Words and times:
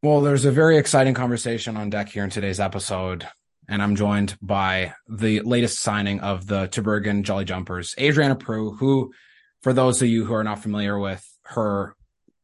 Well, 0.00 0.20
there's 0.20 0.44
a 0.44 0.52
very 0.52 0.78
exciting 0.78 1.14
conversation 1.14 1.76
on 1.76 1.90
deck 1.90 2.08
here 2.08 2.22
in 2.22 2.30
today's 2.30 2.60
episode, 2.60 3.26
and 3.68 3.82
I'm 3.82 3.96
joined 3.96 4.38
by 4.40 4.94
the 5.08 5.40
latest 5.40 5.80
signing 5.80 6.20
of 6.20 6.46
the 6.46 6.68
Terbergan 6.68 7.24
Jolly 7.24 7.44
Jumpers, 7.44 7.96
Adrianna 7.98 8.38
Proulx, 8.38 8.78
who, 8.78 9.12
for 9.62 9.72
those 9.72 10.00
of 10.00 10.06
you 10.06 10.24
who 10.24 10.34
are 10.34 10.44
not 10.44 10.62
familiar 10.62 10.96
with 11.00 11.26
her 11.46 11.96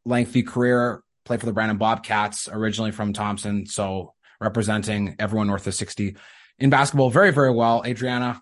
lengthy 0.05 0.43
career, 0.43 1.05
played 1.25 1.39
for 1.39 1.47
the 1.47 1.53
Brandon 1.53 1.77
Bobcats, 1.77 2.49
originally 2.51 2.91
from 2.91 3.13
Thompson, 3.13 3.67
so 3.67 4.15
representing 4.41 5.15
everyone 5.21 5.47
north 5.47 5.69
of 5.69 5.77
60 5.77 6.17
in 6.59 6.71
basketball 6.71 7.09
very, 7.09 7.31
very 7.31 7.53
well. 7.53 7.85
Adrianna, 7.85 8.41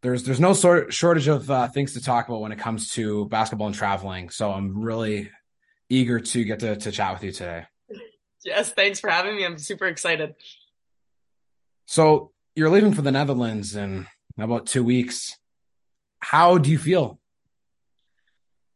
there's 0.00 0.22
there's 0.22 0.40
no 0.40 0.54
sort 0.54 0.94
shortage 0.94 1.28
of 1.28 1.50
uh, 1.50 1.68
things 1.68 1.92
to 1.92 2.00
talk 2.00 2.26
about 2.26 2.40
when 2.40 2.52
it 2.52 2.58
comes 2.58 2.88
to 2.92 3.26
basketball 3.26 3.66
and 3.66 3.76
traveling. 3.76 4.30
So 4.30 4.50
I'm 4.50 4.80
really 4.80 5.30
eager 5.90 6.20
to 6.20 6.44
get 6.44 6.60
to, 6.60 6.74
to 6.74 6.90
chat 6.90 7.12
with 7.12 7.24
you 7.24 7.32
today. 7.32 7.66
Yes, 8.44 8.72
thanks 8.72 9.00
for 9.00 9.10
having 9.10 9.36
me. 9.36 9.44
I'm 9.44 9.58
super 9.58 9.86
excited. 9.86 10.34
So 11.86 12.32
you're 12.54 12.70
leaving 12.70 12.92
for 12.92 13.02
the 13.02 13.12
Netherlands 13.12 13.74
in 13.74 14.06
about 14.38 14.66
two 14.66 14.84
weeks. 14.84 15.36
How 16.20 16.58
do 16.58 16.70
you 16.70 16.78
feel? 16.78 17.18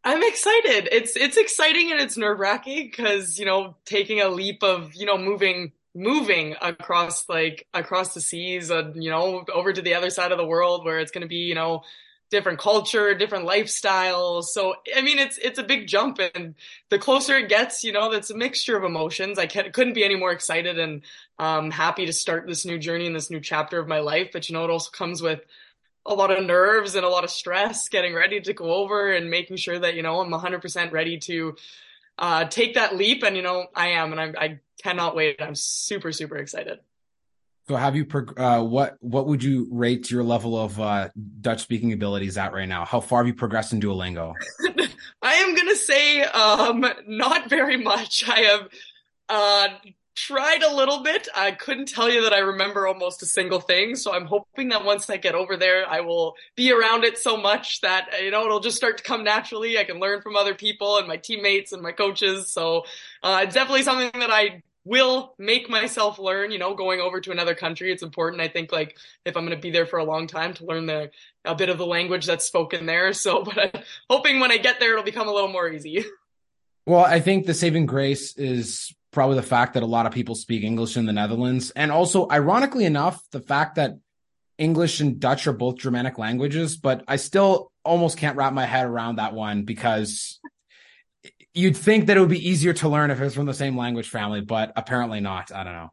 I'm 0.04 0.22
excited. 0.22 0.88
It's 0.90 1.16
it's 1.16 1.36
exciting 1.36 1.92
and 1.92 2.00
it's 2.00 2.16
nerve 2.16 2.40
wracking 2.40 2.86
because 2.86 3.38
you 3.38 3.44
know 3.44 3.76
taking 3.84 4.20
a 4.20 4.28
leap 4.28 4.62
of 4.62 4.94
you 4.94 5.06
know 5.06 5.16
moving 5.16 5.72
moving 5.94 6.56
across 6.60 7.28
like 7.28 7.68
across 7.72 8.14
the 8.14 8.20
seas 8.20 8.70
and 8.70 9.02
you 9.02 9.10
know 9.10 9.44
over 9.52 9.72
to 9.72 9.82
the 9.82 9.94
other 9.94 10.10
side 10.10 10.32
of 10.32 10.38
the 10.38 10.46
world 10.46 10.84
where 10.84 10.98
it's 10.98 11.12
going 11.12 11.22
to 11.22 11.28
be 11.28 11.36
you 11.36 11.54
know 11.54 11.82
different 12.32 12.58
culture 12.58 13.14
different 13.14 13.46
lifestyles 13.46 14.44
so 14.44 14.74
i 14.96 15.00
mean 15.00 15.18
it's 15.18 15.38
it's 15.38 15.58
a 15.58 15.62
big 15.62 15.86
jump 15.86 16.18
and 16.34 16.56
the 16.88 16.98
closer 16.98 17.36
it 17.36 17.48
gets 17.48 17.84
you 17.84 17.92
know 17.92 18.10
that's 18.10 18.30
a 18.30 18.36
mixture 18.36 18.76
of 18.76 18.82
emotions 18.82 19.38
i 19.38 19.46
couldn't 19.46 19.92
be 19.92 20.04
any 20.04 20.16
more 20.16 20.32
excited 20.32 20.78
and 20.78 21.02
um 21.38 21.70
happy 21.70 22.06
to 22.06 22.12
start 22.12 22.46
this 22.46 22.64
new 22.64 22.78
journey 22.78 23.06
and 23.06 23.14
this 23.14 23.30
new 23.30 23.40
chapter 23.40 23.78
of 23.78 23.86
my 23.86 24.00
life 24.00 24.30
but 24.32 24.48
you 24.48 24.54
know 24.54 24.64
it 24.64 24.70
also 24.70 24.90
comes 24.90 25.22
with 25.22 25.40
a 26.06 26.14
lot 26.14 26.36
of 26.36 26.44
nerves 26.44 26.96
and 26.96 27.04
a 27.04 27.08
lot 27.08 27.22
of 27.22 27.30
stress 27.30 27.88
getting 27.88 28.14
ready 28.14 28.40
to 28.40 28.52
go 28.52 28.72
over 28.72 29.12
and 29.12 29.30
making 29.30 29.56
sure 29.56 29.78
that 29.78 29.94
you 29.94 30.02
know 30.02 30.20
i'm 30.20 30.32
100% 30.32 30.90
ready 30.90 31.18
to 31.18 31.54
uh, 32.18 32.44
take 32.44 32.74
that 32.74 32.96
leap. 32.96 33.22
And 33.22 33.36
you 33.36 33.42
know, 33.42 33.66
I 33.74 33.88
am, 33.88 34.12
and 34.12 34.20
I, 34.20 34.44
I 34.44 34.60
cannot 34.82 35.14
wait. 35.16 35.40
I'm 35.40 35.54
super, 35.54 36.12
super 36.12 36.36
excited. 36.36 36.78
So, 37.68 37.76
have 37.76 37.94
you? 37.94 38.06
Uh, 38.36 38.62
what 38.62 38.96
What 39.00 39.26
would 39.26 39.42
you 39.42 39.68
rate 39.70 40.10
your 40.10 40.24
level 40.24 40.58
of 40.58 40.80
uh, 40.80 41.08
Dutch 41.40 41.60
speaking 41.60 41.92
abilities 41.92 42.36
at 42.36 42.52
right 42.52 42.68
now? 42.68 42.84
How 42.84 43.00
far 43.00 43.20
have 43.20 43.26
you 43.26 43.34
progressed 43.34 43.72
in 43.72 43.80
Duolingo? 43.80 44.34
I 45.22 45.34
am 45.34 45.54
gonna 45.54 45.76
say 45.76 46.22
um, 46.22 46.84
not 47.06 47.48
very 47.48 47.76
much. 47.76 48.28
I 48.28 48.40
have 48.40 48.68
uh, 49.28 49.68
tried 50.14 50.62
a 50.62 50.74
little 50.74 51.02
bit. 51.02 51.28
I 51.34 51.52
couldn't 51.52 51.88
tell 51.88 52.10
you 52.10 52.22
that 52.22 52.32
I 52.32 52.38
remember 52.38 52.86
almost 52.86 53.22
a 53.22 53.26
single 53.26 53.60
thing. 53.60 53.96
So 53.96 54.12
I'm 54.12 54.26
hoping 54.26 54.68
that 54.68 54.84
once 54.84 55.08
I 55.08 55.16
get 55.16 55.34
over 55.34 55.56
there, 55.56 55.88
I 55.88 56.00
will 56.00 56.34
be 56.54 56.72
around 56.72 57.04
it 57.04 57.16
so 57.18 57.36
much 57.36 57.80
that, 57.80 58.10
you 58.22 58.30
know, 58.30 58.44
it'll 58.44 58.60
just 58.60 58.76
start 58.76 58.98
to 58.98 59.04
come 59.04 59.24
naturally. 59.24 59.78
I 59.78 59.84
can 59.84 60.00
learn 60.00 60.20
from 60.20 60.36
other 60.36 60.54
people 60.54 60.98
and 60.98 61.08
my 61.08 61.16
teammates 61.16 61.72
and 61.72 61.82
my 61.82 61.92
coaches. 61.92 62.52
So 62.52 62.84
uh, 63.22 63.40
it's 63.44 63.54
definitely 63.54 63.82
something 63.82 64.20
that 64.20 64.30
I 64.30 64.62
will 64.84 65.34
make 65.38 65.70
myself 65.70 66.18
learn, 66.18 66.50
you 66.50 66.58
know, 66.58 66.74
going 66.74 67.00
over 67.00 67.20
to 67.20 67.30
another 67.30 67.54
country. 67.54 67.92
It's 67.92 68.02
important. 68.02 68.42
I 68.42 68.48
think 68.48 68.72
like 68.72 68.96
if 69.24 69.36
I'm 69.36 69.44
going 69.46 69.56
to 69.56 69.62
be 69.62 69.70
there 69.70 69.86
for 69.86 69.98
a 69.98 70.04
long 70.04 70.26
time 70.26 70.54
to 70.54 70.64
learn 70.64 70.86
the, 70.86 71.10
a 71.44 71.54
bit 71.54 71.68
of 71.68 71.78
the 71.78 71.86
language 71.86 72.26
that's 72.26 72.44
spoken 72.44 72.86
there. 72.86 73.12
So, 73.12 73.42
but 73.44 73.58
I'm 73.58 73.82
hoping 74.10 74.40
when 74.40 74.52
I 74.52 74.58
get 74.58 74.80
there, 74.80 74.92
it'll 74.92 75.04
become 75.04 75.28
a 75.28 75.32
little 75.32 75.50
more 75.50 75.68
easy. 75.70 76.04
Well, 76.84 77.04
I 77.04 77.20
think 77.20 77.46
the 77.46 77.54
saving 77.54 77.86
grace 77.86 78.36
is 78.36 78.92
probably 79.12 79.36
the 79.36 79.42
fact 79.42 79.74
that 79.74 79.84
a 79.84 79.86
lot 79.86 80.04
of 80.04 80.12
people 80.12 80.34
speak 80.34 80.64
English 80.64 80.96
in 80.96 81.06
the 81.06 81.12
Netherlands. 81.12 81.70
And 81.70 81.92
also, 81.92 82.28
ironically 82.28 82.86
enough, 82.86 83.22
the 83.30 83.38
fact 83.38 83.76
that 83.76 83.98
English 84.58 84.98
and 84.98 85.20
Dutch 85.20 85.46
are 85.46 85.52
both 85.52 85.76
Germanic 85.76 86.18
languages, 86.18 86.76
but 86.76 87.04
I 87.06 87.16
still 87.16 87.70
almost 87.84 88.18
can't 88.18 88.36
wrap 88.36 88.52
my 88.52 88.66
head 88.66 88.86
around 88.86 89.16
that 89.16 89.32
one 89.32 89.62
because 89.62 90.40
you'd 91.54 91.76
think 91.76 92.06
that 92.06 92.16
it 92.16 92.20
would 92.20 92.28
be 92.28 92.48
easier 92.48 92.72
to 92.74 92.88
learn 92.88 93.10
if 93.10 93.20
it 93.20 93.24
was 93.24 93.34
from 93.34 93.46
the 93.46 93.54
same 93.54 93.76
language 93.76 94.08
family, 94.08 94.40
but 94.40 94.72
apparently 94.76 95.20
not. 95.20 95.52
I 95.52 95.64
don't 95.64 95.74
know. 95.74 95.92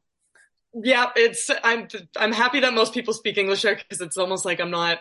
Yeah, 0.74 1.10
it's 1.16 1.50
I'm 1.64 1.88
I'm 2.16 2.32
happy 2.32 2.60
that 2.60 2.74
most 2.74 2.94
people 2.94 3.14
speak 3.14 3.38
English 3.38 3.64
there 3.64 3.76
because 3.76 4.02
it's 4.02 4.18
almost 4.18 4.46
like 4.46 4.60
I'm 4.60 4.72
not 4.72 5.00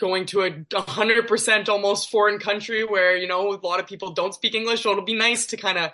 going 0.00 0.26
to 0.26 0.42
a 0.42 0.80
hundred 0.80 1.26
percent 1.28 1.68
almost 1.68 2.10
foreign 2.10 2.38
country 2.38 2.84
where 2.84 3.16
you 3.16 3.26
know 3.26 3.52
a 3.52 3.60
lot 3.64 3.80
of 3.80 3.86
people 3.86 4.12
don't 4.12 4.34
speak 4.34 4.54
English. 4.54 4.82
So 4.82 4.90
it'll 4.90 5.04
be 5.04 5.14
nice 5.14 5.46
to 5.46 5.56
kind 5.56 5.78
of 5.78 5.92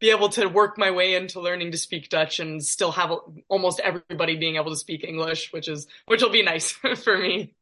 be 0.00 0.10
able 0.10 0.28
to 0.30 0.46
work 0.46 0.76
my 0.78 0.90
way 0.90 1.14
into 1.14 1.40
learning 1.40 1.70
to 1.72 1.78
speak 1.78 2.08
Dutch 2.08 2.40
and 2.40 2.64
still 2.64 2.92
have 2.92 3.12
almost 3.48 3.80
everybody 3.80 4.36
being 4.36 4.56
able 4.56 4.70
to 4.70 4.76
speak 4.76 5.04
English, 5.04 5.52
which 5.52 5.68
is 5.68 5.86
which 6.06 6.22
will 6.22 6.30
be 6.30 6.42
nice 6.42 6.70
for 7.04 7.18
me. 7.18 7.54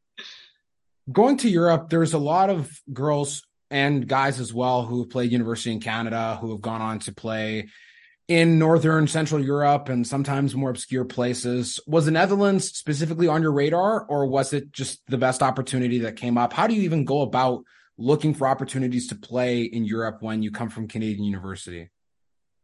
Going 1.11 1.37
to 1.37 1.49
Europe, 1.49 1.89
there's 1.89 2.13
a 2.13 2.17
lot 2.17 2.49
of 2.49 2.81
girls 2.91 3.44
and 3.69 4.07
guys 4.07 4.39
as 4.39 4.53
well 4.53 4.83
who 4.85 4.99
have 4.99 5.09
played 5.09 5.31
university 5.31 5.71
in 5.71 5.79
Canada, 5.79 6.37
who 6.39 6.51
have 6.51 6.61
gone 6.61 6.81
on 6.81 6.99
to 6.99 7.13
play 7.13 7.67
in 8.27 8.57
northern 8.57 9.07
central 9.07 9.43
Europe 9.43 9.89
and 9.89 10.05
sometimes 10.05 10.55
more 10.55 10.69
obscure 10.69 11.05
places. 11.05 11.79
Was 11.85 12.05
the 12.05 12.11
Netherlands 12.11 12.71
specifically 12.71 13.27
on 13.27 13.41
your 13.41 13.51
radar 13.51 14.05
or 14.05 14.25
was 14.27 14.53
it 14.53 14.71
just 14.71 15.05
the 15.07 15.17
best 15.17 15.43
opportunity 15.43 15.99
that 15.99 16.15
came 16.15 16.37
up? 16.37 16.51
How 16.51 16.67
do 16.67 16.73
you 16.73 16.81
even 16.83 17.05
go 17.05 17.21
about 17.21 17.63
looking 17.97 18.33
for 18.33 18.47
opportunities 18.47 19.07
to 19.07 19.15
play 19.15 19.63
in 19.63 19.85
Europe 19.85 20.17
when 20.21 20.41
you 20.41 20.51
come 20.51 20.69
from 20.69 20.87
Canadian 20.87 21.23
University? 21.23 21.89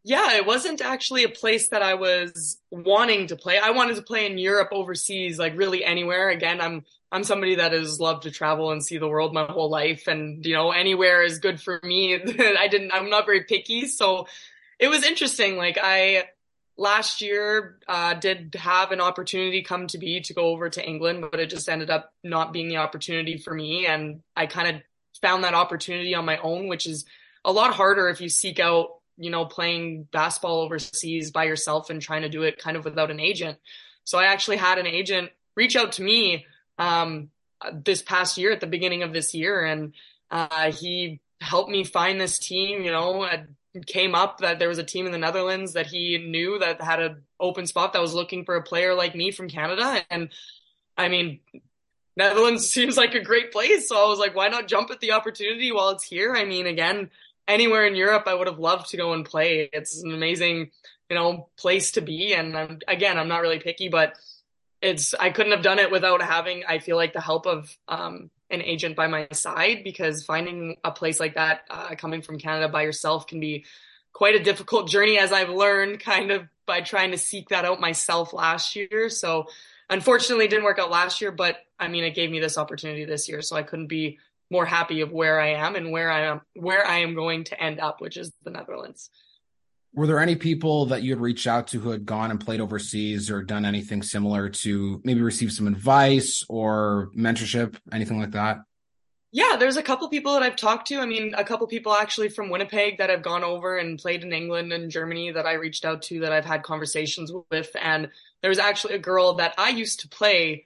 Yeah, 0.03 0.35
it 0.35 0.47
wasn't 0.47 0.81
actually 0.81 1.23
a 1.23 1.29
place 1.29 1.67
that 1.69 1.83
I 1.83 1.93
was 1.93 2.59
wanting 2.71 3.27
to 3.27 3.35
play. 3.35 3.59
I 3.59 3.69
wanted 3.69 3.97
to 3.97 4.01
play 4.01 4.25
in 4.25 4.39
Europe 4.39 4.69
overseas, 4.71 5.37
like 5.37 5.55
really 5.55 5.83
anywhere. 5.83 6.29
Again, 6.29 6.59
I'm 6.59 6.83
I'm 7.11 7.23
somebody 7.23 7.55
that 7.55 7.73
has 7.73 7.99
loved 7.99 8.23
to 8.23 8.31
travel 8.31 8.71
and 8.71 8.83
see 8.83 8.97
the 8.97 9.07
world 9.07 9.33
my 9.33 9.45
whole 9.45 9.69
life 9.69 10.07
and 10.07 10.43
you 10.45 10.53
know, 10.53 10.71
anywhere 10.71 11.23
is 11.23 11.39
good 11.39 11.61
for 11.61 11.79
me. 11.83 12.15
I 12.39 12.67
didn't 12.67 12.91
I'm 12.91 13.09
not 13.09 13.25
very 13.25 13.43
picky, 13.43 13.85
so 13.87 14.27
it 14.79 14.87
was 14.87 15.03
interesting. 15.03 15.55
Like 15.55 15.77
I 15.81 16.25
last 16.77 17.21
year 17.21 17.77
uh, 17.87 18.15
did 18.15 18.55
have 18.57 18.91
an 18.91 19.01
opportunity 19.01 19.61
come 19.61 19.85
to 19.87 19.99
be 19.99 20.21
to 20.21 20.33
go 20.33 20.45
over 20.45 20.67
to 20.67 20.83
England, 20.83 21.25
but 21.29 21.39
it 21.39 21.51
just 21.51 21.69
ended 21.69 21.91
up 21.91 22.11
not 22.23 22.53
being 22.53 22.69
the 22.69 22.77
opportunity 22.77 23.37
for 23.37 23.53
me 23.53 23.85
and 23.85 24.21
I 24.35 24.47
kind 24.47 24.77
of 24.77 24.81
found 25.21 25.43
that 25.43 25.53
opportunity 25.53 26.15
on 26.15 26.25
my 26.25 26.37
own, 26.37 26.67
which 26.67 26.87
is 26.87 27.05
a 27.45 27.51
lot 27.51 27.73
harder 27.73 28.09
if 28.09 28.19
you 28.19 28.29
seek 28.29 28.59
out 28.59 29.00
you 29.21 29.29
know, 29.29 29.45
playing 29.45 30.07
basketball 30.11 30.61
overseas 30.61 31.29
by 31.29 31.43
yourself 31.43 31.91
and 31.91 32.01
trying 32.01 32.23
to 32.23 32.29
do 32.29 32.41
it 32.41 32.57
kind 32.57 32.75
of 32.75 32.83
without 32.83 33.11
an 33.11 33.19
agent. 33.19 33.59
So 34.03 34.17
I 34.17 34.25
actually 34.25 34.57
had 34.57 34.79
an 34.79 34.87
agent 34.87 35.29
reach 35.55 35.75
out 35.75 35.93
to 35.93 36.01
me 36.01 36.45
um, 36.79 37.29
this 37.71 38.01
past 38.01 38.37
year 38.37 38.51
at 38.51 38.61
the 38.61 38.67
beginning 38.67 39.03
of 39.03 39.13
this 39.13 39.35
year, 39.35 39.63
and 39.63 39.93
uh, 40.31 40.71
he 40.71 41.21
helped 41.39 41.69
me 41.69 41.83
find 41.83 42.19
this 42.19 42.39
team. 42.39 42.83
You 42.83 42.91
know, 42.91 43.23
it 43.75 43.85
came 43.85 44.15
up 44.15 44.39
that 44.39 44.57
there 44.57 44.69
was 44.69 44.79
a 44.79 44.83
team 44.83 45.05
in 45.05 45.11
the 45.11 45.19
Netherlands 45.19 45.73
that 45.73 45.85
he 45.85 46.17
knew 46.17 46.57
that 46.57 46.81
had 46.81 46.99
an 46.99 47.23
open 47.39 47.67
spot 47.67 47.93
that 47.93 48.01
was 48.01 48.15
looking 48.15 48.43
for 48.43 48.55
a 48.55 48.63
player 48.63 48.95
like 48.95 49.13
me 49.15 49.31
from 49.31 49.49
Canada, 49.49 50.03
and 50.09 50.29
I 50.97 51.09
mean. 51.09 51.39
Netherlands 52.17 52.69
seems 52.73 52.97
like 52.97 53.15
a 53.15 53.23
great 53.23 53.53
place. 53.53 53.87
So 53.87 53.95
I 53.95 54.09
was 54.09 54.19
like, 54.19 54.35
why 54.35 54.49
not 54.49 54.67
jump 54.67 54.91
at 54.91 54.99
the 54.99 55.13
opportunity 55.13 55.71
while 55.71 55.91
it's 55.91 56.03
here? 56.03 56.35
I 56.35 56.43
mean, 56.43 56.67
again, 56.67 57.09
anywhere 57.51 57.85
in 57.85 57.95
Europe, 57.95 58.23
I 58.27 58.33
would 58.33 58.47
have 58.47 58.59
loved 58.59 58.89
to 58.89 58.97
go 58.97 59.13
and 59.13 59.25
play. 59.25 59.69
It's 59.71 60.01
an 60.01 60.13
amazing, 60.13 60.71
you 61.09 61.15
know, 61.15 61.49
place 61.57 61.91
to 61.93 62.01
be. 62.01 62.33
And 62.33 62.57
I'm, 62.57 62.79
again, 62.87 63.17
I'm 63.17 63.27
not 63.27 63.41
really 63.41 63.59
picky, 63.59 63.89
but 63.89 64.15
it's, 64.81 65.13
I 65.13 65.29
couldn't 65.29 65.51
have 65.51 65.61
done 65.61 65.79
it 65.79 65.91
without 65.91 66.21
having, 66.21 66.63
I 66.67 66.79
feel 66.79 66.95
like 66.95 67.13
the 67.13 67.21
help 67.21 67.45
of, 67.45 67.75
um, 67.87 68.31
an 68.49 68.61
agent 68.61 68.95
by 68.95 69.07
my 69.07 69.27
side 69.31 69.83
because 69.83 70.25
finding 70.25 70.75
a 70.83 70.91
place 70.91 71.19
like 71.19 71.35
that, 71.35 71.61
uh, 71.69 71.95
coming 71.95 72.21
from 72.21 72.37
Canada 72.37 72.67
by 72.67 72.81
yourself 72.81 73.27
can 73.27 73.39
be 73.39 73.65
quite 74.13 74.35
a 74.35 74.43
difficult 74.43 74.89
journey 74.89 75.17
as 75.17 75.31
I've 75.31 75.49
learned 75.49 75.99
kind 75.99 76.31
of 76.31 76.47
by 76.65 76.81
trying 76.81 77.11
to 77.11 77.17
seek 77.17 77.49
that 77.49 77.65
out 77.65 77.79
myself 77.79 78.33
last 78.33 78.75
year. 78.75 79.09
So 79.09 79.47
unfortunately 79.89 80.47
didn't 80.47 80.65
work 80.65 80.79
out 80.79 80.91
last 80.91 81.21
year, 81.21 81.31
but 81.31 81.57
I 81.79 81.87
mean, 81.87 82.03
it 82.03 82.15
gave 82.15 82.29
me 82.29 82.39
this 82.39 82.57
opportunity 82.57 83.05
this 83.05 83.29
year. 83.29 83.41
So 83.41 83.55
I 83.55 83.63
couldn't 83.63 83.87
be 83.87 84.19
more 84.51 84.65
happy 84.65 85.01
of 85.01 85.11
where 85.11 85.39
I 85.39 85.53
am 85.53 85.75
and 85.75 85.91
where 85.91 86.11
I 86.11 86.25
am 86.25 86.41
where 86.53 86.85
I 86.85 86.99
am 86.99 87.15
going 87.15 87.45
to 87.45 87.63
end 87.63 87.79
up, 87.79 88.01
which 88.01 88.17
is 88.17 88.31
the 88.43 88.51
Netherlands. 88.51 89.09
Were 89.93 90.07
there 90.07 90.19
any 90.19 90.35
people 90.35 90.85
that 90.87 91.03
you 91.03 91.11
had 91.11 91.19
reached 91.19 91.47
out 91.47 91.67
to 91.69 91.79
who 91.79 91.89
had 91.89 92.05
gone 92.05 92.31
and 92.31 92.39
played 92.39 92.61
overseas 92.61 93.29
or 93.29 93.43
done 93.43 93.65
anything 93.65 94.03
similar 94.03 94.49
to 94.49 95.01
maybe 95.03 95.21
receive 95.21 95.51
some 95.51 95.67
advice 95.67 96.45
or 96.47 97.09
mentorship, 97.17 97.75
anything 97.91 98.19
like 98.19 98.31
that? 98.31 98.59
Yeah, 99.33 99.55
there's 99.57 99.77
a 99.77 99.83
couple 99.83 100.09
people 100.09 100.33
that 100.33 100.43
I've 100.43 100.57
talked 100.57 100.87
to. 100.87 100.99
I 100.99 101.05
mean, 101.05 101.33
a 101.37 101.43
couple 101.43 101.65
people 101.67 101.93
actually 101.93 102.27
from 102.27 102.49
Winnipeg 102.49 102.97
that 102.97 103.09
have 103.09 103.21
gone 103.21 103.45
over 103.45 103.77
and 103.77 103.97
played 103.97 104.23
in 104.23 104.33
England 104.33 104.73
and 104.73 104.91
Germany 104.91 105.31
that 105.31 105.45
I 105.45 105.53
reached 105.53 105.85
out 105.85 106.01
to 106.03 106.19
that 106.21 106.33
I've 106.33 106.45
had 106.45 106.63
conversations 106.63 107.31
with. 107.49 107.69
And 107.81 108.09
there 108.41 108.49
was 108.49 108.59
actually 108.59 108.95
a 108.95 108.99
girl 108.99 109.33
that 109.35 109.53
I 109.57 109.69
used 109.69 110.01
to 110.01 110.09
play 110.09 110.65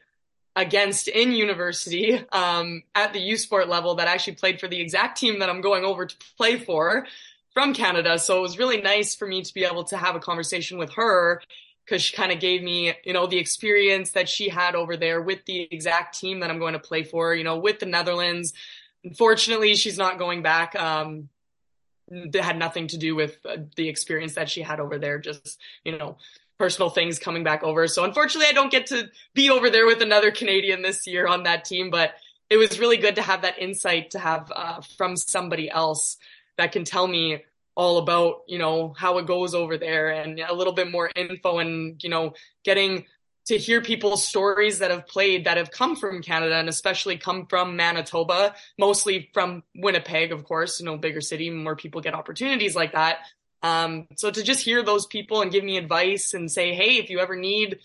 against 0.55 1.07
in 1.07 1.33
university 1.33 2.23
um, 2.31 2.83
at 2.93 3.13
the 3.13 3.19
U 3.19 3.37
Sport 3.37 3.67
level 3.67 3.95
that 3.95 4.07
actually 4.07 4.35
played 4.35 4.59
for 4.59 4.67
the 4.67 4.79
exact 4.79 5.17
team 5.19 5.39
that 5.39 5.49
I'm 5.49 5.61
going 5.61 5.83
over 5.83 6.05
to 6.05 6.15
play 6.37 6.57
for 6.57 7.05
from 7.53 7.73
Canada. 7.73 8.17
So 8.19 8.37
it 8.37 8.41
was 8.41 8.57
really 8.57 8.81
nice 8.81 9.15
for 9.15 9.27
me 9.27 9.41
to 9.41 9.53
be 9.53 9.65
able 9.65 9.83
to 9.85 9.97
have 9.97 10.15
a 10.15 10.19
conversation 10.19 10.77
with 10.77 10.93
her 10.93 11.41
because 11.83 12.01
she 12.01 12.15
kind 12.15 12.31
of 12.31 12.39
gave 12.39 12.63
me, 12.63 12.93
you 13.03 13.13
know, 13.13 13.27
the 13.27 13.37
experience 13.37 14.11
that 14.11 14.27
she 14.27 14.49
had 14.49 14.75
over 14.75 14.97
there 14.97 15.21
with 15.21 15.45
the 15.45 15.67
exact 15.71 16.19
team 16.19 16.39
that 16.39 16.49
I'm 16.49 16.59
going 16.59 16.73
to 16.73 16.79
play 16.79 17.03
for, 17.03 17.35
you 17.35 17.43
know, 17.43 17.57
with 17.57 17.79
the 17.79 17.85
Netherlands. 17.85 18.53
Unfortunately, 19.03 19.75
she's 19.75 19.97
not 19.97 20.17
going 20.17 20.41
back. 20.41 20.75
Um, 20.75 21.29
that 22.07 22.43
had 22.43 22.57
nothing 22.57 22.87
to 22.87 22.97
do 22.97 23.15
with 23.15 23.37
uh, 23.45 23.57
the 23.75 23.89
experience 23.89 24.35
that 24.35 24.49
she 24.49 24.61
had 24.61 24.79
over 24.79 24.99
there, 24.99 25.17
just, 25.17 25.59
you 25.83 25.97
know, 25.97 26.17
personal 26.57 26.89
things 26.89 27.19
coming 27.19 27.43
back 27.43 27.63
over. 27.63 27.87
So 27.87 28.03
unfortunately, 28.03 28.47
I 28.49 28.53
don't 28.53 28.71
get 28.71 28.87
to 28.87 29.09
be 29.33 29.49
over 29.49 29.69
there 29.69 29.85
with 29.85 30.01
another 30.01 30.31
Canadian 30.31 30.81
this 30.81 31.05
year 31.05 31.27
on 31.27 31.43
that 31.43 31.65
team, 31.65 31.89
but 31.89 32.13
it 32.49 32.57
was 32.57 32.79
really 32.79 32.97
good 32.97 33.15
to 33.15 33.21
have 33.21 33.41
that 33.41 33.59
insight 33.59 34.11
to 34.11 34.19
have 34.19 34.51
uh, 34.55 34.81
from 34.97 35.17
somebody 35.17 35.69
else 35.69 36.17
that 36.57 36.71
can 36.71 36.83
tell 36.83 37.07
me 37.07 37.43
all 37.75 37.97
about 37.97 38.43
you 38.47 38.57
know 38.57 38.93
how 38.97 39.17
it 39.17 39.27
goes 39.27 39.53
over 39.53 39.77
there 39.77 40.09
and 40.11 40.39
a 40.39 40.53
little 40.53 40.71
bit 40.71 40.89
more 40.89 41.11
info 41.13 41.59
and 41.59 42.01
you 42.01 42.09
know 42.09 42.33
getting 42.63 43.03
to 43.45 43.57
hear 43.57 43.81
people's 43.81 44.27
stories 44.27 44.79
that 44.79 44.91
have 44.91 45.07
played 45.07 45.45
that 45.45 45.57
have 45.57 45.69
come 45.69 45.95
from 45.95 46.21
Canada 46.21 46.55
and 46.55 46.67
especially 46.67 47.15
come 47.15 47.45
from 47.45 47.75
Manitoba, 47.75 48.55
mostly 48.79 49.29
from 49.33 49.61
Winnipeg, 49.75 50.31
of 50.31 50.43
course, 50.43 50.79
you 50.79 50.85
know, 50.85 50.97
bigger 50.97 51.21
city, 51.21 51.51
more 51.51 51.75
people 51.75 52.01
get 52.01 52.15
opportunities 52.15 52.75
like 52.75 52.93
that. 52.93 53.19
Um, 53.65 54.07
so 54.15 54.29
to 54.29 54.43
just 54.43 54.63
hear 54.63 54.83
those 54.83 55.07
people 55.07 55.41
and 55.41 55.51
give 55.51 55.63
me 55.63 55.77
advice 55.77 56.35
and 56.35 56.51
say, 56.51 56.75
hey, 56.75 56.97
if 56.97 57.09
you 57.09 57.19
ever 57.19 57.35
need 57.35 57.79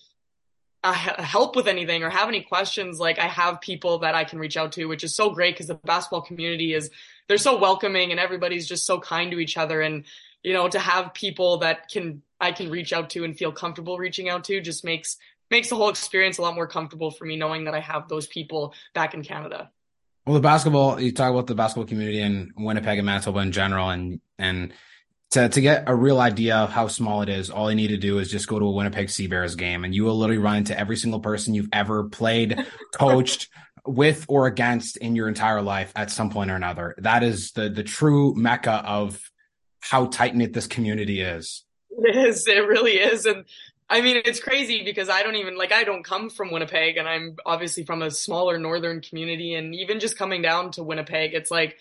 a 0.85 0.93
help 0.93 1.57
with 1.57 1.67
anything 1.67 2.03
or 2.03 2.11
have 2.11 2.29
any 2.29 2.43
questions, 2.43 3.01
like 3.01 3.19
I 3.19 3.27
have 3.27 3.63
people 3.63 4.01
that 4.01 4.15
I 4.15 4.25
can 4.25 4.39
reach 4.39 4.59
out 4.59 4.73
to, 4.73 4.85
which 4.85 5.05
is 5.05 5.15
so 5.15 5.31
great 5.31 5.55
because 5.55 5.69
the 5.69 5.77
basketball 5.77 6.21
community 6.21 6.75
is 6.75 6.91
they're 7.29 7.39
so 7.39 7.59
welcoming 7.59 8.11
and 8.11 8.21
everybody's 8.21 8.69
just 8.69 8.85
so 8.85 9.01
kind 9.01 9.31
to 9.31 9.39
each 9.39 9.57
other. 9.57 9.81
And, 9.81 10.05
you 10.43 10.53
know, 10.53 10.69
to 10.69 10.79
have 10.79 11.15
people 11.15 11.57
that 11.59 11.89
can, 11.89 12.21
I 12.39 12.53
can 12.53 12.69
reach 12.69 12.93
out 12.93 13.09
to 13.11 13.25
and 13.25 13.35
feel 13.35 13.51
comfortable 13.51 13.97
reaching 13.97 14.29
out 14.29 14.45
to 14.45 14.61
just 14.61 14.85
makes, 14.85 15.17
makes 15.51 15.71
the 15.71 15.77
whole 15.77 15.89
experience 15.89 16.37
a 16.37 16.43
lot 16.43 16.55
more 16.55 16.67
comfortable 16.67 17.11
for 17.11 17.25
me 17.25 17.37
knowing 17.37 17.65
that 17.65 17.75
I 17.75 17.81
have 17.81 18.07
those 18.07 18.27
people 18.27 18.75
back 18.93 19.15
in 19.15 19.23
Canada. 19.23 19.71
Well, 20.27 20.35
the 20.35 20.41
basketball, 20.41 21.01
you 21.01 21.11
talk 21.11 21.31
about 21.31 21.47
the 21.47 21.55
basketball 21.55 21.87
community 21.87 22.21
in 22.21 22.53
Winnipeg 22.59 22.99
and 22.99 23.07
Manitoba 23.07 23.39
in 23.39 23.53
general, 23.53 23.89
and, 23.89 24.21
and, 24.39 24.75
to, 25.31 25.49
to 25.49 25.61
get 25.61 25.85
a 25.87 25.95
real 25.95 26.21
idea 26.21 26.57
of 26.57 26.71
how 26.71 26.89
small 26.89 27.23
it 27.23 27.29
is, 27.29 27.51
all 27.51 27.71
you 27.71 27.77
need 27.77 27.89
to 27.89 27.97
do 27.97 28.19
is 28.19 28.31
just 28.31 28.49
go 28.49 28.59
to 28.59 28.65
a 28.65 28.71
Winnipeg 28.71 29.11
Sea 29.11 29.29
Bears 29.29 29.55
game 29.55 29.85
and 29.85 29.95
you 29.95 30.05
will 30.05 30.17
literally 30.17 30.43
run 30.43 30.57
into 30.57 30.79
every 30.79 30.97
single 30.97 31.21
person 31.21 31.55
you've 31.55 31.69
ever 31.73 32.05
played, 32.05 32.67
coached, 32.93 33.49
with 33.87 34.27
or 34.29 34.47
against 34.47 34.97
in 34.99 35.17
your 35.17 35.29
entire 35.29 35.63
life 35.63 35.93
at 35.97 36.11
some 36.11 36.31
point 36.31 36.51
or 36.51 36.57
another. 36.57 36.95
That 36.99 37.23
is 37.23 37.53
the 37.53 37.69
the 37.69 37.83
true 37.83 38.35
mecca 38.35 38.83
of 38.85 39.31
how 39.81 40.07
tight 40.07 40.35
knit 40.35 40.53
this 40.53 40.67
community 40.67 41.21
is. 41.21 41.65
It 41.91 42.17
is. 42.17 42.47
It 42.47 42.67
really 42.67 42.93
is. 42.99 43.27
And 43.27 43.45
I 43.89 44.03
mean, 44.03 44.21
it's 44.25 44.41
crazy 44.41 44.85
because 44.85 45.09
I 45.09 45.23
don't 45.23 45.37
even 45.37 45.57
like 45.57 45.73
I 45.73 45.85
don't 45.85 46.05
come 46.05 46.31
from 46.31 46.51
Winnipeg, 46.51 46.97
and 46.97 47.09
I'm 47.09 47.37
obviously 47.47 47.85
from 47.85 48.03
a 48.03 48.11
smaller 48.11 48.59
northern 48.59 49.01
community. 49.01 49.55
And 49.55 49.75
even 49.75 50.01
just 50.01 50.19
coming 50.19 50.43
down 50.43 50.73
to 50.73 50.83
Winnipeg, 50.83 51.35
it's 51.35 51.51
like 51.51 51.79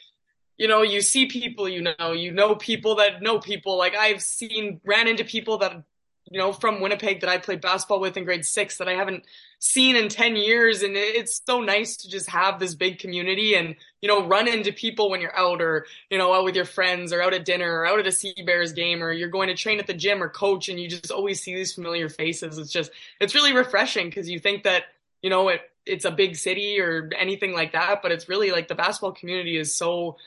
you 0.60 0.68
know, 0.68 0.84
you 0.84 1.02
see 1.02 1.26
people 1.26 1.68
you 1.68 1.82
know, 1.82 2.12
you 2.12 2.32
know 2.32 2.54
people 2.54 2.96
that 2.96 3.24
know 3.24 3.40
people. 3.40 3.78
Like 3.78 3.96
I've 3.96 4.22
seen, 4.22 4.80
ran 4.86 5.08
into 5.08 5.24
people 5.24 5.58
that 5.60 5.84
you 6.30 6.38
know, 6.38 6.54
from 6.54 6.80
Winnipeg 6.80 7.22
that 7.22 7.30
I 7.30 7.40
played 7.40 7.60
basketball 7.60 8.00
with 8.00 8.16
in 8.16 8.24
grade 8.24 8.46
six 8.46 8.78
that 8.78 8.88
I 8.88 8.94
haven't 8.94 9.26
seen 9.58 9.96
in 9.96 10.10
10 10.10 10.36
years. 10.36 10.84
And 10.84 10.96
it's 10.96 11.42
so 11.44 11.60
nice 11.60 11.98
to 11.98 12.10
just 12.10 12.30
have 12.30 12.60
this 12.60 12.76
big 12.76 13.00
community 13.00 13.56
and, 13.56 13.76
you 14.02 14.08
know, 14.08 14.26
run 14.26 14.48
into 14.48 14.72
people 14.72 15.10
when 15.10 15.22
you're 15.22 15.38
out 15.38 15.60
or, 15.60 15.88
you 16.10 16.20
know, 16.20 16.34
out 16.34 16.44
with 16.44 16.56
your 16.56 16.66
friends 16.66 17.12
or 17.12 17.22
out 17.22 17.34
at 17.34 17.46
dinner 17.46 17.80
or 17.80 17.88
out 17.88 18.00
at 18.00 18.06
a 18.06 18.12
Sea 18.12 18.36
Bears 18.46 18.74
game 18.74 19.04
or 19.04 19.12
you're 19.12 19.30
going 19.30 19.48
to 19.48 19.56
train 19.56 19.80
at 19.80 19.88
the 19.88 19.94
gym 19.94 20.22
or 20.22 20.30
coach 20.30 20.70
and 20.70 20.80
you 20.80 20.88
just 20.88 21.12
always 21.12 21.42
see 21.42 21.56
these 21.56 21.74
familiar 21.74 22.10
faces. 22.10 22.60
It's 22.60 22.72
just, 22.72 22.92
it's 23.20 23.34
really 23.34 23.54
refreshing 23.54 24.08
because 24.08 24.30
you 24.30 24.40
think 24.40 24.64
that, 24.64 24.84
you 25.24 25.32
know, 25.32 25.50
it, 25.50 25.62
it's 25.86 26.06
a 26.06 26.12
big 26.12 26.36
city 26.36 26.80
or 26.80 27.10
anything 27.18 27.54
like 27.54 27.72
that, 27.72 28.04
but 28.04 28.12
it's 28.12 28.30
really 28.30 28.52
like 28.52 28.68
the 28.68 28.76
basketball 28.76 29.14
community 29.14 29.58
is 29.58 29.76
so, 29.76 30.18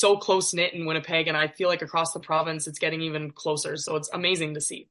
so 0.00 0.16
close 0.16 0.54
knit 0.54 0.74
in 0.74 0.86
Winnipeg. 0.86 1.28
And 1.28 1.36
I 1.36 1.48
feel 1.48 1.68
like 1.68 1.82
across 1.82 2.12
the 2.12 2.20
province, 2.20 2.66
it's 2.66 2.78
getting 2.78 3.02
even 3.02 3.30
closer. 3.30 3.76
So 3.76 3.96
it's 3.96 4.10
amazing 4.12 4.54
to 4.54 4.60
see 4.60 4.88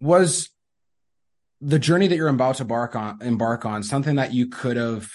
was 0.00 0.50
the 1.60 1.78
journey 1.78 2.06
that 2.06 2.16
you're 2.16 2.28
about 2.28 2.56
to 2.56 2.62
embark 2.62 2.94
on 2.94 3.20
embark 3.22 3.64
on 3.64 3.82
something 3.82 4.16
that 4.16 4.32
you 4.32 4.46
could 4.46 4.76
have 4.76 5.10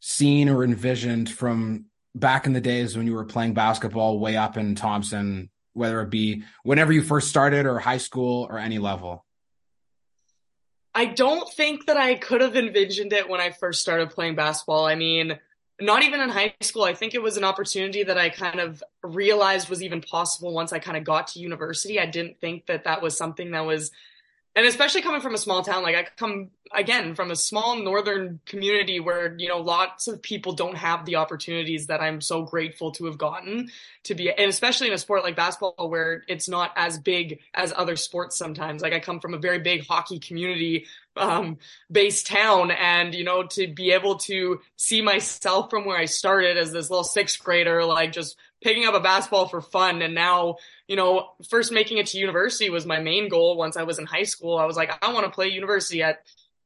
seen 0.00 0.48
or 0.48 0.62
envisioned 0.62 1.30
from 1.30 1.86
back 2.14 2.46
in 2.46 2.52
the 2.52 2.60
days 2.60 2.96
when 2.96 3.06
you 3.06 3.14
were 3.14 3.24
playing 3.24 3.54
basketball 3.54 4.18
way 4.18 4.36
up 4.36 4.56
in 4.56 4.74
Thompson, 4.74 5.50
whether 5.72 6.00
it 6.02 6.10
be 6.10 6.42
whenever 6.62 6.92
you 6.92 7.02
first 7.02 7.28
started 7.28 7.66
or 7.66 7.78
high 7.78 7.98
school 7.98 8.46
or 8.50 8.58
any 8.58 8.78
level? 8.78 9.24
I 10.94 11.04
don't 11.04 11.48
think 11.52 11.86
that 11.86 11.96
I 11.96 12.16
could 12.16 12.40
have 12.40 12.56
envisioned 12.56 13.12
it 13.12 13.28
when 13.28 13.40
I 13.40 13.50
first 13.50 13.80
started 13.80 14.10
playing 14.10 14.34
basketball. 14.34 14.84
I 14.84 14.96
mean, 14.96 15.38
not 15.80 16.02
even 16.02 16.20
in 16.20 16.28
high 16.28 16.54
school. 16.60 16.84
I 16.84 16.94
think 16.94 17.14
it 17.14 17.22
was 17.22 17.36
an 17.36 17.44
opportunity 17.44 18.02
that 18.02 18.18
I 18.18 18.30
kind 18.30 18.60
of 18.60 18.82
realized 19.02 19.68
was 19.68 19.82
even 19.82 20.00
possible 20.00 20.52
once 20.52 20.72
I 20.72 20.78
kind 20.78 20.96
of 20.96 21.04
got 21.04 21.28
to 21.28 21.40
university. 21.40 22.00
I 22.00 22.06
didn't 22.06 22.40
think 22.40 22.66
that 22.66 22.84
that 22.84 23.02
was 23.02 23.16
something 23.16 23.52
that 23.52 23.64
was 23.64 23.90
and 24.58 24.66
especially 24.66 25.02
coming 25.02 25.20
from 25.20 25.34
a 25.34 25.38
small 25.38 25.62
town 25.62 25.82
like 25.82 25.94
i 25.94 26.04
come 26.16 26.50
again 26.74 27.14
from 27.14 27.30
a 27.30 27.36
small 27.36 27.76
northern 27.76 28.40
community 28.44 28.98
where 28.98 29.34
you 29.38 29.48
know 29.48 29.58
lots 29.58 30.08
of 30.08 30.20
people 30.20 30.52
don't 30.52 30.76
have 30.76 31.04
the 31.04 31.16
opportunities 31.16 31.86
that 31.86 32.00
i'm 32.00 32.20
so 32.20 32.42
grateful 32.42 32.90
to 32.90 33.06
have 33.06 33.16
gotten 33.16 33.70
to 34.02 34.14
be 34.14 34.30
and 34.30 34.50
especially 34.50 34.88
in 34.88 34.92
a 34.92 34.98
sport 34.98 35.22
like 35.22 35.36
basketball 35.36 35.88
where 35.88 36.24
it's 36.28 36.48
not 36.48 36.72
as 36.76 36.98
big 36.98 37.38
as 37.54 37.72
other 37.76 37.94
sports 37.94 38.36
sometimes 38.36 38.82
like 38.82 38.92
i 38.92 38.98
come 38.98 39.20
from 39.20 39.32
a 39.32 39.38
very 39.38 39.60
big 39.60 39.86
hockey 39.86 40.18
community 40.18 40.86
um, 41.18 41.58
based 41.90 42.26
town 42.26 42.70
and 42.70 43.14
you 43.14 43.24
know 43.24 43.44
to 43.44 43.66
be 43.66 43.92
able 43.92 44.16
to 44.16 44.60
see 44.76 45.02
myself 45.02 45.70
from 45.70 45.84
where 45.84 45.98
i 45.98 46.04
started 46.04 46.56
as 46.56 46.72
this 46.72 46.90
little 46.90 47.04
sixth 47.04 47.42
grader 47.42 47.84
like 47.84 48.12
just 48.12 48.36
picking 48.62 48.86
up 48.86 48.94
a 48.94 49.00
basketball 49.00 49.48
for 49.48 49.60
fun 49.60 50.02
and 50.02 50.14
now 50.14 50.56
you 50.88 50.96
know, 50.96 51.32
first 51.50 51.70
making 51.70 51.98
it 51.98 52.06
to 52.08 52.18
university 52.18 52.70
was 52.70 52.86
my 52.86 52.98
main 52.98 53.28
goal 53.28 53.56
once 53.56 53.76
I 53.76 53.82
was 53.82 53.98
in 53.98 54.06
high 54.06 54.22
school. 54.24 54.56
I 54.56 54.64
was 54.64 54.76
like, 54.76 54.90
I 55.04 55.12
want 55.12 55.26
to 55.26 55.30
play 55.30 55.48
university 55.48 56.02
at 56.02 56.22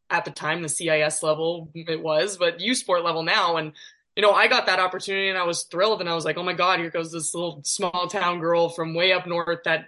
at 0.08 0.25
the 0.25 0.31
time 0.31 0.62
the 0.62 0.69
CIS 0.69 1.22
level 1.22 1.70
it 1.75 2.00
was, 2.00 2.37
but 2.37 2.60
U 2.60 2.75
Sport 2.75 3.02
level 3.02 3.22
now. 3.22 3.56
And 3.56 3.72
you 4.14 4.22
know, 4.22 4.32
I 4.32 4.46
got 4.46 4.66
that 4.66 4.78
opportunity 4.78 5.28
and 5.28 5.38
I 5.38 5.44
was 5.44 5.64
thrilled 5.64 6.00
and 6.00 6.08
I 6.08 6.14
was 6.14 6.25
like, 6.25 6.37
oh 6.37 6.43
my 6.43 6.52
God, 6.52 6.78
here 6.78 6.90
goes 6.90 7.10
this 7.10 7.34
little 7.34 7.62
small 7.64 8.06
town 8.08 8.38
girl 8.38 8.69
from 8.69 8.94
way 8.94 9.12
up 9.12 9.26
north 9.26 9.60
that 9.64 9.86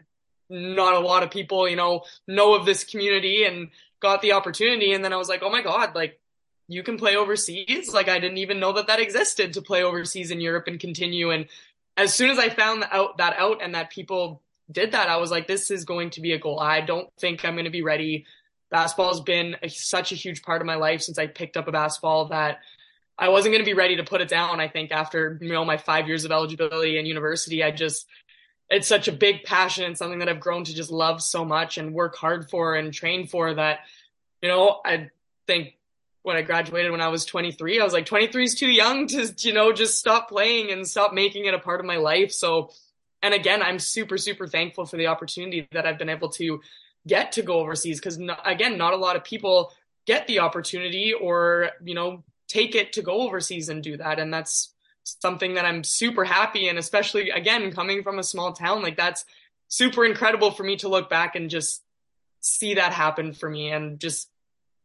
not 0.50 0.94
a 0.94 1.00
lot 1.00 1.22
of 1.22 1.30
people, 1.30 1.68
you 1.68 1.76
know, 1.76 2.02
know 2.26 2.54
of 2.54 2.66
this 2.66 2.84
community 2.84 3.44
and 3.44 3.68
got 4.04 4.20
the 4.20 4.32
opportunity. 4.32 4.92
And 4.92 5.02
then 5.02 5.14
I 5.14 5.16
was 5.16 5.30
like, 5.30 5.42
oh 5.42 5.50
my 5.50 5.62
God, 5.62 5.94
like 5.94 6.20
you 6.68 6.82
can 6.82 6.98
play 6.98 7.16
overseas. 7.16 7.92
Like 7.92 8.08
I 8.08 8.20
didn't 8.20 8.36
even 8.36 8.60
know 8.60 8.72
that 8.72 8.86
that 8.88 9.00
existed 9.00 9.54
to 9.54 9.62
play 9.62 9.82
overseas 9.82 10.30
in 10.30 10.42
Europe 10.42 10.66
and 10.66 10.78
continue. 10.78 11.30
And 11.30 11.46
as 11.96 12.12
soon 12.12 12.30
as 12.30 12.38
I 12.38 12.50
found 12.50 12.84
out 12.92 13.16
that 13.16 13.36
out 13.38 13.62
and 13.62 13.74
that 13.74 13.90
people 13.90 14.42
did 14.70 14.92
that, 14.92 15.08
I 15.08 15.16
was 15.16 15.30
like, 15.30 15.46
this 15.46 15.70
is 15.70 15.86
going 15.86 16.10
to 16.10 16.20
be 16.20 16.32
a 16.32 16.38
goal. 16.38 16.60
I 16.60 16.82
don't 16.82 17.08
think 17.18 17.44
I'm 17.44 17.54
going 17.54 17.64
to 17.64 17.70
be 17.70 17.82
ready. 17.82 18.26
Basketball 18.70 19.08
has 19.08 19.20
been 19.20 19.56
a, 19.62 19.68
such 19.70 20.12
a 20.12 20.16
huge 20.16 20.42
part 20.42 20.60
of 20.60 20.66
my 20.66 20.74
life 20.74 21.00
since 21.00 21.18
I 21.18 21.26
picked 21.26 21.56
up 21.56 21.66
a 21.66 21.72
basketball 21.72 22.26
that 22.26 22.60
I 23.18 23.30
wasn't 23.30 23.54
going 23.54 23.64
to 23.64 23.70
be 23.70 23.74
ready 23.74 23.96
to 23.96 24.04
put 24.04 24.20
it 24.20 24.28
down. 24.28 24.60
I 24.60 24.68
think 24.68 24.92
after 24.92 25.38
you 25.40 25.52
know 25.52 25.64
my 25.64 25.78
five 25.78 26.08
years 26.08 26.26
of 26.26 26.30
eligibility 26.30 26.98
in 26.98 27.06
university, 27.06 27.62
I 27.62 27.70
just 27.70 28.06
it's 28.70 28.88
such 28.88 29.08
a 29.08 29.12
big 29.12 29.44
passion 29.44 29.84
and 29.84 29.96
something 29.96 30.18
that 30.20 30.28
I've 30.28 30.40
grown 30.40 30.64
to 30.64 30.74
just 30.74 30.90
love 30.90 31.22
so 31.22 31.44
much 31.44 31.78
and 31.78 31.94
work 31.94 32.16
hard 32.16 32.50
for 32.50 32.74
and 32.74 32.92
train 32.92 33.26
for 33.26 33.54
that. 33.54 33.80
You 34.42 34.48
know, 34.48 34.80
I 34.84 35.10
think 35.46 35.76
when 36.22 36.36
I 36.36 36.42
graduated 36.42 36.90
when 36.90 37.02
I 37.02 37.08
was 37.08 37.24
23, 37.26 37.80
I 37.80 37.84
was 37.84 37.92
like, 37.92 38.06
23 38.06 38.44
is 38.44 38.54
too 38.54 38.70
young 38.70 39.06
to, 39.08 39.32
you 39.38 39.52
know, 39.52 39.72
just 39.72 39.98
stop 39.98 40.28
playing 40.28 40.70
and 40.70 40.88
stop 40.88 41.12
making 41.12 41.44
it 41.44 41.54
a 41.54 41.58
part 41.58 41.80
of 41.80 41.86
my 41.86 41.96
life. 41.96 42.32
So, 42.32 42.70
and 43.22 43.34
again, 43.34 43.62
I'm 43.62 43.78
super, 43.78 44.16
super 44.16 44.46
thankful 44.46 44.86
for 44.86 44.96
the 44.96 45.06
opportunity 45.06 45.68
that 45.72 45.86
I've 45.86 45.98
been 45.98 46.08
able 46.08 46.30
to 46.30 46.60
get 47.06 47.32
to 47.32 47.42
go 47.42 47.60
overseas 47.60 48.00
because, 48.00 48.18
again, 48.44 48.78
not 48.78 48.94
a 48.94 48.96
lot 48.96 49.16
of 49.16 49.24
people 49.24 49.72
get 50.06 50.26
the 50.26 50.40
opportunity 50.40 51.12
or, 51.12 51.70
you 51.82 51.94
know, 51.94 52.24
take 52.48 52.74
it 52.74 52.94
to 52.94 53.02
go 53.02 53.22
overseas 53.22 53.68
and 53.68 53.82
do 53.82 53.96
that. 53.96 54.18
And 54.18 54.32
that's 54.32 54.73
something 55.04 55.54
that 55.54 55.64
I'm 55.64 55.84
super 55.84 56.24
happy 56.24 56.68
and 56.68 56.78
especially, 56.78 57.30
again, 57.30 57.72
coming 57.72 58.02
from 58.02 58.18
a 58.18 58.22
small 58.22 58.52
town, 58.52 58.82
like 58.82 58.96
that's 58.96 59.24
super 59.68 60.04
incredible 60.04 60.50
for 60.50 60.64
me 60.64 60.76
to 60.76 60.88
look 60.88 61.08
back 61.08 61.36
and 61.36 61.50
just 61.50 61.82
see 62.40 62.74
that 62.74 62.92
happen 62.92 63.32
for 63.32 63.48
me 63.48 63.70
and 63.70 64.00
just 64.00 64.28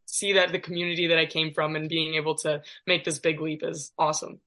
see 0.06 0.34
that 0.34 0.52
the 0.52 0.58
community 0.58 1.08
that 1.08 1.18
I 1.18 1.26
came 1.26 1.52
from 1.52 1.76
and 1.76 1.88
being 1.88 2.14
able 2.14 2.34
to 2.36 2.62
make 2.86 3.04
this 3.04 3.18
big 3.18 3.40
leap 3.40 3.62
is 3.62 3.92
awesome. 3.98 4.40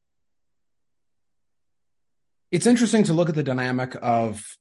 It's 2.52 2.68
interesting 2.68 3.04
to 3.06 3.14
look 3.14 3.30
at 3.30 3.36
the 3.36 3.44
dynamic 3.44 3.96
of 4.02 4.58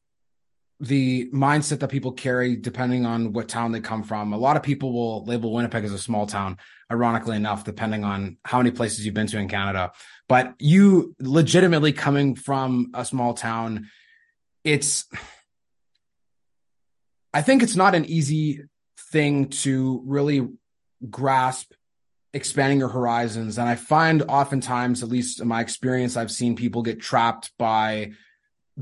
the 0.81 1.31
mindset 1.31 1.78
that 1.81 1.88
people 1.88 2.12
carry 2.12 2.57
depending 2.57 3.07
on 3.07 3.33
what 3.33 3.49
town 3.49 3.71
they 3.71 3.81
come 3.81 4.02
from. 4.02 4.33
A 4.33 4.37
lot 4.37 4.57
of 4.57 4.62
people 4.62 4.92
will 4.92 5.25
label 5.25 5.52
Winnipeg 5.52 5.85
as 5.85 5.92
a 5.92 5.99
small 5.99 6.26
town, 6.26 6.59
ironically 6.90 7.37
enough, 7.37 7.64
depending 7.64 8.02
on 8.02 8.37
how 8.45 8.59
many 8.59 8.71
places 8.71 9.04
you've 9.04 9.14
been 9.14 9.28
to 9.28 9.38
in 9.38 9.49
Canada. 9.49 9.92
But 10.32 10.54
you 10.58 11.14
legitimately 11.20 11.92
coming 11.92 12.36
from 12.36 12.90
a 12.94 13.04
small 13.04 13.34
town, 13.34 13.90
it's 14.64 15.04
I 17.34 17.42
think 17.42 17.62
it's 17.62 17.76
not 17.76 17.94
an 17.94 18.06
easy 18.06 18.62
thing 19.10 19.50
to 19.50 20.02
really 20.06 20.48
grasp 21.10 21.74
expanding 22.32 22.78
your 22.78 22.88
horizons. 22.88 23.58
And 23.58 23.68
I 23.68 23.74
find 23.74 24.22
oftentimes, 24.22 25.02
at 25.02 25.10
least 25.10 25.42
in 25.42 25.48
my 25.48 25.60
experience, 25.60 26.16
I've 26.16 26.30
seen 26.30 26.56
people 26.56 26.80
get 26.80 26.98
trapped 26.98 27.50
by 27.58 28.12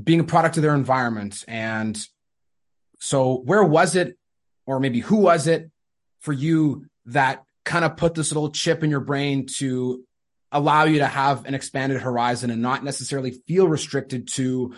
being 0.01 0.21
a 0.21 0.23
product 0.23 0.55
of 0.55 0.63
their 0.63 0.73
environment. 0.73 1.43
And 1.49 1.99
so, 3.01 3.41
where 3.43 3.65
was 3.65 3.97
it, 3.97 4.17
or 4.65 4.79
maybe 4.79 5.01
who 5.01 5.17
was 5.17 5.47
it 5.47 5.69
for 6.21 6.31
you 6.31 6.85
that 7.07 7.43
kind 7.65 7.83
of 7.83 7.97
put 7.97 8.15
this 8.15 8.31
little 8.31 8.51
chip 8.51 8.85
in 8.85 8.89
your 8.89 9.01
brain 9.01 9.47
to 9.57 10.05
allow 10.51 10.83
you 10.83 10.99
to 10.99 11.07
have 11.07 11.45
an 11.45 11.53
expanded 11.53 12.01
horizon 12.01 12.49
and 12.51 12.61
not 12.61 12.83
necessarily 12.83 13.31
feel 13.47 13.67
restricted 13.67 14.27
to 14.27 14.73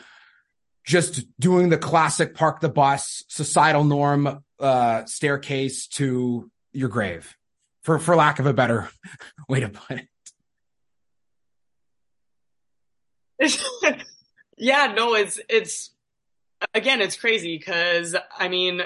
just 0.86 1.26
doing 1.40 1.70
the 1.70 1.78
classic 1.78 2.36
park 2.36 2.60
the 2.60 2.70
bus 2.70 3.24
societal 3.28 3.84
norm 3.84 4.44
uh, 4.60 5.06
staircase 5.06 5.88
to 5.88 6.50
your 6.72 6.90
grave 6.90 7.36
for 7.82 8.00
for 8.00 8.16
lack 8.16 8.40
of 8.40 8.46
a 8.46 8.54
better 8.54 8.90
way 9.50 9.60
to 9.60 9.70
put 9.70 10.04
it. 13.40 14.08
Yeah 14.58 14.94
no 14.96 15.16
it's 15.16 15.40
it's 15.50 15.92
again 16.74 17.02
it's 17.02 17.18
crazy 17.18 17.58
because 17.58 18.16
i 18.38 18.48
mean 18.48 18.82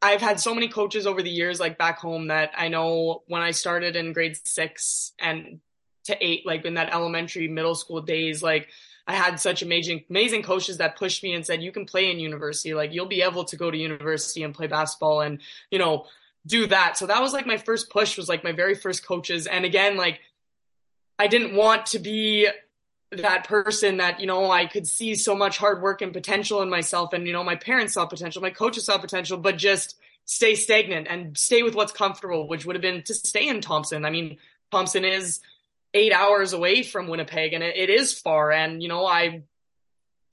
i've 0.00 0.20
had 0.20 0.40
so 0.40 0.54
many 0.54 0.68
coaches 0.68 1.06
over 1.06 1.22
the 1.22 1.30
years 1.30 1.60
like 1.60 1.76
back 1.76 1.98
home 1.98 2.28
that 2.28 2.52
i 2.56 2.68
know 2.68 3.22
when 3.26 3.42
i 3.42 3.50
started 3.50 3.96
in 3.96 4.12
grade 4.12 4.38
six 4.44 5.12
and 5.18 5.60
to 6.04 6.16
eight 6.24 6.46
like 6.46 6.64
in 6.64 6.74
that 6.74 6.92
elementary 6.92 7.48
middle 7.48 7.74
school 7.74 8.00
days 8.00 8.42
like 8.42 8.68
I 9.10 9.14
had 9.14 9.40
such 9.40 9.62
amazing, 9.62 10.04
amazing 10.08 10.44
coaches 10.44 10.78
that 10.78 10.96
pushed 10.96 11.24
me 11.24 11.34
and 11.34 11.44
said, 11.44 11.62
you 11.62 11.72
can 11.72 11.84
play 11.84 12.12
in 12.12 12.20
university. 12.20 12.74
Like 12.74 12.92
you'll 12.92 13.06
be 13.06 13.22
able 13.22 13.42
to 13.44 13.56
go 13.56 13.68
to 13.68 13.76
university 13.76 14.44
and 14.44 14.54
play 14.54 14.68
basketball 14.68 15.22
and, 15.22 15.40
you 15.68 15.80
know, 15.80 16.06
do 16.46 16.68
that. 16.68 16.96
So 16.96 17.06
that 17.06 17.20
was 17.20 17.32
like 17.32 17.44
my 17.44 17.56
first 17.56 17.90
push 17.90 18.16
was 18.16 18.28
like 18.28 18.44
my 18.44 18.52
very 18.52 18.76
first 18.76 19.04
coaches. 19.04 19.48
And 19.48 19.64
again, 19.64 19.96
like 19.96 20.20
I 21.18 21.26
didn't 21.26 21.56
want 21.56 21.86
to 21.86 21.98
be 21.98 22.48
that 23.10 23.48
person 23.48 23.96
that, 23.96 24.20
you 24.20 24.28
know, 24.28 24.48
I 24.48 24.66
could 24.66 24.86
see 24.86 25.16
so 25.16 25.34
much 25.34 25.58
hard 25.58 25.82
work 25.82 26.02
and 26.02 26.12
potential 26.12 26.62
in 26.62 26.70
myself. 26.70 27.12
And, 27.12 27.26
you 27.26 27.32
know, 27.32 27.42
my 27.42 27.56
parents 27.56 27.94
saw 27.94 28.06
potential, 28.06 28.40
my 28.40 28.50
coaches 28.50 28.84
saw 28.84 28.96
potential, 28.96 29.38
but 29.38 29.58
just 29.58 29.96
stay 30.24 30.54
stagnant 30.54 31.08
and 31.10 31.36
stay 31.36 31.64
with 31.64 31.74
what's 31.74 31.92
comfortable, 31.92 32.46
which 32.46 32.64
would 32.64 32.76
have 32.76 32.82
been 32.82 33.02
to 33.02 33.14
stay 33.14 33.48
in 33.48 33.60
Thompson. 33.60 34.04
I 34.04 34.10
mean, 34.10 34.38
Thompson 34.70 35.04
is 35.04 35.40
eight 35.94 36.12
hours 36.12 36.52
away 36.52 36.82
from 36.82 37.08
Winnipeg 37.08 37.52
and 37.52 37.62
it, 37.62 37.76
it 37.76 37.90
is 37.90 38.18
far. 38.18 38.52
And, 38.52 38.82
you 38.82 38.88
know, 38.88 39.06
I, 39.06 39.42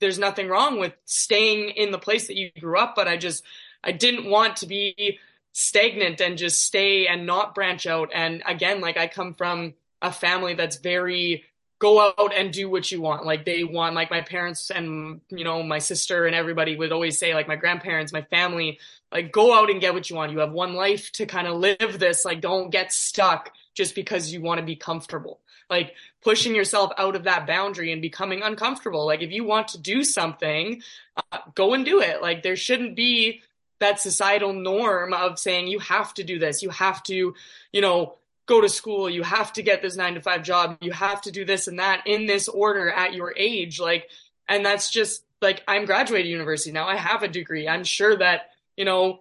there's 0.00 0.18
nothing 0.18 0.48
wrong 0.48 0.78
with 0.78 0.92
staying 1.04 1.70
in 1.70 1.90
the 1.90 1.98
place 1.98 2.28
that 2.28 2.36
you 2.36 2.50
grew 2.58 2.78
up, 2.78 2.94
but 2.94 3.08
I 3.08 3.16
just, 3.16 3.42
I 3.82 3.92
didn't 3.92 4.30
want 4.30 4.56
to 4.58 4.66
be 4.66 5.18
stagnant 5.52 6.20
and 6.20 6.38
just 6.38 6.62
stay 6.62 7.06
and 7.08 7.26
not 7.26 7.54
branch 7.54 7.86
out. 7.86 8.10
And 8.14 8.42
again, 8.46 8.80
like 8.80 8.96
I 8.96 9.08
come 9.08 9.34
from 9.34 9.74
a 10.00 10.12
family 10.12 10.54
that's 10.54 10.76
very 10.76 11.44
go 11.80 12.00
out 12.00 12.32
and 12.34 12.52
do 12.52 12.68
what 12.68 12.90
you 12.90 13.00
want. 13.00 13.24
Like 13.24 13.44
they 13.44 13.62
want, 13.62 13.94
like 13.94 14.10
my 14.10 14.20
parents 14.20 14.70
and, 14.70 15.20
you 15.30 15.44
know, 15.44 15.62
my 15.62 15.78
sister 15.78 16.26
and 16.26 16.34
everybody 16.34 16.76
would 16.76 16.92
always 16.92 17.18
say, 17.18 17.34
like 17.34 17.46
my 17.46 17.56
grandparents, 17.56 18.12
my 18.12 18.22
family, 18.22 18.78
like 19.12 19.32
go 19.32 19.54
out 19.54 19.70
and 19.70 19.80
get 19.80 19.94
what 19.94 20.10
you 20.10 20.16
want. 20.16 20.32
You 20.32 20.40
have 20.40 20.52
one 20.52 20.74
life 20.74 21.12
to 21.12 21.26
kind 21.26 21.46
of 21.46 21.56
live 21.56 21.98
this. 21.98 22.24
Like 22.24 22.40
don't 22.40 22.70
get 22.70 22.92
stuck 22.92 23.52
just 23.74 23.94
because 23.94 24.32
you 24.32 24.40
want 24.40 24.58
to 24.58 24.66
be 24.66 24.74
comfortable 24.74 25.40
like 25.70 25.94
pushing 26.22 26.54
yourself 26.54 26.92
out 26.98 27.16
of 27.16 27.24
that 27.24 27.46
boundary 27.46 27.92
and 27.92 28.02
becoming 28.02 28.42
uncomfortable. 28.42 29.06
Like 29.06 29.22
if 29.22 29.30
you 29.30 29.44
want 29.44 29.68
to 29.68 29.78
do 29.78 30.04
something, 30.04 30.82
uh, 31.16 31.38
go 31.54 31.74
and 31.74 31.84
do 31.84 32.00
it. 32.00 32.22
Like 32.22 32.42
there 32.42 32.56
shouldn't 32.56 32.96
be 32.96 33.42
that 33.80 34.00
societal 34.00 34.52
norm 34.52 35.12
of 35.12 35.38
saying 35.38 35.68
you 35.68 35.78
have 35.78 36.12
to 36.14 36.24
do 36.24 36.38
this, 36.38 36.62
you 36.62 36.70
have 36.70 37.02
to, 37.04 37.34
you 37.72 37.80
know, 37.80 38.14
go 38.46 38.60
to 38.60 38.68
school, 38.68 39.08
you 39.08 39.22
have 39.22 39.52
to 39.52 39.62
get 39.62 39.82
this 39.82 39.96
nine 39.96 40.14
to 40.14 40.20
five 40.20 40.42
job, 40.42 40.78
you 40.80 40.90
have 40.90 41.20
to 41.20 41.30
do 41.30 41.44
this 41.44 41.68
and 41.68 41.78
that 41.78 42.02
in 42.06 42.26
this 42.26 42.48
order 42.48 42.90
at 42.90 43.12
your 43.14 43.34
age. 43.36 43.78
Like, 43.78 44.08
and 44.48 44.64
that's 44.64 44.90
just 44.90 45.22
like 45.40 45.62
I'm 45.68 45.84
graduating 45.84 46.30
university 46.30 46.72
now. 46.72 46.88
I 46.88 46.96
have 46.96 47.22
a 47.22 47.28
degree. 47.28 47.68
I'm 47.68 47.84
sure 47.84 48.16
that, 48.16 48.50
you 48.76 48.84
know, 48.84 49.20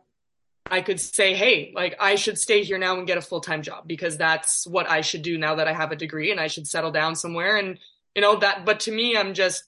I 0.70 0.82
could 0.82 1.00
say, 1.00 1.34
hey, 1.34 1.72
like 1.76 1.96
I 2.00 2.16
should 2.16 2.38
stay 2.38 2.64
here 2.64 2.78
now 2.78 2.98
and 2.98 3.08
get 3.08 3.18
a 3.18 3.22
full 3.22 3.42
time 3.42 3.62
job 3.62 3.88
because 3.88 4.18
that's 4.18 4.68
what 4.68 4.90
I 4.90 5.02
should 5.02 5.22
do 5.22 5.38
now 5.38 5.56
that 5.56 5.68
I 5.68 5.74
have 5.74 5.92
a 5.92 5.96
degree 5.96 6.32
and 6.32 6.40
I 6.40 6.48
should 6.48 6.68
settle 6.68 6.92
down 6.92 7.16
somewhere. 7.16 7.58
And, 7.58 7.80
you 8.16 8.22
know, 8.22 8.38
that, 8.38 8.66
but 8.66 8.82
to 8.82 8.92
me, 8.92 9.18
I'm 9.18 9.34
just, 9.34 9.64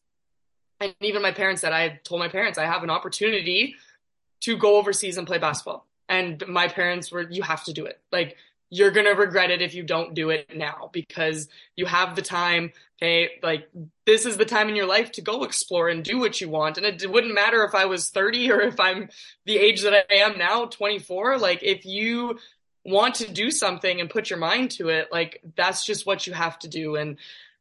and 0.79 0.95
even 1.01 1.21
my 1.21 1.31
parents 1.31 1.61
said, 1.61 1.73
I 1.73 1.99
told 2.03 2.19
my 2.19 2.29
parents 2.29 2.57
I 2.57 2.65
have 2.65 2.83
an 2.83 2.89
opportunity 2.89 3.75
to 4.41 4.57
go 4.57 4.77
overseas 4.77 5.17
and 5.17 5.27
play 5.27 5.37
basketball. 5.37 5.85
And 6.07 6.43
my 6.47 6.67
parents 6.67 7.11
were, 7.11 7.29
you 7.29 7.43
have 7.43 7.63
to 7.65 7.73
do 7.73 7.85
it. 7.85 7.99
Like, 8.11 8.37
you're 8.69 8.91
going 8.91 9.05
to 9.05 9.13
regret 9.13 9.49
it 9.51 9.61
if 9.61 9.73
you 9.73 9.83
don't 9.83 10.13
do 10.13 10.29
it 10.29 10.55
now 10.55 10.89
because 10.93 11.47
you 11.75 11.85
have 11.85 12.15
the 12.15 12.21
time. 12.21 12.71
Okay. 13.01 13.31
Like 13.41 13.69
this 14.05 14.25
is 14.25 14.37
the 14.37 14.45
time 14.45 14.69
in 14.69 14.75
your 14.75 14.85
life 14.85 15.11
to 15.13 15.21
go 15.21 15.43
explore 15.43 15.89
and 15.89 16.03
do 16.03 16.19
what 16.19 16.39
you 16.39 16.49
want. 16.49 16.77
And 16.77 16.85
it 16.85 17.11
wouldn't 17.11 17.33
matter 17.33 17.63
if 17.63 17.73
I 17.73 17.85
was 17.85 18.09
30 18.09 18.51
or 18.51 18.61
if 18.61 18.79
I'm 18.79 19.09
the 19.45 19.57
age 19.57 19.81
that 19.81 19.93
I 19.93 20.15
am 20.15 20.37
now, 20.37 20.65
24. 20.65 21.37
Like 21.37 21.63
if 21.63 21.85
you 21.85 22.39
want 22.85 23.15
to 23.15 23.31
do 23.31 23.51
something 23.51 23.99
and 23.99 24.09
put 24.09 24.29
your 24.29 24.39
mind 24.39 24.71
to 24.71 24.89
it, 24.89 25.09
like 25.11 25.41
that's 25.55 25.85
just 25.85 26.05
what 26.05 26.27
you 26.27 26.33
have 26.33 26.59
to 26.59 26.67
do. 26.67 26.95
And 26.95 27.17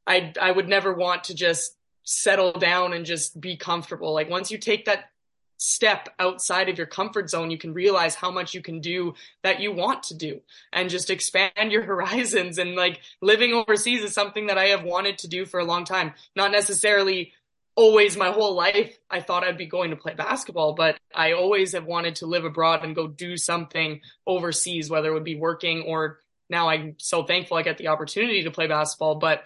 I, 0.06 0.32
I 0.40 0.50
would 0.50 0.68
never 0.68 0.92
want 0.92 1.24
to 1.24 1.34
just 1.34 1.76
settle 2.02 2.52
down 2.52 2.92
and 2.94 3.04
just 3.04 3.40
be 3.40 3.56
comfortable. 3.56 4.12
Like 4.12 4.30
once 4.30 4.50
you 4.50 4.58
take 4.58 4.86
that 4.86 5.10
step 5.58 6.08
outside 6.18 6.68
of 6.68 6.78
your 6.78 6.86
comfort 6.86 7.28
zone, 7.28 7.50
you 7.50 7.58
can 7.58 7.74
realize 7.74 8.14
how 8.14 8.30
much 8.30 8.54
you 8.54 8.62
can 8.62 8.80
do 8.80 9.14
that 9.42 9.60
you 9.60 9.72
want 9.72 10.04
to 10.04 10.14
do 10.14 10.40
and 10.72 10.88
just 10.88 11.10
expand 11.10 11.52
your 11.72 11.82
horizons. 11.82 12.58
And 12.58 12.74
like 12.74 13.00
living 13.20 13.52
overseas 13.52 14.02
is 14.02 14.14
something 14.14 14.46
that 14.46 14.56
I 14.56 14.66
have 14.66 14.84
wanted 14.84 15.18
to 15.18 15.28
do 15.28 15.44
for 15.44 15.60
a 15.60 15.64
long 15.64 15.84
time. 15.84 16.14
Not 16.34 16.52
necessarily 16.52 17.32
always 17.74 18.16
my 18.16 18.30
whole 18.30 18.54
life. 18.54 18.98
I 19.10 19.20
thought 19.20 19.44
I'd 19.44 19.58
be 19.58 19.66
going 19.66 19.90
to 19.90 19.96
play 19.96 20.14
basketball, 20.14 20.74
but 20.74 20.98
I 21.14 21.32
always 21.32 21.72
have 21.72 21.84
wanted 21.84 22.16
to 22.16 22.26
live 22.26 22.44
abroad 22.44 22.84
and 22.84 22.94
go 22.94 23.06
do 23.06 23.36
something 23.36 24.00
overseas, 24.26 24.88
whether 24.88 25.10
it 25.10 25.14
would 25.14 25.24
be 25.24 25.36
working 25.36 25.82
or 25.82 26.20
now 26.50 26.68
I'm 26.68 26.94
so 26.98 27.24
thankful 27.24 27.56
I 27.56 27.62
get 27.62 27.78
the 27.78 27.88
opportunity 27.88 28.44
to 28.44 28.50
play 28.50 28.68
basketball. 28.68 29.16
But 29.16 29.44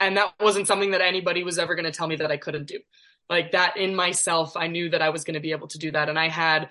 and 0.00 0.16
that 0.16 0.34
wasn't 0.40 0.66
something 0.66 0.90
that 0.90 1.00
anybody 1.00 1.42
was 1.44 1.58
ever 1.58 1.74
going 1.74 1.84
to 1.84 1.92
tell 1.92 2.06
me 2.06 2.16
that 2.16 2.30
I 2.30 2.36
couldn't 2.36 2.66
do 2.66 2.80
like 3.28 3.52
that 3.52 3.76
in 3.76 3.94
myself 3.94 4.56
i 4.56 4.66
knew 4.66 4.88
that 4.88 5.02
i 5.02 5.10
was 5.10 5.24
going 5.24 5.34
to 5.34 5.40
be 5.40 5.52
able 5.52 5.68
to 5.68 5.78
do 5.78 5.90
that 5.90 6.08
and 6.08 6.18
i 6.18 6.28
had 6.28 6.68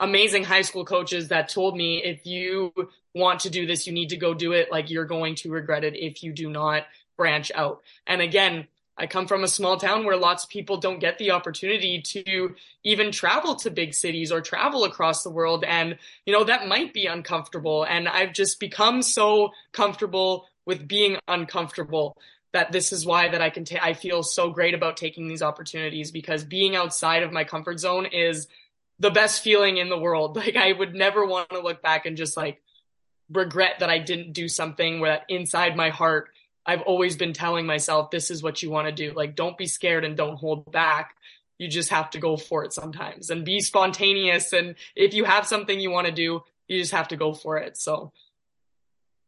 amazing 0.00 0.44
high 0.44 0.62
school 0.62 0.84
coaches 0.84 1.28
that 1.28 1.48
told 1.48 1.76
me 1.76 2.02
if 2.02 2.24
you 2.26 2.72
want 3.14 3.40
to 3.40 3.50
do 3.50 3.66
this 3.66 3.86
you 3.86 3.92
need 3.92 4.10
to 4.10 4.16
go 4.16 4.34
do 4.34 4.52
it 4.52 4.70
like 4.70 4.90
you're 4.90 5.04
going 5.04 5.34
to 5.34 5.50
regret 5.50 5.84
it 5.84 5.96
if 5.96 6.22
you 6.22 6.32
do 6.32 6.50
not 6.50 6.84
branch 7.16 7.50
out 7.54 7.82
and 8.06 8.20
again 8.20 8.66
I 8.98 9.06
come 9.06 9.28
from 9.28 9.44
a 9.44 9.48
small 9.48 9.76
town 9.76 10.04
where 10.04 10.16
lots 10.16 10.42
of 10.42 10.50
people 10.50 10.76
don't 10.78 10.98
get 10.98 11.18
the 11.18 11.30
opportunity 11.30 12.02
to 12.02 12.54
even 12.82 13.12
travel 13.12 13.54
to 13.56 13.70
big 13.70 13.94
cities 13.94 14.32
or 14.32 14.40
travel 14.40 14.84
across 14.84 15.22
the 15.22 15.30
world. 15.30 15.62
And, 15.64 15.96
you 16.26 16.32
know, 16.32 16.42
that 16.44 16.66
might 16.66 16.92
be 16.92 17.06
uncomfortable. 17.06 17.84
And 17.84 18.08
I've 18.08 18.32
just 18.32 18.58
become 18.58 19.02
so 19.02 19.50
comfortable 19.72 20.46
with 20.66 20.88
being 20.88 21.16
uncomfortable 21.28 22.16
that 22.52 22.72
this 22.72 22.92
is 22.92 23.04
why 23.04 23.28
that 23.28 23.42
I 23.42 23.50
can 23.50 23.64
take 23.64 23.82
I 23.82 23.94
feel 23.94 24.22
so 24.22 24.50
great 24.50 24.74
about 24.74 24.96
taking 24.96 25.28
these 25.28 25.42
opportunities 25.42 26.10
because 26.10 26.44
being 26.44 26.76
outside 26.76 27.22
of 27.22 27.32
my 27.32 27.44
comfort 27.44 27.78
zone 27.78 28.06
is 28.06 28.48
the 28.98 29.10
best 29.10 29.42
feeling 29.42 29.76
in 29.76 29.88
the 29.88 29.98
world. 29.98 30.36
Like 30.48 30.56
I 30.56 30.72
would 30.72 30.94
never 30.94 31.26
want 31.26 31.50
to 31.50 31.60
look 31.60 31.82
back 31.82 32.06
and 32.06 32.16
just 32.16 32.36
like 32.36 32.60
regret 33.30 33.80
that 33.80 33.90
I 33.90 33.98
didn't 33.98 34.32
do 34.32 34.48
something 34.48 35.00
where 35.00 35.22
inside 35.28 35.76
my 35.76 35.90
heart 35.90 36.30
I've 36.64 36.82
always 36.82 37.16
been 37.16 37.32
telling 37.32 37.64
myself 37.64 38.10
this 38.10 38.30
is 38.30 38.42
what 38.42 38.62
you 38.62 38.70
want 38.70 38.88
to 38.88 38.92
do. 38.92 39.12
Like 39.14 39.36
don't 39.36 39.58
be 39.58 39.66
scared 39.66 40.04
and 40.04 40.16
don't 40.16 40.36
hold 40.36 40.70
back. 40.72 41.14
You 41.58 41.68
just 41.68 41.90
have 41.90 42.10
to 42.10 42.18
go 42.18 42.36
for 42.36 42.64
it 42.64 42.72
sometimes 42.72 43.30
and 43.30 43.44
be 43.44 43.60
spontaneous 43.60 44.52
and 44.52 44.74
if 44.96 45.12
you 45.12 45.24
have 45.24 45.46
something 45.46 45.78
you 45.78 45.90
want 45.90 46.06
to 46.06 46.12
do, 46.12 46.42
you 46.66 46.80
just 46.80 46.92
have 46.92 47.08
to 47.08 47.16
go 47.16 47.34
for 47.34 47.58
it. 47.58 47.76
So 47.76 48.12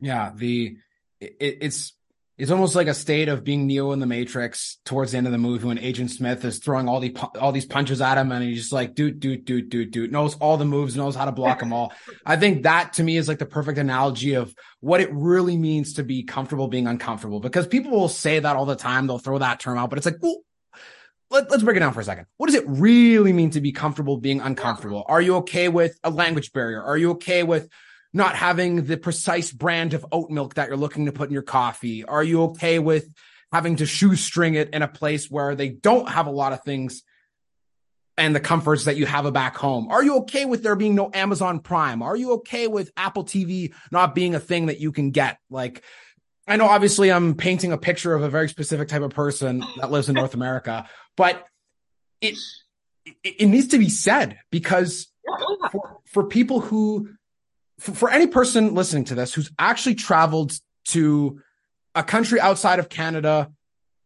yeah, 0.00 0.32
the 0.34 0.78
it, 1.20 1.58
it's 1.60 1.92
it's 2.40 2.50
almost 2.50 2.74
like 2.74 2.86
a 2.86 2.94
state 2.94 3.28
of 3.28 3.44
being 3.44 3.66
Neo 3.66 3.92
in 3.92 4.00
the 4.00 4.06
Matrix 4.06 4.78
towards 4.86 5.12
the 5.12 5.18
end 5.18 5.26
of 5.26 5.32
the 5.32 5.38
movie 5.38 5.66
when 5.66 5.78
Agent 5.78 6.10
Smith 6.10 6.42
is 6.42 6.58
throwing 6.58 6.88
all 6.88 6.98
the 6.98 7.14
all 7.38 7.52
these 7.52 7.66
punches 7.66 8.00
at 8.00 8.16
him 8.16 8.32
and 8.32 8.42
he's 8.42 8.60
just 8.60 8.72
like 8.72 8.94
dude 8.94 9.20
dude 9.20 9.44
dude 9.44 9.68
dude 9.68 9.90
dude 9.90 10.10
knows 10.10 10.36
all 10.36 10.56
the 10.56 10.64
moves 10.64 10.96
knows 10.96 11.14
how 11.14 11.26
to 11.26 11.32
block 11.32 11.58
them 11.60 11.74
all. 11.74 11.92
I 12.24 12.36
think 12.36 12.62
that 12.62 12.94
to 12.94 13.02
me 13.02 13.18
is 13.18 13.28
like 13.28 13.38
the 13.38 13.46
perfect 13.46 13.76
analogy 13.78 14.34
of 14.34 14.54
what 14.80 15.02
it 15.02 15.12
really 15.12 15.58
means 15.58 15.94
to 15.94 16.02
be 16.02 16.22
comfortable 16.22 16.68
being 16.68 16.86
uncomfortable 16.86 17.40
because 17.40 17.66
people 17.66 17.90
will 17.90 18.08
say 18.08 18.38
that 18.38 18.56
all 18.56 18.64
the 18.64 18.74
time 18.74 19.06
they'll 19.06 19.18
throw 19.18 19.38
that 19.38 19.60
term 19.60 19.76
out 19.76 19.90
but 19.90 19.98
it's 19.98 20.06
like 20.06 20.16
well 20.22 20.38
let, 21.30 21.52
us 21.52 21.62
break 21.62 21.76
it 21.76 21.80
down 21.80 21.92
for 21.92 22.00
a 22.00 22.04
second. 22.04 22.26
What 22.38 22.46
does 22.46 22.56
it 22.56 22.64
really 22.66 23.32
mean 23.32 23.50
to 23.50 23.60
be 23.60 23.70
comfortable 23.70 24.16
being 24.16 24.40
uncomfortable? 24.40 25.04
Are 25.06 25.20
you 25.20 25.36
okay 25.36 25.68
with 25.68 25.96
a 26.02 26.10
language 26.10 26.52
barrier? 26.52 26.82
Are 26.82 26.98
you 26.98 27.10
okay 27.12 27.44
with 27.44 27.68
not 28.12 28.34
having 28.34 28.84
the 28.84 28.96
precise 28.96 29.52
brand 29.52 29.94
of 29.94 30.04
oat 30.10 30.30
milk 30.30 30.54
that 30.54 30.68
you're 30.68 30.76
looking 30.76 31.06
to 31.06 31.12
put 31.12 31.28
in 31.28 31.32
your 31.32 31.42
coffee? 31.42 32.04
Are 32.04 32.24
you 32.24 32.44
okay 32.44 32.78
with 32.78 33.08
having 33.52 33.76
to 33.76 33.86
shoestring 33.86 34.54
it 34.54 34.70
in 34.70 34.82
a 34.82 34.88
place 34.88 35.30
where 35.30 35.54
they 35.54 35.68
don't 35.68 36.08
have 36.08 36.26
a 36.26 36.30
lot 36.30 36.52
of 36.52 36.62
things 36.62 37.02
and 38.16 38.34
the 38.34 38.40
comforts 38.40 38.84
that 38.84 38.96
you 38.96 39.06
have 39.06 39.26
a 39.26 39.32
back 39.32 39.56
home? 39.56 39.88
Are 39.88 40.04
you 40.04 40.18
okay 40.18 40.44
with 40.44 40.62
there 40.62 40.76
being 40.76 40.94
no 40.94 41.10
Amazon 41.12 41.60
Prime? 41.60 42.02
Are 42.02 42.16
you 42.16 42.32
okay 42.34 42.66
with 42.66 42.90
Apple 42.96 43.24
TV 43.24 43.72
not 43.90 44.14
being 44.14 44.34
a 44.34 44.40
thing 44.40 44.66
that 44.66 44.80
you 44.80 44.92
can 44.92 45.10
get? 45.10 45.38
Like, 45.48 45.82
I 46.46 46.56
know 46.56 46.66
obviously 46.66 47.10
I'm 47.10 47.34
painting 47.34 47.72
a 47.72 47.78
picture 47.78 48.14
of 48.14 48.22
a 48.22 48.28
very 48.28 48.48
specific 48.48 48.88
type 48.88 49.02
of 49.02 49.10
person 49.10 49.64
that 49.78 49.90
lives 49.90 50.08
in 50.08 50.14
North 50.14 50.34
America, 50.34 50.88
but 51.16 51.46
it, 52.20 52.36
it, 53.06 53.14
it 53.22 53.46
needs 53.46 53.68
to 53.68 53.78
be 53.78 53.88
said 53.88 54.38
because 54.50 55.06
for, 55.70 55.98
for 56.06 56.24
people 56.24 56.60
who, 56.60 57.08
for, 57.80 57.92
for 57.92 58.10
any 58.10 58.26
person 58.26 58.74
listening 58.74 59.04
to 59.04 59.14
this 59.14 59.34
who's 59.34 59.50
actually 59.58 59.94
traveled 59.94 60.52
to 60.86 61.40
a 61.94 62.02
country 62.02 62.40
outside 62.40 62.78
of 62.78 62.88
Canada 62.88 63.50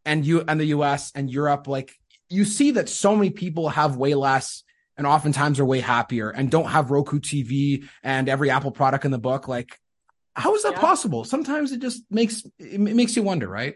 and 0.05 0.25
you 0.25 0.45
and 0.47 0.61
the 0.61 0.67
US 0.67 1.13
and 1.15 1.31
Europe, 1.31 1.67
like 1.67 1.93
you 2.29 2.45
see 2.45 2.73
that 2.73 2.89
so 2.89 3.15
many 3.17 3.31
people 3.31 3.69
have 3.69 3.97
way 3.97 4.15
less 4.15 4.63
and 4.97 5.07
oftentimes 5.07 5.59
are 5.59 5.65
way 5.65 5.81
happier 5.81 6.31
and 6.31 6.51
don't 6.51 6.67
have 6.67 6.91
Roku 6.91 7.19
TV 7.19 7.85
and 8.03 8.29
every 8.29 8.51
Apple 8.51 8.71
product 8.71 9.05
in 9.05 9.11
the 9.11 9.19
book. 9.19 9.49
Like, 9.49 9.79
how 10.37 10.55
is 10.55 10.63
that 10.63 10.75
yeah. 10.75 10.81
possible? 10.81 11.25
Sometimes 11.25 11.73
it 11.73 11.81
just 11.81 12.05
makes 12.11 12.45
it 12.59 12.79
makes 12.81 13.17
you 13.17 13.23
wonder, 13.23 13.49
right? 13.49 13.75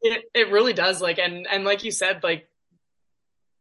It 0.00 0.24
it 0.32 0.50
really 0.50 0.72
does. 0.72 1.02
Like, 1.02 1.18
and 1.18 1.46
and 1.46 1.64
like 1.64 1.82
you 1.82 1.90
said, 1.90 2.22
like 2.22 2.48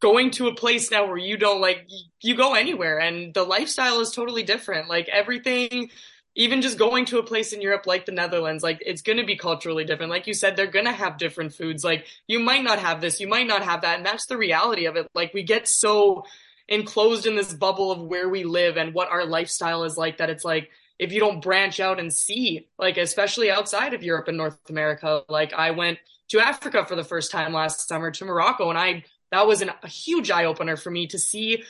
going 0.03 0.29
to 0.31 0.50
a 0.50 0.53
place 0.53 0.91
now 0.91 1.07
where 1.07 1.17
you 1.17 1.38
don't 1.38 1.62
like 1.62 1.88
you 2.22 2.36
go 2.36 2.55
anywhere 2.55 3.00
and 3.00 3.33
the 3.33 3.43
lifestyle 3.43 4.01
is 4.01 4.12
totally 4.12 4.43
different. 4.43 4.89
Like 4.89 5.07
everything 5.07 5.89
even 6.36 6.62
just 6.62 6.77
going 6.77 7.05
to 7.05 7.19
a 7.19 7.24
place 7.24 7.53
in 7.53 7.62
Europe 7.62 7.88
like 7.88 8.05
the 8.05 8.12
Netherlands, 8.12 8.63
like 8.63 8.83
it's 8.86 9.01
going 9.01 9.19
to 9.19 9.25
be 9.25 9.38
culturally 9.38 9.86
different. 9.86 10.12
Like 10.12 10.27
you 10.27 10.33
said, 10.33 10.57
they're 10.57 10.67
going 10.67 10.86
to 10.86 10.91
have 10.91 11.17
different 11.17 11.53
foods. 11.53 11.86
Like 11.86 12.05
you 12.27 12.39
might 12.39 12.65
not 12.65 12.79
have 12.79 13.00
this, 13.00 13.22
you 13.22 13.29
might 13.29 13.48
not 13.48 13.63
have 13.63 13.81
that. 13.83 13.98
And 13.98 14.05
that's 14.05 14.25
the 14.25 14.36
reality 14.36 14.86
of 14.88 14.98
it. 14.98 15.07
Like 15.15 15.33
we 15.33 15.43
get 15.43 15.69
so 15.69 16.25
enclosed 16.67 17.25
in 17.25 17.38
this 17.38 17.53
bubble 17.53 17.89
of 17.89 18.01
where 18.01 18.27
we 18.27 18.43
live 18.43 18.75
and 18.75 18.93
what 18.93 19.10
our 19.10 19.25
lifestyle 19.25 19.86
is 19.86 19.95
like 19.95 20.17
that 20.17 20.29
it's 20.29 20.43
like, 20.43 20.69
if 21.00 21.13
you 21.13 21.22
don't 21.22 21.41
branch 21.41 21.79
out 21.79 22.00
and 22.00 22.12
see, 22.12 22.67
like, 22.77 22.98
especially 22.98 23.50
outside 23.50 23.93
of 23.93 24.03
Europe 24.03 24.27
and 24.27 24.38
North 24.38 24.57
America, 24.69 25.24
like 25.29 25.53
I 25.53 25.72
went 25.72 26.00
to 26.29 26.39
Africa 26.39 26.86
for 26.86 26.95
the 26.95 27.03
first 27.05 27.31
time 27.31 27.53
last 27.53 27.88
summer 27.88 28.12
to 28.12 28.25
Morocco 28.25 28.69
and 28.69 28.77
I, 28.77 29.05
that 29.33 29.47
was 29.47 29.61
an, 29.61 29.71
a 29.81 29.87
huge 29.87 30.31
eye 30.31 30.45
opener 30.45 30.77
for 30.77 30.91
me 30.91 31.07
to 31.07 31.19
see 31.19 31.63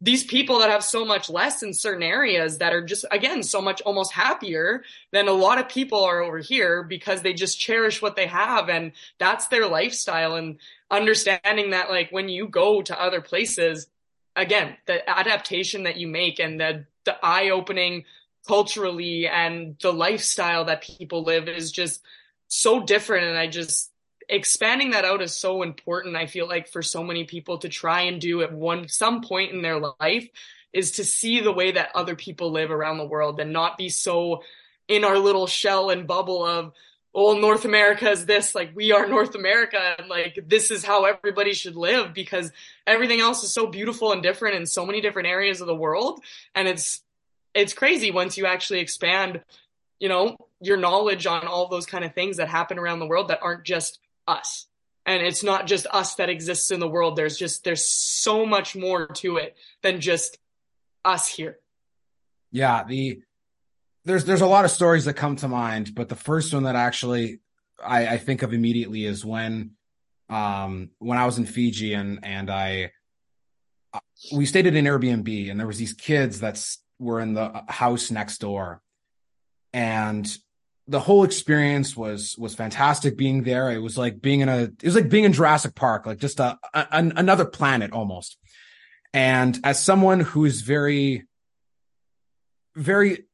these 0.00 0.24
people 0.24 0.58
that 0.58 0.68
have 0.68 0.84
so 0.84 1.06
much 1.06 1.30
less 1.30 1.62
in 1.62 1.72
certain 1.72 2.02
areas 2.02 2.58
that 2.58 2.74
are 2.74 2.84
just 2.84 3.06
again 3.10 3.42
so 3.42 3.62
much 3.62 3.80
almost 3.82 4.12
happier 4.12 4.84
than 5.10 5.26
a 5.26 5.32
lot 5.32 5.58
of 5.58 5.68
people 5.68 6.04
are 6.04 6.20
over 6.20 6.38
here 6.38 6.82
because 6.82 7.22
they 7.22 7.32
just 7.32 7.58
cherish 7.58 8.02
what 8.02 8.14
they 8.14 8.26
have 8.26 8.68
and 8.68 8.92
that's 9.18 9.46
their 9.48 9.66
lifestyle. 9.66 10.34
And 10.34 10.58
understanding 10.90 11.70
that 11.70 11.88
like 11.88 12.10
when 12.10 12.28
you 12.28 12.46
go 12.46 12.82
to 12.82 13.00
other 13.00 13.20
places 13.20 13.88
again 14.36 14.76
the 14.86 15.08
adaptation 15.08 15.84
that 15.84 15.96
you 15.96 16.06
make 16.06 16.38
and 16.38 16.60
the 16.60 16.84
the 17.04 17.16
eye 17.24 17.50
opening 17.50 18.04
culturally 18.46 19.26
and 19.26 19.76
the 19.80 19.92
lifestyle 19.92 20.66
that 20.66 20.82
people 20.82 21.22
live 21.22 21.48
is 21.48 21.72
just 21.72 22.02
so 22.48 22.80
different. 22.80 23.26
And 23.26 23.38
I 23.38 23.46
just 23.46 23.90
expanding 24.28 24.90
that 24.90 25.04
out 25.04 25.22
is 25.22 25.34
so 25.34 25.62
important 25.62 26.16
i 26.16 26.26
feel 26.26 26.48
like 26.48 26.68
for 26.68 26.82
so 26.82 27.02
many 27.02 27.24
people 27.24 27.58
to 27.58 27.68
try 27.68 28.02
and 28.02 28.20
do 28.20 28.42
at 28.42 28.52
one 28.52 28.88
some 28.88 29.20
point 29.20 29.52
in 29.52 29.62
their 29.62 29.78
life 29.78 30.28
is 30.72 30.92
to 30.92 31.04
see 31.04 31.40
the 31.40 31.52
way 31.52 31.72
that 31.72 31.90
other 31.94 32.16
people 32.16 32.50
live 32.50 32.70
around 32.70 32.98
the 32.98 33.06
world 33.06 33.40
and 33.40 33.52
not 33.52 33.78
be 33.78 33.88
so 33.88 34.42
in 34.88 35.04
our 35.04 35.18
little 35.18 35.46
shell 35.46 35.90
and 35.90 36.06
bubble 36.06 36.44
of 36.44 36.72
oh 37.14 37.38
north 37.38 37.64
america 37.64 38.10
is 38.10 38.26
this 38.26 38.54
like 38.54 38.70
we 38.74 38.90
are 38.90 39.06
north 39.06 39.36
america 39.36 39.94
and 39.98 40.08
like 40.08 40.38
this 40.46 40.70
is 40.72 40.84
how 40.84 41.04
everybody 41.04 41.52
should 41.52 41.76
live 41.76 42.12
because 42.12 42.50
everything 42.86 43.20
else 43.20 43.44
is 43.44 43.52
so 43.52 43.68
beautiful 43.68 44.12
and 44.12 44.22
different 44.22 44.56
in 44.56 44.66
so 44.66 44.84
many 44.84 45.00
different 45.00 45.28
areas 45.28 45.60
of 45.60 45.68
the 45.68 45.74
world 45.74 46.20
and 46.54 46.66
it's 46.66 47.02
it's 47.54 47.72
crazy 47.72 48.10
once 48.10 48.36
you 48.36 48.44
actually 48.44 48.80
expand 48.80 49.40
you 50.00 50.08
know 50.08 50.36
your 50.60 50.76
knowledge 50.76 51.26
on 51.26 51.46
all 51.46 51.68
those 51.68 51.86
kind 51.86 52.04
of 52.04 52.14
things 52.14 52.38
that 52.38 52.48
happen 52.48 52.78
around 52.78 52.98
the 52.98 53.06
world 53.06 53.28
that 53.28 53.40
aren't 53.42 53.64
just 53.64 54.00
us. 54.26 54.66
And 55.04 55.22
it's 55.22 55.44
not 55.44 55.66
just 55.66 55.86
us 55.92 56.16
that 56.16 56.28
exists 56.28 56.70
in 56.70 56.80
the 56.80 56.88
world. 56.88 57.16
There's 57.16 57.38
just 57.38 57.62
there's 57.64 57.86
so 57.86 58.44
much 58.44 58.74
more 58.74 59.06
to 59.06 59.36
it 59.36 59.56
than 59.82 60.00
just 60.00 60.38
us 61.04 61.28
here. 61.28 61.58
Yeah 62.50 62.84
the 62.84 63.20
there's 64.04 64.24
there's 64.24 64.40
a 64.40 64.46
lot 64.46 64.64
of 64.64 64.70
stories 64.70 65.04
that 65.04 65.14
come 65.14 65.34
to 65.36 65.48
mind 65.48 65.92
but 65.94 66.08
the 66.08 66.14
first 66.14 66.54
one 66.54 66.62
that 66.62 66.76
actually 66.76 67.40
i 67.84 68.06
i 68.06 68.18
think 68.18 68.42
of 68.42 68.54
immediately 68.54 69.04
is 69.04 69.24
when 69.24 69.72
um 70.30 70.90
when 70.98 71.18
i 71.18 71.26
was 71.26 71.38
in 71.38 71.44
fiji 71.44 71.92
and 71.92 72.20
and 72.22 72.48
i 72.48 72.92
we 74.32 74.46
stayed 74.46 74.68
at 74.68 74.74
an 74.74 74.84
airbnb 74.84 75.50
and 75.50 75.58
there 75.58 75.66
was 75.66 75.78
these 75.78 75.92
kids 75.92 76.38
that 76.38 76.56
were 76.98 77.20
in 77.20 77.34
the 77.34 77.62
house 77.68 78.10
next 78.10 78.38
door. 78.38 78.80
And 79.72 80.26
the 80.88 81.00
whole 81.00 81.24
experience 81.24 81.96
was 81.96 82.36
was 82.38 82.54
fantastic 82.54 83.16
being 83.16 83.42
there. 83.42 83.70
It 83.70 83.78
was 83.78 83.98
like 83.98 84.20
being 84.20 84.40
in 84.40 84.48
a 84.48 84.62
it 84.62 84.84
was 84.84 84.94
like 84.94 85.08
being 85.08 85.24
in 85.24 85.32
jurassic 85.32 85.74
park 85.74 86.06
like 86.06 86.18
just 86.18 86.40
a, 86.40 86.58
a 86.74 86.86
another 86.90 87.44
planet 87.44 87.92
almost. 87.92 88.38
And 89.12 89.58
as 89.64 89.82
someone 89.82 90.20
who 90.20 90.44
is 90.44 90.60
very 90.60 91.24
very 92.76 93.24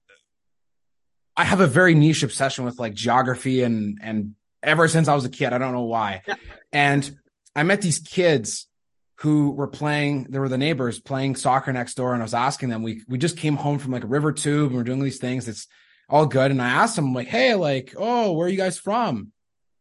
i 1.36 1.44
have 1.44 1.60
a 1.60 1.66
very 1.66 1.94
niche 1.94 2.22
obsession 2.22 2.64
with 2.64 2.78
like 2.78 2.94
geography 2.94 3.62
and 3.62 3.98
and 4.00 4.34
ever 4.62 4.86
since 4.86 5.08
i 5.08 5.14
was 5.14 5.24
a 5.24 5.28
kid 5.28 5.52
i 5.52 5.58
don't 5.58 5.72
know 5.72 5.82
why. 5.82 6.22
Yeah. 6.28 6.36
and 6.72 7.18
i 7.56 7.64
met 7.64 7.82
these 7.82 7.98
kids 7.98 8.68
who 9.16 9.50
were 9.50 9.66
playing 9.66 10.28
there 10.30 10.40
were 10.40 10.48
the 10.48 10.58
neighbors 10.58 11.00
playing 11.00 11.34
soccer 11.34 11.72
next 11.72 11.94
door 11.94 12.12
and 12.12 12.22
i 12.22 12.24
was 12.24 12.34
asking 12.34 12.68
them 12.68 12.84
we 12.84 13.02
we 13.08 13.18
just 13.18 13.36
came 13.36 13.56
home 13.56 13.78
from 13.78 13.90
like 13.90 14.04
a 14.04 14.08
river 14.08 14.30
tube 14.30 14.68
and 14.68 14.76
we're 14.76 14.84
doing 14.84 15.02
these 15.02 15.18
things. 15.18 15.48
It's 15.48 15.66
all 16.08 16.26
good. 16.26 16.50
And 16.50 16.60
I 16.60 16.68
asked 16.68 16.96
them 16.96 17.14
like, 17.14 17.28
Hey, 17.28 17.54
like, 17.54 17.94
oh, 17.96 18.32
where 18.32 18.46
are 18.46 18.50
you 18.50 18.56
guys 18.56 18.78
from? 18.78 19.32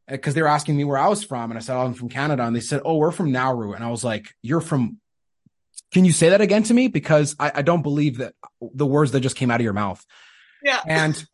Uh, 0.10 0.17
Cause 0.17 0.34
they 0.34 0.41
were 0.41 0.47
asking 0.47 0.77
me 0.77 0.84
where 0.84 0.97
I 0.97 1.07
was 1.07 1.23
from. 1.23 1.51
And 1.51 1.57
I 1.57 1.62
said, 1.62 1.75
oh, 1.75 1.86
I'm 1.86 1.93
from 1.93 2.10
Canada. 2.10 2.43
And 2.43 2.55
they 2.55 2.62
said, 2.62 2.81
Oh, 2.86 2.97
we're 2.97 3.12
from 3.12 3.31
Nauru. 3.31 3.73
And 3.73 3.84
I 3.84 3.89
was 3.89 4.03
like, 4.03 4.34
you're 4.41 4.62
from, 4.62 4.97
can 5.91 6.05
you 6.05 6.12
say 6.12 6.29
that 6.29 6.41
again 6.41 6.63
to 6.63 6.73
me? 6.73 6.88
Because 6.88 7.36
I, 7.39 7.51
I 7.55 7.62
don't 7.62 7.81
believe 7.81 8.17
that 8.17 8.34
the 8.62 8.86
words 8.86 9.12
that 9.12 9.21
just 9.21 9.36
came 9.36 9.51
out 9.51 9.60
of 9.60 9.63
your 9.63 9.73
mouth. 9.73 10.03
Yeah. 10.63 10.81
And, 10.88 11.25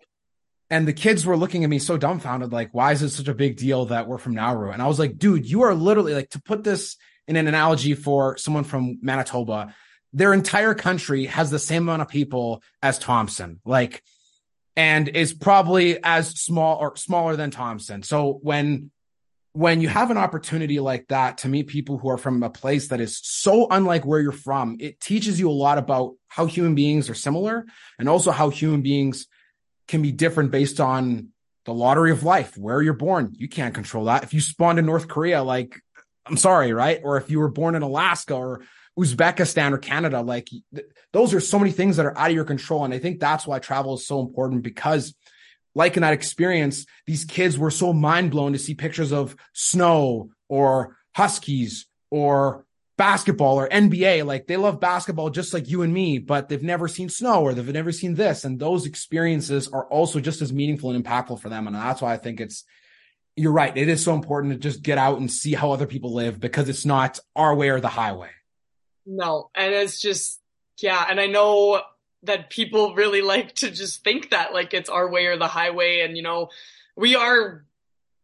and 0.70 0.86
the 0.86 0.94
kids 0.94 1.26
were 1.26 1.38
looking 1.38 1.64
at 1.64 1.70
me 1.70 1.80
so 1.80 1.96
dumbfounded, 1.96 2.52
like, 2.52 2.74
why 2.74 2.92
is 2.92 3.02
it 3.02 3.12
such 3.12 3.30
a 3.30 3.34
big 3.34 3.56
deal 3.56 3.86
that 3.86 4.06
we're 4.06 4.18
from 4.18 4.34
Nauru? 4.36 4.72
And 4.72 4.82
I 4.82 4.88
was 4.88 5.00
like, 5.00 5.18
dude, 5.18 5.50
you 5.50 5.62
are 5.62 5.74
literally 5.74 6.14
like, 6.14 6.30
to 6.32 6.42
put 6.42 6.66
this 6.66 6.98
in 7.28 7.36
an 7.36 7.48
analogy 7.48 7.94
for 7.94 8.38
someone 8.38 8.64
from 8.64 9.00
Manitoba, 9.02 9.74
their 10.14 10.34
entire 10.34 10.74
country 10.74 11.26
has 11.26 11.52
the 11.52 11.60
same 11.60 11.84
amount 11.84 12.02
of 12.02 12.08
people 12.08 12.64
as 12.82 12.98
Thompson. 12.98 13.60
Like, 13.66 14.04
and 14.78 15.10
is 15.10 15.34
probably 15.34 15.98
as 16.04 16.30
small 16.40 16.78
or 16.78 16.96
smaller 16.96 17.36
than 17.36 17.52
Thompson. 17.52 18.04
So 18.04 18.40
when 18.44 18.92
when 19.54 19.82
you 19.82 19.88
have 19.88 20.12
an 20.12 20.18
opportunity 20.18 20.80
like 20.80 21.08
that 21.08 21.40
to 21.40 21.48
meet 21.50 21.66
people 21.66 21.98
who 21.98 22.10
are 22.10 22.18
from 22.18 22.44
a 22.44 22.50
place 22.50 22.90
that 22.90 23.02
is 23.02 23.20
so 23.24 23.68
unlike 23.72 24.06
where 24.06 24.20
you're 24.20 24.32
from, 24.32 24.78
it 24.80 25.00
teaches 25.00 25.40
you 25.40 25.50
a 25.50 25.52
lot 25.52 25.80
about 25.80 26.14
how 26.28 26.46
human 26.46 26.76
beings 26.76 27.10
are 27.10 27.16
similar 27.16 27.66
and 27.98 28.08
also 28.08 28.30
how 28.30 28.50
human 28.52 28.84
beings 28.84 29.26
can 29.88 30.04
be 30.04 30.12
different 30.12 30.52
based 30.52 30.80
on 30.80 31.30
the 31.66 31.74
lottery 31.74 32.12
of 32.12 32.24
life, 32.24 32.56
where 32.56 32.84
you're 32.84 32.94
born. 32.94 33.34
You 33.36 33.50
can't 33.50 33.74
control 33.74 34.06
that. 34.06 34.24
If 34.24 34.32
you 34.32 34.42
spawned 34.42 34.78
in 34.78 34.86
North 34.86 35.08
Korea, 35.08 35.42
like, 35.42 35.82
I'm 36.28 36.38
sorry, 36.38 36.72
right? 36.72 37.02
Or 37.04 37.18
if 37.18 37.32
you 37.32 37.40
were 37.40 37.50
born 37.50 37.74
in 37.74 37.82
Alaska 37.82 38.36
or 38.36 38.62
Uzbekistan 38.98 39.72
or 39.72 39.78
Canada. 39.78 40.22
Like 40.22 40.50
th- 40.50 40.88
those 41.14 41.34
are 41.34 41.40
so 41.40 41.60
many 41.60 41.72
things 41.72 41.98
that 41.98 42.06
are 42.06 42.18
out 42.18 42.30
of 42.30 42.36
your 42.36 42.46
control. 42.46 42.86
And 42.86 42.94
I 42.94 43.00
think 43.00 43.20
that's 43.20 43.46
why 43.46 43.60
travel 43.60 43.96
is 43.96 44.08
so 44.08 44.20
important 44.20 44.64
because 44.64 45.16
like 45.76 45.96
in 45.96 46.02
that 46.02 46.14
experience, 46.14 46.86
these 47.06 47.24
kids 47.24 47.58
were 47.58 47.70
so 47.70 47.94
mind 47.94 48.32
blown 48.32 48.54
to 48.54 48.60
see 48.60 48.74
pictures 48.74 49.14
of 49.14 49.36
snow 49.54 50.30
or 50.50 50.98
huskies 51.16 51.86
or 52.10 52.66
basketball 52.98 53.60
or 53.60 53.70
NBA. 53.70 54.26
Like 54.26 54.48
they 54.48 54.58
love 54.58 54.80
basketball 54.80 55.30
just 55.30 55.54
like 55.54 55.70
you 55.70 55.84
and 55.84 55.94
me, 55.94 56.18
but 56.18 56.50
they've 56.50 56.64
never 56.64 56.88
seen 56.88 57.10
snow 57.10 57.44
or 57.44 57.54
they've 57.54 57.74
never 57.74 57.92
seen 57.92 58.16
this. 58.16 58.44
And 58.44 58.60
those 58.60 58.88
experiences 58.88 59.68
are 59.68 59.86
also 59.86 60.20
just 60.20 60.42
as 60.42 60.52
meaningful 60.52 60.90
and 60.90 61.06
impactful 61.06 61.40
for 61.40 61.50
them. 61.50 61.68
And 61.68 61.76
that's 61.76 62.02
why 62.02 62.14
I 62.14 62.18
think 62.18 62.42
it's, 62.42 62.64
you're 63.36 63.52
right. 63.52 63.78
It 63.78 63.88
is 63.88 64.04
so 64.04 64.16
important 64.16 64.54
to 64.54 64.60
just 64.60 64.82
get 64.82 64.98
out 64.98 65.20
and 65.20 65.32
see 65.32 65.54
how 65.54 65.72
other 65.72 65.86
people 65.86 66.16
live 66.16 66.40
because 66.40 66.70
it's 66.70 66.86
not 66.86 67.20
our 67.36 67.54
way 67.54 67.70
or 67.70 67.80
the 67.80 67.88
highway. 67.88 68.32
No. 69.08 69.50
And 69.56 69.74
it's 69.74 70.00
just, 70.00 70.40
yeah. 70.80 71.04
And 71.10 71.20
I 71.20 71.26
know 71.26 71.82
that 72.24 72.52
people 72.52 72.94
really 72.94 73.22
like 73.22 73.56
to 73.56 73.72
just 73.72 74.04
think 74.04 74.30
that 74.30 74.54
like 74.54 74.76
it's 74.76 74.90
our 74.90 75.10
way 75.10 75.26
or 75.26 75.38
the 75.38 75.48
highway. 75.48 76.02
And, 76.02 76.16
you 76.16 76.22
know, 76.22 76.50
we 76.96 77.16
are 77.16 77.66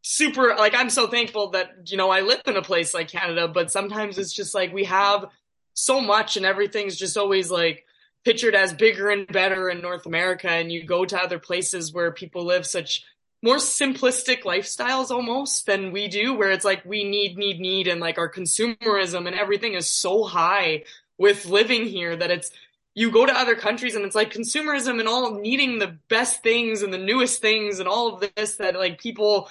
super, 0.04 0.56
like, 0.56 0.76
I'm 0.76 0.92
so 0.92 1.08
thankful 1.08 1.50
that, 1.52 1.90
you 1.90 1.98
know, 1.98 2.12
I 2.12 2.22
live 2.22 2.42
in 2.46 2.58
a 2.58 2.62
place 2.62 2.94
like 2.94 3.08
Canada, 3.08 3.48
but 3.48 3.72
sometimes 3.72 4.20
it's 4.20 4.34
just 4.34 4.54
like 4.54 4.72
we 4.72 4.84
have 4.84 5.26
so 5.74 6.02
much 6.02 6.38
and 6.38 6.46
everything's 6.46 6.98
just 6.98 7.18
always 7.18 7.50
like, 7.50 7.86
pictured 8.26 8.56
as 8.56 8.72
bigger 8.72 9.10
and 9.10 9.28
better 9.28 9.70
in 9.70 9.82
North 9.82 10.06
America 10.06 10.50
and 10.50 10.72
you 10.72 10.86
go 10.86 11.04
to 11.04 11.22
other 11.22 11.40
places 11.40 11.92
where 11.92 12.10
people 12.10 12.46
live 12.46 12.66
such 12.66 13.04
more 13.44 13.58
simplistic 13.58 14.44
lifestyles 14.44 15.12
almost 15.12 15.66
than 15.66 15.92
we 15.92 16.08
do 16.08 16.34
where 16.34 16.50
it's 16.50 16.66
like 16.66 16.84
we 16.86 17.04
need 17.04 17.38
need 17.38 17.60
need 17.60 17.88
and 17.88 18.00
like 18.00 18.18
our 18.18 18.32
consumerism 18.32 19.28
and 19.28 19.36
everything 19.36 19.74
is 19.74 19.88
so 19.88 20.24
high 20.24 20.84
with 21.18 21.46
living 21.46 21.86
here 21.86 22.16
that 22.16 22.32
it's 22.32 22.52
you 22.96 23.12
go 23.12 23.26
to 23.26 23.34
other 23.34 23.56
countries 23.56 23.96
and 23.96 24.06
it's 24.06 24.16
like 24.16 24.34
consumerism 24.34 25.00
and 25.00 25.10
all 25.10 25.36
needing 25.36 25.78
the 25.78 25.98
best 26.10 26.42
things 26.42 26.82
and 26.82 26.94
the 26.94 26.98
newest 26.98 27.42
things 27.42 27.80
and 27.80 27.88
all 27.88 28.16
of 28.16 28.32
this 28.36 28.56
that 28.56 28.76
like 28.76 29.00
people 29.00 29.50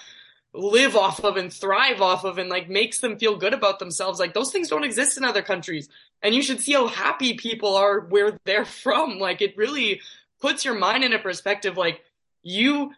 live 0.54 0.96
off 0.96 1.24
of 1.24 1.36
and 1.36 1.52
thrive 1.52 2.00
off 2.00 2.24
of 2.24 2.38
and 2.38 2.48
like 2.48 2.68
makes 2.68 2.98
them 2.98 3.18
feel 3.18 3.36
good 3.36 3.54
about 3.54 3.78
themselves. 3.78 4.20
Like 4.20 4.34
those 4.34 4.52
things 4.52 4.68
don't 4.68 4.84
exist 4.84 5.16
in 5.16 5.24
other 5.24 5.42
countries. 5.42 5.88
And 6.22 6.34
you 6.34 6.42
should 6.42 6.60
see 6.60 6.72
how 6.72 6.86
happy 6.86 7.34
people 7.34 7.76
are 7.76 8.00
where 8.00 8.38
they're 8.44 8.64
from. 8.84 9.18
Like 9.18 9.42
it 9.42 9.56
really 9.56 10.00
puts 10.40 10.64
your 10.64 10.74
mind 10.74 11.04
in 11.04 11.12
a 11.12 11.18
perspective. 11.18 11.76
Like 11.76 12.02
you 12.42 12.92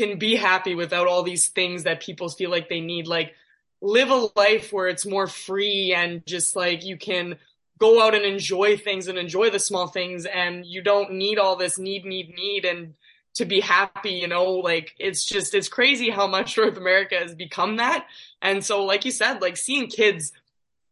can 0.00 0.18
be 0.18 0.34
happy 0.34 0.74
without 0.74 1.06
all 1.06 1.22
these 1.22 1.48
things 1.48 1.82
that 1.82 2.00
people 2.00 2.30
feel 2.30 2.50
like 2.50 2.70
they 2.70 2.80
need. 2.80 3.06
Like 3.06 3.34
live 3.82 4.10
a 4.10 4.28
life 4.34 4.72
where 4.72 4.88
it's 4.88 5.04
more 5.04 5.26
free 5.26 5.92
and 5.94 6.24
just 6.26 6.56
like 6.56 6.84
you 6.84 6.96
can 6.96 7.36
go 7.78 8.02
out 8.02 8.14
and 8.14 8.24
enjoy 8.24 8.76
things 8.76 9.08
and 9.08 9.18
enjoy 9.18 9.50
the 9.50 9.58
small 9.58 9.88
things 9.88 10.24
and 10.26 10.64
you 10.64 10.82
don't 10.82 11.12
need 11.12 11.38
all 11.38 11.56
this 11.56 11.78
need 11.78 12.04
need 12.04 12.34
need 12.34 12.64
and 12.64 12.94
to 13.32 13.44
be 13.44 13.60
happy 13.60 14.10
you 14.10 14.28
know 14.28 14.52
like 14.52 14.94
it's 14.98 15.24
just 15.24 15.54
it's 15.54 15.68
crazy 15.68 16.10
how 16.10 16.26
much 16.26 16.56
north 16.58 16.76
america 16.76 17.14
has 17.14 17.34
become 17.34 17.76
that 17.76 18.06
and 18.42 18.62
so 18.62 18.84
like 18.84 19.06
you 19.06 19.10
said 19.10 19.40
like 19.40 19.56
seeing 19.56 19.86
kids 19.86 20.32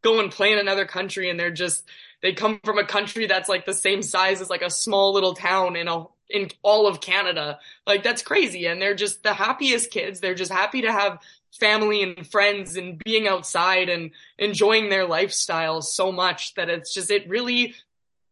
go 0.00 0.20
and 0.20 0.32
play 0.32 0.52
in 0.52 0.58
another 0.58 0.86
country 0.86 1.28
and 1.28 1.38
they're 1.38 1.50
just 1.50 1.84
they 2.22 2.32
come 2.32 2.58
from 2.64 2.78
a 2.78 2.86
country 2.86 3.26
that's 3.26 3.50
like 3.50 3.66
the 3.66 3.74
same 3.74 4.00
size 4.00 4.40
as 4.40 4.48
like 4.48 4.62
a 4.62 4.70
small 4.70 5.12
little 5.12 5.34
town 5.34 5.76
in 5.76 5.88
a 5.88 6.06
in 6.30 6.50
all 6.62 6.86
of 6.86 7.00
Canada. 7.00 7.58
Like 7.86 8.02
that's 8.02 8.22
crazy. 8.22 8.66
And 8.66 8.80
they're 8.80 8.94
just 8.94 9.22
the 9.22 9.34
happiest 9.34 9.90
kids. 9.90 10.20
They're 10.20 10.34
just 10.34 10.52
happy 10.52 10.82
to 10.82 10.92
have 10.92 11.20
family 11.58 12.02
and 12.02 12.26
friends 12.26 12.76
and 12.76 13.02
being 13.04 13.26
outside 13.26 13.88
and 13.88 14.10
enjoying 14.38 14.90
their 14.90 15.06
lifestyle 15.06 15.80
so 15.80 16.12
much 16.12 16.54
that 16.54 16.68
it's 16.68 16.92
just, 16.92 17.10
it 17.10 17.28
really 17.28 17.74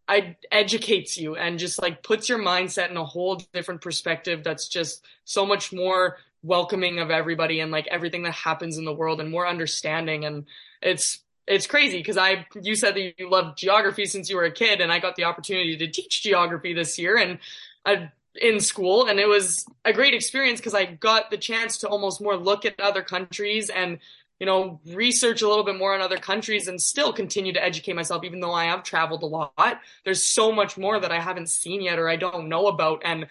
I 0.09 0.37
educates 0.53 1.19
you 1.19 1.37
and 1.37 1.59
just 1.59 1.83
like 1.83 2.03
puts 2.03 2.29
your 2.29 2.39
mindset 2.39 2.91
in 2.91 2.97
a 2.97 3.05
whole 3.05 3.37
different 3.53 3.81
perspective 3.81 4.45
that's 4.45 4.69
just 4.69 5.05
so 5.25 5.45
much 5.45 5.73
more 5.73 6.19
welcoming 6.43 7.01
of 7.01 7.11
everybody 7.11 7.61
and 7.61 7.73
like 7.73 7.89
everything 7.89 8.23
that 8.23 8.35
happens 8.35 8.79
in 8.79 8.85
the 8.85 8.93
world 8.93 9.21
and 9.21 9.31
more 9.31 9.49
understanding 9.49 10.25
and 10.25 10.47
it's 10.81 11.21
it's 11.49 11.67
crazy 11.67 11.99
because 11.99 12.17
I 12.17 12.47
you 12.61 12.75
said 12.77 12.95
that 12.95 13.19
you 13.19 13.31
loved 13.31 13.59
geography 13.59 14.07
since 14.07 14.31
you 14.31 14.37
were 14.37 14.45
a 14.45 14.51
kid 14.51 14.81
and 14.81 14.93
I 14.93 14.99
got 15.01 15.17
the 15.17 15.25
opportunity 15.25 15.77
to 15.77 15.89
teach 15.89 16.23
geography 16.23 16.73
this 16.73 16.99
year 16.99 17.17
and 17.17 17.39
I 17.87 18.11
in 18.41 18.61
school 18.61 19.07
and 19.07 19.19
it 19.19 19.29
was 19.29 19.67
a 19.85 19.93
great 19.93 20.15
experience 20.15 20.61
because 20.61 20.75
I 20.75 20.85
got 20.85 21.31
the 21.31 21.37
chance 21.37 21.79
to 21.79 21.89
almost 21.89 22.21
more 22.21 22.37
look 22.37 22.65
at 22.65 22.79
other 22.81 23.03
countries 23.03 23.71
and 23.71 23.99
you 24.39 24.47
know 24.47 24.81
research 24.87 25.43
a 25.43 25.49
little 25.49 25.65
bit 25.65 25.77
more 25.77 25.95
on 25.95 26.01
other 26.01 26.19
countries 26.19 26.69
and 26.69 26.81
still 26.81 27.13
continue 27.13 27.53
to 27.53 27.63
educate 27.63 27.95
myself 27.95 28.25
even 28.25 28.41
though 28.41 28.53
I 28.53 28.67
have 28.67 28.83
traveled 28.83 29.23
a 29.23 29.27
lot. 29.27 29.81
There's 30.05 30.23
so 30.23 30.53
much 30.53 30.77
more 30.77 31.01
that 31.01 31.13
I 31.13 31.21
haven't 31.21 31.49
seen 31.49 31.81
yet 31.81 31.99
or 31.99 32.09
I 32.09 32.17
don't 32.17 32.49
know 32.49 32.67
about 32.67 33.03
and 33.05 33.27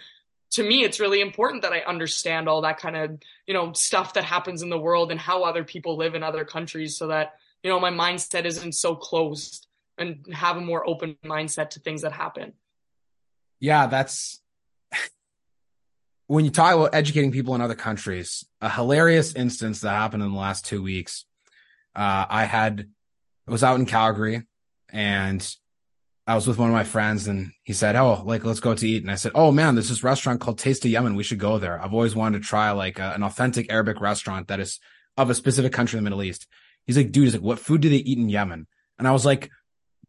to 0.51 0.63
me 0.63 0.83
it's 0.83 0.99
really 0.99 1.21
important 1.21 1.61
that 1.61 1.73
I 1.73 1.79
understand 1.81 2.47
all 2.47 2.61
that 2.61 2.79
kind 2.79 2.95
of 2.95 3.19
you 3.45 3.53
know 3.53 3.73
stuff 3.73 4.13
that 4.13 4.23
happens 4.23 4.61
in 4.61 4.69
the 4.69 4.79
world 4.79 5.11
and 5.11 5.19
how 5.19 5.43
other 5.43 5.63
people 5.63 5.97
live 5.97 6.15
in 6.15 6.23
other 6.23 6.45
countries 6.45 6.97
so 6.97 7.07
that 7.07 7.35
you 7.63 7.69
know 7.69 7.79
my 7.79 7.91
mindset 7.91 8.45
isn't 8.45 8.73
so 8.73 8.95
closed 8.95 9.67
and 9.97 10.25
have 10.33 10.57
a 10.57 10.61
more 10.61 10.87
open 10.89 11.15
mindset 11.23 11.69
to 11.69 11.79
things 11.79 12.01
that 12.01 12.11
happen. 12.11 12.53
Yeah 13.59 13.87
that's 13.87 14.41
when 16.27 16.45
you 16.45 16.51
talk 16.51 16.73
about 16.73 16.95
educating 16.95 17.31
people 17.31 17.55
in 17.55 17.61
other 17.61 17.75
countries, 17.75 18.45
a 18.61 18.69
hilarious 18.69 19.35
instance 19.35 19.81
that 19.81 19.91
happened 19.91 20.23
in 20.23 20.31
the 20.31 20.37
last 20.37 20.65
two 20.65 20.81
weeks. 20.81 21.25
Uh, 21.95 22.25
I 22.27 22.45
had, 22.45 22.89
I 23.47 23.51
was 23.51 23.63
out 23.63 23.79
in 23.79 23.85
Calgary 23.85 24.43
and 24.89 25.55
I 26.27 26.33
was 26.33 26.47
with 26.47 26.57
one 26.57 26.69
of 26.69 26.73
my 26.73 26.83
friends 26.83 27.27
and 27.27 27.51
he 27.63 27.73
said, 27.73 27.95
Oh, 27.95 28.23
like, 28.25 28.43
let's 28.43 28.59
go 28.59 28.73
to 28.73 28.87
eat. 28.87 29.03
And 29.03 29.11
I 29.11 29.15
said, 29.15 29.33
Oh 29.35 29.51
man, 29.51 29.75
there's 29.75 29.89
this 29.89 30.03
restaurant 30.03 30.41
called 30.41 30.57
Taste 30.57 30.83
of 30.83 30.91
Yemen. 30.91 31.15
We 31.15 31.23
should 31.23 31.39
go 31.39 31.59
there. 31.59 31.79
I've 31.79 31.93
always 31.93 32.15
wanted 32.15 32.41
to 32.41 32.47
try 32.47 32.71
like 32.71 32.97
a, 32.97 33.13
an 33.13 33.23
authentic 33.23 33.71
Arabic 33.71 34.01
restaurant 34.01 34.47
that 34.47 34.59
is 34.59 34.79
of 35.17 35.29
a 35.29 35.35
specific 35.35 35.71
country 35.71 35.97
in 35.97 36.03
the 36.03 36.09
Middle 36.09 36.23
East. 36.23 36.47
He's 36.85 36.97
like, 36.97 37.11
dude, 37.11 37.25
he's 37.25 37.33
like, 37.33 37.43
what 37.43 37.59
food 37.59 37.81
do 37.81 37.89
they 37.89 37.97
eat 37.97 38.17
in 38.17 38.29
Yemen? 38.29 38.67
And 38.97 39.07
I 39.07 39.11
was 39.11 39.25
like, 39.25 39.51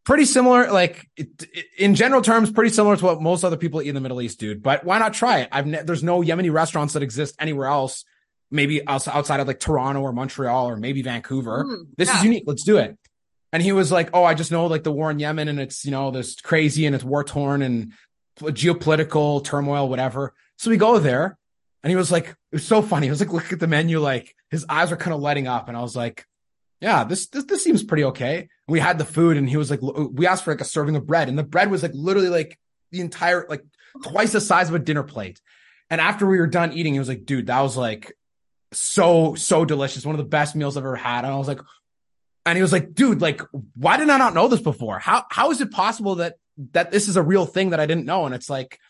pretty 0.06 0.24
similar, 0.24 0.70
like 0.70 1.10
it, 1.16 1.46
in 1.76 1.94
general 1.94 2.22
terms, 2.22 2.50
pretty 2.50 2.70
similar 2.70 2.96
to 2.96 3.04
what 3.04 3.20
most 3.20 3.44
other 3.44 3.56
people 3.58 3.82
eat 3.82 3.88
in 3.88 3.94
the 3.94 4.00
Middle 4.00 4.22
East, 4.22 4.40
dude. 4.40 4.62
But 4.62 4.84
why 4.84 4.98
not 4.98 5.12
try 5.12 5.40
it? 5.40 5.48
I've 5.52 5.66
ne- 5.66 5.82
there's 5.82 6.02
no 6.02 6.22
Yemeni 6.22 6.50
restaurants 6.50 6.94
that 6.94 7.02
exist 7.02 7.34
anywhere 7.38 7.66
else. 7.66 8.04
Maybe 8.48 8.86
outside 8.86 9.40
of 9.40 9.48
like 9.48 9.58
Toronto 9.58 10.00
or 10.00 10.12
Montreal 10.12 10.68
or 10.68 10.76
maybe 10.76 11.02
Vancouver. 11.02 11.64
Mm, 11.64 11.88
this 11.96 12.08
yeah. 12.08 12.18
is 12.18 12.24
unique. 12.24 12.44
Let's 12.46 12.62
do 12.62 12.76
it. 12.78 12.96
And 13.52 13.60
he 13.60 13.72
was 13.72 13.90
like, 13.90 14.10
"Oh, 14.14 14.22
I 14.22 14.34
just 14.34 14.52
know 14.52 14.66
like 14.66 14.84
the 14.84 14.92
war 14.92 15.10
in 15.10 15.18
Yemen 15.18 15.48
and 15.48 15.58
it's 15.58 15.84
you 15.84 15.90
know 15.90 16.12
this 16.12 16.40
crazy 16.40 16.86
and 16.86 16.94
it's 16.94 17.02
war 17.02 17.24
torn 17.24 17.60
and 17.60 17.92
geopolitical 18.38 19.42
turmoil, 19.42 19.88
whatever." 19.88 20.32
So 20.58 20.70
we 20.70 20.76
go 20.76 21.00
there, 21.00 21.36
and 21.82 21.90
he 21.90 21.96
was 21.96 22.12
like, 22.12 22.28
"It 22.28 22.36
was 22.52 22.64
so 22.64 22.82
funny." 22.82 23.08
He 23.08 23.10
was 23.10 23.18
like, 23.18 23.32
"Look 23.32 23.52
at 23.52 23.58
the 23.58 23.66
menu, 23.66 23.98
like 23.98 24.36
his 24.48 24.64
eyes 24.68 24.92
were 24.92 24.96
kind 24.96 25.14
of 25.14 25.20
lighting 25.20 25.48
up," 25.48 25.66
and 25.66 25.76
I 25.76 25.82
was 25.82 25.96
like, 25.96 26.24
"Yeah, 26.80 27.04
this 27.04 27.26
this 27.28 27.44
this 27.44 27.64
seems 27.64 27.82
pretty 27.82 28.04
okay." 28.04 28.48
we 28.68 28.80
had 28.80 28.98
the 28.98 29.04
food 29.04 29.36
and 29.36 29.48
he 29.48 29.56
was 29.56 29.70
like, 29.70 29.80
we 29.80 30.26
asked 30.26 30.44
for 30.44 30.52
like 30.52 30.60
a 30.60 30.64
serving 30.64 30.96
of 30.96 31.06
bread 31.06 31.28
and 31.28 31.38
the 31.38 31.44
bread 31.44 31.70
was 31.70 31.82
like 31.82 31.92
literally 31.94 32.28
like 32.28 32.58
the 32.90 33.00
entire, 33.00 33.46
like 33.48 33.64
twice 34.02 34.32
the 34.32 34.40
size 34.40 34.68
of 34.68 34.74
a 34.74 34.80
dinner 34.80 35.04
plate. 35.04 35.40
And 35.88 36.00
after 36.00 36.26
we 36.26 36.38
were 36.38 36.48
done 36.48 36.72
eating, 36.72 36.92
he 36.94 36.98
was 36.98 37.08
like, 37.08 37.24
dude, 37.24 37.46
that 37.46 37.60
was 37.60 37.76
like 37.76 38.12
so, 38.72 39.36
so 39.36 39.64
delicious. 39.64 40.04
One 40.04 40.16
of 40.16 40.18
the 40.18 40.24
best 40.24 40.56
meals 40.56 40.76
I've 40.76 40.84
ever 40.84 40.96
had. 40.96 41.24
And 41.24 41.32
I 41.32 41.38
was 41.38 41.46
like, 41.46 41.60
and 42.44 42.56
he 42.56 42.62
was 42.62 42.72
like, 42.72 42.92
dude, 42.92 43.20
like, 43.20 43.40
why 43.74 43.96
did 43.96 44.10
I 44.10 44.18
not 44.18 44.34
know 44.34 44.48
this 44.48 44.60
before? 44.60 44.98
How, 44.98 45.24
how 45.30 45.52
is 45.52 45.60
it 45.60 45.70
possible 45.70 46.16
that, 46.16 46.38
that 46.72 46.90
this 46.90 47.08
is 47.08 47.16
a 47.16 47.22
real 47.22 47.46
thing 47.46 47.70
that 47.70 47.80
I 47.80 47.86
didn't 47.86 48.04
know? 48.04 48.26
And 48.26 48.34
it's 48.34 48.50
like, 48.50 48.80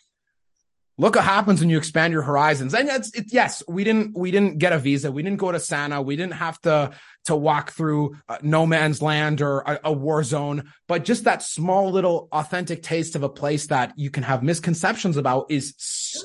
look 0.99 1.15
what 1.15 1.25
happens 1.25 1.61
when 1.61 1.69
you 1.69 1.77
expand 1.77 2.13
your 2.13 2.23
horizons. 2.23 2.75
And 2.75 2.89
it's, 2.89 3.15
it, 3.15 3.27
yes, 3.33 3.63
we 3.69 3.85
didn't, 3.85 4.17
we 4.17 4.31
didn't 4.31 4.59
get 4.59 4.73
a 4.73 4.79
visa. 4.79 5.13
We 5.13 5.23
didn't 5.23 5.39
go 5.39 5.53
to 5.53 5.59
Sana'a. 5.59 6.05
We 6.05 6.17
didn't 6.17 6.35
have 6.35 6.59
to, 6.63 6.93
to 7.27 7.37
walk 7.37 7.73
through 7.73 8.17
uh, 8.29 8.39
no 8.43 8.67
man's 8.67 9.03
land 9.03 9.43
or 9.43 9.61
a, 9.61 9.81
a, 9.85 9.93
war 9.93 10.23
zone, 10.23 10.71
but 10.89 11.05
just 11.05 11.25
that 11.25 11.43
small 11.43 11.91
little 11.91 12.29
authentic 12.33 12.83
taste 12.83 13.15
of 13.15 13.23
a 13.23 13.29
place 13.29 13.67
that 13.67 13.93
you 13.97 14.11
can 14.11 14.23
have 14.23 14.43
misconceptions 14.43 15.17
about 15.17 15.51
is, 15.51 16.25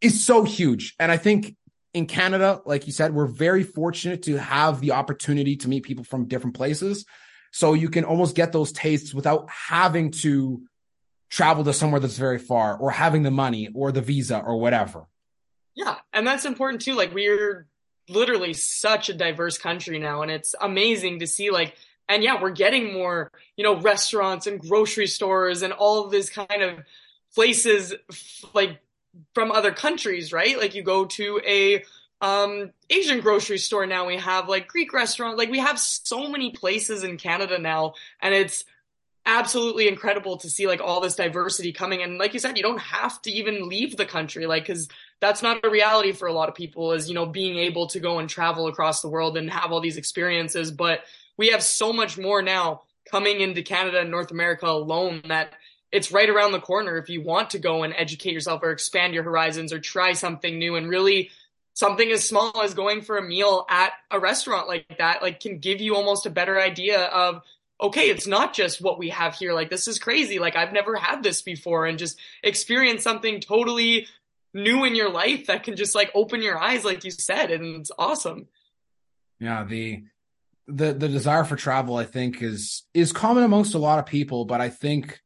is 0.00 0.24
so 0.24 0.42
huge. 0.42 0.94
And 0.98 1.12
I 1.12 1.16
think 1.16 1.56
in 1.94 2.06
Canada, 2.06 2.60
like 2.66 2.86
you 2.86 2.92
said, 2.92 3.14
we're 3.14 3.26
very 3.26 3.62
fortunate 3.62 4.24
to 4.24 4.36
have 4.36 4.80
the 4.80 4.92
opportunity 4.92 5.56
to 5.56 5.68
meet 5.68 5.84
people 5.84 6.04
from 6.04 6.26
different 6.26 6.56
places. 6.56 7.06
So 7.52 7.72
you 7.72 7.88
can 7.88 8.04
almost 8.04 8.34
get 8.34 8.52
those 8.52 8.72
tastes 8.72 9.14
without 9.14 9.48
having 9.48 10.10
to 10.10 10.62
travel 11.28 11.64
to 11.64 11.72
somewhere 11.72 12.00
that's 12.00 12.18
very 12.18 12.38
far 12.38 12.76
or 12.76 12.90
having 12.90 13.22
the 13.22 13.30
money 13.30 13.68
or 13.74 13.92
the 13.92 14.00
visa 14.00 14.38
or 14.38 14.58
whatever. 14.58 15.06
Yeah. 15.74 15.96
And 16.12 16.26
that's 16.26 16.44
important 16.44 16.82
too. 16.82 16.94
Like 16.94 17.12
we're 17.12 17.66
literally 18.08 18.52
such 18.52 19.08
a 19.08 19.14
diverse 19.14 19.58
country 19.58 19.98
now 19.98 20.22
and 20.22 20.30
it's 20.30 20.54
amazing 20.60 21.20
to 21.20 21.26
see 21.26 21.50
like 21.50 21.74
and 22.08 22.22
yeah, 22.22 22.40
we're 22.40 22.50
getting 22.50 22.92
more, 22.92 23.32
you 23.56 23.64
know, 23.64 23.80
restaurants 23.80 24.46
and 24.46 24.60
grocery 24.60 25.08
stores 25.08 25.62
and 25.62 25.72
all 25.72 26.04
of 26.04 26.12
this 26.12 26.30
kind 26.30 26.62
of 26.62 26.78
places 27.34 27.92
like 28.54 28.78
from 29.34 29.50
other 29.50 29.72
countries, 29.72 30.32
right? 30.32 30.56
Like 30.56 30.76
you 30.76 30.82
go 30.82 31.06
to 31.06 31.40
a 31.44 31.84
um 32.22 32.70
Asian 32.88 33.20
grocery 33.20 33.58
store 33.58 33.86
now 33.86 34.06
we 34.06 34.16
have 34.16 34.48
like 34.48 34.68
Greek 34.68 34.94
restaurant 34.94 35.36
like 35.36 35.50
we 35.50 35.58
have 35.58 35.78
so 35.78 36.28
many 36.28 36.50
places 36.50 37.04
in 37.04 37.18
Canada 37.18 37.58
now 37.58 37.92
and 38.22 38.32
it's 38.32 38.64
absolutely 39.26 39.88
incredible 39.88 40.36
to 40.36 40.48
see 40.48 40.66
like 40.66 40.80
all 40.80 41.00
this 41.00 41.16
diversity 41.16 41.72
coming 41.72 42.02
and 42.02 42.16
like 42.16 42.32
you 42.32 42.38
said 42.38 42.56
you 42.56 42.62
don't 42.62 42.80
have 42.80 43.20
to 43.20 43.30
even 43.30 43.68
leave 43.68 43.96
the 43.96 44.06
country 44.06 44.46
like 44.46 44.64
cuz 44.64 44.88
that's 45.20 45.42
not 45.42 45.64
a 45.64 45.70
reality 45.70 46.12
for 46.12 46.28
a 46.28 46.32
lot 46.32 46.48
of 46.48 46.54
people 46.54 46.92
is 46.92 47.08
you 47.08 47.14
know 47.14 47.26
being 47.26 47.58
able 47.58 47.86
to 47.86 48.00
go 48.00 48.18
and 48.18 48.28
travel 48.28 48.66
across 48.66 49.00
the 49.00 49.08
world 49.08 49.36
and 49.36 49.50
have 49.50 49.72
all 49.72 49.80
these 49.80 49.96
experiences. 49.96 50.70
But 50.70 51.00
we 51.36 51.48
have 51.48 51.62
so 51.62 51.92
much 51.92 52.18
more 52.18 52.42
now 52.42 52.82
coming 53.10 53.40
into 53.40 53.62
Canada 53.62 54.00
and 54.00 54.10
North 54.10 54.30
America 54.30 54.66
alone 54.66 55.22
that 55.28 55.52
it's 55.92 56.12
right 56.12 56.28
around 56.28 56.52
the 56.52 56.60
corner 56.60 56.98
if 56.98 57.08
you 57.08 57.22
want 57.22 57.50
to 57.50 57.58
go 57.58 57.84
and 57.84 57.94
educate 57.96 58.32
yourself 58.32 58.62
or 58.62 58.72
expand 58.72 59.14
your 59.14 59.22
horizons 59.22 59.72
or 59.72 59.78
try 59.78 60.12
something 60.12 60.58
new 60.58 60.76
and 60.76 60.88
really 60.88 61.30
something 61.74 62.10
as 62.10 62.26
small 62.26 62.60
as 62.62 62.74
going 62.74 63.02
for 63.02 63.18
a 63.18 63.22
meal 63.22 63.64
at 63.70 63.92
a 64.10 64.18
restaurant 64.18 64.66
like 64.66 64.86
that 64.98 65.22
like 65.22 65.40
can 65.40 65.58
give 65.58 65.80
you 65.80 65.94
almost 65.94 66.26
a 66.26 66.30
better 66.30 66.60
idea 66.60 67.04
of 67.04 67.42
okay, 67.80 68.08
it's 68.08 68.26
not 68.26 68.54
just 68.54 68.80
what 68.80 68.98
we 68.98 69.10
have 69.10 69.34
here. 69.34 69.52
Like, 69.52 69.70
this 69.70 69.88
is 69.88 69.98
crazy. 69.98 70.38
Like, 70.38 70.56
I've 70.56 70.72
never 70.72 70.96
had 70.96 71.22
this 71.22 71.42
before 71.42 71.86
and 71.86 71.98
just 71.98 72.18
experience 72.42 73.02
something 73.02 73.40
totally 73.40 74.06
new 74.54 74.84
in 74.84 74.94
your 74.94 75.10
life 75.10 75.46
that 75.46 75.62
can 75.62 75.76
just 75.76 75.94
like 75.94 76.10
open 76.14 76.40
your 76.40 76.58
eyes, 76.58 76.84
like 76.84 77.04
you 77.04 77.10
said. 77.10 77.50
And 77.50 77.76
it's 77.76 77.90
awesome. 77.98 78.46
Yeah. 79.38 79.64
The, 79.64 80.04
the, 80.66 80.94
the 80.94 81.08
desire 81.08 81.44
for 81.44 81.56
travel, 81.56 81.96
I 81.96 82.04
think 82.04 82.42
is, 82.42 82.84
is 82.94 83.12
common 83.12 83.44
amongst 83.44 83.74
a 83.74 83.78
lot 83.78 83.98
of 83.98 84.06
people, 84.06 84.46
but 84.46 84.60
I 84.62 84.70
think, 84.70 85.20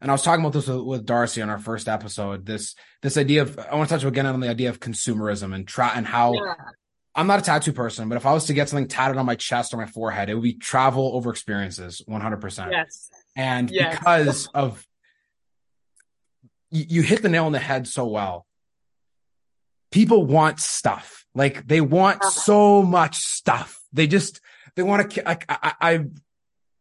and 0.00 0.10
I 0.10 0.14
was 0.14 0.22
talking 0.22 0.44
about 0.44 0.52
this 0.52 0.68
with, 0.68 0.82
with 0.82 1.06
Darcy 1.06 1.42
on 1.42 1.50
our 1.50 1.58
first 1.58 1.88
episode, 1.88 2.46
this, 2.46 2.76
this 3.02 3.16
idea 3.16 3.42
of, 3.42 3.58
I 3.58 3.74
want 3.74 3.88
to 3.88 3.94
touch 3.96 4.04
again 4.04 4.26
on 4.26 4.38
the 4.38 4.48
idea 4.48 4.68
of 4.68 4.78
consumerism 4.78 5.52
and 5.52 5.66
try 5.66 5.92
and 5.94 6.06
how 6.06 6.34
yeah. 6.34 6.54
I'm 7.16 7.26
not 7.26 7.38
a 7.38 7.42
tattoo 7.42 7.72
person, 7.72 8.08
but 8.10 8.16
if 8.16 8.26
I 8.26 8.32
was 8.34 8.44
to 8.46 8.52
get 8.54 8.68
something 8.68 8.88
tatted 8.88 9.16
on 9.16 9.24
my 9.26 9.34
chest 9.36 9.72
or 9.72 9.78
my 9.78 9.86
forehead, 9.86 10.28
it 10.28 10.34
would 10.34 10.42
be 10.42 10.52
travel 10.54 11.12
over 11.14 11.30
experiences, 11.30 12.02
100%. 12.06 12.70
Yes. 12.70 13.10
And 13.34 13.70
Yes. 13.70 13.94
because 13.98 14.48
of 14.54 14.86
you, 16.70 16.84
you 16.88 17.02
hit 17.02 17.22
the 17.22 17.28
nail 17.30 17.46
on 17.46 17.52
the 17.52 17.58
head 17.58 17.88
so 17.88 18.06
well. 18.06 18.46
People 19.90 20.26
want 20.26 20.60
stuff. 20.60 21.24
Like 21.34 21.66
they 21.66 21.80
want 21.80 22.18
Uh-huh. 22.22 22.30
so 22.30 22.82
much 22.82 23.16
stuff. 23.16 23.80
They 23.92 24.06
just 24.06 24.40
they 24.74 24.82
want 24.82 25.10
to 25.10 25.22
like 25.24 25.44
I 25.48 25.72
I 25.80 26.04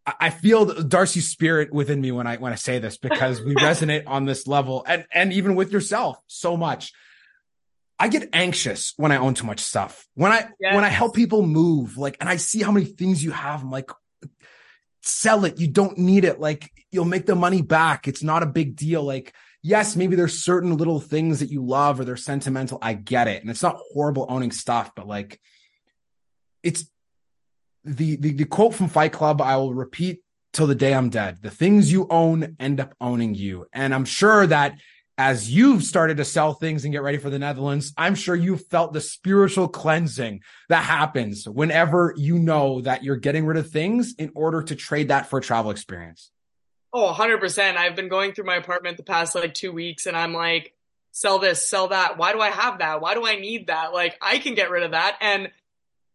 I 0.05 0.15
I 0.19 0.29
feel 0.29 0.65
Darcy's 0.65 1.29
spirit 1.29 1.73
within 1.73 2.01
me 2.01 2.11
when 2.11 2.27
I 2.27 2.37
when 2.37 2.51
I 2.51 2.55
say 2.55 2.79
this 2.79 2.97
because 2.97 3.41
we 3.41 3.55
resonate 3.69 4.03
on 4.07 4.25
this 4.25 4.47
level 4.47 4.83
and 4.87 5.05
and 5.13 5.31
even 5.33 5.55
with 5.55 5.71
yourself 5.71 6.17
so 6.27 6.57
much. 6.57 6.91
I 7.97 8.07
get 8.09 8.29
anxious 8.33 8.93
when 8.97 9.11
I 9.11 9.17
own 9.17 9.33
too 9.35 9.45
much 9.45 9.59
stuff. 9.61 10.05
When 10.15 10.31
I 10.31 10.49
Yes. 10.59 10.75
when 10.75 10.83
I 10.83 10.89
help 10.89 11.15
people 11.15 11.45
move, 11.45 11.97
like, 11.97 12.17
and 12.19 12.27
I 12.27 12.35
see 12.37 12.61
how 12.61 12.71
many 12.71 12.85
things 12.85 13.23
you 13.23 13.31
have, 13.31 13.61
I'm 13.61 13.71
like, 13.71 13.89
sell 15.01 15.45
it. 15.45 15.59
You 15.59 15.67
don't 15.67 15.97
need 15.97 16.25
it. 16.25 16.39
Like, 16.39 16.71
you'll 16.91 17.05
make 17.05 17.25
the 17.25 17.35
money 17.35 17.61
back. 17.61 18.07
It's 18.07 18.23
not 18.23 18.43
a 18.43 18.47
big 18.47 18.75
deal. 18.75 19.03
Like, 19.03 19.33
yes, 19.61 19.95
maybe 19.95 20.15
there's 20.15 20.43
certain 20.43 20.75
little 20.77 20.99
things 20.99 21.39
that 21.39 21.51
you 21.51 21.63
love 21.65 21.99
or 21.99 22.05
they're 22.05 22.17
sentimental. 22.17 22.79
I 22.81 22.93
get 22.93 23.27
it, 23.27 23.41
and 23.41 23.49
it's 23.49 23.63
not 23.63 23.77
horrible 23.93 24.25
owning 24.29 24.51
stuff, 24.51 24.91
but 24.95 25.07
like, 25.07 25.39
it's 26.63 26.85
the 27.83 28.17
the, 28.17 28.33
the 28.33 28.45
quote 28.45 28.73
from 28.73 28.89
Fight 28.89 29.13
Club. 29.13 29.41
I 29.41 29.55
will 29.57 29.73
repeat 29.73 30.21
till 30.51 30.67
the 30.67 30.75
day 30.75 30.93
I'm 30.93 31.09
dead. 31.09 31.41
The 31.41 31.49
things 31.51 31.91
you 31.91 32.07
own 32.09 32.55
end 32.59 32.79
up 32.79 32.93
owning 32.99 33.35
you, 33.35 33.67
and 33.71 33.93
I'm 33.93 34.05
sure 34.05 34.47
that 34.47 34.77
as 35.17 35.49
you've 35.49 35.83
started 35.83 36.17
to 36.17 36.25
sell 36.25 36.53
things 36.53 36.83
and 36.83 36.91
get 36.91 37.01
ready 37.01 37.17
for 37.17 37.29
the 37.29 37.39
Netherlands, 37.39 37.93
I'm 37.97 38.15
sure 38.15 38.35
you've 38.35 38.65
felt 38.67 38.93
the 38.93 39.01
spiritual 39.01 39.67
cleansing 39.67 40.41
that 40.69 40.83
happens 40.83 41.47
whenever 41.47 42.13
you 42.17 42.37
know 42.37 42.81
that 42.81 43.03
you're 43.03 43.15
getting 43.15 43.45
rid 43.45 43.57
of 43.57 43.69
things 43.69 44.15
in 44.17 44.31
order 44.35 44.61
to 44.63 44.75
trade 44.75 45.07
that 45.09 45.29
for 45.29 45.39
a 45.39 45.41
travel 45.41 45.71
experience. 45.71 46.31
Oh, 46.91 47.13
100%. 47.13 47.77
I've 47.77 47.95
been 47.95 48.09
going 48.09 48.33
through 48.33 48.45
my 48.45 48.55
apartment 48.55 48.97
the 48.97 49.03
past 49.03 49.35
like 49.35 49.53
two 49.53 49.71
weeks 49.71 50.05
and 50.05 50.17
I'm 50.17 50.33
like, 50.33 50.73
sell 51.11 51.39
this, 51.39 51.65
sell 51.65 51.89
that. 51.89 52.17
Why 52.17 52.33
do 52.33 52.41
I 52.41 52.49
have 52.49 52.79
that? 52.79 52.99
Why 52.99 53.13
do 53.13 53.25
I 53.25 53.37
need 53.37 53.67
that? 53.67 53.93
Like, 53.93 54.17
I 54.21 54.37
can 54.37 54.53
get 54.53 54.69
rid 54.69 54.83
of 54.83 54.91
that. 54.91 55.17
And 55.21 55.49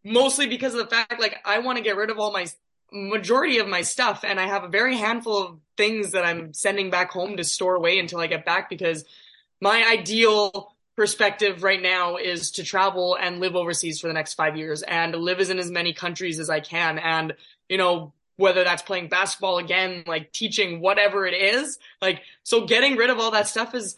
mostly 0.05 0.47
because 0.47 0.75
of 0.75 0.81
the 0.81 0.95
fact, 0.95 1.19
like, 1.19 1.37
I 1.45 1.61
want 1.61 1.79
to 1.79 1.85
get 1.85 1.97
rid 1.97 2.11
of 2.11 2.19
all 2.19 2.33
my 2.33 2.47
majority 2.93 3.59
of 3.59 3.69
my 3.69 3.83
stuff. 3.83 4.25
And 4.25 4.39
I 4.41 4.47
have 4.47 4.65
a 4.65 4.69
very 4.69 4.97
handful 4.97 5.39
of 5.39 5.59
things 5.77 6.13
that 6.13 6.25
I'm 6.25 6.53
sending 6.53 6.91
back 6.91 7.11
home 7.11 7.37
to 7.37 7.45
store 7.45 7.75
away 7.75 7.99
until 7.99 8.21
I 8.21 8.27
get 8.27 8.45
back 8.45 8.69
because 8.69 9.05
my 9.61 9.85
ideal 9.85 10.75
perspective 10.97 11.63
right 11.63 11.81
now 11.81 12.17
is 12.17 12.51
to 12.53 12.65
travel 12.65 13.17
and 13.21 13.41
live 13.41 13.57
overseas 13.57 14.01
for 14.01 14.09
the 14.09 14.13
next 14.13 14.35
five 14.35 14.57
years 14.57 14.83
and 14.83 15.15
live 15.15 15.41
in 15.41 15.59
as 15.59 15.71
many 15.71 15.93
countries 15.93 16.39
as 16.39 16.51
I 16.51 16.61
can. 16.61 16.99
And, 16.99 17.35
you 17.69 17.79
know, 17.79 18.13
whether 18.37 18.65
that's 18.65 18.83
playing 18.83 19.09
basketball 19.09 19.59
again, 19.59 20.03
like 20.07 20.33
teaching, 20.33 20.81
whatever 20.81 21.27
it 21.27 21.35
is. 21.35 21.79
Like, 22.01 22.23
so 22.43 22.67
getting 22.67 22.97
rid 22.97 23.11
of 23.11 23.19
all 23.19 23.31
that 23.33 23.49
stuff 23.49 23.73
has 23.73 23.97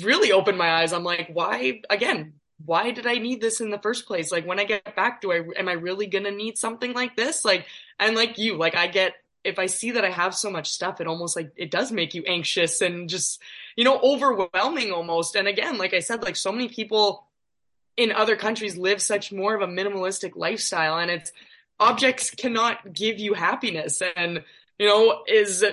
really 0.00 0.32
opened 0.32 0.56
my 0.56 0.70
eyes. 0.70 0.92
I'm 0.92 1.04
like, 1.04 1.30
why, 1.32 1.80
again, 1.90 2.34
why 2.64 2.90
did 2.90 3.06
I 3.06 3.18
need 3.18 3.40
this 3.40 3.60
in 3.60 3.70
the 3.70 3.78
first 3.78 4.06
place? 4.06 4.32
Like, 4.32 4.46
when 4.46 4.58
I 4.58 4.64
get 4.64 4.96
back, 4.96 5.20
do 5.20 5.32
I, 5.32 5.42
am 5.56 5.68
I 5.68 5.72
really 5.72 6.06
gonna 6.06 6.30
need 6.30 6.58
something 6.58 6.92
like 6.94 7.16
this? 7.16 7.44
Like, 7.44 7.66
and 7.98 8.16
like 8.16 8.38
you, 8.38 8.56
like, 8.56 8.76
I 8.76 8.86
get, 8.86 9.14
if 9.44 9.58
I 9.58 9.66
see 9.66 9.92
that 9.92 10.04
I 10.04 10.10
have 10.10 10.34
so 10.34 10.50
much 10.50 10.70
stuff, 10.70 11.00
it 11.00 11.06
almost 11.06 11.36
like, 11.36 11.52
it 11.56 11.70
does 11.70 11.92
make 11.92 12.14
you 12.14 12.24
anxious 12.26 12.80
and 12.80 13.08
just, 13.08 13.40
you 13.76 13.84
know, 13.84 14.00
overwhelming 14.00 14.90
almost. 14.90 15.36
And 15.36 15.46
again, 15.46 15.78
like 15.78 15.94
I 15.94 16.00
said, 16.00 16.22
like 16.22 16.36
so 16.36 16.50
many 16.50 16.68
people 16.68 17.26
in 17.96 18.10
other 18.10 18.36
countries 18.36 18.76
live 18.76 19.00
such 19.00 19.32
more 19.32 19.54
of 19.54 19.62
a 19.62 19.72
minimalistic 19.72 20.32
lifestyle 20.34 20.98
and 20.98 21.10
it's, 21.10 21.32
objects 21.78 22.30
cannot 22.30 22.92
give 22.92 23.18
you 23.18 23.34
happiness 23.34 24.02
and 24.16 24.42
you 24.78 24.86
know 24.86 25.22
is 25.26 25.64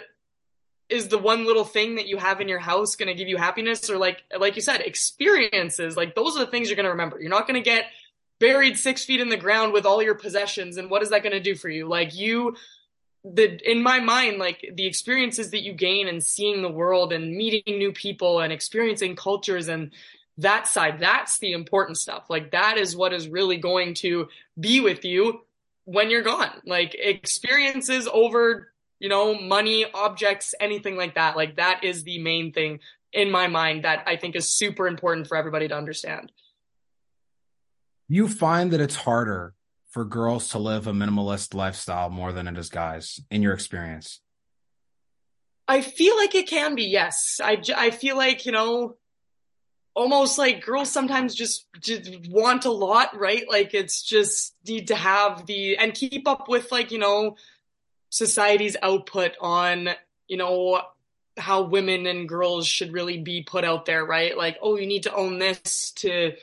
is 0.90 1.08
the 1.08 1.18
one 1.18 1.46
little 1.46 1.64
thing 1.64 1.96
that 1.96 2.08
you 2.08 2.18
have 2.18 2.42
in 2.42 2.48
your 2.48 2.60
house 2.60 2.96
going 2.96 3.08
to 3.08 3.14
give 3.14 3.28
you 3.28 3.38
happiness? 3.38 3.90
Or 3.90 3.98
like 3.98 4.24
like 4.38 4.56
you 4.56 4.62
said 4.62 4.82
experiences. 4.82 5.98
Like 5.98 6.16
those 6.16 6.36
are 6.36 6.46
the 6.46 6.52
things 6.52 6.70
you're 6.70 6.76
going 6.76 6.86
to 6.86 6.92
remember. 6.92 7.20
You're 7.20 7.30
not 7.30 7.48
going 7.48 7.62
to 7.62 7.70
get 7.70 7.86
buried 8.40 8.78
six 8.78 9.06
feet 9.06 9.22
in 9.22 9.30
the 9.30 9.38
ground 9.38 9.74
with 9.74 9.86
all 9.86 10.04
your 10.04 10.16
possessions 10.16 10.78
and 10.78 10.90
what 10.90 11.02
is 11.02 11.12
that 11.12 11.24
going 11.24 11.34
to 11.34 11.40
do 11.40 11.56
for 11.56 11.70
you? 11.70 11.88
Like 11.88 12.16
you 12.16 12.56
the 13.24 13.58
in 13.70 13.82
my 13.82 14.02
mind 14.02 14.38
like 14.38 14.70
the 14.74 14.86
experiences 14.86 15.52
that 15.52 15.64
you 15.64 15.72
gain 15.72 16.10
and 16.10 16.22
seeing 16.22 16.62
the 16.62 16.70
world 16.70 17.14
and 17.14 17.34
meeting 17.34 17.78
new 17.78 17.94
people 17.94 18.42
and 18.42 18.52
experiencing 18.52 19.16
cultures 19.16 19.70
and 19.70 19.92
that 20.38 20.68
side 20.68 21.00
that's 21.00 21.40
the 21.40 21.54
important 21.54 21.98
stuff. 21.98 22.26
Like 22.30 22.52
that 22.52 22.78
is 22.78 22.96
what 22.96 23.14
is 23.14 23.28
really 23.28 23.58
going 23.58 23.94
to 23.96 24.28
be 24.60 24.82
with 24.82 25.06
you 25.06 25.42
when 25.86 26.10
you're 26.10 26.22
gone. 26.22 26.52
Like 26.66 26.96
experiences 26.96 28.08
over, 28.12 28.73
you 29.00 29.10
know, 29.10 29.40
money, 29.40 29.86
objects, 29.94 30.56
anything 30.60 30.96
like 30.96 31.16
that. 31.16 31.36
Like 31.36 31.58
that 31.58 31.84
is 31.84 32.04
the 32.04 32.20
main 32.20 32.54
thing 32.54 32.80
in 33.12 33.30
my 33.30 33.48
mind 33.48 33.84
that 33.84 34.04
I 34.08 34.16
think 34.16 34.36
is 34.36 34.50
super 34.50 34.88
important 34.88 35.28
for 35.28 35.38
everybody 35.38 35.68
to 35.68 35.76
understand. 35.76 36.32
You 38.08 38.28
find 38.28 38.72
that 38.72 38.82
it's 38.82 38.96
harder 38.96 39.54
for 39.90 40.06
girls 40.06 40.50
to 40.50 40.60
live 40.60 40.88
a 40.88 40.92
minimalist 40.92 41.54
lifestyle 41.54 42.10
more 42.10 42.32
than 42.32 42.48
it 42.48 42.58
is 42.58 42.70
guys 42.70 43.20
in 43.30 43.42
your 43.44 43.54
experience. 43.54 44.20
I 45.68 45.82
feel 45.82 46.18
like 46.18 46.36
it 46.36 46.48
can 46.48 46.76
be, 46.76 46.84
yes. 46.84 47.40
I, 47.44 47.62
I 47.76 47.92
feel 47.92 48.18
like, 48.18 48.46
you 48.46 48.52
know, 48.52 48.96
almost 49.94 50.38
like 50.38 50.66
girls 50.66 50.92
sometimes 50.92 51.36
just, 51.36 51.68
just 51.80 52.28
want 52.30 52.66
a 52.66 52.72
lot, 52.72 53.18
right? 53.18 53.46
Like 53.48 53.74
it's 53.74 54.02
just 54.02 54.56
need 54.68 54.88
to 54.88 54.96
have 54.96 55.46
the 55.46 55.78
and 55.78 55.94
keep 55.94 56.28
up 56.28 56.50
with 56.50 56.72
like, 56.72 56.92
you 56.92 56.98
know, 56.98 57.36
society's 58.14 58.78
output 58.80 59.32
on, 59.42 59.90
you 60.28 60.38
know, 60.38 60.80
how 61.36 61.64
women 61.64 62.06
and 62.06 62.30
girls 62.30 62.68
should 62.68 62.94
really 62.94 63.18
be 63.18 63.42
put 63.42 63.64
out 63.64 63.88
there, 63.88 64.06
right? 64.06 64.38
Like, 64.38 64.60
oh, 64.62 64.78
you 64.78 64.86
need 64.86 65.04
to 65.04 65.16
own 65.16 65.40
this 65.40 65.90
to, 65.96 66.34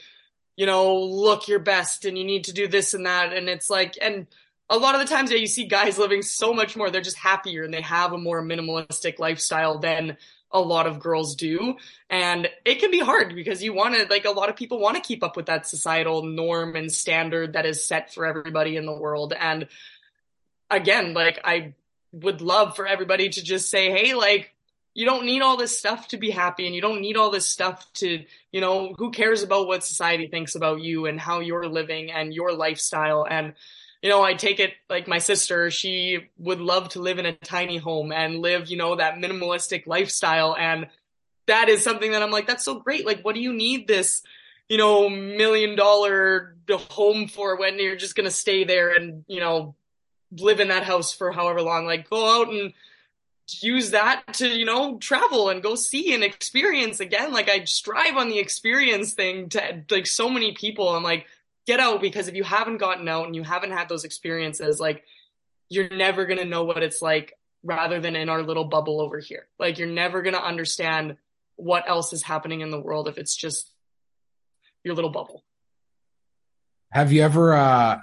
you 0.57 0.67
know, 0.67 0.97
look 0.97 1.47
your 1.47 1.61
best 1.61 2.07
and 2.07 2.19
you 2.19 2.25
need 2.25 2.45
to 2.45 2.53
do 2.53 2.67
this 2.67 2.93
and 2.93 3.07
that. 3.07 3.33
And 3.33 3.49
it's 3.49 3.71
like, 3.71 3.97
and 4.03 4.27
a 4.69 4.77
lot 4.77 4.97
of 4.97 5.01
the 5.01 5.07
times, 5.07 5.31
yeah, 5.31 5.39
you 5.39 5.47
see 5.47 5.69
guys 5.69 5.97
living 5.97 6.23
so 6.23 6.53
much 6.53 6.77
more. 6.77 6.91
They're 6.91 7.03
just 7.03 7.17
happier 7.17 7.63
and 7.63 7.73
they 7.73 7.83
have 7.83 8.13
a 8.13 8.19
more 8.19 8.43
minimalistic 8.43 9.21
lifestyle 9.21 9.79
than 9.79 10.17
a 10.51 10.61
lot 10.61 10.89
of 10.89 10.99
girls 10.99 11.37
do. 11.37 11.77
And 12.09 12.49
it 12.65 12.81
can 12.81 12.91
be 12.91 12.99
hard 12.99 13.33
because 13.33 13.63
you 13.63 13.75
want 13.75 13.95
to, 13.95 14.09
like, 14.11 14.25
a 14.25 14.31
lot 14.33 14.49
of 14.49 14.57
people 14.57 14.81
want 14.81 14.97
to 14.97 15.03
keep 15.03 15.23
up 15.23 15.37
with 15.37 15.47
that 15.47 15.69
societal 15.69 16.25
norm 16.25 16.75
and 16.75 16.91
standard 16.91 17.53
that 17.53 17.65
is 17.65 17.87
set 17.87 18.13
for 18.13 18.27
everybody 18.27 18.77
in 18.77 18.87
the 18.87 18.93
world. 18.93 19.33
And 19.39 19.69
again, 20.71 21.15
like, 21.15 21.41
I 21.45 21.75
would 22.13 22.41
love 22.41 22.77
for 22.77 22.87
everybody 22.87 23.29
to 23.29 23.43
just 23.43 23.71
say, 23.71 23.91
hey, 23.91 24.15
like, 24.15 24.55
you 24.95 25.07
don't 25.07 25.25
need 25.25 25.43
all 25.43 25.57
this 25.57 25.79
stuff 25.79 26.09
to 26.09 26.17
be 26.17 26.31
happy 26.31 26.67
and 26.67 26.75
you 26.75 26.81
don't 26.81 27.01
need 27.01 27.17
all 27.17 27.31
this 27.31 27.47
stuff 27.47 27.87
to, 27.95 28.25
you 28.51 28.61
know, 28.61 28.93
who 28.99 29.11
cares 29.13 29.43
about 29.43 29.69
what 29.69 29.85
society 29.85 30.27
thinks 30.27 30.55
about 30.57 30.81
you 30.81 31.07
and 31.07 31.21
how 31.21 31.41
you're 31.41 31.69
living 31.69 32.11
and 32.11 32.35
your 32.35 32.53
lifestyle. 32.53 33.25
And, 33.29 33.55
you 34.03 34.11
know, 34.11 34.23
I 34.23 34.35
take 34.35 34.59
it 34.59 34.73
like 34.89 35.07
my 35.07 35.19
sister, 35.19 35.71
she 35.71 36.29
would 36.39 36.61
love 36.61 36.91
to 36.91 37.01
live 37.01 37.19
in 37.19 37.27
a 37.27 37.37
tiny 37.37 37.77
home 37.77 38.11
and 38.11 38.41
live, 38.41 38.69
you 38.69 38.77
know, 38.77 38.97
that 38.97 39.15
minimalistic 39.15 39.87
lifestyle. 39.87 40.57
And 40.59 40.89
that 41.47 41.69
is 41.69 41.85
something 41.85 42.11
that 42.11 42.23
I'm 42.23 42.33
like, 42.33 42.49
that's 42.49 42.65
so 42.65 42.81
great. 42.81 43.07
Like, 43.07 43.23
what 43.23 43.37
do 43.37 43.41
you 43.41 43.53
need 43.53 43.87
this, 43.87 44.23
you 44.69 44.77
know, 44.77 45.09
million 45.09 45.77
dollar 45.77 46.57
home 46.69 47.29
for 47.29 47.57
when 47.59 47.79
you're 47.79 47.97
just 47.97 48.17
going 48.17 48.29
to 48.29 48.35
stay 48.35 48.65
there 48.65 48.91
and, 48.91 49.25
you 49.29 49.41
know, 49.41 49.75
live 50.33 50.61
in 50.61 50.69
that 50.69 50.85
house 50.85 51.13
for 51.13 51.33
however 51.33 51.63
long? 51.63 51.87
Like, 51.87 52.09
go 52.09 52.41
out 52.41 52.53
and 52.53 52.73
use 53.61 53.91
that 53.91 54.23
to, 54.35 54.49
you 54.49 54.65
know, 54.65 54.99
travel 54.99 55.49
and 55.49 55.63
go 55.63 55.75
see 55.75 56.15
and 56.15 56.23
experience 56.23 57.01
again. 57.01 57.33
Like, 57.33 57.49
I 57.49 57.65
strive 57.65 58.17
on 58.17 58.29
the 58.29 58.39
experience 58.39 59.15
thing 59.15 59.49
to 59.51 59.85
like 59.91 60.07
so 60.07 60.29
many 60.29 60.53
people. 60.53 60.89
I'm 60.89 61.03
like, 61.03 61.27
get 61.67 61.81
out 61.81 62.01
because 62.01 62.29
if 62.29 62.35
you 62.35 62.45
haven't 62.45 62.79
gotten 62.79 63.09
out 63.09 63.27
and 63.27 63.37
you 63.37 63.43
haven't 63.43 63.73
had 63.73 63.89
those 63.89 64.05
experiences, 64.05 64.81
like 64.81 65.05
you're 65.69 65.89
never 65.89 66.27
to 66.27 66.45
know 66.45 66.65
what 66.65 66.83
it's 66.83 67.01
like 67.01 67.39
rather 67.63 68.01
than 68.01 68.17
in 68.17 68.29
our 68.29 68.43
little 68.43 68.65
bubble 68.65 69.01
over 69.01 69.19
here. 69.19 69.47
Like 69.59 69.79
you're 69.79 69.89
never 69.89 70.23
to 70.35 70.43
understand 70.43 71.17
what 71.57 71.89
else 71.89 72.13
is 72.13 72.23
happening 72.23 72.61
in 72.61 72.71
the 72.71 72.81
world 72.81 73.07
if 73.09 73.19
it's 73.19 73.37
just 73.37 73.71
your 74.83 74.95
little 74.95 75.11
bubble. 75.11 75.45
Have 76.91 77.13
you 77.13 77.23
ever 77.23 77.55
uh 77.55 78.01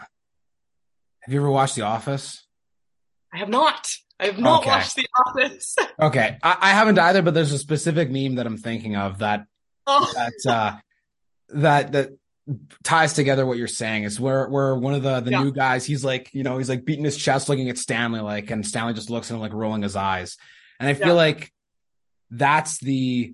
have 1.28 1.34
you 1.34 1.42
ever 1.42 1.52
watched 1.52 1.76
The 1.76 1.82
Office? 1.82 2.42
I 3.34 3.40
have 3.40 3.50
not. 3.50 3.92
I 4.18 4.28
have 4.28 4.40
not 4.40 4.62
Okay. 4.62 4.70
watched 4.70 4.96
The 4.96 5.08
Office. 5.26 5.76
Okay. 6.00 6.38
I, 6.42 6.58
I 6.62 6.70
haven't 6.72 6.98
either, 7.00 7.22
but 7.22 7.34
there's 7.34 7.52
a 7.52 7.58
specific 7.60 8.10
meme 8.10 8.36
that 8.36 8.46
I'm 8.46 8.56
thinking 8.58 8.96
of 8.96 9.18
that 9.20 9.46
oh, 9.88 10.10
that 10.16 10.52
uh 10.52 10.76
that 11.50 11.92
that 11.92 12.10
ties 12.84 13.12
together 13.14 13.46
what 13.46 13.58
you're 13.58 13.68
saying 13.68 14.04
is 14.04 14.20
where 14.20 14.48
where 14.48 14.74
one 14.76 14.94
of 14.94 15.04
the 15.04 15.20
the 15.20 15.32
Yeah. 15.32 15.44
new 15.44 15.52
guys 15.52 15.84
he's 15.86 16.06
like 16.06 16.30
you 16.34 16.44
know 16.44 16.58
he's 16.58 16.70
like 16.70 16.86
beating 16.86 17.04
his 17.04 17.18
chest 17.18 17.50
looking 17.50 17.70
at 17.70 17.78
Stanley 17.78 18.22
like 18.22 18.50
and 18.52 18.66
Stanley 18.66 18.94
just 18.94 19.10
looks 19.10 19.30
at 19.30 19.34
him 19.36 19.42
like 19.42 19.52
rolling 19.54 19.82
his 19.82 19.98
eyes 19.98 20.38
and 20.80 20.88
I 20.88 20.94
feel 20.94 21.08
Yeah. 21.08 21.14
like 21.14 21.52
that's 22.32 22.78
the 22.78 23.34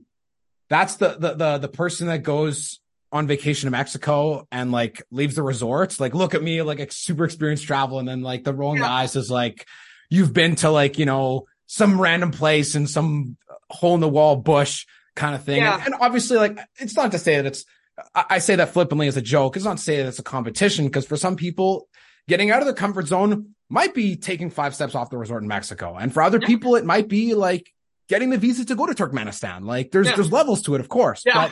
that's 0.69 0.95
the 0.95 1.10
the 1.19 1.34
the, 1.36 1.58
the 1.60 1.67
person 1.67 2.08
that 2.08 2.23
goes 2.23 2.79
on 3.13 3.28
vacation 3.28 3.67
to 3.67 3.71
Mexico 3.71 4.45
and 4.52 4.71
like 4.71 5.02
leaves 5.12 5.36
the 5.36 5.43
resorts 5.43 5.99
like 5.99 6.13
look 6.13 6.34
at 6.34 6.43
me 6.43 6.62
like 6.63 6.80
a 6.80 6.91
super 6.91 7.23
experienced 7.23 7.65
travel 7.65 7.99
and 7.99 8.08
then 8.08 8.21
like 8.21 8.43
the 8.43 8.54
rolling 8.54 8.82
Yeah. 8.82 8.91
eyes 8.91 9.15
is 9.15 9.30
like 9.32 9.65
you've 10.10 10.34
been 10.34 10.56
to 10.58 10.69
like 10.69 10.97
you 10.99 11.06
know 11.06 11.45
some 11.67 12.02
random 12.02 12.32
place 12.32 12.76
in 12.76 12.88
some 12.88 13.38
hole 13.69 13.95
in 13.95 14.02
the 14.02 14.10
wall 14.10 14.36
bush 14.36 14.86
kind 15.15 15.34
of 15.36 15.43
thing. 15.43 15.58
Yeah. 15.62 15.76
And, 15.76 15.93
and 15.93 15.95
obviously, 16.02 16.38
like, 16.38 16.60
it's 16.78 16.95
not 16.95 17.12
to 17.13 17.19
say 17.19 17.36
that 17.38 17.45
it's, 17.45 17.65
I, 18.13 18.26
I 18.32 18.39
say 18.39 18.56
that 18.56 18.69
flippantly 18.73 19.08
as 19.08 19.15
a 19.17 19.21
joke. 19.21 19.56
It's 19.56 19.65
not 19.65 19.78
to 19.78 19.84
say 19.84 19.97
that 19.97 20.08
it's 20.08 20.19
a 20.19 20.23
competition 20.23 20.86
because 20.86 21.06
for 21.08 21.17
some 21.17 21.36
people, 21.36 21.88
getting 22.28 22.52
out 22.52 22.60
of 22.60 22.65
their 22.65 22.73
comfort 22.76 23.08
zone 23.08 23.56
might 23.69 23.93
be 23.95 24.15
taking 24.15 24.49
five 24.49 24.76
steps 24.76 24.93
off 24.95 25.10
the 25.10 25.17
resort 25.17 25.41
in 25.43 25.47
Mexico. 25.47 25.95
And 25.95 26.13
for 26.13 26.21
other 26.21 26.39
Yeah. 26.41 26.47
people, 26.47 26.76
it 26.76 26.86
might 26.86 27.08
be 27.08 27.34
like 27.36 27.71
getting 28.10 28.30
the 28.30 28.38
visa 28.38 28.65
to 28.65 28.76
go 28.76 28.86
to 28.86 28.93
Turkmenistan. 28.93 29.65
Like 29.65 29.91
there's, 29.91 30.08
there's 30.13 30.32
levels 30.32 30.62
to 30.63 30.76
it, 30.76 30.82
of 30.82 30.89
course. 30.89 31.23
Yeah. 31.26 31.49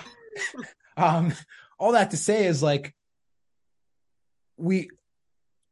But, 0.55 0.65
um, 0.97 1.33
all 1.79 1.93
that 1.93 2.11
to 2.11 2.17
say 2.17 2.45
is 2.45 2.61
like, 2.61 2.93
we 4.57 4.89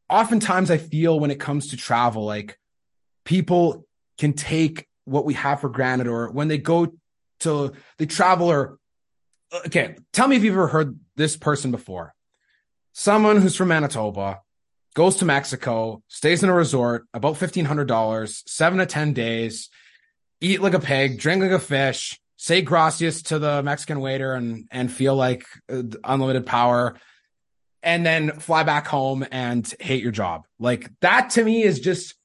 oftentimes 0.10 0.72
I 0.72 0.78
feel 0.78 1.20
when 1.20 1.32
it 1.32 1.40
comes 1.40 1.70
to 1.70 1.78
travel, 1.78 2.26
like 2.26 2.58
people 3.26 3.86
can 4.18 4.34
take 4.34 4.88
what 5.06 5.26
we 5.26 5.36
have 5.36 5.62
for 5.62 5.70
granted 5.70 6.08
or 6.08 6.30
when 6.32 6.48
they 6.48 6.58
go 6.58 6.94
to, 7.42 7.74
the 7.98 8.06
traveler. 8.06 8.78
okay, 9.66 9.96
tell 10.12 10.28
me 10.28 10.36
if 10.36 10.44
you've 10.44 10.56
ever 10.56 10.68
heard 10.68 11.00
this 11.16 11.38
person 11.38 11.72
before. 11.72 12.14
Someone 12.94 13.38
who's 13.38 13.56
from 13.56 13.70
Manitoba 13.70 14.42
goes 14.94 15.16
to 15.18 15.26
Mexico, 15.26 16.04
stays 16.08 16.44
in 16.44 16.50
a 16.50 16.54
resort, 16.54 17.08
about 17.14 17.36
$1,500, 17.36 18.50
seven 18.50 18.80
to 18.80 18.86
10 18.86 19.14
days, 19.14 19.70
eat 20.42 20.62
like 20.62 20.74
a 20.74 20.80
pig, 20.80 21.20
drink 21.20 21.42
like 21.42 21.52
a 21.52 21.60
fish, 21.60 22.20
say 22.42 22.62
gracias 22.62 23.24
to 23.24 23.38
the 23.38 23.62
Mexican 23.62 24.00
waiter 24.00 24.34
and, 24.34 24.66
and 24.72 24.90
feel 24.90 25.14
like 25.14 25.46
uh, 25.70 25.84
unlimited 26.06 26.46
power 26.46 26.96
and 27.84 28.06
then 28.06 28.32
fly 28.32 28.64
back 28.64 28.88
home 28.88 29.26
and 29.30 29.72
hate 29.82 30.02
your 30.02 30.14
job. 30.14 30.46
Like 30.58 30.90
that 31.02 31.32
to 31.32 31.44
me 31.44 31.64
is 31.64 31.82
just, 31.82 32.16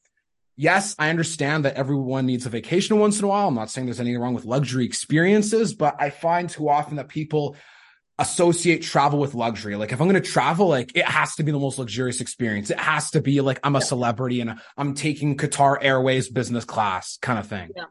yes, 0.56 0.94
I 1.00 1.10
understand 1.10 1.64
that 1.64 1.74
everyone 1.74 2.26
needs 2.26 2.46
a 2.46 2.48
vacation 2.48 3.00
once 3.00 3.18
in 3.18 3.24
a 3.24 3.28
while. 3.28 3.48
I'm 3.48 3.56
not 3.56 3.70
saying 3.70 3.86
there's 3.88 3.98
anything 3.98 4.20
wrong 4.20 4.34
with 4.34 4.44
luxury 4.44 4.84
experiences, 4.86 5.74
but 5.74 5.96
I 5.98 6.10
find 6.10 6.48
too 6.48 6.68
often 6.68 6.94
that 6.96 7.08
people 7.08 7.56
associate 8.16 8.82
travel 8.82 9.18
with 9.18 9.34
luxury. 9.34 9.74
Like 9.74 9.90
if 9.90 10.00
I'm 10.00 10.08
going 10.08 10.22
to 10.22 10.30
travel, 10.30 10.68
like 10.68 10.96
it 10.96 11.06
has 11.06 11.34
to 11.34 11.42
be 11.42 11.50
the 11.50 11.58
most 11.58 11.80
luxurious 11.80 12.20
experience. 12.20 12.70
It 12.70 12.78
has 12.78 13.10
to 13.10 13.20
be 13.20 13.40
like 13.40 13.58
I'm 13.64 13.74
a 13.74 13.80
celebrity 13.80 14.40
and 14.40 14.60
I'm 14.76 14.94
taking 14.94 15.36
Qatar 15.36 15.78
Airways 15.80 16.28
business 16.28 16.64
class 16.64 17.18
kind 17.20 17.40
of 17.40 17.48
thing. 17.48 17.70
Yeah. 17.74 17.86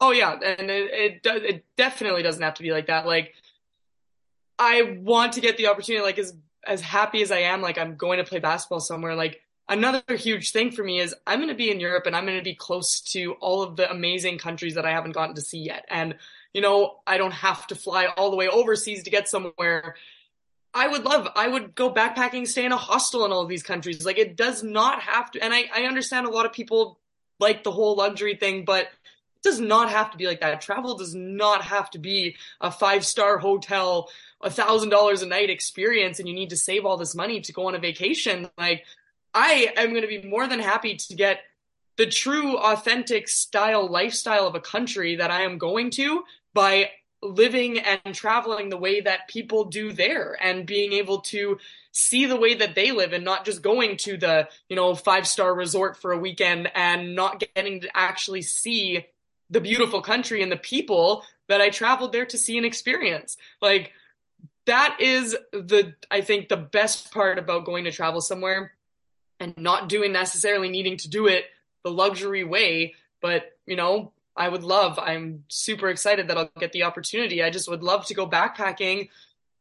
Oh 0.00 0.10
yeah, 0.10 0.32
and 0.32 0.70
it 0.70 0.90
it, 0.92 1.22
does, 1.22 1.42
it 1.42 1.64
definitely 1.76 2.22
doesn't 2.22 2.42
have 2.42 2.54
to 2.54 2.62
be 2.62 2.70
like 2.70 2.86
that. 2.86 3.06
Like 3.06 3.34
I 4.58 4.98
want 5.00 5.32
to 5.34 5.40
get 5.40 5.56
the 5.56 5.68
opportunity 5.68 6.04
like 6.04 6.18
as 6.18 6.34
as 6.66 6.80
happy 6.80 7.22
as 7.22 7.30
I 7.30 7.38
am 7.38 7.62
like 7.62 7.78
I'm 7.78 7.96
going 7.96 8.18
to 8.18 8.24
play 8.24 8.40
basketball 8.40 8.80
somewhere 8.80 9.14
like 9.14 9.40
another 9.68 10.02
huge 10.16 10.52
thing 10.52 10.70
for 10.70 10.82
me 10.82 11.00
is 11.00 11.14
I'm 11.26 11.38
going 11.38 11.48
to 11.48 11.54
be 11.54 11.70
in 11.70 11.80
Europe 11.80 12.06
and 12.06 12.14
I'm 12.14 12.24
going 12.24 12.38
to 12.38 12.44
be 12.44 12.54
close 12.54 13.00
to 13.12 13.32
all 13.34 13.62
of 13.62 13.76
the 13.76 13.90
amazing 13.90 14.38
countries 14.38 14.74
that 14.74 14.86
I 14.86 14.90
haven't 14.90 15.12
gotten 15.12 15.34
to 15.36 15.40
see 15.40 15.58
yet. 15.58 15.84
And 15.88 16.16
you 16.52 16.62
know, 16.62 17.00
I 17.06 17.18
don't 17.18 17.32
have 17.32 17.66
to 17.66 17.74
fly 17.74 18.06
all 18.06 18.30
the 18.30 18.36
way 18.36 18.48
overseas 18.48 19.02
to 19.02 19.10
get 19.10 19.28
somewhere. 19.28 19.96
I 20.72 20.88
would 20.88 21.04
love, 21.04 21.28
I 21.36 21.48
would 21.48 21.74
go 21.74 21.92
backpacking, 21.92 22.46
stay 22.46 22.64
in 22.64 22.72
a 22.72 22.76
hostel 22.76 23.24
in 23.24 23.32
all 23.32 23.42
of 23.42 23.48
these 23.48 23.62
countries. 23.62 24.06
Like 24.06 24.18
it 24.18 24.36
does 24.36 24.62
not 24.62 25.02
have 25.02 25.30
to, 25.32 25.42
and 25.42 25.52
I, 25.52 25.64
I 25.74 25.82
understand 25.82 26.26
a 26.26 26.30
lot 26.30 26.46
of 26.46 26.52
people 26.52 26.98
like 27.38 27.62
the 27.62 27.70
whole 27.70 27.96
luxury 27.96 28.36
thing, 28.36 28.64
but 28.64 28.88
does 29.46 29.60
not 29.60 29.90
have 29.90 30.10
to 30.10 30.18
be 30.18 30.26
like 30.26 30.40
that. 30.40 30.60
Travel 30.60 30.96
does 30.96 31.14
not 31.14 31.62
have 31.62 31.88
to 31.92 32.00
be 32.00 32.34
a 32.60 32.68
five 32.68 33.06
star 33.06 33.38
hotel, 33.38 34.10
a 34.40 34.50
thousand 34.50 34.88
dollars 34.88 35.22
a 35.22 35.26
night 35.26 35.50
experience, 35.50 36.18
and 36.18 36.28
you 36.28 36.34
need 36.34 36.50
to 36.50 36.56
save 36.56 36.84
all 36.84 36.96
this 36.96 37.14
money 37.14 37.40
to 37.40 37.52
go 37.52 37.68
on 37.68 37.76
a 37.76 37.78
vacation. 37.78 38.50
Like 38.58 38.84
I 39.32 39.72
am 39.76 39.90
going 39.90 40.02
to 40.02 40.08
be 40.08 40.22
more 40.22 40.48
than 40.48 40.58
happy 40.58 40.96
to 40.96 41.14
get 41.14 41.42
the 41.96 42.06
true 42.06 42.58
authentic 42.58 43.28
style 43.28 43.86
lifestyle 43.86 44.48
of 44.48 44.56
a 44.56 44.60
country 44.60 45.14
that 45.14 45.30
I 45.30 45.42
am 45.42 45.58
going 45.58 45.90
to 45.92 46.24
by 46.52 46.90
living 47.22 47.78
and 47.78 48.14
traveling 48.14 48.68
the 48.68 48.76
way 48.76 49.00
that 49.00 49.28
people 49.28 49.64
do 49.64 49.92
there 49.92 50.36
and 50.42 50.66
being 50.66 50.92
able 50.92 51.20
to 51.20 51.58
see 51.92 52.26
the 52.26 52.36
way 52.36 52.54
that 52.54 52.74
they 52.74 52.90
live 52.90 53.12
and 53.12 53.24
not 53.24 53.44
just 53.44 53.62
going 53.62 53.96
to 53.96 54.16
the, 54.16 54.48
you 54.68 54.74
know, 54.74 54.96
five 54.96 55.26
star 55.26 55.54
resort 55.54 55.96
for 55.96 56.10
a 56.10 56.18
weekend 56.18 56.68
and 56.74 57.14
not 57.14 57.42
getting 57.54 57.80
to 57.82 57.96
actually 57.96 58.42
see 58.42 59.06
the 59.50 59.60
beautiful 59.60 60.00
country 60.00 60.42
and 60.42 60.50
the 60.50 60.56
people 60.56 61.22
that 61.48 61.60
I 61.60 61.70
traveled 61.70 62.12
there 62.12 62.26
to 62.26 62.38
see 62.38 62.56
and 62.56 62.66
experience. 62.66 63.36
Like 63.62 63.92
that 64.66 64.98
is 65.00 65.36
the, 65.52 65.94
I 66.10 66.20
think 66.20 66.48
the 66.48 66.56
best 66.56 67.12
part 67.12 67.38
about 67.38 67.64
going 67.64 67.84
to 67.84 67.92
travel 67.92 68.20
somewhere 68.20 68.72
and 69.38 69.56
not 69.56 69.88
doing 69.88 70.12
necessarily 70.12 70.68
needing 70.68 70.96
to 70.98 71.08
do 71.08 71.26
it 71.26 71.44
the 71.84 71.90
luxury 71.90 72.42
way, 72.42 72.94
but 73.20 73.56
you 73.66 73.76
know, 73.76 74.12
I 74.36 74.48
would 74.48 74.64
love, 74.64 74.98
I'm 74.98 75.44
super 75.48 75.88
excited 75.88 76.28
that 76.28 76.36
I'll 76.36 76.50
get 76.58 76.72
the 76.72 76.82
opportunity. 76.82 77.42
I 77.42 77.50
just 77.50 77.70
would 77.70 77.82
love 77.82 78.06
to 78.06 78.14
go 78.14 78.28
backpacking 78.28 79.08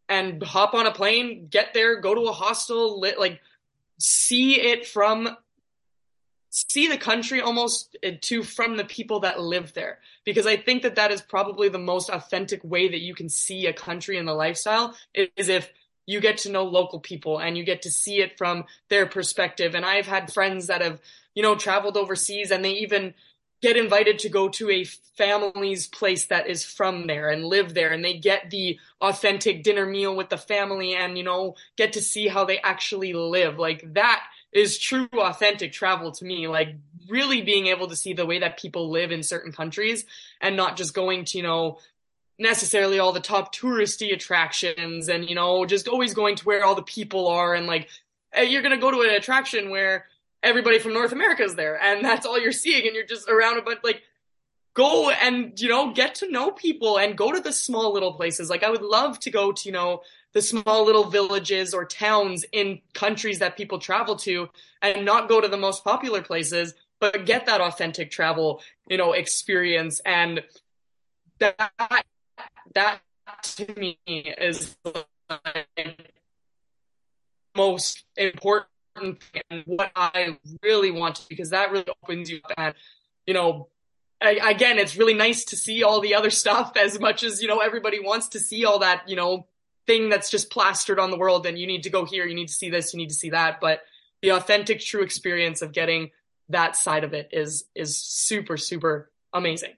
and 0.10 0.42
hop 0.44 0.74
on 0.74 0.86
a 0.86 0.92
plane, 0.92 1.48
get 1.50 1.74
there, 1.74 2.02
go 2.02 2.14
to 2.14 2.22
a 2.22 2.32
hostel, 2.32 3.00
like 3.00 3.42
see 4.00 4.60
it 4.60 4.88
from 4.88 5.30
see 6.56 6.88
the 6.88 6.98
country 6.98 7.42
almost 7.42 7.98
uh, 8.06 8.12
to 8.22 8.42
from 8.42 8.78
the 8.78 8.86
people 8.86 9.20
that 9.22 9.42
live 9.42 9.74
there. 9.74 10.00
Because 10.24 10.46
i 10.46 10.56
think 10.56 10.84
that 10.84 10.96
that 10.96 11.12
is 11.12 11.22
probably 11.22 11.70
the 11.70 11.80
most 11.80 12.10
authentic 12.10 12.64
way 12.64 12.88
that 12.88 13.02
you 13.02 13.14
can 13.14 13.30
see 13.30 13.68
a 13.68 13.74
country 13.74 14.18
and 14.18 14.28
the 14.28 14.34
lifestyle 14.34 14.96
is 15.14 15.50
if 15.50 15.72
you 16.06 16.20
get 16.20 16.38
to 16.38 16.52
know 16.52 16.64
local 16.64 17.00
people 17.00 17.40
and 17.40 17.58
you 17.58 17.64
get 17.64 17.82
to 17.82 17.92
see 17.92 18.22
it 18.22 18.38
from 18.38 18.66
their 18.90 19.06
perspective. 19.06 19.76
And 19.76 19.86
i've 19.86 20.08
had 20.08 20.32
friends 20.32 20.68
that 20.68 20.82
have 20.82 21.00
you 21.34 21.44
know 21.44 21.56
traveled 21.56 21.98
overseas 21.98 22.52
and 22.52 22.64
they 22.64 22.74
even 22.74 23.14
get 23.62 23.78
invited 23.78 24.20
to 24.20 24.30
go 24.30 24.48
to 24.50 24.70
a 24.70 24.84
family's 24.84 25.88
place 25.88 26.26
that 26.26 26.48
is 26.48 26.64
from 26.64 27.08
there 27.08 27.30
and 27.30 27.44
live 27.44 27.74
there. 27.74 27.92
And 27.92 28.04
they 28.06 28.14
get 28.14 28.52
the 28.52 28.78
authentic 29.02 29.64
dinner 29.64 29.86
meal 29.86 30.16
with 30.16 30.30
the 30.30 30.38
family 30.38 30.94
and 30.94 31.18
you 31.18 31.24
know 31.24 31.56
get 31.76 31.94
to 31.94 32.02
see 32.02 32.28
how 32.28 32.46
they 32.46 32.60
actually 32.60 33.14
live. 33.14 33.58
Like 33.58 33.94
that 33.94 34.24
is 34.56 34.80
true 34.80 35.10
authentic 35.14 35.74
travel 35.74 36.12
to 36.14 36.24
me 36.26 36.48
like 36.48 36.76
really 37.10 37.42
being 37.42 37.68
able 37.68 37.88
to 37.88 37.96
see 37.96 38.14
the 38.14 38.26
way 38.26 38.40
that 38.40 38.58
people 38.58 38.90
live 38.90 39.12
in 39.12 39.22
certain 39.22 39.52
countries 39.52 40.06
and 40.42 40.56
not 40.56 40.78
just 40.78 40.96
going 40.96 41.26
to 41.26 41.38
you 41.38 41.44
know 41.44 41.78
necessarily 42.40 42.98
all 42.98 43.12
the 43.12 43.20
top 43.20 43.54
touristy 43.54 44.14
attractions 44.14 45.10
and 45.10 45.30
you 45.30 45.36
know 45.36 45.66
just 45.66 45.88
always 45.88 46.14
going 46.14 46.36
to 46.36 46.46
where 46.46 46.64
all 46.64 46.74
the 46.74 46.82
people 46.82 47.28
are 47.28 47.54
and 47.54 47.68
like 47.68 47.90
eh, 48.34 48.44
you're 48.44 48.62
going 48.62 48.74
to 48.76 48.82
go 48.82 48.90
to 48.90 49.02
an 49.02 49.14
attraction 49.14 49.70
where 49.70 50.06
everybody 50.42 50.80
from 50.80 50.94
North 50.94 51.12
America 51.12 51.44
is 51.44 51.56
there 51.56 51.80
and 51.80 52.04
that's 52.04 52.26
all 52.26 52.40
you're 52.40 52.52
seeing 52.52 52.88
and 52.88 52.96
you're 52.96 53.06
just 53.06 53.30
around 53.30 53.58
a 53.58 53.62
bunch 53.62 53.80
like 53.84 54.02
go 54.74 55.10
and 55.10 55.60
you 55.60 55.68
know 55.68 55.94
get 55.94 56.16
to 56.16 56.32
know 56.32 56.52
people 56.52 56.98
and 56.98 57.18
go 57.18 57.32
to 57.32 57.42
the 57.42 57.52
small 57.52 57.94
little 57.94 58.14
places. 58.14 58.50
Like 58.50 58.64
I 58.64 58.70
would 58.70 58.84
love 58.84 59.20
to 59.22 59.32
go 59.32 59.52
to 59.52 59.68
you 59.68 59.74
know 59.74 60.02
the 60.36 60.42
small 60.42 60.86
little 60.86 61.06
villages 61.06 61.74
or 61.74 61.86
towns 61.86 62.46
in 62.52 62.82
countries 62.94 63.40
that 63.40 63.58
people 63.58 63.80
travel 63.80 64.16
to 64.18 64.48
and 64.84 65.04
not 65.04 65.28
go 65.28 65.42
to 65.42 65.48
the 65.48 65.58
most 65.58 65.84
popular 65.84 66.22
places 66.22 66.76
but 67.00 67.26
get 67.26 67.46
that 67.46 67.62
authentic 67.62 68.12
travel 68.12 68.62
you 68.88 68.98
know 68.98 69.14
experience. 69.14 70.00
And 70.06 70.44
that 71.40 71.72
that 72.74 73.02
to 73.44 73.80
me 73.80 73.98
is 74.06 74.76
the 74.84 75.06
most 77.56 78.04
important 78.18 78.68
and 79.50 79.64
what 79.66 79.92
I 79.96 80.38
really 80.62 80.92
want 80.92 81.26
because 81.30 81.50
that 81.50 81.72
really 81.72 81.88
opens 82.04 82.30
you 82.30 82.40
up 82.46 82.54
and 82.58 82.76
you 83.28 83.34
know 83.34 83.68
I, 84.22 84.40
again 84.50 84.78
it's 84.78 84.96
really 84.96 85.14
nice 85.14 85.44
to 85.46 85.58
see 85.58 85.84
all 85.84 86.00
the 86.00 86.16
other 86.16 86.30
stuff 86.42 86.74
as 86.78 87.00
much 87.00 87.24
as 87.24 87.42
you 87.42 87.48
know 87.48 87.60
everybody 87.60 88.00
wants 88.00 88.30
to 88.30 88.40
see 88.40 88.66
all 88.66 88.80
that 88.80 89.08
you 89.08 89.16
know 89.16 89.48
thing 89.88 90.10
that's 90.10 90.30
just 90.30 90.50
plastered 90.50 91.00
on 91.00 91.12
the 91.12 91.18
world 91.18 91.46
and 91.46 91.60
you 91.60 91.68
need 91.68 91.84
to 91.84 91.90
go 91.90 92.06
here 92.06 92.26
you 92.26 92.36
need 92.36 92.48
to 92.48 92.54
see 92.54 92.70
this 92.70 92.94
you 92.94 92.98
need 92.98 93.10
to 93.10 93.16
see 93.16 93.30
that 93.30 93.60
but 93.62 93.82
the 94.22 94.30
authentic 94.30 94.80
true 94.80 95.04
experience 95.04 95.62
of 95.62 95.72
getting 95.72 96.10
that 96.50 96.76
side 96.76 97.04
of 97.04 97.14
it 97.14 97.30
is 97.32 97.66
is 97.76 97.98
super 98.02 98.58
super 98.58 99.12
amazing 99.34 99.74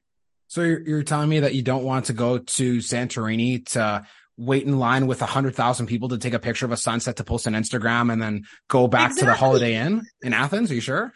so 0.47 0.61
you're, 0.61 0.81
you're 0.81 1.03
telling 1.03 1.29
me 1.29 1.41
that 1.41 1.55
you 1.55 1.61
don't 1.61 1.83
want 1.83 2.05
to 2.05 2.13
go 2.13 2.37
to 2.37 2.77
Santorini 2.77 3.65
to 3.73 4.05
wait 4.37 4.63
in 4.63 4.79
line 4.79 5.07
with 5.07 5.21
a 5.21 5.25
hundred 5.25 5.55
thousand 5.55 5.87
people 5.87 6.09
to 6.09 6.17
take 6.17 6.33
a 6.33 6.39
picture 6.39 6.65
of 6.65 6.71
a 6.71 6.77
sunset 6.77 7.17
to 7.17 7.23
post 7.23 7.47
on 7.47 7.53
Instagram 7.53 8.11
and 8.11 8.21
then 8.21 8.45
go 8.67 8.87
back 8.87 9.11
exactly. 9.11 9.21
to 9.21 9.25
the 9.31 9.37
Holiday 9.37 9.75
Inn 9.75 10.03
in 10.21 10.33
Athens? 10.33 10.71
Are 10.71 10.75
you 10.75 10.81
sure? 10.81 11.13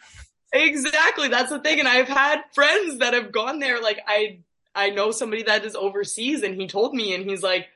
Exactly. 0.52 1.28
That's 1.28 1.50
the 1.50 1.60
thing. 1.60 1.78
And 1.78 1.88
I've 1.88 2.08
had 2.08 2.42
friends 2.54 2.98
that 2.98 3.14
have 3.14 3.32
gone 3.32 3.58
there. 3.58 3.80
Like 3.80 4.00
I, 4.06 4.40
I 4.74 4.90
know 4.90 5.12
somebody 5.12 5.44
that 5.44 5.64
is 5.64 5.76
overseas 5.76 6.42
and 6.42 6.60
he 6.60 6.66
told 6.66 6.94
me 6.94 7.14
and 7.14 7.28
he's 7.28 7.42
like, 7.42 7.68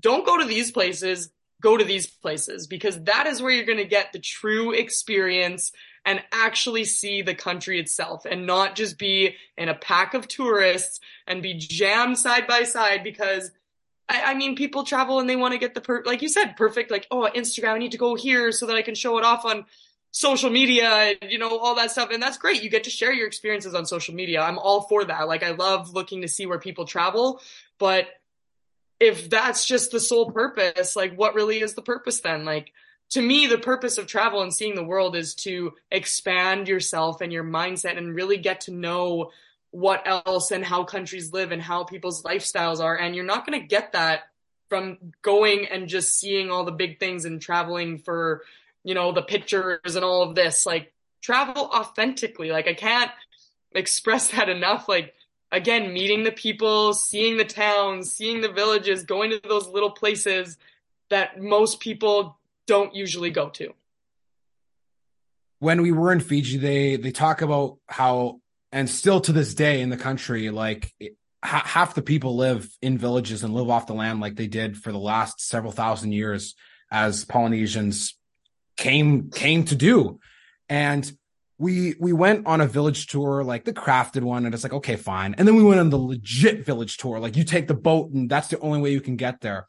don't 0.00 0.26
go 0.26 0.38
to 0.38 0.44
these 0.44 0.70
places, 0.70 1.30
go 1.60 1.76
to 1.76 1.84
these 1.84 2.06
places 2.06 2.66
because 2.66 3.02
that 3.04 3.26
is 3.26 3.40
where 3.40 3.52
you're 3.52 3.64
going 3.64 3.78
to 3.78 3.84
get 3.84 4.12
the 4.12 4.18
true 4.18 4.72
experience 4.72 5.72
and 6.04 6.22
actually 6.32 6.84
see 6.84 7.22
the 7.22 7.34
country 7.34 7.80
itself 7.80 8.26
and 8.26 8.46
not 8.46 8.76
just 8.76 8.98
be 8.98 9.34
in 9.56 9.68
a 9.68 9.74
pack 9.74 10.14
of 10.14 10.28
tourists 10.28 11.00
and 11.26 11.42
be 11.42 11.54
jammed 11.54 12.18
side 12.18 12.46
by 12.46 12.64
side 12.64 13.02
because 13.02 13.50
I, 14.08 14.22
I 14.32 14.34
mean, 14.34 14.56
people 14.56 14.84
travel 14.84 15.18
and 15.18 15.28
they 15.28 15.36
want 15.36 15.52
to 15.52 15.58
get 15.58 15.74
the 15.74 15.80
per, 15.80 16.02
like 16.04 16.20
you 16.20 16.28
said, 16.28 16.56
perfect, 16.56 16.90
like, 16.90 17.06
oh, 17.10 17.28
Instagram, 17.34 17.74
I 17.74 17.78
need 17.78 17.92
to 17.92 17.98
go 17.98 18.14
here 18.14 18.52
so 18.52 18.66
that 18.66 18.76
I 18.76 18.82
can 18.82 18.94
show 18.94 19.16
it 19.18 19.24
off 19.24 19.46
on 19.46 19.64
social 20.10 20.50
media, 20.50 21.14
you 21.22 21.38
know, 21.38 21.58
all 21.58 21.74
that 21.76 21.90
stuff. 21.90 22.10
And 22.12 22.22
that's 22.22 22.36
great. 22.36 22.62
You 22.62 22.70
get 22.70 22.84
to 22.84 22.90
share 22.90 23.12
your 23.12 23.26
experiences 23.26 23.74
on 23.74 23.86
social 23.86 24.14
media. 24.14 24.42
I'm 24.42 24.58
all 24.58 24.82
for 24.82 25.04
that. 25.04 25.26
Like 25.26 25.42
I 25.42 25.52
love 25.52 25.94
looking 25.94 26.20
to 26.22 26.28
see 26.28 26.44
where 26.46 26.58
people 26.58 26.84
travel, 26.84 27.40
but 27.78 28.08
if 29.00 29.28
that's 29.28 29.66
just 29.66 29.90
the 29.90 30.00
sole 30.00 30.30
purpose, 30.30 30.96
like 30.96 31.14
what 31.14 31.34
really 31.34 31.60
is 31.60 31.74
the 31.74 31.82
purpose 31.82 32.20
then? 32.20 32.44
Like 32.44 32.72
to 33.10 33.22
me, 33.22 33.46
the 33.46 33.58
purpose 33.58 33.98
of 33.98 34.06
travel 34.06 34.42
and 34.42 34.52
seeing 34.52 34.74
the 34.74 34.84
world 34.84 35.16
is 35.16 35.34
to 35.36 35.74
expand 35.90 36.68
yourself 36.68 37.20
and 37.20 37.32
your 37.32 37.44
mindset 37.44 37.98
and 37.98 38.14
really 38.14 38.38
get 38.38 38.62
to 38.62 38.72
know 38.72 39.30
what 39.70 40.06
else 40.06 40.50
and 40.50 40.64
how 40.64 40.84
countries 40.84 41.32
live 41.32 41.52
and 41.52 41.60
how 41.60 41.84
people's 41.84 42.22
lifestyles 42.22 42.80
are. 42.80 42.96
And 42.96 43.14
you're 43.14 43.24
not 43.24 43.46
going 43.46 43.60
to 43.60 43.66
get 43.66 43.92
that 43.92 44.20
from 44.68 44.98
going 45.22 45.66
and 45.66 45.88
just 45.88 46.18
seeing 46.18 46.50
all 46.50 46.64
the 46.64 46.72
big 46.72 46.98
things 46.98 47.24
and 47.24 47.40
traveling 47.40 47.98
for, 47.98 48.42
you 48.82 48.94
know, 48.94 49.12
the 49.12 49.22
pictures 49.22 49.96
and 49.96 50.04
all 50.04 50.22
of 50.22 50.34
this. 50.34 50.64
Like 50.64 50.92
travel 51.20 51.70
authentically. 51.74 52.50
Like 52.50 52.68
I 52.68 52.74
can't 52.74 53.10
express 53.72 54.28
that 54.32 54.48
enough. 54.48 54.88
Like 54.88 55.14
again, 55.54 55.92
meeting 55.92 56.24
the 56.24 56.32
people, 56.32 56.92
seeing 56.92 57.36
the 57.36 57.44
towns, 57.44 58.12
seeing 58.12 58.40
the 58.40 58.52
villages, 58.52 59.04
going 59.04 59.30
to 59.30 59.40
those 59.48 59.68
little 59.68 59.90
places 59.90 60.58
that 61.10 61.40
most 61.40 61.80
people 61.80 62.38
don't 62.66 62.94
usually 62.94 63.30
go 63.30 63.48
to. 63.50 63.72
When 65.60 65.82
we 65.82 65.92
were 65.92 66.12
in 66.12 66.20
Fiji, 66.20 66.58
they 66.58 66.96
they 66.96 67.12
talk 67.12 67.40
about 67.40 67.78
how, 67.88 68.40
and 68.72 68.90
still 68.90 69.20
to 69.22 69.32
this 69.32 69.54
day 69.54 69.80
in 69.80 69.88
the 69.88 69.96
country, 69.96 70.50
like 70.50 70.92
half 71.42 71.94
the 71.94 72.02
people 72.02 72.36
live 72.36 72.68
in 72.82 72.98
villages 72.98 73.44
and 73.44 73.54
live 73.54 73.70
off 73.70 73.86
the 73.86 73.94
land 73.94 74.20
like 74.20 74.34
they 74.34 74.46
did 74.46 74.76
for 74.76 74.92
the 74.92 74.98
last 74.98 75.40
several 75.40 75.72
thousand 75.72 76.12
years 76.12 76.54
as 76.90 77.24
Polynesians 77.24 78.14
came 78.76 79.30
came 79.30 79.64
to 79.64 79.76
do. 79.76 80.18
And 80.68 81.10
we 81.58 81.94
we 82.00 82.12
went 82.12 82.46
on 82.46 82.60
a 82.60 82.66
village 82.66 83.06
tour, 83.06 83.44
like 83.44 83.64
the 83.64 83.72
crafted 83.72 84.22
one, 84.22 84.44
and 84.44 84.54
it's 84.54 84.64
like, 84.64 84.72
okay, 84.72 84.96
fine. 84.96 85.34
And 85.38 85.46
then 85.46 85.54
we 85.54 85.62
went 85.62 85.80
on 85.80 85.90
the 85.90 85.98
legit 85.98 86.64
village 86.64 86.96
tour. 86.96 87.20
Like 87.20 87.36
you 87.36 87.44
take 87.44 87.68
the 87.68 87.74
boat 87.74 88.10
and 88.10 88.28
that's 88.28 88.48
the 88.48 88.58
only 88.58 88.80
way 88.80 88.90
you 88.90 89.00
can 89.00 89.16
get 89.16 89.40
there. 89.40 89.66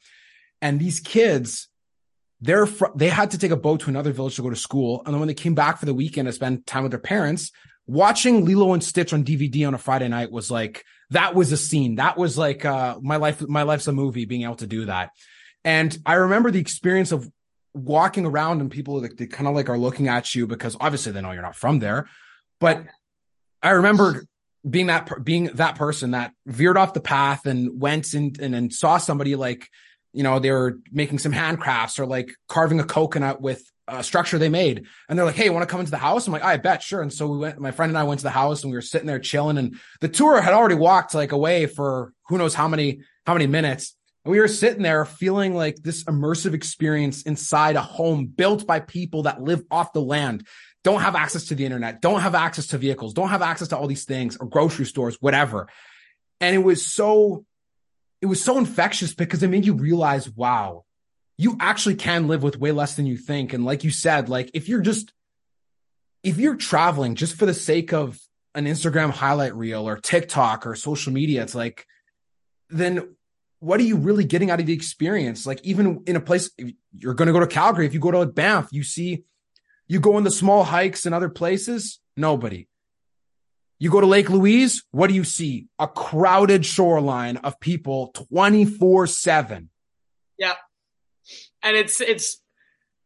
And 0.61 0.79
these 0.79 0.99
kids, 0.99 1.67
they're 2.41 2.65
fr- 2.65 2.95
they 2.95 3.09
had 3.09 3.31
to 3.31 3.38
take 3.38 3.51
a 3.51 3.57
boat 3.57 3.81
to 3.81 3.89
another 3.89 4.11
village 4.11 4.36
to 4.38 4.41
go 4.41 4.49
to 4.49 4.55
school. 4.55 5.03
And 5.05 5.13
then 5.13 5.19
when 5.19 5.27
they 5.27 5.36
came 5.36 5.53
back 5.53 5.77
for 5.77 5.86
the 5.86 5.93
weekend 5.93 6.27
to 6.27 6.31
spend 6.31 6.65
time 6.65 6.83
with 6.83 6.91
their 6.91 6.99
parents, 6.99 7.51
watching 7.86 8.45
Lilo 8.45 8.73
and 8.73 8.83
Stitch 8.83 9.13
on 9.13 9.23
DVD 9.23 9.67
on 9.67 9.75
a 9.75 9.77
Friday 9.79 10.07
night 10.07 10.31
was 10.31 10.49
like 10.49 10.83
that 11.11 11.36
was 11.36 11.51
a 11.51 11.57
scene. 11.57 11.95
That 11.95 12.17
was 12.17 12.36
like 12.36 12.65
uh 12.65 12.97
my 13.01 13.17
life 13.17 13.47
my 13.47 13.61
life's 13.61 13.88
a 13.88 13.93
movie 13.93 14.25
being 14.25 14.41
able 14.41 14.55
to 14.55 14.67
do 14.67 14.86
that. 14.86 15.11
And 15.63 15.95
I 16.05 16.15
remember 16.15 16.49
the 16.49 16.59
experience 16.59 17.11
of 17.11 17.29
walking 17.76 18.26
around 18.26 18.61
and 18.61 18.71
people 18.71 19.01
like 19.01 19.17
they 19.17 19.28
kind 19.28 19.47
of 19.47 19.53
like 19.53 19.69
are 19.69 19.78
looking 19.78 20.07
at 20.07 20.34
you 20.34 20.47
because 20.47 20.78
obviously 20.80 21.11
they 21.11 21.21
know 21.21 21.32
you're 21.32 21.41
not 21.41 21.55
from 21.55 21.80
there. 21.80 22.07
But 22.59 22.84
I 23.61 23.71
remember 23.71 24.26
being 24.67 24.88
that 24.88 25.23
being 25.23 25.45
that 25.55 25.76
person 25.76 26.11
that 26.11 26.32
veered 26.45 26.78
off 26.78 26.93
the 26.93 27.01
path 27.01 27.45
and 27.45 27.80
went 27.80 28.13
and 28.13 28.39
and, 28.39 28.55
and 28.55 28.73
saw 28.73 28.97
somebody 28.97 29.36
like 29.36 29.69
you 30.13 30.23
know 30.23 30.39
they 30.39 30.51
were 30.51 30.80
making 30.91 31.19
some 31.19 31.34
handcrafts 31.34 31.99
or 31.99 32.05
like 32.05 32.32
carving 32.47 32.80
a 32.80 32.86
coconut 32.86 33.41
with 33.41 33.61
a 33.88 34.03
structure 34.03 34.39
they 34.39 34.49
made. 34.49 34.86
And 35.07 35.19
they're 35.19 35.26
like 35.26 35.36
hey 35.36 35.49
want 35.49 35.63
to 35.63 35.71
come 35.71 35.82
into 35.82 35.91
the 35.91 35.97
house? 35.97 36.26
I'm 36.26 36.34
like 36.34 36.43
i 36.43 36.57
bet 36.57 36.82
sure. 36.82 37.01
And 37.01 37.11
so 37.11 37.28
we 37.28 37.38
went 37.38 37.59
my 37.59 37.71
friend 37.71 37.89
and 37.89 37.97
i 37.97 38.03
went 38.03 38.19
to 38.21 38.26
the 38.26 38.30
house 38.30 38.63
and 38.63 38.71
we 38.71 38.78
were 38.78 38.82
sitting 38.82 39.07
there 39.07 39.19
chilling. 39.19 39.57
And 39.57 39.78
the 39.99 40.09
tour 40.09 40.39
had 40.39 40.53
already 40.53 40.76
walked 40.76 41.13
like 41.13 41.34
away 41.34 41.65
for 41.65 42.13
who 42.30 42.38
knows 42.38 42.53
how 42.53 42.69
many 42.69 43.01
how 43.26 43.34
many 43.34 43.47
minutes 43.47 43.95
and 44.26 44.32
we 44.32 44.39
were 44.39 44.47
sitting 44.47 44.82
there 44.82 45.05
feeling 45.05 45.53
like 45.53 45.78
this 45.78 46.03
immersive 46.05 46.55
experience 46.55 47.21
inside 47.21 47.76
a 47.76 47.82
home 47.82 48.26
built 48.26 48.65
by 48.65 48.80
people 48.80 49.23
that 49.23 49.41
live 49.41 49.63
off 49.69 49.93
the 49.93 50.01
land, 50.01 50.47
don't 50.84 51.01
have 51.01 51.15
access 51.15 51.45
to 51.45 51.55
the 51.55 51.63
internet, 51.63 52.01
don't 52.01 52.21
have 52.21 52.34
access 52.34 52.67
to 52.67 52.80
vehicles, 52.80 53.13
don't 53.13 53.30
have 53.30 53.43
access 53.43 53.67
to 53.67 53.78
all 53.78 53.86
these 53.86 54.05
things 54.05 54.36
or 54.38 54.47
grocery 54.47 54.86
stores, 54.86 55.17
whatever. 55.21 55.67
And 56.41 56.55
it 56.55 56.59
was 56.59 56.86
so, 56.86 57.45
it 58.19 58.26
was 58.26 58.43
so 58.43 58.57
infectious 58.57 59.13
because 59.13 59.43
it 59.43 59.49
made 59.49 59.65
you 59.65 59.76
realize, 59.76 60.28
wow, 60.28 60.86
you 61.38 61.55
actually 61.59 61.95
can 61.95 62.28
live 62.28 62.41
with 62.41 62.57
way 62.57 62.71
less 62.71 62.95
than 62.95 63.05
you 63.05 63.17
think. 63.17 63.53
And 63.53 63.63
like 63.63 63.84
you 63.84 63.91
said, 63.91 64.28
like 64.28 64.49
if 64.55 64.67
you're 64.67 64.82
just, 64.82 65.13
if 66.23 66.39
you're 66.39 66.55
traveling 66.55 67.13
just 67.13 67.36
for 67.36 67.45
the 67.45 67.53
sake 67.53 67.93
of 67.93 68.19
an 68.55 68.65
Instagram 68.65 69.11
highlight 69.11 69.53
reel 69.53 69.88
or 69.88 69.97
TikTok 69.97 70.65
or 70.65 70.76
social 70.76 71.13
media, 71.13 71.43
it's 71.43 71.53
like, 71.53 71.86
then 72.69 73.14
what 73.60 73.80
are 73.80 73.84
you 73.84 73.97
really 73.97 74.24
getting 74.24 74.51
out 74.51 74.60
of 74.60 74.66
the 74.66 74.74
experience? 74.74 75.45
Like 75.45 75.60
even 75.64 76.03
in 76.06 76.16
a 76.16 76.20
place 76.20 76.49
you're 76.97 77.14
going 77.14 77.28
to 77.28 77.34
go 77.34 77.39
to 77.39 77.47
Calgary, 77.47 77.86
if 77.86 77.93
you 77.93 77.99
go 77.99 78.12
to 78.12 78.26
Banff, 78.26 78.70
you 78.72 78.84
see, 78.84 79.24
you 79.88 79.99
go 79.99 80.16
on 80.16 80.24
the 80.24 80.32
small 80.32 80.64
hikes 80.64 81.06
and 81.06 81.16
other 81.16 81.30
places, 81.30 81.99
nobody. 82.18 82.68
You 83.78 83.89
go 83.89 84.01
to 84.01 84.08
Lake 84.08 84.30
Louise, 84.30 84.84
what 84.91 85.08
do 85.08 85.14
you 85.14 85.24
see? 85.24 85.68
A 85.80 85.88
crowded 85.88 86.66
shoreline 86.66 87.38
of 87.38 87.60
people 87.60 88.12
24 88.32 89.08
seven. 89.08 89.70
Yeah. 90.38 90.53
And 91.62 91.76
it's, 91.76 92.01
it's, 92.01 92.41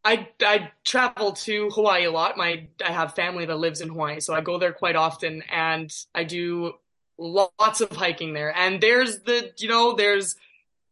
I, 0.04 0.30
I 0.42 0.72
travel 0.86 1.34
to 1.34 1.70
Hawaii 1.72 2.06
a 2.06 2.12
lot. 2.12 2.38
My, 2.38 2.68
I 2.84 2.92
have 2.92 3.16
family 3.16 3.46
that 3.46 3.58
lives 3.58 3.82
in 3.82 3.90
Hawaii, 3.90 4.20
so 4.20 4.34
I 4.34 4.42
go 4.42 4.58
there 4.58 4.74
quite 4.74 4.96
often 4.96 5.44
and 5.50 5.92
I 6.14 6.24
do 6.24 6.74
lots 7.20 7.82
of 7.82 7.92
hiking 7.92 8.34
there. 8.34 8.56
And 8.56 8.82
there's 8.82 9.20
the, 9.20 9.52
you 9.58 9.68
know, 9.68 9.96
there's 9.96 10.36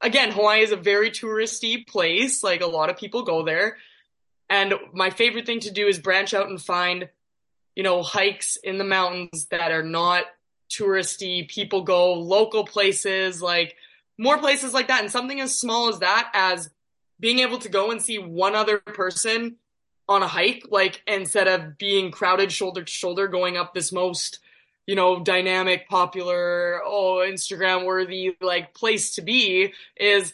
again, 0.02 0.32
Hawaii 0.32 0.62
is 0.62 0.72
a 0.72 0.78
very 0.78 1.10
touristy 1.10 1.88
place. 1.88 2.44
Like 2.44 2.62
a 2.62 2.68
lot 2.68 2.90
of 2.90 2.98
people 2.98 3.24
go 3.24 3.44
there. 3.44 3.78
And 4.50 4.74
my 4.94 5.10
favorite 5.10 5.46
thing 5.46 5.62
to 5.62 5.72
do 5.72 5.88
is 5.88 6.00
branch 6.00 6.34
out 6.34 6.50
and 6.50 6.62
find, 6.62 7.10
you 7.76 7.84
know, 7.84 8.02
hikes 8.02 8.58
in 8.58 8.78
the 8.78 8.84
mountains 8.84 9.48
that 9.52 9.72
are 9.72 9.84
not 9.84 10.24
touristy. 10.70 11.48
People 11.50 11.82
go 11.84 12.14
local 12.14 12.66
places, 12.66 13.42
like 13.42 13.76
more 14.18 14.38
places 14.38 14.74
like 14.74 14.88
that. 14.88 15.02
And 15.02 15.12
something 15.12 15.40
as 15.40 15.58
small 15.58 15.90
as 15.90 16.00
that, 16.00 16.32
as 16.34 16.70
being 17.20 17.40
able 17.40 17.58
to 17.60 17.70
go 17.70 17.92
and 17.92 18.02
see 18.02 18.20
one 18.20 18.56
other 18.56 18.78
person 18.78 19.58
on 20.08 20.24
a 20.24 20.28
hike, 20.28 20.64
like 20.70 21.02
instead 21.06 21.48
of 21.48 21.78
being 21.78 22.12
crowded 22.12 22.52
shoulder 22.52 22.84
to 22.84 22.92
shoulder 22.92 23.28
going 23.28 23.58
up 23.58 23.74
this 23.74 23.92
most 23.92 24.40
you 24.88 24.96
know, 24.96 25.20
dynamic, 25.20 25.88
popular, 25.88 26.82
oh, 26.84 27.24
Instagram 27.28 27.86
worthy, 27.86 28.36
like 28.42 28.74
place 28.74 29.16
to 29.16 29.22
be 29.22 29.74
is 29.98 30.34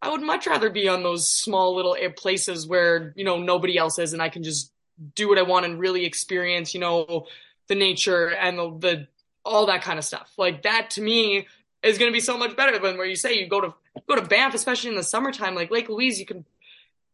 I 0.00 0.10
would 0.10 0.20
much 0.20 0.46
rather 0.46 0.68
be 0.68 0.86
on 0.86 1.02
those 1.02 1.26
small 1.26 1.74
little 1.74 1.96
places 2.14 2.66
where, 2.66 3.14
you 3.16 3.24
know, 3.24 3.38
nobody 3.38 3.78
else 3.78 3.98
is 3.98 4.12
and 4.12 4.20
I 4.20 4.28
can 4.28 4.42
just 4.42 4.70
do 5.14 5.28
what 5.28 5.38
I 5.38 5.42
want 5.42 5.64
and 5.64 5.80
really 5.80 6.04
experience, 6.04 6.74
you 6.74 6.80
know, 6.80 7.26
the 7.68 7.74
nature 7.74 8.28
and 8.28 8.58
the, 8.58 8.78
the 8.78 9.08
all 9.44 9.66
that 9.66 9.82
kind 9.82 9.98
of 9.98 10.04
stuff. 10.04 10.30
Like 10.36 10.62
that 10.62 10.90
to 10.90 11.00
me 11.00 11.46
is 11.82 11.96
going 11.96 12.10
to 12.10 12.14
be 12.14 12.20
so 12.20 12.36
much 12.36 12.54
better 12.54 12.78
than 12.78 12.98
where 12.98 13.06
you 13.06 13.16
say 13.16 13.38
you 13.38 13.48
go 13.48 13.62
to 13.62 13.74
go 14.06 14.16
to 14.16 14.22
Banff, 14.22 14.54
especially 14.54 14.90
in 14.90 14.96
the 14.96 15.02
summertime, 15.02 15.54
like 15.54 15.70
Lake 15.70 15.88
Louise, 15.88 16.20
you 16.20 16.26
can 16.26 16.44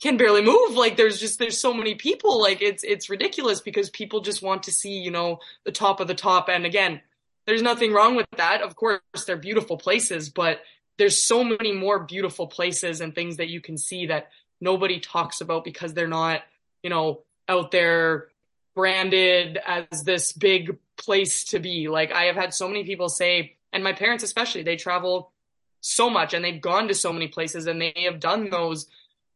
can 0.00 0.16
barely 0.16 0.42
move. 0.42 0.72
Like 0.72 0.96
there's 0.96 1.20
just 1.20 1.38
there's 1.38 1.60
so 1.60 1.74
many 1.74 1.94
people. 1.94 2.40
Like 2.40 2.62
it's 2.62 2.82
it's 2.82 3.10
ridiculous 3.10 3.60
because 3.60 3.90
people 3.90 4.20
just 4.20 4.42
want 4.42 4.64
to 4.64 4.72
see, 4.72 4.98
you 4.98 5.10
know, 5.10 5.40
the 5.64 5.72
top 5.72 6.00
of 6.00 6.08
the 6.08 6.14
top. 6.14 6.48
And 6.48 6.64
again, 6.64 7.00
there's 7.46 7.62
nothing 7.62 7.92
wrong 7.92 8.16
with 8.16 8.26
that. 8.36 8.62
Of 8.62 8.76
course, 8.76 9.00
they're 9.26 9.36
beautiful 9.36 9.76
places, 9.76 10.28
but 10.28 10.60
there's 10.98 11.22
so 11.22 11.44
many 11.44 11.72
more 11.72 12.00
beautiful 12.00 12.46
places 12.46 13.00
and 13.00 13.14
things 13.14 13.36
that 13.36 13.48
you 13.48 13.60
can 13.60 13.76
see 13.76 14.06
that 14.06 14.30
nobody 14.60 15.00
talks 15.00 15.40
about 15.40 15.64
because 15.64 15.94
they're 15.94 16.08
not, 16.08 16.42
you 16.82 16.90
know, 16.90 17.20
out 17.48 17.70
there 17.70 18.28
branded 18.74 19.58
as 19.66 20.04
this 20.04 20.32
big 20.32 20.78
place 20.96 21.44
to 21.44 21.58
be. 21.58 21.88
Like 21.88 22.12
I 22.12 22.24
have 22.24 22.36
had 22.36 22.54
so 22.54 22.68
many 22.68 22.84
people 22.84 23.08
say, 23.08 23.56
and 23.72 23.84
my 23.84 23.92
parents 23.92 24.24
especially, 24.24 24.62
they 24.62 24.76
travel 24.76 25.32
so 25.80 26.10
much 26.10 26.34
and 26.34 26.44
they've 26.44 26.60
gone 26.60 26.88
to 26.88 26.94
so 26.94 27.12
many 27.12 27.28
places 27.28 27.66
and 27.66 27.80
they 27.80 27.94
have 28.04 28.20
done 28.20 28.50
those 28.50 28.86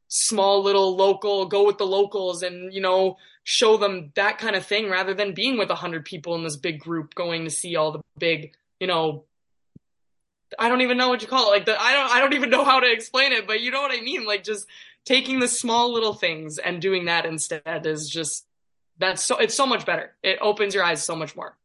small 0.08 0.62
little 0.62 0.96
local, 0.96 1.46
go 1.46 1.64
with 1.66 1.78
the 1.78 1.86
locals 1.86 2.42
and, 2.42 2.72
you 2.72 2.80
know, 2.80 3.16
show 3.42 3.76
them 3.76 4.12
that 4.14 4.38
kind 4.38 4.56
of 4.56 4.64
thing 4.64 4.88
rather 4.88 5.14
than 5.14 5.34
being 5.34 5.58
with 5.58 5.70
a 5.70 5.74
hundred 5.74 6.04
people 6.04 6.34
in 6.34 6.44
this 6.44 6.56
big 6.56 6.80
group 6.80 7.14
going 7.14 7.44
to 7.44 7.50
see 7.50 7.76
all 7.76 7.92
the 7.92 8.00
big, 8.18 8.54
you 8.80 8.86
know, 8.86 9.24
I 10.58 10.68
don't 10.68 10.82
even 10.82 10.96
know 10.96 11.08
what 11.08 11.22
you 11.22 11.28
call 11.28 11.48
it. 11.48 11.56
Like 11.56 11.66
the, 11.66 11.80
I 11.80 11.92
don't, 11.92 12.10
I 12.12 12.20
don't 12.20 12.34
even 12.34 12.50
know 12.50 12.64
how 12.64 12.80
to 12.80 12.90
explain 12.90 13.32
it, 13.32 13.46
but 13.46 13.60
you 13.60 13.70
know 13.70 13.80
what 13.80 13.96
I 13.96 14.00
mean? 14.00 14.24
Like 14.24 14.44
just 14.44 14.66
taking 15.04 15.40
the 15.40 15.48
small 15.48 15.92
little 15.92 16.14
things 16.14 16.58
and 16.58 16.80
doing 16.80 17.06
that 17.06 17.26
instead 17.26 17.86
is 17.86 18.08
just, 18.08 18.46
that's 18.98 19.22
so, 19.22 19.36
it's 19.38 19.54
so 19.54 19.66
much 19.66 19.84
better. 19.84 20.14
It 20.22 20.38
opens 20.40 20.74
your 20.74 20.84
eyes 20.84 21.02
so 21.02 21.16
much 21.16 21.34
more. 21.34 21.56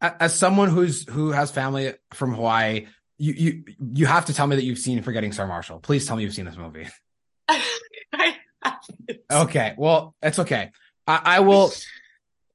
As 0.00 0.38
someone 0.38 0.68
who's, 0.68 1.08
who 1.08 1.30
has 1.32 1.50
family 1.50 1.94
from 2.12 2.34
Hawaii, 2.34 2.86
you, 3.16 3.32
you, 3.32 3.64
you 3.94 4.06
have 4.06 4.26
to 4.26 4.34
tell 4.34 4.46
me 4.46 4.56
that 4.56 4.64
you've 4.64 4.78
seen 4.78 5.02
Forgetting 5.02 5.32
Sarah 5.32 5.48
Marshall. 5.48 5.78
Please 5.80 6.06
tell 6.06 6.16
me 6.16 6.24
you've 6.24 6.34
seen 6.34 6.44
this 6.44 6.56
movie. 6.56 6.88
okay. 9.32 9.74
Well, 9.76 10.14
it's 10.22 10.38
okay. 10.38 10.70
I, 11.06 11.20
I 11.24 11.40
will. 11.40 11.72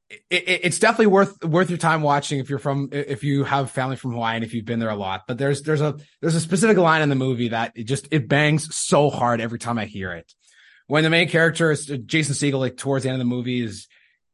It, 0.10 0.44
it's 0.64 0.80
definitely 0.80 1.08
worth 1.08 1.44
worth 1.44 1.70
your 1.70 1.78
time 1.78 2.02
watching 2.02 2.40
if 2.40 2.50
you're 2.50 2.60
from 2.60 2.90
if 2.92 3.24
you 3.24 3.44
have 3.44 3.70
family 3.70 3.96
from 3.96 4.12
Hawaii 4.12 4.36
and 4.36 4.44
if 4.44 4.54
you've 4.54 4.66
been 4.66 4.80
there 4.80 4.90
a 4.90 4.96
lot. 4.96 5.24
But 5.28 5.38
there's 5.38 5.62
there's 5.62 5.82
a 5.82 5.98
there's 6.22 6.36
a 6.36 6.42
specific 6.42 6.78
line 6.78 7.02
in 7.02 7.10
the 7.10 7.16
movie 7.16 7.50
that 7.50 7.74
it 7.76 7.84
just 7.84 8.08
it 8.12 8.28
bangs 8.28 8.76
so 8.76 9.10
hard 9.10 9.42
every 9.42 9.60
time 9.60 9.78
I 9.78 9.86
hear 9.86 10.12
it. 10.14 10.32
When 10.88 11.04
the 11.04 11.12
main 11.12 11.30
character 11.30 11.72
is 11.72 11.86
Jason 11.86 12.34
Segel, 12.34 12.60
like 12.60 12.78
towards 12.78 13.04
the 13.04 13.10
end 13.10 13.22
of 13.22 13.28
the 13.28 13.36
movie, 13.36 13.62
is 13.62 13.88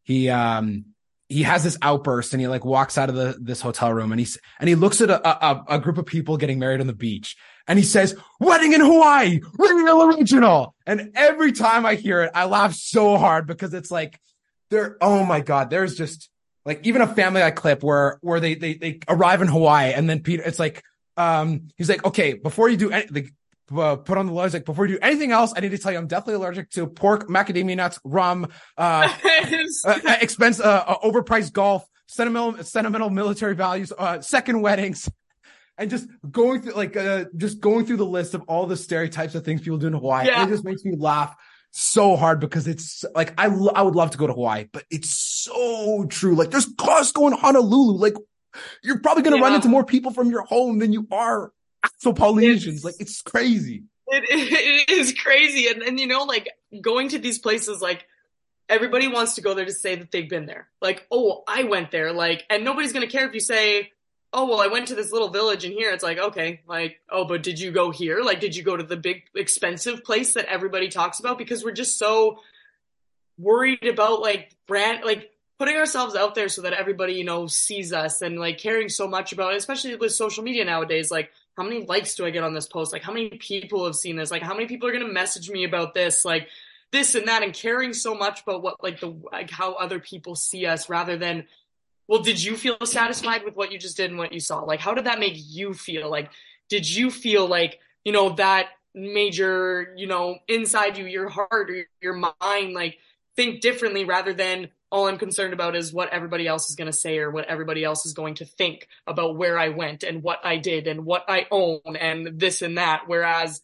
he 0.03 0.29
um 0.29 0.85
he 1.27 1.43
has 1.43 1.63
this 1.63 1.77
outburst 1.81 2.33
and 2.33 2.41
he 2.41 2.47
like 2.47 2.63
walks 2.63 2.97
out 2.97 3.09
of 3.09 3.15
the 3.15 3.35
this 3.39 3.61
hotel 3.61 3.91
room 3.91 4.11
and 4.11 4.19
he's 4.19 4.37
and 4.59 4.69
he 4.69 4.75
looks 4.75 5.01
at 5.01 5.09
a, 5.09 5.45
a, 5.45 5.63
a 5.69 5.79
group 5.79 5.97
of 5.97 6.05
people 6.05 6.37
getting 6.37 6.59
married 6.59 6.81
on 6.81 6.87
the 6.87 6.93
beach 6.93 7.35
and 7.67 7.79
he 7.79 7.85
says 7.85 8.15
wedding 8.39 8.73
in 8.73 8.81
hawaii 8.81 9.39
real 9.57 10.03
original 10.03 10.75
and 10.85 11.11
every 11.15 11.51
time 11.51 11.85
i 11.85 11.95
hear 11.95 12.21
it 12.23 12.31
i 12.35 12.45
laugh 12.45 12.73
so 12.73 13.17
hard 13.17 13.47
because 13.47 13.73
it's 13.73 13.91
like 13.91 14.19
there 14.69 14.97
oh 15.01 15.25
my 15.25 15.41
god 15.41 15.69
there's 15.69 15.95
just 15.95 16.29
like 16.65 16.85
even 16.85 17.01
a 17.01 17.07
family 17.07 17.41
guy 17.41 17.51
clip 17.51 17.83
where 17.83 18.17
where 18.21 18.39
they 18.39 18.55
they 18.55 18.73
they 18.73 18.99
arrive 19.07 19.41
in 19.41 19.47
hawaii 19.47 19.93
and 19.93 20.09
then 20.09 20.21
peter 20.21 20.43
it's 20.43 20.59
like 20.59 20.83
um 21.17 21.67
he's 21.77 21.89
like 21.89 22.03
okay 22.03 22.33
before 22.33 22.69
you 22.69 22.77
do 22.77 22.91
any, 22.91 23.05
the 23.07 23.29
uh, 23.75 23.95
put 23.95 24.17
on 24.17 24.27
the 24.27 24.33
list. 24.33 24.53
Like 24.53 24.65
before 24.65 24.85
you 24.85 24.95
do 24.95 24.99
anything 25.01 25.31
else, 25.31 25.53
I 25.55 25.59
need 25.59 25.71
to 25.71 25.77
tell 25.77 25.91
you 25.91 25.97
I'm 25.97 26.07
definitely 26.07 26.35
allergic 26.35 26.69
to 26.71 26.87
pork, 26.87 27.27
macadamia 27.27 27.75
nuts, 27.75 27.99
rum, 28.03 28.47
uh, 28.77 29.11
uh 29.85 29.99
expense, 30.21 30.59
uh, 30.59 30.83
uh, 30.87 30.97
overpriced 30.99 31.53
golf, 31.53 31.85
sentimental, 32.07 32.63
sentimental 32.63 33.09
military 33.09 33.55
values, 33.55 33.91
uh, 33.97 34.21
second 34.21 34.61
weddings, 34.61 35.09
and 35.77 35.89
just 35.89 36.07
going 36.29 36.61
through 36.61 36.73
like 36.73 36.95
uh, 36.95 37.25
just 37.37 37.59
going 37.59 37.85
through 37.85 37.97
the 37.97 38.05
list 38.05 38.33
of 38.33 38.43
all 38.47 38.65
the 38.65 38.77
stereotypes 38.77 39.35
of 39.35 39.43
things 39.43 39.61
people 39.61 39.77
do 39.77 39.87
in 39.87 39.93
Hawaii. 39.93 40.27
Yeah. 40.27 40.45
It 40.45 40.49
just 40.49 40.63
makes 40.63 40.83
me 40.83 40.95
laugh 40.95 41.35
so 41.71 42.15
hard 42.15 42.39
because 42.39 42.67
it's 42.67 43.03
like 43.13 43.33
I 43.37 43.45
I 43.45 43.81
would 43.81 43.95
love 43.95 44.11
to 44.11 44.17
go 44.17 44.27
to 44.27 44.33
Hawaii, 44.33 44.65
but 44.71 44.85
it's 44.89 45.09
so 45.09 46.05
true. 46.09 46.35
Like 46.35 46.51
there's 46.51 46.73
Costco 46.75 47.31
in 47.31 47.37
Honolulu. 47.37 47.97
Like 47.97 48.15
you're 48.83 48.99
probably 48.99 49.23
gonna 49.23 49.37
yeah. 49.37 49.43
run 49.43 49.53
into 49.55 49.67
more 49.67 49.83
people 49.83 50.11
from 50.11 50.29
your 50.29 50.43
home 50.43 50.79
than 50.79 50.93
you 50.93 51.07
are 51.11 51.51
so 51.97 52.13
Polynesians. 52.13 52.77
It's, 52.77 52.85
like 52.85 52.95
it's 52.99 53.21
crazy. 53.21 53.83
It, 54.07 54.23
it 54.29 54.89
is 54.89 55.13
crazy. 55.13 55.67
And, 55.67 55.81
and 55.81 55.99
you 55.99 56.07
know, 56.07 56.23
like 56.23 56.49
going 56.81 57.09
to 57.09 57.19
these 57.19 57.39
places, 57.39 57.81
like 57.81 58.05
everybody 58.69 59.07
wants 59.07 59.35
to 59.35 59.41
go 59.41 59.53
there 59.53 59.65
to 59.65 59.73
say 59.73 59.95
that 59.95 60.11
they've 60.11 60.29
been 60.29 60.45
there. 60.45 60.67
Like, 60.81 61.05
oh, 61.11 61.43
I 61.47 61.63
went 61.63 61.91
there. 61.91 62.13
Like, 62.13 62.43
and 62.49 62.63
nobody's 62.63 62.93
going 62.93 63.05
to 63.05 63.11
care 63.11 63.27
if 63.27 63.33
you 63.33 63.39
say, 63.39 63.91
oh, 64.35 64.45
well, 64.45 64.59
I 64.59 64.67
went 64.67 64.89
to 64.89 64.95
this 64.95 65.13
little 65.13 65.29
village 65.29 65.63
in 65.63 65.71
here. 65.71 65.91
It's 65.91 66.03
like, 66.03 66.17
okay, 66.17 66.59
like, 66.67 66.99
oh, 67.09 67.23
but 67.23 67.41
did 67.41 67.57
you 67.57 67.71
go 67.71 67.89
here? 67.89 68.21
Like, 68.21 68.41
did 68.41 68.53
you 68.53 68.63
go 68.63 68.75
to 68.75 68.83
the 68.83 68.97
big 68.97 69.23
expensive 69.33 70.03
place 70.03 70.33
that 70.33 70.45
everybody 70.45 70.89
talks 70.89 71.21
about? 71.21 71.37
Because 71.37 71.63
we're 71.63 71.71
just 71.71 71.97
so 71.97 72.39
worried 73.37 73.85
about 73.85 74.19
like 74.19 74.53
brand, 74.67 75.05
like 75.05 75.31
putting 75.57 75.77
ourselves 75.77 76.15
out 76.15 76.35
there 76.35 76.49
so 76.49 76.63
that 76.63 76.73
everybody, 76.73 77.13
you 77.13 77.23
know, 77.23 77.47
sees 77.47 77.93
us 77.93 78.21
and 78.21 78.37
like 78.37 78.57
caring 78.57 78.89
so 78.89 79.07
much 79.07 79.31
about 79.31 79.53
it, 79.53 79.57
especially 79.57 79.95
with 79.95 80.11
social 80.11 80.43
media 80.43 80.65
nowadays. 80.65 81.09
Like, 81.09 81.31
how 81.55 81.63
many 81.63 81.85
likes 81.85 82.15
do 82.15 82.25
I 82.25 82.29
get 82.29 82.43
on 82.43 82.53
this 82.53 82.67
post? 82.67 82.91
Like, 82.91 83.03
how 83.03 83.13
many 83.13 83.29
people 83.29 83.85
have 83.85 83.95
seen 83.95 84.17
this? 84.17 84.31
Like, 84.31 84.41
how 84.41 84.53
many 84.53 84.67
people 84.67 84.89
are 84.89 84.91
going 84.91 85.07
to 85.07 85.13
message 85.13 85.49
me 85.49 85.63
about 85.63 85.93
this? 85.93 86.25
Like, 86.25 86.49
this 86.91 87.15
and 87.15 87.29
that, 87.29 87.41
and 87.41 87.53
caring 87.53 87.93
so 87.93 88.13
much 88.13 88.43
about 88.43 88.61
what, 88.61 88.83
like, 88.83 88.99
the, 88.99 89.15
like, 89.31 89.49
how 89.49 89.73
other 89.73 89.99
people 89.99 90.35
see 90.35 90.65
us 90.65 90.89
rather 90.89 91.17
than, 91.17 91.45
well, 92.07 92.21
did 92.21 92.43
you 92.43 92.55
feel 92.55 92.77
satisfied 92.85 93.43
with 93.43 93.55
what 93.55 93.71
you 93.71 93.79
just 93.79 93.97
did 93.97 94.09
and 94.09 94.19
what 94.19 94.33
you 94.33 94.39
saw? 94.39 94.59
Like, 94.59 94.79
how 94.79 94.93
did 94.93 95.05
that 95.05 95.19
make 95.19 95.33
you 95.35 95.73
feel? 95.73 96.09
Like, 96.09 96.31
did 96.69 96.89
you 96.89 97.09
feel 97.11 97.47
like, 97.47 97.79
you 98.03 98.11
know, 98.11 98.29
that 98.35 98.69
major, 98.93 99.93
you 99.97 100.07
know, 100.07 100.37
inside 100.47 100.97
you, 100.97 101.05
your 101.05 101.29
heart 101.29 101.69
or 101.69 101.87
your 102.01 102.13
mind, 102.13 102.73
like, 102.73 102.97
think 103.35 103.61
differently 103.61 104.05
rather 104.05 104.33
than, 104.33 104.69
all 104.91 105.07
I'm 105.07 105.17
concerned 105.17 105.53
about 105.53 105.75
is 105.75 105.91
what 105.91 106.13
everybody 106.13 106.47
else 106.47 106.69
is 106.69 106.75
going 106.75 106.89
to 106.89 106.97
say 106.97 107.17
or 107.17 107.29
what 107.29 107.45
everybody 107.45 107.83
else 107.83 108.05
is 108.05 108.13
going 108.13 108.35
to 108.35 108.45
think 108.45 108.87
about 109.05 109.35
where 109.35 109.59
I 109.59 109.69
went 109.69 110.03
and 110.03 110.23
what 110.23 110.39
I 110.45 110.55
did 110.55 110.87
and 110.87 111.03
what 111.03 111.25
I 111.27 111.47
own 111.51 111.97
and 111.99 112.39
this 112.39 112.61
and 112.61 112.77
that. 112.77 113.01
Whereas 113.07 113.61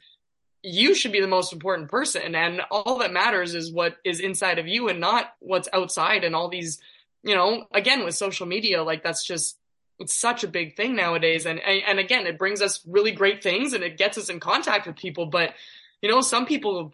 you 0.62 0.94
should 0.94 1.14
be 1.14 1.22
the 1.22 1.28
most 1.28 1.54
important 1.54 1.90
person 1.90 2.36
and 2.36 2.62
all 2.70 2.98
that 3.00 3.14
matters 3.14 3.56
is 3.56 3.72
what 3.72 3.96
is 4.04 4.20
inside 4.20 4.60
of 4.60 4.68
you 4.68 4.90
and 4.90 5.00
not 5.00 5.34
what's 5.40 5.70
outside 5.72 6.26
and 6.26 6.36
all 6.36 6.50
these, 6.50 6.82
you 7.24 7.36
know, 7.36 7.66
again 7.72 8.04
with 8.04 8.16
social 8.16 8.46
media, 8.46 8.84
like 8.84 9.04
that's 9.04 9.26
just, 9.26 9.58
it's 10.00 10.18
such 10.18 10.44
a 10.44 10.48
big 10.48 10.76
thing 10.76 10.96
nowadays. 10.96 11.46
And, 11.46 11.60
and 11.60 12.00
again, 12.00 12.26
it 12.26 12.38
brings 12.38 12.62
us 12.62 12.82
really 12.88 13.12
great 13.12 13.44
things 13.44 13.74
and 13.74 13.84
it 13.84 13.98
gets 13.98 14.18
us 14.18 14.30
in 14.30 14.40
contact 14.40 14.88
with 14.88 14.96
people. 14.96 15.28
But, 15.28 15.54
you 16.02 16.10
know, 16.10 16.22
some 16.22 16.46
people 16.46 16.94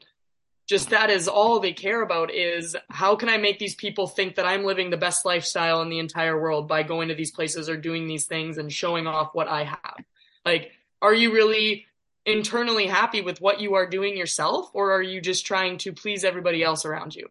just 0.68 0.90
that 0.90 1.10
is 1.10 1.30
all 1.30 1.60
they 1.60 1.72
care 1.72 2.02
about 2.02 2.30
is 2.30 2.76
how 2.90 3.16
can 3.16 3.30
I 3.30 3.38
make 3.38 3.58
these 3.58 3.76
people 3.76 4.06
think 4.06 4.36
that 4.36 4.46
I'm 4.46 4.66
living 4.66 4.90
the 4.90 4.98
best 4.98 5.24
lifestyle 5.24 5.82
in 5.82 5.90
the 5.90 6.00
entire 6.00 6.40
world 6.40 6.68
by 6.68 6.84
going 6.84 7.08
to 7.08 7.16
these 7.16 7.32
places 7.32 7.70
or 7.70 7.78
doing 7.78 8.06
these 8.06 8.26
things 8.26 8.58
and 8.58 8.72
showing 8.72 9.08
off 9.08 9.34
what 9.34 9.48
I 9.48 9.64
have. 9.64 9.96
Like, 10.46 10.72
are 11.02 11.14
you 11.14 11.34
really 11.34 11.86
internally 12.26 12.88
happy 12.88 13.22
with 13.22 13.40
what 13.40 13.62
you 13.62 13.76
are 13.76 13.88
doing 13.88 14.18
yourself 14.18 14.70
or 14.74 14.92
are 14.92 15.02
you 15.02 15.22
just 15.22 15.46
trying 15.46 15.78
to 15.78 15.94
please 15.94 16.26
everybody 16.26 16.62
else 16.62 16.84
around 16.84 17.16
you? 17.16 17.30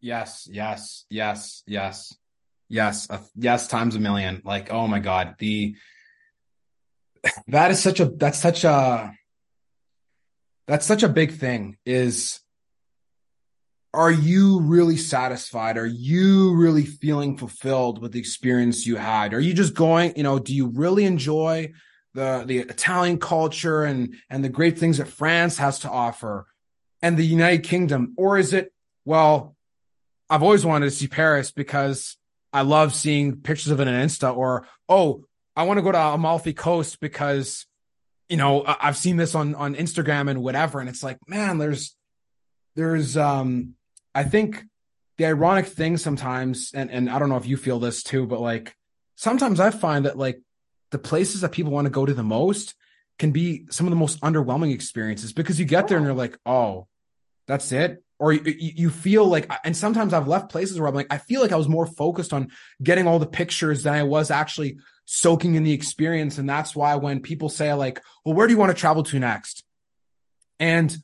Yes, 0.00 0.48
yes, 0.50 1.04
yes, 1.10 1.62
yes. 1.66 2.14
Yes, 2.68 3.08
uh, 3.08 3.18
yes 3.34 3.66
times 3.66 3.96
a 3.96 4.00
million. 4.00 4.42
Like, 4.44 4.70
oh 4.70 4.86
my 4.86 4.98
god, 4.98 5.36
the 5.38 5.74
that 7.48 7.70
is 7.70 7.82
such 7.82 8.00
a 8.00 8.04
that's 8.04 8.38
such 8.38 8.64
a 8.64 9.12
that's 10.66 10.86
such 10.86 11.02
a 11.02 11.08
big 11.08 11.32
thing 11.32 11.78
is 11.86 12.40
are 13.94 14.12
you 14.12 14.60
really 14.60 14.98
satisfied? 14.98 15.78
Are 15.78 15.86
you 15.86 16.54
really 16.54 16.84
feeling 16.84 17.38
fulfilled 17.38 18.02
with 18.02 18.12
the 18.12 18.18
experience 18.18 18.86
you 18.86 18.96
had? 18.96 19.32
Are 19.32 19.40
you 19.40 19.54
just 19.54 19.74
going, 19.74 20.12
you 20.14 20.22
know, 20.22 20.38
do 20.38 20.54
you 20.54 20.66
really 20.68 21.04
enjoy 21.04 21.72
the 22.12 22.44
the 22.46 22.58
Italian 22.58 23.18
culture 23.18 23.84
and 23.84 24.14
and 24.28 24.44
the 24.44 24.50
great 24.50 24.78
things 24.78 24.98
that 24.98 25.08
France 25.08 25.56
has 25.56 25.80
to 25.80 25.90
offer 25.90 26.46
and 27.00 27.16
the 27.16 27.26
United 27.26 27.64
Kingdom? 27.64 28.12
Or 28.18 28.36
is 28.36 28.52
it, 28.52 28.72
well, 29.06 29.56
I've 30.30 30.42
always 30.42 30.64
wanted 30.64 30.86
to 30.86 30.90
see 30.90 31.08
Paris 31.08 31.50
because 31.50 32.16
I 32.52 32.62
love 32.62 32.94
seeing 32.94 33.36
pictures 33.36 33.70
of 33.70 33.80
it 33.80 33.88
on 33.88 33.94
Insta 33.94 34.36
or, 34.36 34.66
oh, 34.88 35.24
I 35.56 35.64
want 35.64 35.78
to 35.78 35.82
go 35.82 35.92
to 35.92 35.98
Amalfi 35.98 36.52
Coast 36.52 37.00
because 37.00 37.66
you 38.28 38.36
know, 38.36 38.62
I've 38.66 38.96
seen 38.96 39.16
this 39.16 39.34
on 39.34 39.54
on 39.54 39.74
Instagram 39.74 40.30
and 40.30 40.42
whatever, 40.42 40.80
and 40.80 40.88
it's 40.88 41.02
like, 41.02 41.18
man, 41.26 41.58
there's 41.58 41.96
there's 42.76 43.16
um 43.16 43.74
I 44.14 44.24
think 44.24 44.64
the 45.16 45.26
ironic 45.26 45.66
thing 45.66 45.96
sometimes, 45.96 46.72
and 46.74 46.90
and 46.90 47.08
I 47.08 47.18
don't 47.18 47.30
know 47.30 47.36
if 47.36 47.46
you 47.46 47.56
feel 47.56 47.78
this 47.78 48.02
too, 48.02 48.26
but 48.26 48.40
like 48.40 48.74
sometimes 49.16 49.60
I 49.60 49.70
find 49.70 50.04
that 50.04 50.18
like 50.18 50.40
the 50.90 50.98
places 50.98 51.40
that 51.40 51.52
people 51.52 51.72
want 51.72 51.86
to 51.86 51.90
go 51.90 52.04
to 52.04 52.14
the 52.14 52.22
most 52.22 52.74
can 53.18 53.32
be 53.32 53.66
some 53.70 53.86
of 53.86 53.90
the 53.90 53.96
most 53.96 54.20
underwhelming 54.20 54.72
experiences 54.72 55.32
because 55.32 55.58
you 55.58 55.64
get 55.64 55.88
there 55.88 55.96
and 55.96 56.06
you're 56.06 56.14
like, 56.14 56.38
oh, 56.46 56.86
that's 57.46 57.72
it. 57.72 58.02
Or 58.18 58.32
you, 58.32 58.42
you 58.46 58.90
feel 58.90 59.24
like, 59.26 59.50
and 59.64 59.76
sometimes 59.76 60.12
I've 60.12 60.26
left 60.26 60.50
places 60.50 60.78
where 60.78 60.88
I'm 60.88 60.94
like, 60.94 61.12
I 61.12 61.18
feel 61.18 61.40
like 61.40 61.52
I 61.52 61.56
was 61.56 61.68
more 61.68 61.86
focused 61.86 62.32
on 62.32 62.50
getting 62.82 63.06
all 63.06 63.18
the 63.18 63.26
pictures 63.26 63.84
than 63.84 63.94
I 63.94 64.02
was 64.02 64.30
actually 64.30 64.78
soaking 65.04 65.54
in 65.54 65.62
the 65.62 65.72
experience. 65.72 66.36
And 66.38 66.48
that's 66.48 66.74
why 66.74 66.96
when 66.96 67.20
people 67.20 67.48
say 67.48 67.72
like, 67.74 68.02
well, 68.24 68.34
where 68.34 68.46
do 68.46 68.52
you 68.52 68.58
want 68.58 68.70
to 68.70 68.80
travel 68.80 69.04
to 69.04 69.18
next? 69.18 69.64
And 70.58 70.96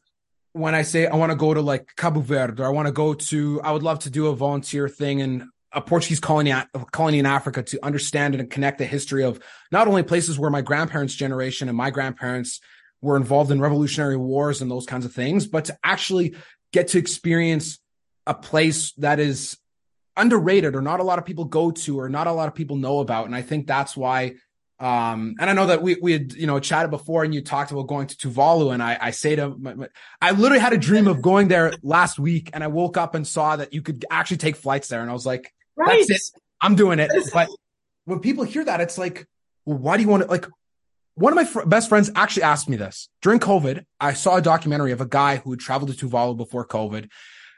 when 0.52 0.74
I 0.74 0.82
say 0.82 1.06
I 1.06 1.16
want 1.16 1.30
to 1.30 1.36
go 1.36 1.54
to 1.54 1.60
like 1.60 1.94
Cabo 1.96 2.20
Verde 2.20 2.62
or 2.62 2.66
I 2.66 2.70
want 2.70 2.86
to 2.86 2.92
go 2.92 3.14
to, 3.14 3.60
I 3.62 3.72
would 3.72 3.82
love 3.82 4.00
to 4.00 4.10
do 4.10 4.26
a 4.26 4.36
volunteer 4.36 4.88
thing 4.88 5.20
in 5.20 5.48
a 5.72 5.80
Portuguese 5.80 6.20
colony, 6.20 6.54
colony 6.92 7.18
in 7.18 7.26
Africa 7.26 7.62
to 7.62 7.84
understand 7.84 8.34
and 8.34 8.50
connect 8.50 8.78
the 8.78 8.84
history 8.84 9.24
of 9.24 9.40
not 9.72 9.88
only 9.88 10.02
places 10.02 10.38
where 10.38 10.50
my 10.50 10.62
grandparents' 10.62 11.14
generation 11.14 11.68
and 11.68 11.76
my 11.76 11.90
grandparents 11.90 12.60
were 13.00 13.16
involved 13.16 13.50
in 13.50 13.60
revolutionary 13.60 14.16
wars 14.16 14.62
and 14.62 14.70
those 14.70 14.86
kinds 14.86 15.04
of 15.04 15.12
things, 15.12 15.46
but 15.46 15.66
to 15.66 15.78
actually 15.84 16.34
get 16.74 16.88
to 16.88 16.98
experience 16.98 17.78
a 18.26 18.34
place 18.34 18.92
that 18.98 19.20
is 19.20 19.56
underrated 20.16 20.74
or 20.74 20.82
not 20.82 20.98
a 20.98 21.04
lot 21.04 21.20
of 21.20 21.24
people 21.24 21.44
go 21.44 21.70
to 21.70 22.00
or 22.00 22.08
not 22.08 22.26
a 22.26 22.32
lot 22.32 22.48
of 22.48 22.54
people 22.54 22.76
know 22.76 22.98
about. 22.98 23.26
And 23.26 23.34
I 23.34 23.42
think 23.42 23.66
that's 23.66 23.96
why. 23.96 24.34
Um, 24.80 25.36
and 25.38 25.48
I 25.48 25.52
know 25.52 25.66
that 25.66 25.82
we 25.82 25.96
we 26.02 26.12
had 26.12 26.32
you 26.32 26.48
know 26.48 26.58
chatted 26.58 26.90
before, 26.90 27.22
and 27.22 27.32
you 27.32 27.40
talked 27.42 27.70
about 27.70 27.86
going 27.86 28.08
to 28.08 28.16
Tuvalu, 28.16 28.74
and 28.74 28.82
I 28.82 28.98
I 29.00 29.10
say 29.12 29.36
to 29.36 29.50
my, 29.50 29.74
my, 29.74 29.88
I 30.20 30.32
literally 30.32 30.58
had 30.58 30.72
a 30.72 30.78
dream 30.78 31.06
of 31.06 31.22
going 31.22 31.46
there 31.46 31.72
last 31.82 32.18
week, 32.18 32.50
and 32.52 32.62
I 32.62 32.66
woke 32.66 32.96
up 32.96 33.14
and 33.14 33.24
saw 33.24 33.54
that 33.54 33.72
you 33.72 33.82
could 33.82 34.04
actually 34.10 34.38
take 34.38 34.56
flights 34.56 34.88
there, 34.88 35.00
and 35.00 35.08
I 35.08 35.12
was 35.12 35.24
like, 35.24 35.54
right. 35.76 36.04
that's 36.08 36.34
it, 36.34 36.40
I'm 36.60 36.74
doing 36.74 36.98
it. 36.98 37.08
But 37.32 37.48
when 38.04 38.18
people 38.18 38.42
hear 38.42 38.64
that, 38.64 38.80
it's 38.80 38.98
like, 38.98 39.26
well, 39.64 39.78
why 39.78 39.96
do 39.96 40.02
you 40.02 40.08
want 40.08 40.24
to 40.24 40.28
like? 40.28 40.46
One 41.16 41.32
of 41.32 41.36
my 41.36 41.44
fr- 41.44 41.62
best 41.62 41.88
friends 41.88 42.10
actually 42.14 42.42
asked 42.42 42.68
me 42.68 42.76
this 42.76 43.08
during 43.22 43.38
COVID. 43.38 43.84
I 44.00 44.14
saw 44.14 44.36
a 44.36 44.42
documentary 44.42 44.92
of 44.92 45.00
a 45.00 45.06
guy 45.06 45.36
who 45.36 45.50
had 45.50 45.60
traveled 45.60 45.96
to 45.96 46.06
Tuvalu 46.06 46.36
before 46.36 46.66
COVID, 46.66 47.08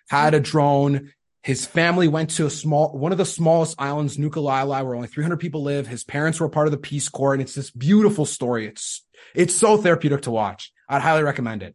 had 0.09 0.35
a 0.35 0.41
drone. 0.41 1.13
His 1.43 1.65
family 1.65 2.09
went 2.09 2.31
to 2.31 2.47
a 2.47 2.51
small, 2.51 2.93
one 2.97 3.13
of 3.13 3.19
the 3.19 3.25
smallest 3.25 3.81
islands, 3.81 4.17
Nukulaelae, 4.17 4.85
where 4.85 4.95
only 4.95 5.09
300 5.09 5.39
people 5.39 5.63
live. 5.63 5.87
His 5.87 6.05
parents 6.05 6.41
were 6.41 6.49
part 6.49 6.67
of 6.67 6.73
the 6.73 6.79
Peace 6.79 7.09
Corps, 7.09 7.33
and 7.33 7.41
it's 7.41 7.55
this 7.55 7.71
beautiful 7.71 8.27
story. 8.27 8.67
It's 8.67 9.05
it's 9.35 9.55
so 9.55 9.77
therapeutic 9.77 10.23
to 10.23 10.31
watch. 10.31 10.73
I'd 10.89 11.03
highly 11.03 11.23
recommend 11.23 11.63
it. 11.63 11.75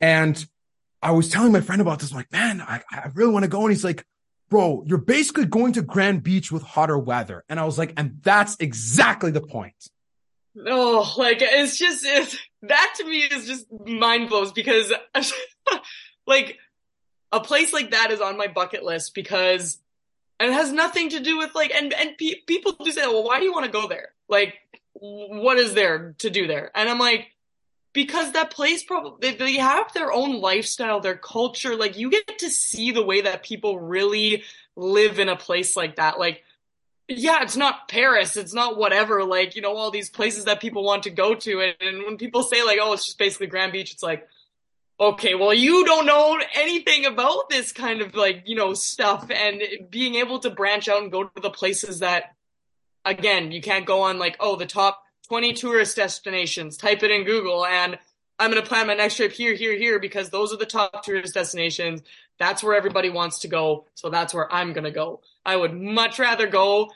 And 0.00 0.44
I 1.02 1.12
was 1.12 1.28
telling 1.28 1.52
my 1.52 1.60
friend 1.60 1.80
about 1.80 1.98
this. 1.98 2.10
I'm 2.10 2.18
like, 2.18 2.32
man, 2.32 2.60
I, 2.60 2.82
I 2.90 3.08
really 3.14 3.32
want 3.32 3.44
to 3.44 3.48
go. 3.48 3.62
And 3.62 3.70
he's 3.70 3.84
like, 3.84 4.04
bro, 4.50 4.84
you're 4.86 4.98
basically 4.98 5.46
going 5.46 5.72
to 5.74 5.82
Grand 5.82 6.22
Beach 6.22 6.52
with 6.52 6.62
hotter 6.62 6.98
weather. 6.98 7.44
And 7.48 7.58
I 7.58 7.64
was 7.64 7.78
like, 7.78 7.94
and 7.96 8.18
that's 8.22 8.56
exactly 8.60 9.30
the 9.30 9.40
point. 9.40 9.88
Oh, 10.66 11.14
like 11.16 11.38
it's 11.40 11.78
just 11.78 12.04
it's, 12.04 12.36
that 12.62 12.94
to 12.96 13.04
me 13.04 13.20
is 13.20 13.46
just 13.46 13.66
mind 13.86 14.28
blows 14.28 14.52
because 14.52 14.92
like 16.26 16.58
a 17.32 17.40
place 17.40 17.72
like 17.72 17.92
that 17.92 18.10
is 18.10 18.20
on 18.20 18.36
my 18.36 18.48
bucket 18.48 18.82
list 18.82 19.14
because 19.14 19.78
and 20.38 20.50
it 20.50 20.54
has 20.54 20.72
nothing 20.72 21.10
to 21.10 21.20
do 21.20 21.38
with 21.38 21.54
like 21.54 21.72
and 21.72 21.92
and 21.92 22.16
pe- 22.18 22.40
people 22.46 22.72
do 22.72 22.90
say 22.90 23.06
well 23.06 23.24
why 23.24 23.38
do 23.38 23.44
you 23.44 23.52
want 23.52 23.66
to 23.66 23.72
go 23.72 23.86
there? 23.86 24.10
Like 24.28 24.54
what 24.94 25.58
is 25.58 25.74
there 25.74 26.14
to 26.18 26.30
do 26.30 26.46
there? 26.46 26.70
And 26.74 26.88
i'm 26.88 26.98
like 26.98 27.28
because 27.92 28.32
that 28.32 28.50
place 28.50 28.82
probably 28.82 29.32
they 29.32 29.56
have 29.56 29.92
their 29.92 30.12
own 30.12 30.40
lifestyle 30.40 31.00
their 31.00 31.16
culture 31.16 31.76
like 31.76 31.96
you 31.96 32.10
get 32.10 32.38
to 32.38 32.50
see 32.50 32.92
the 32.92 33.02
way 33.02 33.22
that 33.22 33.42
people 33.42 33.78
really 33.78 34.44
live 34.76 35.18
in 35.18 35.28
a 35.28 35.36
place 35.36 35.76
like 35.76 35.96
that 35.96 36.18
like 36.18 36.42
yeah 37.10 37.42
it's 37.42 37.56
not 37.56 37.88
paris 37.88 38.36
it's 38.36 38.54
not 38.54 38.76
whatever 38.78 39.24
like 39.24 39.56
you 39.56 39.62
know 39.62 39.76
all 39.76 39.90
these 39.90 40.08
places 40.08 40.44
that 40.44 40.60
people 40.60 40.84
want 40.84 41.02
to 41.02 41.10
go 41.10 41.34
to 41.34 41.60
and, 41.60 41.74
and 41.80 42.04
when 42.04 42.16
people 42.16 42.42
say 42.42 42.62
like 42.64 42.78
oh 42.80 42.92
it's 42.92 43.06
just 43.06 43.18
basically 43.18 43.46
grand 43.46 43.72
beach 43.72 43.92
it's 43.92 44.02
like 44.02 44.26
okay, 45.00 45.34
well, 45.34 45.54
you 45.54 45.84
don't 45.86 46.04
know 46.04 46.38
anything 46.54 47.06
about 47.06 47.48
this 47.48 47.72
kind 47.72 48.02
of 48.02 48.14
like, 48.14 48.42
you 48.44 48.54
know, 48.54 48.74
stuff 48.74 49.30
and 49.30 49.62
being 49.88 50.16
able 50.16 50.38
to 50.38 50.50
branch 50.50 50.88
out 50.88 51.02
and 51.02 51.10
go 51.10 51.24
to 51.24 51.40
the 51.40 51.50
places 51.50 52.00
that, 52.00 52.34
again, 53.06 53.50
you 53.50 53.62
can't 53.62 53.86
go 53.86 54.02
on 54.02 54.18
like, 54.18 54.36
oh, 54.40 54.56
the 54.56 54.66
top 54.66 55.02
20 55.28 55.54
tourist 55.54 55.96
destinations, 55.96 56.76
type 56.76 57.02
it 57.02 57.10
in 57.10 57.24
Google 57.24 57.64
and 57.64 57.98
I'm 58.38 58.50
going 58.50 58.62
to 58.62 58.68
plan 58.68 58.86
my 58.86 58.94
next 58.94 59.16
trip 59.16 59.32
here, 59.32 59.54
here, 59.54 59.76
here, 59.76 59.98
because 59.98 60.30
those 60.30 60.50
are 60.50 60.56
the 60.56 60.64
top 60.64 61.04
tourist 61.04 61.34
destinations. 61.34 62.00
That's 62.38 62.62
where 62.62 62.74
everybody 62.74 63.10
wants 63.10 63.40
to 63.40 63.48
go. 63.48 63.84
So 63.94 64.08
that's 64.08 64.32
where 64.32 64.50
I'm 64.50 64.72
going 64.72 64.84
to 64.84 64.90
go. 64.90 65.20
I 65.44 65.56
would 65.56 65.78
much 65.78 66.18
rather 66.18 66.46
go 66.46 66.90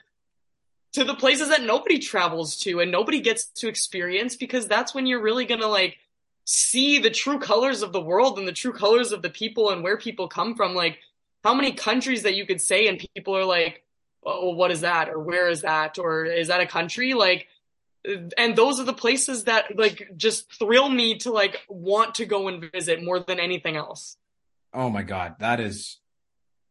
to 0.94 1.04
the 1.04 1.14
places 1.14 1.48
that 1.48 1.62
nobody 1.62 1.98
travels 1.98 2.56
to 2.56 2.80
and 2.80 2.90
nobody 2.90 3.20
gets 3.20 3.46
to 3.46 3.68
experience 3.68 4.36
because 4.36 4.66
that's 4.66 4.94
when 4.94 5.06
you're 5.06 5.22
really 5.22 5.44
going 5.44 5.60
to 5.60 5.68
like 5.68 5.98
see 6.44 7.00
the 7.00 7.10
true 7.10 7.38
colors 7.38 7.82
of 7.82 7.92
the 7.92 8.00
world 8.00 8.38
and 8.38 8.46
the 8.46 8.52
true 8.52 8.72
colors 8.72 9.10
of 9.10 9.20
the 9.20 9.30
people 9.30 9.70
and 9.70 9.82
where 9.82 9.98
people 9.98 10.28
come 10.28 10.54
from. 10.54 10.74
Like 10.74 10.98
how 11.42 11.52
many 11.52 11.72
countries 11.72 12.22
that 12.22 12.36
you 12.36 12.46
could 12.46 12.60
say 12.60 12.86
and 12.86 13.04
people 13.14 13.36
are 13.36 13.44
like, 13.44 13.82
oh, 14.24 14.50
oh, 14.50 14.54
what 14.54 14.70
is 14.70 14.82
that? 14.82 15.08
Or 15.08 15.18
where 15.18 15.48
is 15.48 15.62
that? 15.62 15.98
Or 15.98 16.24
is 16.24 16.46
that 16.48 16.60
a 16.60 16.66
country? 16.66 17.12
Like, 17.12 17.48
and 18.38 18.54
those 18.54 18.78
are 18.78 18.84
the 18.84 18.92
places 18.92 19.44
that 19.44 19.76
like 19.76 20.12
just 20.16 20.52
thrill 20.52 20.88
me 20.88 21.18
to 21.18 21.32
like 21.32 21.62
want 21.68 22.16
to 22.16 22.26
go 22.26 22.46
and 22.46 22.70
visit 22.70 23.02
more 23.02 23.18
than 23.18 23.40
anything 23.40 23.76
else. 23.76 24.16
Oh 24.72 24.90
my 24.90 25.02
God. 25.02 25.36
That 25.40 25.58
is, 25.58 25.98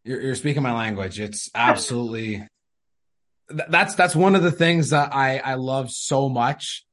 you're, 0.05 0.21
you're 0.21 0.35
speaking 0.35 0.63
my 0.63 0.73
language. 0.73 1.19
It's 1.19 1.49
absolutely, 1.53 2.47
that's, 3.49 3.95
that's 3.95 4.15
one 4.15 4.35
of 4.35 4.43
the 4.43 4.51
things 4.51 4.91
that 4.91 5.13
I, 5.13 5.39
I 5.39 5.55
love 5.55 5.91
so 5.91 6.29
much 6.29 6.85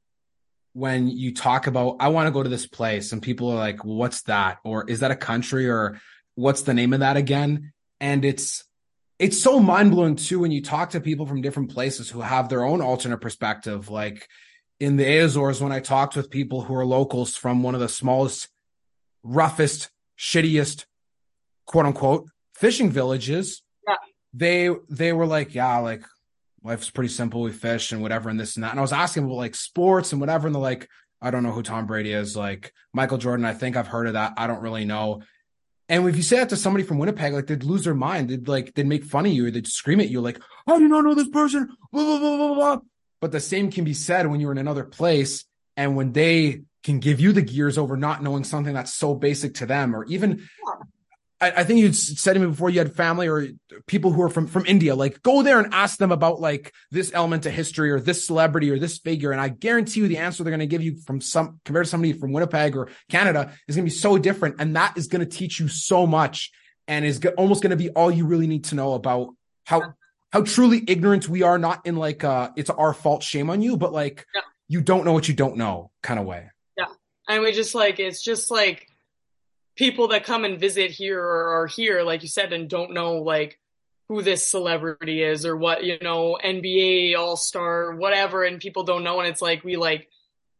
when 0.73 1.07
you 1.07 1.33
talk 1.33 1.67
about 1.67 1.97
I 1.99 2.09
want 2.09 2.27
to 2.27 2.31
go 2.31 2.43
to 2.43 2.49
this 2.49 2.65
place 2.65 3.11
and 3.11 3.21
people 3.21 3.49
are 3.49 3.57
like, 3.57 3.83
well, 3.83 3.95
"What's 3.95 4.23
that?" 4.23 4.59
or 4.63 4.89
"Is 4.89 5.01
that 5.01 5.11
a 5.11 5.15
country?" 5.15 5.69
or 5.69 5.99
"What's 6.35 6.61
the 6.61 6.73
name 6.73 6.93
of 6.93 7.01
that 7.01 7.17
again?" 7.17 7.73
And 7.99 8.23
it's 8.23 8.63
it's 9.19 9.41
so 9.41 9.59
mind 9.59 9.91
blowing 9.91 10.15
too 10.15 10.39
when 10.39 10.51
you 10.51 10.61
talk 10.61 10.91
to 10.91 11.01
people 11.01 11.25
from 11.25 11.41
different 11.41 11.71
places 11.71 12.09
who 12.09 12.21
have 12.21 12.49
their 12.49 12.63
own 12.63 12.81
alternate 12.81 13.19
perspective. 13.19 13.89
Like 13.89 14.27
in 14.79 14.95
the 14.95 15.19
Azores, 15.19 15.61
when 15.61 15.71
I 15.71 15.79
talked 15.79 16.15
with 16.15 16.31
people 16.31 16.61
who 16.61 16.75
are 16.75 16.85
locals 16.85 17.35
from 17.35 17.63
one 17.63 17.75
of 17.75 17.81
the 17.81 17.89
smallest, 17.89 18.47
roughest, 19.23 19.89
shittiest, 20.17 20.85
quote 21.65 21.85
unquote, 21.85 22.29
fishing 22.55 22.89
villages, 22.89 23.61
yeah. 23.87 23.95
they 24.33 24.69
they 24.89 25.11
were 25.11 25.27
like, 25.27 25.53
"Yeah, 25.53 25.77
like 25.79 26.03
life's 26.63 26.89
pretty 26.89 27.09
simple. 27.09 27.41
We 27.41 27.51
fish 27.51 27.91
and 27.91 28.01
whatever 28.01 28.29
and 28.29 28.39
this 28.39 28.55
and 28.55 28.63
that. 28.63 28.71
And 28.71 28.79
I 28.79 28.83
was 28.83 28.93
asking 28.93 29.23
about 29.23 29.35
like 29.35 29.55
sports 29.55 30.11
and 30.11 30.21
whatever. 30.21 30.47
And 30.47 30.55
they're 30.55 30.61
like, 30.61 30.87
I 31.21 31.31
don't 31.31 31.43
know 31.43 31.51
who 31.51 31.63
Tom 31.63 31.85
Brady 31.85 32.13
is. 32.13 32.35
Like 32.35 32.73
Michael 32.93 33.17
Jordan, 33.17 33.45
I 33.45 33.53
think 33.53 33.75
I've 33.75 33.87
heard 33.87 34.07
of 34.07 34.13
that. 34.13 34.33
I 34.37 34.47
don't 34.47 34.61
really 34.61 34.85
know. 34.85 35.21
And 35.89 36.07
if 36.07 36.15
you 36.15 36.23
say 36.23 36.37
that 36.37 36.49
to 36.49 36.55
somebody 36.55 36.85
from 36.85 36.99
Winnipeg, 36.99 37.33
like 37.33 37.47
they'd 37.47 37.63
lose 37.63 37.83
their 37.83 37.93
mind. 37.93 38.29
They'd 38.29 38.47
like 38.47 38.73
they'd 38.73 38.87
make 38.87 39.03
fun 39.03 39.25
of 39.25 39.33
you. 39.33 39.47
Or 39.47 39.51
they'd 39.51 39.67
scream 39.67 39.99
at 39.99 40.09
you 40.09 40.21
like, 40.21 40.39
"I 40.65 40.77
do 40.77 40.87
not 40.87 41.03
know 41.03 41.13
this 41.13 41.29
person." 41.29 41.67
Blah, 41.91 42.03
blah, 42.03 42.19
blah, 42.19 42.37
blah, 42.37 42.53
blah. 42.55 42.77
But 43.19 43.31
the 43.31 43.41
same 43.41 43.69
can 43.71 43.83
be 43.83 43.93
said 43.93 44.27
when 44.27 44.39
you're 44.39 44.53
in 44.53 44.57
another 44.57 44.85
place 44.85 45.43
and 45.75 45.95
when 45.95 46.13
they 46.13 46.61
can 46.83 46.99
give 46.99 47.19
you 47.19 47.33
the 47.33 47.41
gears 47.41 47.77
over 47.77 47.97
not 47.97 48.23
knowing 48.23 48.43
something 48.43 48.73
that's 48.73 48.93
so 48.93 49.13
basic 49.13 49.55
to 49.55 49.65
them, 49.65 49.95
or 49.95 50.05
even 50.05 50.47
I, 51.41 51.51
I 51.57 51.63
think 51.63 51.79
you 51.79 51.91
said 51.91 52.33
to 52.33 52.39
me 52.39 52.45
before 52.45 52.69
you 52.69 52.79
had 52.79 52.95
family 52.95 53.27
or 53.27 53.47
people 53.87 54.11
who 54.11 54.21
are 54.21 54.29
from 54.29 54.47
from 54.47 54.65
India. 54.67 54.95
Like, 54.95 55.21
go 55.23 55.41
there 55.41 55.59
and 55.59 55.73
ask 55.73 55.97
them 55.97 56.11
about 56.11 56.39
like 56.39 56.71
this 56.91 57.11
element 57.13 57.45
of 57.47 57.51
history 57.51 57.91
or 57.91 57.99
this 57.99 58.25
celebrity 58.25 58.69
or 58.69 58.77
this 58.77 58.99
figure, 58.99 59.31
and 59.31 59.41
I 59.41 59.49
guarantee 59.49 60.01
you 60.01 60.07
the 60.07 60.19
answer 60.19 60.43
they're 60.43 60.51
going 60.51 60.59
to 60.59 60.67
give 60.67 60.83
you 60.83 60.97
from 61.05 61.19
some 61.19 61.59
compared 61.65 61.85
to 61.85 61.89
somebody 61.89 62.13
from 62.13 62.31
Winnipeg 62.31 62.77
or 62.77 62.89
Canada 63.09 63.53
is 63.67 63.75
going 63.75 63.85
to 63.85 63.91
be 63.91 63.97
so 63.97 64.17
different, 64.17 64.55
and 64.59 64.75
that 64.75 64.97
is 64.97 65.07
going 65.07 65.27
to 65.27 65.37
teach 65.37 65.59
you 65.59 65.67
so 65.67 66.05
much, 66.05 66.51
and 66.87 67.03
is 67.03 67.19
almost 67.37 67.63
going 67.63 67.71
to 67.71 67.75
be 67.75 67.89
all 67.89 68.11
you 68.11 68.25
really 68.25 68.47
need 68.47 68.65
to 68.65 68.75
know 68.75 68.93
about 68.93 69.29
how 69.65 69.93
how 70.31 70.43
truly 70.43 70.83
ignorant 70.87 71.27
we 71.27 71.41
are. 71.41 71.57
Not 71.57 71.85
in 71.87 71.95
like 71.95 72.23
uh 72.23 72.51
it's 72.55 72.69
our 72.69 72.93
fault, 72.93 73.23
shame 73.23 73.49
on 73.49 73.63
you, 73.63 73.77
but 73.77 73.91
like 73.91 74.27
yeah. 74.35 74.41
you 74.67 74.81
don't 74.81 75.05
know 75.05 75.13
what 75.13 75.27
you 75.27 75.33
don't 75.33 75.57
know 75.57 75.89
kind 76.03 76.19
of 76.19 76.27
way. 76.27 76.51
Yeah, 76.77 76.85
and 77.27 77.41
we 77.41 77.51
just 77.51 77.73
like 77.73 77.99
it's 77.99 78.21
just 78.21 78.51
like 78.51 78.90
people 79.81 80.09
that 80.09 80.23
come 80.23 80.45
and 80.45 80.59
visit 80.59 80.91
here 80.91 81.19
or 81.19 81.59
are 81.59 81.65
here, 81.65 82.03
like 82.03 82.21
you 82.21 82.27
said, 82.27 82.53
and 82.53 82.69
don't 82.69 82.93
know 82.93 83.15
like 83.15 83.57
who 84.07 84.21
this 84.21 84.45
celebrity 84.45 85.23
is 85.23 85.43
or 85.43 85.57
what, 85.57 85.83
you 85.83 85.97
know, 86.03 86.37
NBA 86.43 87.17
all 87.17 87.35
star, 87.35 87.95
whatever, 87.95 88.43
and 88.43 88.61
people 88.61 88.83
don't 88.83 89.03
know. 89.03 89.19
And 89.19 89.27
it's 89.27 89.41
like, 89.41 89.63
we 89.63 89.77
like, 89.77 90.07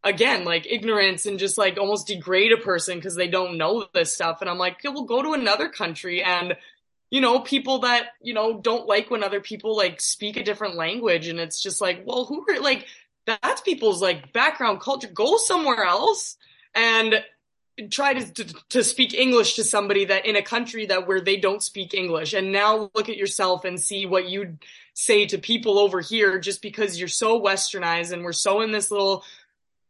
again, 0.03 0.43
like 0.43 0.65
ignorance 0.67 1.27
and 1.27 1.37
just 1.37 1.55
like 1.55 1.77
almost 1.77 2.07
degrade 2.07 2.51
a 2.51 2.57
person 2.57 2.97
because 2.97 3.13
they 3.15 3.27
don't 3.27 3.59
know 3.59 3.85
this 3.93 4.11
stuff. 4.11 4.41
And 4.41 4.49
I'm 4.49 4.57
like, 4.57 4.77
okay, 4.77 4.89
we'll 4.89 5.03
go 5.03 5.21
to 5.21 5.33
another 5.33 5.69
country 5.69 6.23
and, 6.23 6.55
you 7.11 7.21
know, 7.21 7.41
people 7.41 7.81
that, 7.81 8.07
you 8.23 8.33
know, 8.33 8.59
don't 8.59 8.87
like 8.87 9.11
when 9.11 9.23
other 9.23 9.39
people 9.39 9.77
like 9.77 10.01
speak 10.01 10.35
a 10.35 10.43
different 10.43 10.77
language. 10.77 11.27
And 11.27 11.39
it's 11.39 11.61
just 11.61 11.79
like, 11.79 12.01
well, 12.07 12.25
who 12.25 12.43
are 12.49 12.59
like, 12.59 12.87
that's 13.27 13.61
people's 13.61 14.01
like 14.01 14.33
background 14.33 14.81
culture. 14.81 15.09
Go 15.13 15.37
somewhere 15.37 15.83
else. 15.83 16.37
And 16.73 17.23
try 17.87 18.13
to, 18.13 18.33
to, 18.33 18.55
to 18.69 18.83
speak 18.83 19.13
English 19.13 19.55
to 19.55 19.63
somebody 19.63 20.05
that 20.05 20.25
in 20.25 20.35
a 20.35 20.41
country 20.41 20.85
that 20.87 21.07
where 21.07 21.21
they 21.21 21.37
don't 21.37 21.63
speak 21.63 21.93
English, 21.93 22.33
and 22.33 22.51
now 22.51 22.91
look 22.93 23.09
at 23.09 23.17
yourself 23.17 23.65
and 23.65 23.79
see 23.79 24.05
what 24.05 24.29
you 24.29 24.57
say 24.93 25.25
to 25.27 25.37
people 25.37 25.79
over 25.79 26.01
here, 26.01 26.39
just 26.39 26.61
because 26.61 26.99
you're 26.99 27.07
so 27.07 27.39
westernized 27.39 28.11
and 28.11 28.23
we're 28.23 28.33
so 28.33 28.61
in 28.61 28.71
this 28.71 28.91
little, 28.91 29.23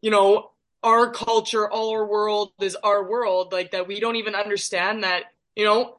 you 0.02 0.12
know, 0.12 0.52
our 0.84 1.12
culture, 1.12 1.70
all 1.70 1.92
our 1.92 2.06
world 2.06 2.52
is 2.60 2.76
our 2.76 3.08
world, 3.10 3.52
like 3.52 3.72
that 3.72 3.88
we 3.88 4.00
don't 4.00 4.16
even 4.16 4.36
understand 4.36 5.04
that, 5.04 5.26
you 5.56 5.66
know, 5.66 5.98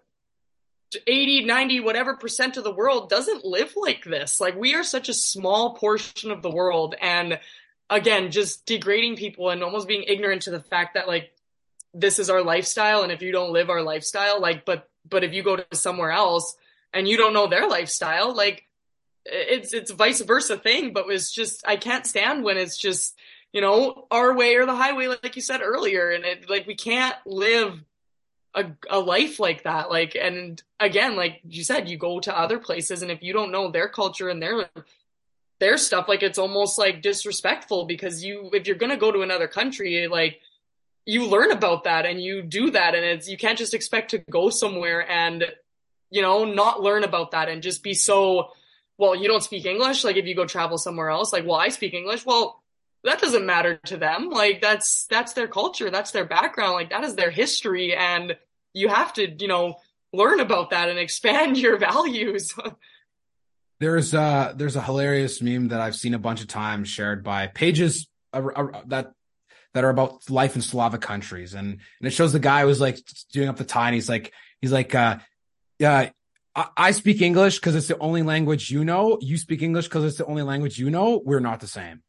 80, 1.07 1.45
90, 1.45 1.81
whatever 1.81 2.17
percent 2.17 2.57
of 2.57 2.65
the 2.65 2.75
world 2.75 3.09
doesn't 3.09 3.45
live 3.45 3.75
like 3.77 4.05
this. 4.05 4.41
Like 4.41 4.57
we 4.57 4.75
are 4.75 4.85
such 4.85 5.09
a 5.09 5.15
small 5.15 5.75
portion 5.75 6.31
of 6.31 6.43
the 6.43 6.51
world. 6.51 6.95
And 7.01 7.39
again, 7.89 8.31
just 8.31 8.67
degrading 8.67 9.17
people 9.17 9.51
and 9.51 9.63
almost 9.63 9.89
being 9.89 10.05
ignorant 10.05 10.43
to 10.43 10.51
the 10.51 10.61
fact 10.61 10.95
that 10.95 11.09
like 11.09 11.33
this 11.95 12.19
is 12.19 12.31
our 12.31 12.43
lifestyle 12.43 13.03
and 13.03 13.13
if 13.13 13.23
you 13.23 13.33
don't 13.33 13.53
live 13.53 13.71
our 13.71 13.83
lifestyle 13.83 14.41
like 14.41 14.65
but 14.65 14.89
but 15.09 15.25
if 15.25 15.33
you 15.33 15.43
go 15.43 15.57
to 15.57 15.67
somewhere 15.73 16.11
else 16.11 16.57
and 16.95 17.09
you 17.09 17.17
don't 17.17 17.35
know 17.35 17.47
their 17.47 17.69
lifestyle 17.69 18.35
like 18.35 18.65
it's 19.25 19.73
it's 19.73 19.91
vice 19.91 20.21
versa 20.21 20.57
thing 20.57 20.93
but 20.93 21.05
it's 21.09 21.31
just 21.31 21.63
i 21.67 21.77
can't 21.77 22.07
stand 22.07 22.43
when 22.43 22.57
it's 22.57 22.77
just 22.77 23.15
you 23.53 23.61
know 23.61 24.07
our 24.11 24.35
way 24.35 24.57
or 24.57 24.67
the 24.67 24.75
highway 24.75 25.07
like 25.07 25.37
you 25.37 25.43
said 25.43 25.61
earlier 25.63 26.11
and 26.11 26.25
it 26.25 26.49
like 26.51 26.67
we 26.67 26.75
can't 26.75 27.17
live 27.27 27.83
a, 28.55 28.67
a 28.91 28.99
life 28.99 29.39
like 29.39 29.63
that 29.63 29.91
like 29.91 30.15
and 30.15 30.63
again 30.81 31.17
like 31.17 31.41
you 31.49 31.65
said 31.65 31.89
you 31.89 31.97
go 31.97 32.21
to 32.21 32.37
other 32.37 32.59
places 32.59 33.03
and 33.03 33.11
if 33.11 33.23
you 33.23 33.33
don't 33.33 33.53
know 33.53 33.71
their 33.71 33.89
culture 33.89 34.29
and 34.29 34.43
their 34.43 34.69
their 35.59 35.77
stuff 35.77 36.09
like 36.09 36.23
it's 36.23 36.39
almost 36.39 36.79
like 36.79 37.03
disrespectful 37.03 37.85
because 37.85 38.25
you 38.25 38.51
if 38.53 38.67
you're 38.67 38.77
going 38.77 38.91
to 38.91 38.97
go 38.97 39.13
to 39.13 39.23
another 39.23 39.49
country 39.49 40.09
like 40.09 40.41
you 41.05 41.27
learn 41.27 41.51
about 41.51 41.85
that 41.85 42.07
and 42.07 42.23
you 42.23 42.43
do 42.43 42.71
that 42.71 42.95
and 42.95 43.05
it's 43.05 43.29
you 43.29 43.37
can't 43.37 43.59
just 43.59 43.75
expect 43.75 44.13
to 44.13 44.19
go 44.19 44.51
somewhere 44.51 45.09
and 45.11 45.45
you 46.11 46.23
know 46.23 46.45
not 46.45 46.81
learn 46.81 47.05
about 47.05 47.33
that 47.33 47.49
and 47.49 47.63
just 47.63 47.83
be 47.83 47.95
so 47.95 48.51
well 48.99 49.15
you 49.15 49.27
don't 49.27 49.43
speak 49.43 49.67
english 49.67 50.05
like 50.05 50.17
if 50.17 50.27
you 50.27 50.35
go 50.35 50.47
travel 50.47 50.79
somewhere 50.79 51.11
else 51.11 51.33
like 51.33 51.45
well 51.47 51.59
i 51.59 51.69
speak 51.69 51.95
english 51.95 52.25
well 52.25 52.63
that 53.05 53.21
doesn't 53.21 53.47
matter 53.47 53.81
to 53.85 53.97
them 53.97 54.31
like 54.31 54.61
that's 54.61 55.07
that's 55.07 55.33
their 55.33 55.49
culture 55.49 55.91
that's 55.91 56.13
their 56.13 56.25
background 56.25 56.75
like 56.75 56.91
that 56.91 57.03
is 57.03 57.17
their 57.17 57.31
history 57.31 57.95
and 57.95 58.37
you 58.75 58.89
have 58.89 59.13
to 59.13 59.29
you 59.29 59.49
know 59.49 59.77
learn 60.13 60.41
about 60.41 60.71
that 60.71 60.89
and 60.89 60.99
expand 60.99 61.57
your 61.59 61.79
values. 61.79 62.55
There's 63.81 64.15
uh 64.15 64.53
there's 64.55 64.77
a 64.77 64.83
hilarious 64.83 65.43
meme 65.43 65.69
that 65.69 65.81
i've 65.81 65.97
seen 65.97 66.15
a 66.15 66.19
bunch 66.19 66.41
of 66.41 66.47
times 66.47 66.89
shared 66.89 67.25
by 67.25 67.49
pages 67.49 68.07
uh, 68.33 68.47
uh, 68.55 68.83
that 68.87 69.13
that 69.75 69.85
are 69.85 69.91
about 69.91 70.29
life 70.31 70.55
in 70.55 70.63
Slavic 70.63 71.01
countries. 71.01 71.55
And, 71.55 71.67
and 71.69 72.07
it 72.07 72.11
shows 72.11 72.33
the 72.33 72.39
guy 72.39 72.63
who's 72.63 72.81
like 72.81 72.99
doing 73.33 73.49
up 73.49 73.57
the 73.57 73.65
tie 73.65 73.87
and 73.87 73.95
he's 73.95 74.09
like, 74.09 74.33
he's 74.61 74.73
like, 74.73 74.95
uh, 74.95 75.19
yeah, 75.79 76.11
I, 76.55 76.69
I 76.77 76.91
speak 76.93 77.23
English 77.23 77.59
because 77.59 77.75
it's 77.75 77.89
the 77.89 77.99
only 77.99 78.23
language 78.23 78.71
you 78.71 78.85
know. 78.85 79.19
You 79.21 79.39
speak 79.39 79.63
English 79.63 79.87
because 79.87 80.05
it's 80.05 80.19
the 80.19 80.27
only 80.27 80.43
language 80.43 80.79
you 80.79 80.91
know. 80.91 81.21
We're 81.25 81.41
not 81.41 81.61
the 81.61 81.67
same. 81.67 82.03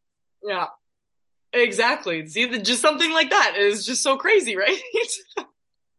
Yeah, 0.43 0.68
exactly. 1.53 2.28
See, 2.28 2.59
just 2.59 2.82
something 2.82 3.11
like 3.11 3.30
that 3.30 3.55
is 3.57 3.86
just 3.86 4.03
so 4.03 4.18
crazy, 4.18 4.55
right? 4.57 4.80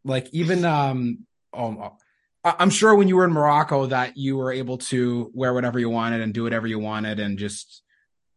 like 0.05 0.29
even, 0.33 0.65
um, 0.67 1.27
oh, 1.55 1.97
I'm 2.45 2.71
sure 2.71 2.95
when 2.95 3.09
you 3.09 3.17
were 3.17 3.25
in 3.25 3.33
Morocco 3.33 3.87
that 3.87 4.19
you 4.19 4.37
were 4.37 4.53
able 4.53 4.77
to 4.79 5.31
wear 5.33 5.55
whatever 5.55 5.79
you 5.79 5.89
wanted 5.89 6.21
and 6.21 6.35
do 6.35 6.43
whatever 6.43 6.67
you 6.67 6.79
wanted 6.79 7.19
and 7.19 7.39
just 7.39 7.83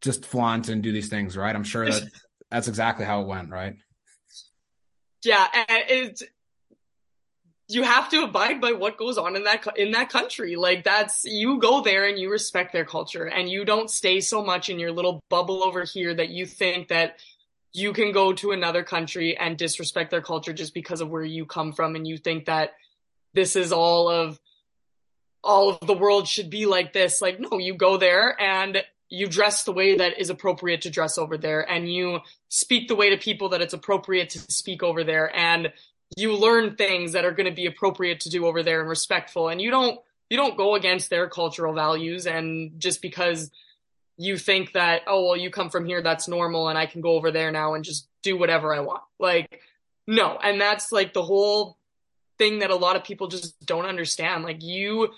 just 0.01 0.25
flaunt 0.25 0.69
and 0.69 0.83
do 0.83 0.91
these 0.91 1.09
things, 1.09 1.35
right? 1.35 1.53
I'm 1.53 1.63
sure 1.63 1.89
that 1.89 2.03
that's 2.49 2.67
exactly 2.67 3.05
how 3.05 3.21
it 3.21 3.27
went, 3.27 3.49
right? 3.49 3.75
Yeah, 5.23 5.47
and 5.53 5.83
it's 5.89 6.23
you 7.69 7.83
have 7.83 8.09
to 8.09 8.23
abide 8.23 8.61
by 8.61 8.71
what 8.71 8.97
goes 8.97 9.17
on 9.17 9.35
in 9.35 9.43
that 9.43 9.65
in 9.75 9.91
that 9.91 10.09
country. 10.09 10.55
Like 10.55 10.83
that's 10.83 11.25
you 11.25 11.59
go 11.59 11.81
there 11.81 12.07
and 12.07 12.17
you 12.17 12.31
respect 12.31 12.71
their 12.71 12.85
culture 12.85 13.25
and 13.25 13.49
you 13.49 13.65
don't 13.65 13.89
stay 13.89 14.21
so 14.21 14.43
much 14.43 14.69
in 14.69 14.79
your 14.79 14.91
little 14.91 15.21
bubble 15.29 15.63
over 15.63 15.83
here 15.83 16.13
that 16.13 16.29
you 16.29 16.45
think 16.45 16.87
that 16.87 17.19
you 17.73 17.91
can 17.91 18.11
go 18.11 18.31
to 18.33 18.51
another 18.51 18.83
country 18.83 19.37
and 19.37 19.57
disrespect 19.57 20.11
their 20.11 20.21
culture 20.21 20.53
just 20.53 20.73
because 20.73 21.01
of 21.01 21.09
where 21.09 21.23
you 21.23 21.45
come 21.45 21.73
from 21.73 21.95
and 21.95 22.07
you 22.07 22.17
think 22.17 22.45
that 22.45 22.71
this 23.33 23.55
is 23.55 23.73
all 23.73 24.09
of 24.09 24.39
all 25.43 25.69
of 25.69 25.85
the 25.85 25.93
world 25.93 26.27
should 26.27 26.49
be 26.49 26.65
like 26.65 26.93
this. 26.93 27.21
Like 27.21 27.39
no, 27.39 27.57
you 27.57 27.73
go 27.75 27.97
there 27.97 28.39
and 28.41 28.81
you 29.09 29.27
dress 29.27 29.63
the 29.63 29.71
way 29.71 29.97
that 29.97 30.19
is 30.19 30.29
appropriate 30.29 30.81
to 30.81 30.89
dress 30.89 31.17
over 31.17 31.37
there 31.37 31.61
and 31.69 31.91
you 31.91 32.19
speak 32.49 32.87
the 32.87 32.95
way 32.95 33.09
to 33.09 33.17
people 33.17 33.49
that 33.49 33.61
it's 33.61 33.73
appropriate 33.73 34.29
to 34.29 34.39
speak 34.39 34.83
over 34.83 35.03
there 35.03 35.33
and 35.35 35.71
you 36.15 36.35
learn 36.35 36.75
things 36.75 37.13
that 37.13 37.25
are 37.25 37.31
going 37.31 37.49
to 37.49 37.55
be 37.55 37.65
appropriate 37.65 38.21
to 38.21 38.29
do 38.29 38.45
over 38.45 38.63
there 38.63 38.81
and 38.81 38.89
respectful 38.89 39.49
and 39.49 39.61
you 39.61 39.71
don't 39.71 39.99
you 40.29 40.37
don't 40.37 40.57
go 40.57 40.75
against 40.75 41.09
their 41.09 41.29
cultural 41.29 41.73
values 41.73 42.27
and 42.27 42.79
just 42.79 43.01
because 43.01 43.49
you 44.17 44.37
think 44.37 44.73
that 44.73 45.01
oh 45.07 45.25
well 45.25 45.37
you 45.37 45.49
come 45.49 45.69
from 45.69 45.85
here 45.85 46.01
that's 46.01 46.27
normal 46.27 46.69
and 46.69 46.77
I 46.77 46.85
can 46.85 47.01
go 47.01 47.11
over 47.11 47.31
there 47.31 47.51
now 47.51 47.75
and 47.75 47.83
just 47.83 48.07
do 48.23 48.37
whatever 48.37 48.73
I 48.73 48.81
want. 48.81 49.03
Like 49.19 49.61
no 50.05 50.37
and 50.41 50.59
that's 50.59 50.91
like 50.91 51.13
the 51.13 51.23
whole 51.23 51.77
thing 52.37 52.59
that 52.59 52.71
a 52.71 52.75
lot 52.75 52.95
of 52.95 53.03
people 53.03 53.27
just 53.27 53.59
don't 53.65 53.85
understand. 53.85 54.43
Like 54.43 54.63
you 54.63 55.09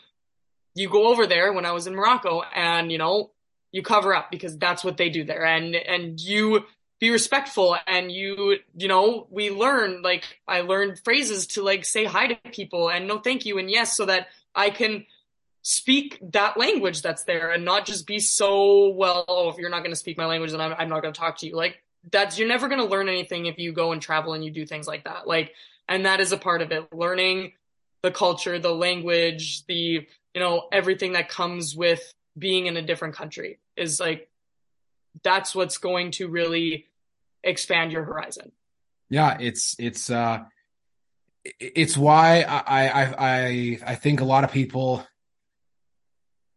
you 0.76 0.90
go 0.90 1.08
over 1.08 1.26
there 1.26 1.54
when 1.54 1.66
I 1.66 1.72
was 1.72 1.88
in 1.88 1.96
Morocco 1.96 2.42
and 2.56 2.92
you 2.92 2.98
know 2.98 3.32
you 3.72 3.82
cover 3.82 4.13
up 4.13 4.32
because 4.32 4.57
that's 4.57 4.84
what 4.84 4.97
they 4.97 5.09
do 5.09 5.24
there. 5.24 5.45
And 5.45 5.76
and 5.76 6.20
you 6.20 6.65
be 6.99 7.11
respectful 7.11 7.78
and 7.88 8.11
you 8.11 8.57
you 8.76 8.88
know 8.89 9.26
we 9.30 9.49
learn 9.49 10.01
like 10.01 10.26
i 10.49 10.59
learned 10.59 10.99
phrases 10.99 11.47
to 11.47 11.63
like 11.63 11.86
say 11.86 12.03
hi 12.03 12.28
to 12.28 12.36
people 12.51 12.89
and 12.89 13.07
no 13.07 13.20
thank 13.20 13.45
you 13.45 13.57
and 13.57 13.72
yes 13.72 13.95
so 13.95 14.05
that 14.05 14.28
i 14.53 14.70
can 14.70 15.05
speak 15.61 16.20
that 16.22 16.57
language 16.57 17.01
that's 17.01 17.24
there 17.24 17.51
and 17.51 17.63
not 17.63 17.86
just 17.86 18.05
be 18.05 18.20
so 18.20 18.89
well 18.89 19.24
oh 19.30 19.47
if 19.47 19.57
you're 19.57 19.70
not 19.70 19.80
going 19.80 19.91
to 19.91 19.95
speak 19.95 20.17
my 20.17 20.26
language 20.26 20.51
then 20.51 20.59
i'm, 20.59 20.74
I'm 20.78 20.89
not 20.89 21.01
going 21.01 21.13
to 21.13 21.17
talk 21.17 21.38
to 21.38 21.47
you. 21.47 21.55
Like 21.55 21.82
that's 22.11 22.39
you're 22.39 22.47
never 22.47 22.67
going 22.67 22.80
to 22.80 22.88
learn 22.88 23.09
anything 23.09 23.45
if 23.45 23.57
you 23.57 23.74
go 23.74 23.91
and 23.91 24.01
travel 24.01 24.34
and 24.34 24.43
you 24.43 24.51
do 24.51 24.65
things 24.65 24.88
like 24.88 25.03
that. 25.03 25.28
Like 25.28 25.53
and 25.88 26.05
that 26.05 26.20
is 26.20 26.32
a 26.32 26.38
part 26.38 26.61
of 26.61 26.72
it. 26.72 26.93
Learning 26.93 27.53
the 28.01 28.11
culture 28.11 28.57
the 28.59 28.74
language 28.74 29.65
the 29.65 30.07
you 30.34 30.39
know 30.39 30.67
everything 30.72 31.13
that 31.13 31.28
comes 31.28 31.76
with 31.76 32.13
being 32.40 32.66
in 32.66 32.78
a 32.78 32.82
different 32.82 33.16
country 33.16 33.60
is 33.76 34.00
like 34.00 34.30
that's 35.24 35.54
what's 35.54 35.78
going 35.78 36.12
to 36.12 36.28
really 36.28 36.86
expand 37.44 37.92
your 37.92 38.04
horizon. 38.04 38.52
Yeah, 39.10 39.38
it's 39.40 39.76
it's 39.80 40.10
uh 40.10 40.44
it's 41.60 41.98
why 41.98 42.44
I 42.44 42.88
I 42.88 43.16
I 43.18 43.80
I 43.86 43.96
think 43.96 44.22
a 44.22 44.26
lot 44.26 44.44
of 44.44 44.52
people 44.52 45.06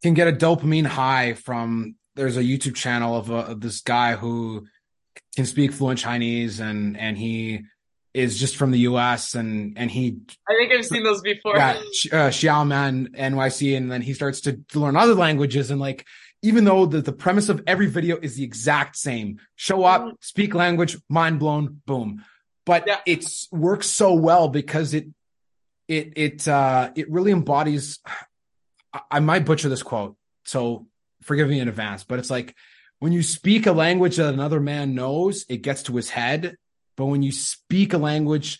can 0.03 0.15
get 0.15 0.29
a 0.29 0.33
dopamine 0.33 0.87
high 0.87 1.35
from 1.35 1.97
there's 2.15 2.37
a 2.37 2.43
YouTube 2.43 2.75
channel 2.75 3.17
of, 3.17 3.31
a, 3.31 3.37
of 3.37 3.61
this 3.61 3.81
guy 3.81 4.17
who 4.17 4.67
can 5.35 5.47
speak 5.47 5.73
fluent 5.73 5.99
Chinese 5.99 6.61
and 6.61 6.97
and 6.97 7.17
he 7.17 7.63
is 8.15 8.39
just 8.39 8.57
from 8.57 8.71
the 8.71 8.81
U.S. 8.81 9.35
and 9.35 9.77
and 9.79 9.91
he. 9.91 10.19
I 10.49 10.55
think 10.55 10.73
I've 10.73 10.85
seen 10.85 11.03
those 11.03 11.21
before. 11.23 11.57
Yeah, 11.57 11.71
uh, 12.13 12.31
Xiaomanyc, 12.31 13.77
and 13.77 13.91
then 13.91 14.03
he 14.03 14.15
starts 14.15 14.43
to, 14.43 14.55
to 14.71 14.81
learn 14.81 14.97
other 14.97 15.15
languages 15.15 15.71
and 15.71 15.81
like 15.81 16.07
even 16.43 16.65
though 16.65 16.87
the, 16.87 17.01
the 17.01 17.13
premise 17.13 17.49
of 17.49 17.63
every 17.67 17.87
video 17.87 18.19
is 18.21 18.37
the 18.37 18.43
exact 18.43 18.97
same 18.97 19.41
show 19.55 19.85
up 19.85 20.03
mm-hmm. 20.03 20.15
speak 20.21 20.55
language 20.55 20.99
mind 21.09 21.39
blown 21.39 21.81
boom 21.87 22.25
but 22.67 22.85
yeah. 22.87 22.99
it's 23.07 23.49
works 23.53 23.87
so 23.87 24.13
well 24.15 24.49
because 24.49 24.93
it 24.93 25.07
it 25.89 26.13
it 26.17 26.49
uh 26.49 26.91
it 26.95 27.11
really 27.11 27.33
embodies 27.33 28.01
I, 28.93 29.01
I 29.13 29.21
might 29.21 29.47
butcher 29.47 29.69
this 29.69 29.83
quote 29.83 30.17
so 30.45 30.87
forgive 31.23 31.49
me 31.49 31.61
in 31.61 31.69
advance 31.69 32.05
but 32.05 32.19
it's 32.19 32.31
like 32.31 32.55
when 32.99 33.13
you 33.13 33.23
speak 33.23 33.67
a 33.67 33.73
language 33.73 34.17
that 34.17 34.33
another 34.33 34.61
man 34.61 34.95
knows 34.95 35.45
it 35.49 35.63
gets 35.63 35.85
to 35.85 35.97
his 35.97 36.11
head 36.11 36.57
but 36.97 37.07
when 37.07 37.23
you 37.23 37.33
speak 37.33 37.93
a 37.93 37.99
language 37.99 38.59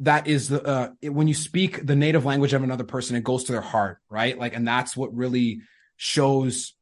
that 0.00 0.26
is 0.26 0.48
the 0.48 0.62
uh, 0.62 0.88
when 1.04 1.28
you 1.28 1.34
speak 1.34 1.86
the 1.86 1.96
native 1.96 2.24
language 2.24 2.52
of 2.52 2.62
another 2.62 2.84
person 2.84 3.16
it 3.16 3.24
goes 3.24 3.44
to 3.44 3.52
their 3.52 3.60
heart 3.60 3.98
right 4.08 4.38
like 4.38 4.54
and 4.54 4.66
that's 4.66 4.96
what 4.96 5.14
really 5.14 5.60
shows 5.96 6.74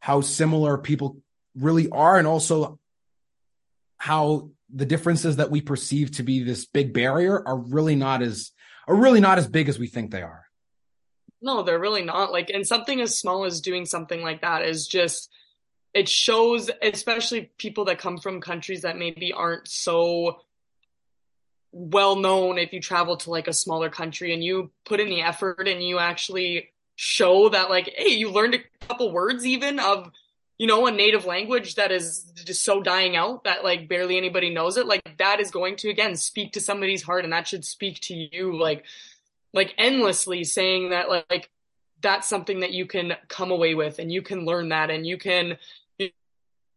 how 0.00 0.20
similar 0.20 0.78
people 0.78 1.18
really 1.56 1.88
are 1.88 2.18
and 2.18 2.26
also 2.26 2.78
how 3.98 4.50
the 4.72 4.86
differences 4.86 5.36
that 5.36 5.50
we 5.50 5.60
perceive 5.60 6.10
to 6.12 6.22
be 6.22 6.42
this 6.42 6.66
big 6.66 6.92
barrier 6.92 7.46
are 7.46 7.56
really 7.56 7.94
not 7.94 8.22
as 8.22 8.52
are 8.88 8.94
really 8.94 9.20
not 9.20 9.38
as 9.38 9.46
big 9.46 9.68
as 9.68 9.78
we 9.78 9.86
think 9.86 10.10
they 10.10 10.22
are. 10.22 10.44
No, 11.40 11.62
they're 11.62 11.78
really 11.78 12.04
not. 12.04 12.32
Like 12.32 12.50
and 12.50 12.66
something 12.66 13.00
as 13.00 13.18
small 13.18 13.44
as 13.44 13.60
doing 13.60 13.86
something 13.86 14.22
like 14.22 14.40
that 14.42 14.62
is 14.62 14.86
just 14.86 15.30
it 15.96 16.10
shows 16.10 16.70
especially 16.82 17.50
people 17.56 17.86
that 17.86 17.98
come 17.98 18.18
from 18.18 18.38
countries 18.42 18.82
that 18.82 18.98
maybe 18.98 19.32
aren't 19.32 19.66
so 19.66 20.40
well 21.72 22.16
known 22.16 22.58
if 22.58 22.70
you 22.74 22.80
travel 22.80 23.16
to 23.16 23.30
like 23.30 23.48
a 23.48 23.52
smaller 23.52 23.88
country 23.88 24.34
and 24.34 24.44
you 24.44 24.70
put 24.84 25.00
in 25.00 25.08
the 25.08 25.22
effort 25.22 25.66
and 25.66 25.82
you 25.82 25.98
actually 25.98 26.68
show 26.96 27.48
that 27.48 27.70
like 27.70 27.92
hey 27.96 28.10
you 28.10 28.30
learned 28.30 28.54
a 28.54 28.86
couple 28.86 29.10
words 29.10 29.46
even 29.46 29.80
of 29.80 30.10
you 30.58 30.66
know 30.66 30.86
a 30.86 30.90
native 30.90 31.24
language 31.24 31.76
that 31.76 31.90
is 31.90 32.30
just 32.44 32.62
so 32.62 32.82
dying 32.82 33.16
out 33.16 33.44
that 33.44 33.64
like 33.64 33.88
barely 33.88 34.18
anybody 34.18 34.50
knows 34.50 34.76
it 34.76 34.86
like 34.86 35.00
that 35.16 35.40
is 35.40 35.50
going 35.50 35.76
to 35.76 35.88
again 35.88 36.14
speak 36.14 36.52
to 36.52 36.60
somebody's 36.60 37.02
heart 37.02 37.24
and 37.24 37.32
that 37.32 37.48
should 37.48 37.64
speak 37.64 37.98
to 38.00 38.14
you 38.14 38.54
like 38.54 38.84
like 39.54 39.74
endlessly 39.78 40.44
saying 40.44 40.90
that 40.90 41.08
like 41.08 41.50
that's 42.02 42.28
something 42.28 42.60
that 42.60 42.72
you 42.72 42.84
can 42.84 43.14
come 43.28 43.50
away 43.50 43.74
with 43.74 43.98
and 43.98 44.12
you 44.12 44.20
can 44.20 44.44
learn 44.44 44.68
that 44.68 44.90
and 44.90 45.06
you 45.06 45.16
can 45.16 45.56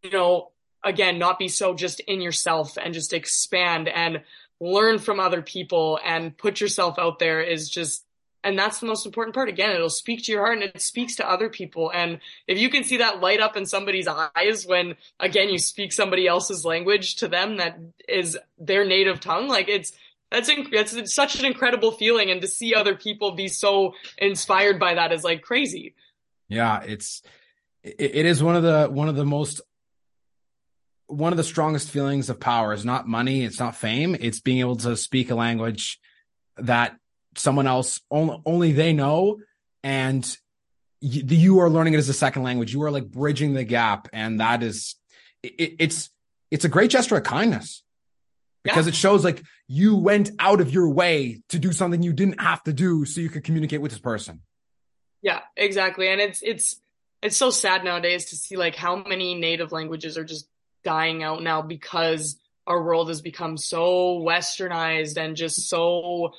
you 0.04 0.12
know 0.12 0.52
again 0.84 1.20
not 1.20 1.40
be 1.40 1.48
so 1.48 1.74
just 1.74 2.00
in 2.02 2.22
yourself 2.22 2.78
and 2.78 2.94
just 2.94 3.14
expand 3.14 3.88
and 3.88 4.22
learn 4.60 5.00
from 5.00 5.20
other 5.20 5.42
people 5.42 6.00
and 6.04 6.38
put 6.38 6.60
yourself 6.60 7.00
out 7.00 7.20
there 7.20 7.42
is 7.42 7.70
just 7.70 8.06
and 8.42 8.58
that's 8.58 8.80
the 8.80 8.86
most 8.86 9.06
important 9.06 9.36
part. 9.36 9.50
Again 9.50 9.72
it'll 9.72 9.90
speak 9.90 10.24
to 10.24 10.32
your 10.32 10.42
heart 10.42 10.60
and 10.60 10.64
it 10.64 10.82
speaks 10.82 11.16
to 11.18 11.30
other 11.30 11.50
people. 11.50 11.92
And 11.94 12.20
if 12.48 12.58
you 12.58 12.70
can 12.70 12.84
see 12.84 12.98
that 12.98 13.20
light 13.20 13.42
up 13.42 13.58
in 13.58 13.66
somebody's 13.66 14.08
eyes 14.08 14.66
when 14.66 14.96
again 15.20 15.50
you 15.50 15.58
speak 15.58 15.92
somebody 15.92 16.28
else's 16.28 16.64
language 16.64 17.18
to 17.18 17.28
them 17.28 17.58
that 17.58 17.80
is 18.08 18.38
their 18.58 18.86
native 18.86 19.20
tongue 19.20 19.48
like 19.48 19.68
it's 19.68 19.92
that's 20.32 20.50
inc- 20.50 20.72
that's 20.72 21.14
such 21.14 21.40
an 21.40 21.46
incredible 21.46 21.92
feeling. 21.92 22.32
And 22.32 22.42
to 22.42 22.48
see 22.48 22.76
other 22.76 22.96
people 22.96 23.32
be 23.32 23.48
so 23.48 23.94
inspired 24.18 24.80
by 24.80 24.94
that 24.94 25.12
is 25.12 25.24
like 25.24 25.42
crazy. 25.42 25.96
Yeah 26.48 26.82
it's 26.82 27.22
it, 27.84 27.96
it 28.00 28.26
is 28.26 28.42
one 28.42 28.56
of 28.56 28.64
the 28.64 28.88
one 28.88 29.10
of 29.10 29.16
the 29.16 29.26
most 29.26 29.62
one 31.10 31.34
of 31.34 31.38
the 31.38 31.44
strongest 31.44 31.90
feelings 31.90 32.30
of 32.30 32.40
power 32.40 32.72
is 32.72 32.86
not 32.86 33.08
money 33.08 33.44
it's 33.44 33.60
not 33.60 33.76
fame 33.76 34.16
it's 34.20 34.40
being 34.40 34.60
able 34.60 34.76
to 34.76 34.96
speak 34.96 35.32
a 35.32 35.36
language 35.36 36.00
that 36.58 36.96
someone 37.36 37.68
else 37.68 38.02
only, 38.12 38.42
only 38.46 38.72
they 38.72 38.94
know 38.94 39.40
and 39.84 40.38
you, 41.02 41.24
you, 41.26 41.60
are 41.60 41.70
learning 41.70 41.94
it 41.94 41.98
as 41.98 42.10
a 42.10 42.14
second 42.14 42.44
language. 42.44 42.74
You 42.74 42.84
are 42.84 42.92
like 42.92 43.10
bridging 43.10 43.54
the 43.54 43.64
gap 43.64 44.10
and 44.12 44.40
that 44.42 44.64
is 44.64 44.96
it, 45.42 45.76
it's 45.80 46.10
it's 46.52 46.66
a 46.66 46.70
great 46.70 46.92
gesture 46.92 47.16
of 47.16 47.24
kindness. 47.24 47.84
Because 48.64 48.88
yeah. 48.88 48.90
it 48.90 48.96
shows 48.96 49.24
like 49.24 49.42
you 49.68 49.96
went 49.96 50.32
out 50.38 50.60
of 50.60 50.72
your 50.72 50.90
way 50.90 51.42
to 51.50 51.60
do 51.60 51.72
something 51.72 52.04
you 52.04 52.12
didn't 52.12 52.42
have 52.42 52.62
to 52.64 52.74
do 52.74 53.06
so 53.06 53.22
you 53.22 53.30
could 53.30 53.46
communicate 53.46 53.82
with 53.82 53.92
this 53.92 54.02
person. 54.02 54.42
Yeah 55.22 55.40
exactly 55.56 56.10
and 56.10 56.20
it's 56.20 56.42
it's 56.42 56.82
it's 57.22 57.38
so 57.38 57.50
sad 57.50 57.84
nowadays 57.84 58.26
to 58.26 58.36
see 58.36 58.58
like 58.58 58.76
how 58.76 58.98
many 58.98 59.36
native 59.36 59.72
languages 59.72 60.18
are 60.18 60.24
just 60.26 60.49
dying 60.84 61.24
out 61.24 61.44
now 61.44 61.62
because 61.62 62.38
our 62.68 62.84
world 62.84 63.08
has 63.10 63.22
become 63.22 63.58
so 63.58 64.20
westernized 64.20 65.18
and 65.18 65.36
just 65.36 65.68
so 65.68 66.34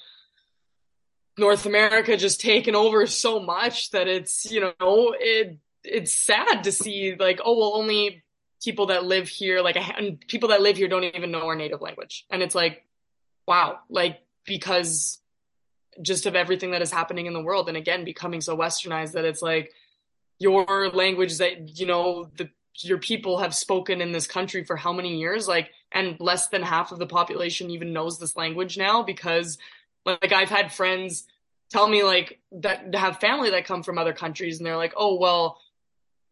North 1.36 1.66
America 1.66 2.16
just 2.16 2.41
taken 2.41 2.74
over 2.76 3.07
so 3.07 3.41
much 3.41 3.91
that 3.91 4.07
it's, 4.07 4.51
you 4.51 4.61
know, 4.61 5.14
it 5.18 5.59
it's 5.82 6.14
sad 6.14 6.64
to 6.64 6.72
see 6.72 7.16
like, 7.18 7.41
oh 7.45 7.59
well 7.59 7.74
only 7.74 8.22
people 8.62 8.86
that 8.86 9.05
live 9.05 9.28
here, 9.28 9.61
like 9.61 9.76
and 9.76 10.20
people 10.28 10.51
that 10.51 10.61
live 10.61 10.76
here 10.76 10.88
don't 10.88 11.05
even 11.05 11.30
know 11.30 11.47
our 11.47 11.57
native 11.57 11.80
language. 11.80 12.26
And 12.30 12.43
it's 12.43 12.55
like, 12.55 12.84
wow, 13.47 13.78
like 13.88 14.20
because 14.45 15.20
just 16.01 16.26
of 16.26 16.36
everything 16.36 16.70
that 16.70 16.82
is 16.82 16.93
happening 16.93 17.26
in 17.26 17.32
the 17.32 17.43
world 17.43 17.68
and 17.68 17.76
again 17.76 18.05
becoming 18.05 18.41
so 18.41 18.57
westernized 18.57 19.12
that 19.12 19.24
it's 19.24 19.43
like 19.43 19.72
your 20.38 20.88
language 20.91 21.38
that 21.38 21.78
you 21.78 21.86
know 21.86 22.30
the 22.36 22.49
your 22.79 22.99
people 22.99 23.39
have 23.39 23.55
spoken 23.55 24.01
in 24.01 24.12
this 24.12 24.27
country 24.27 24.64
for 24.64 24.77
how 24.77 24.93
many 24.93 25.18
years 25.18 25.49
like 25.49 25.71
and 25.93 26.16
less 26.21 26.49
than 26.49 26.62
half 26.62 26.93
of 26.93 26.99
the 26.99 27.07
population 27.07 27.71
even 27.71 27.93
knows 27.93 28.18
this 28.18 28.37
language 28.37 28.79
now 28.79 29.03
because 29.03 29.59
like 30.07 30.33
I've 30.33 30.49
had 30.49 30.73
friends 30.73 31.27
tell 31.71 31.89
me 31.89 32.03
like 32.03 32.41
that 32.53 32.95
have 32.95 33.21
family 33.21 33.51
that 33.51 33.64
come 33.64 33.83
from 33.83 33.99
other 33.99 34.12
countries 34.12 34.59
and 34.59 34.66
they're 34.66 34.77
like, 34.77 34.95
oh, 34.97 35.16
well, 35.16 35.59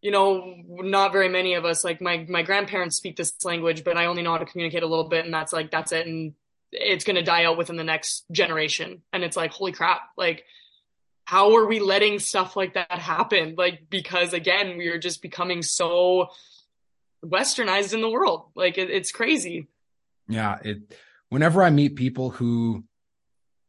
you 0.02 0.10
know, 0.10 0.54
not 0.68 1.12
very 1.12 1.28
many 1.28 1.54
of 1.54 1.64
us, 1.64 1.84
like 1.84 2.00
my, 2.00 2.24
my 2.28 2.42
grandparents 2.42 2.96
speak 2.96 3.16
this 3.16 3.32
language, 3.44 3.84
but 3.84 3.96
I 3.96 4.06
only 4.06 4.22
know 4.22 4.32
how 4.32 4.38
to 4.38 4.44
communicate 4.44 4.82
a 4.82 4.86
little 4.86 5.08
bit 5.08 5.24
and 5.24 5.34
that's 5.34 5.52
like, 5.52 5.70
that's 5.70 5.92
it. 5.92 6.06
And 6.06 6.34
it's 6.70 7.04
going 7.04 7.16
to 7.16 7.22
die 7.22 7.44
out 7.44 7.56
within 7.56 7.76
the 7.76 7.84
next 7.84 8.24
generation. 8.30 9.02
And 9.12 9.24
it's 9.24 9.36
like, 9.36 9.52
holy 9.52 9.72
crap. 9.72 10.02
Like, 10.16 10.44
how 11.28 11.54
are 11.56 11.66
we 11.66 11.78
letting 11.78 12.18
stuff 12.18 12.56
like 12.56 12.72
that 12.72 12.90
happen? 12.90 13.54
Like, 13.54 13.90
because 13.90 14.32
again, 14.32 14.78
we 14.78 14.86
are 14.86 14.98
just 14.98 15.20
becoming 15.20 15.60
so 15.60 16.28
westernized 17.22 17.92
in 17.92 18.00
the 18.00 18.08
world. 18.08 18.46
Like, 18.54 18.78
it, 18.78 18.88
it's 18.88 19.12
crazy. 19.12 19.68
Yeah. 20.26 20.56
It, 20.64 20.96
whenever 21.28 21.62
I 21.62 21.68
meet 21.68 21.96
people 21.96 22.30
who, 22.30 22.84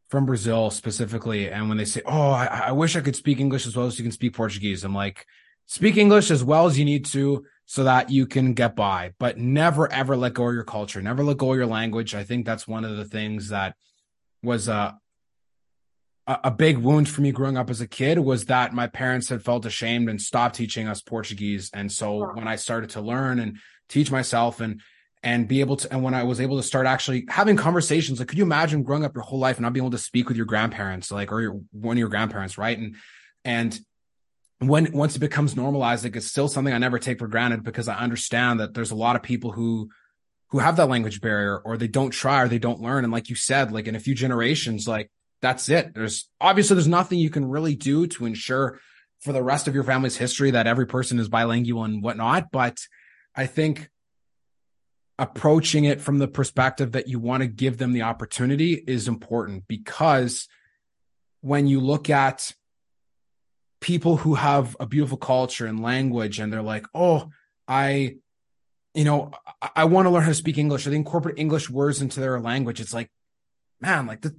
from 0.07 0.25
Brazil 0.25 0.69
specifically, 0.69 1.51
and 1.51 1.67
when 1.67 1.77
they 1.77 1.83
say, 1.83 2.01
"Oh, 2.05 2.29
I, 2.29 2.45
I 2.67 2.71
wish 2.71 2.95
I 2.95 3.01
could 3.01 3.17
speak 3.17 3.41
English 3.41 3.67
as 3.67 3.75
well 3.75 3.87
as 3.87 3.99
you 3.99 4.03
can 4.03 4.13
speak 4.13 4.33
Portuguese," 4.35 4.85
I'm 4.85 4.95
like, 4.95 5.25
"Speak 5.65 5.97
English 5.97 6.31
as 6.31 6.41
well 6.41 6.65
as 6.65 6.79
you 6.79 6.85
need 6.85 7.07
to, 7.07 7.45
so 7.65 7.83
that 7.83 8.09
you 8.09 8.25
can 8.25 8.53
get 8.53 8.73
by, 8.73 9.11
but 9.19 9.37
never 9.37 9.91
ever 9.91 10.15
let 10.15 10.33
go 10.33 10.47
of 10.47 10.53
your 10.53 10.63
culture, 10.63 11.01
never 11.01 11.25
let 11.25 11.37
go 11.37 11.51
of 11.51 11.57
your 11.57 11.67
language." 11.67 12.15
I 12.15 12.23
think 12.23 12.45
that's 12.45 12.69
one 12.69 12.85
of 12.85 12.95
the 12.95 13.03
things 13.03 13.49
that 13.49 13.75
was 14.41 14.69
a 14.69 14.97
a 16.43 16.51
big 16.51 16.77
wound 16.77 17.09
for 17.09 17.21
me 17.21 17.31
growing 17.31 17.57
up 17.57 17.69
as 17.69 17.81
a 17.81 17.87
kid 17.87 18.19
was 18.19 18.45
that 18.45 18.73
my 18.73 18.87
parents 18.87 19.29
had 19.29 19.43
felt 19.43 19.65
ashamed 19.65 20.09
and 20.09 20.21
stopped 20.21 20.55
teaching 20.55 20.87
us 20.87 21.01
Portuguese, 21.01 21.71
and 21.73 21.91
so 21.91 22.33
when 22.33 22.47
I 22.47 22.55
started 22.55 22.91
to 22.91 23.01
learn 23.01 23.39
and 23.39 23.57
teach 23.87 24.11
myself 24.11 24.61
and 24.61 24.81
and 25.21 25.47
be 25.47 25.59
able 25.59 25.75
to 25.75 25.91
and 25.91 26.01
when 26.01 26.13
i 26.13 26.23
was 26.23 26.39
able 26.39 26.55
to 26.55 26.63
start 26.63 26.87
actually 26.87 27.25
having 27.27 27.57
conversations 27.57 28.19
like 28.19 28.29
could 28.29 28.37
you 28.37 28.43
imagine 28.45 28.83
growing 28.83 29.03
up 29.03 29.13
your 29.13 29.21
whole 29.21 29.37
life 29.37 29.57
and 29.57 29.63
not 29.63 29.73
being 29.73 29.83
able 29.83 29.91
to 29.91 29.97
speak 29.97 30.29
with 30.29 30.37
your 30.37 30.45
grandparents 30.45 31.11
like 31.11 31.29
or 31.33 31.41
your, 31.41 31.59
one 31.71 31.97
of 31.97 31.99
your 31.99 32.07
grandparents 32.07 32.57
right? 32.57 32.77
And 32.77 32.95
and 33.43 33.77
when 34.59 34.93
once 34.93 35.17
it 35.17 35.19
becomes 35.19 35.57
normalized 35.57 36.05
like 36.05 36.15
it's 36.15 36.27
still 36.27 36.47
something 36.47 36.73
i 36.73 36.77
never 36.77 36.99
take 36.99 37.19
for 37.19 37.27
granted 37.27 37.63
because 37.63 37.89
i 37.89 37.95
understand 37.95 38.61
that 38.61 38.73
there's 38.73 38.91
a 38.91 38.95
lot 38.95 39.17
of 39.17 39.21
people 39.21 39.51
who 39.51 39.89
who 40.49 40.59
have 40.59 40.75
that 40.77 40.89
language 40.89 41.21
barrier 41.21 41.59
or 41.59 41.77
they 41.77 41.87
don't 41.87 42.11
try 42.11 42.41
or 42.41 42.47
they 42.47 42.59
don't 42.59 42.81
learn. 42.81 43.03
And 43.03 43.13
like 43.13 43.29
you 43.29 43.35
said 43.35 43.71
like 43.71 43.87
in 43.87 43.95
a 43.95 43.99
few 43.99 44.15
generations 44.15 44.87
like 44.87 45.11
that's 45.41 45.69
it 45.69 45.93
there's 45.93 46.29
obviously 46.39 46.75
there's 46.75 46.87
nothing 46.87 47.19
you 47.19 47.29
can 47.29 47.45
really 47.45 47.75
do 47.75 48.07
to 48.07 48.25
ensure 48.25 48.79
for 49.19 49.33
the 49.33 49.43
rest 49.43 49.67
of 49.67 49.75
your 49.75 49.83
family's 49.83 50.17
history 50.17 50.51
that 50.51 50.67
every 50.67 50.85
person 50.85 51.19
is 51.19 51.29
bilingual 51.29 51.83
and 51.83 52.03
whatnot 52.03 52.51
but 52.51 52.79
i 53.35 53.45
think 53.45 53.89
approaching 55.19 55.83
it 55.83 55.99
from 55.99 56.17
the 56.17 56.27
perspective 56.27 56.93
that 56.93 57.09
you 57.09 57.19
want 57.19 57.41
to 57.41 57.47
give 57.47 57.77
them 57.77 57.91
the 57.91 58.03
opportunity 58.03 58.73
is 58.73 59.07
important 59.07 59.67
because 59.67 60.47
when 61.41 61.67
you 61.67 61.81
look 61.81 62.09
at 62.09 62.53
people 63.81 64.17
who 64.17 64.35
have 64.35 64.75
a 64.79 64.85
beautiful 64.85 65.17
culture 65.17 65.65
and 65.65 65.83
language 65.83 66.39
and 66.39 66.51
they're 66.51 66.61
like, 66.61 66.85
oh, 66.93 67.29
I, 67.67 68.15
you 68.93 69.03
know, 69.03 69.31
I, 69.61 69.69
I 69.77 69.83
want 69.85 70.05
to 70.05 70.09
learn 70.09 70.23
how 70.23 70.29
to 70.29 70.35
speak 70.35 70.57
English 70.57 70.87
or 70.87 70.89
they 70.89 70.95
incorporate 70.95 71.37
English 71.37 71.69
words 71.69 72.01
into 72.01 72.19
their 72.21 72.39
language. 72.39 72.79
It's 72.79 72.93
like, 72.93 73.09
man, 73.81 74.07
like 74.07 74.21
the, 74.21 74.35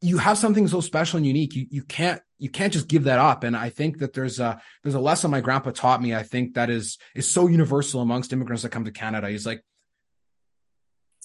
you 0.00 0.18
have 0.18 0.38
something 0.38 0.68
so 0.68 0.80
special 0.80 1.16
and 1.16 1.26
unique. 1.26 1.54
You 1.54 1.66
you 1.70 1.82
can't 1.82 2.20
you 2.38 2.50
can't 2.50 2.72
just 2.72 2.88
give 2.88 3.04
that 3.04 3.18
up. 3.18 3.44
And 3.44 3.56
I 3.56 3.70
think 3.70 3.98
that 3.98 4.12
there's 4.12 4.40
a 4.40 4.60
there's 4.82 4.94
a 4.94 5.00
lesson 5.00 5.30
my 5.30 5.40
grandpa 5.40 5.70
taught 5.70 6.02
me. 6.02 6.14
I 6.14 6.22
think 6.22 6.54
that 6.54 6.70
is 6.70 6.98
is 7.14 7.30
so 7.30 7.46
universal 7.46 8.00
amongst 8.00 8.32
immigrants 8.32 8.62
that 8.62 8.70
come 8.70 8.84
to 8.84 8.92
Canada. 8.92 9.30
He's 9.30 9.46
like, 9.46 9.62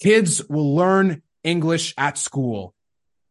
Kids 0.00 0.42
will 0.48 0.74
learn 0.74 1.22
English 1.42 1.94
at 1.98 2.18
school. 2.18 2.74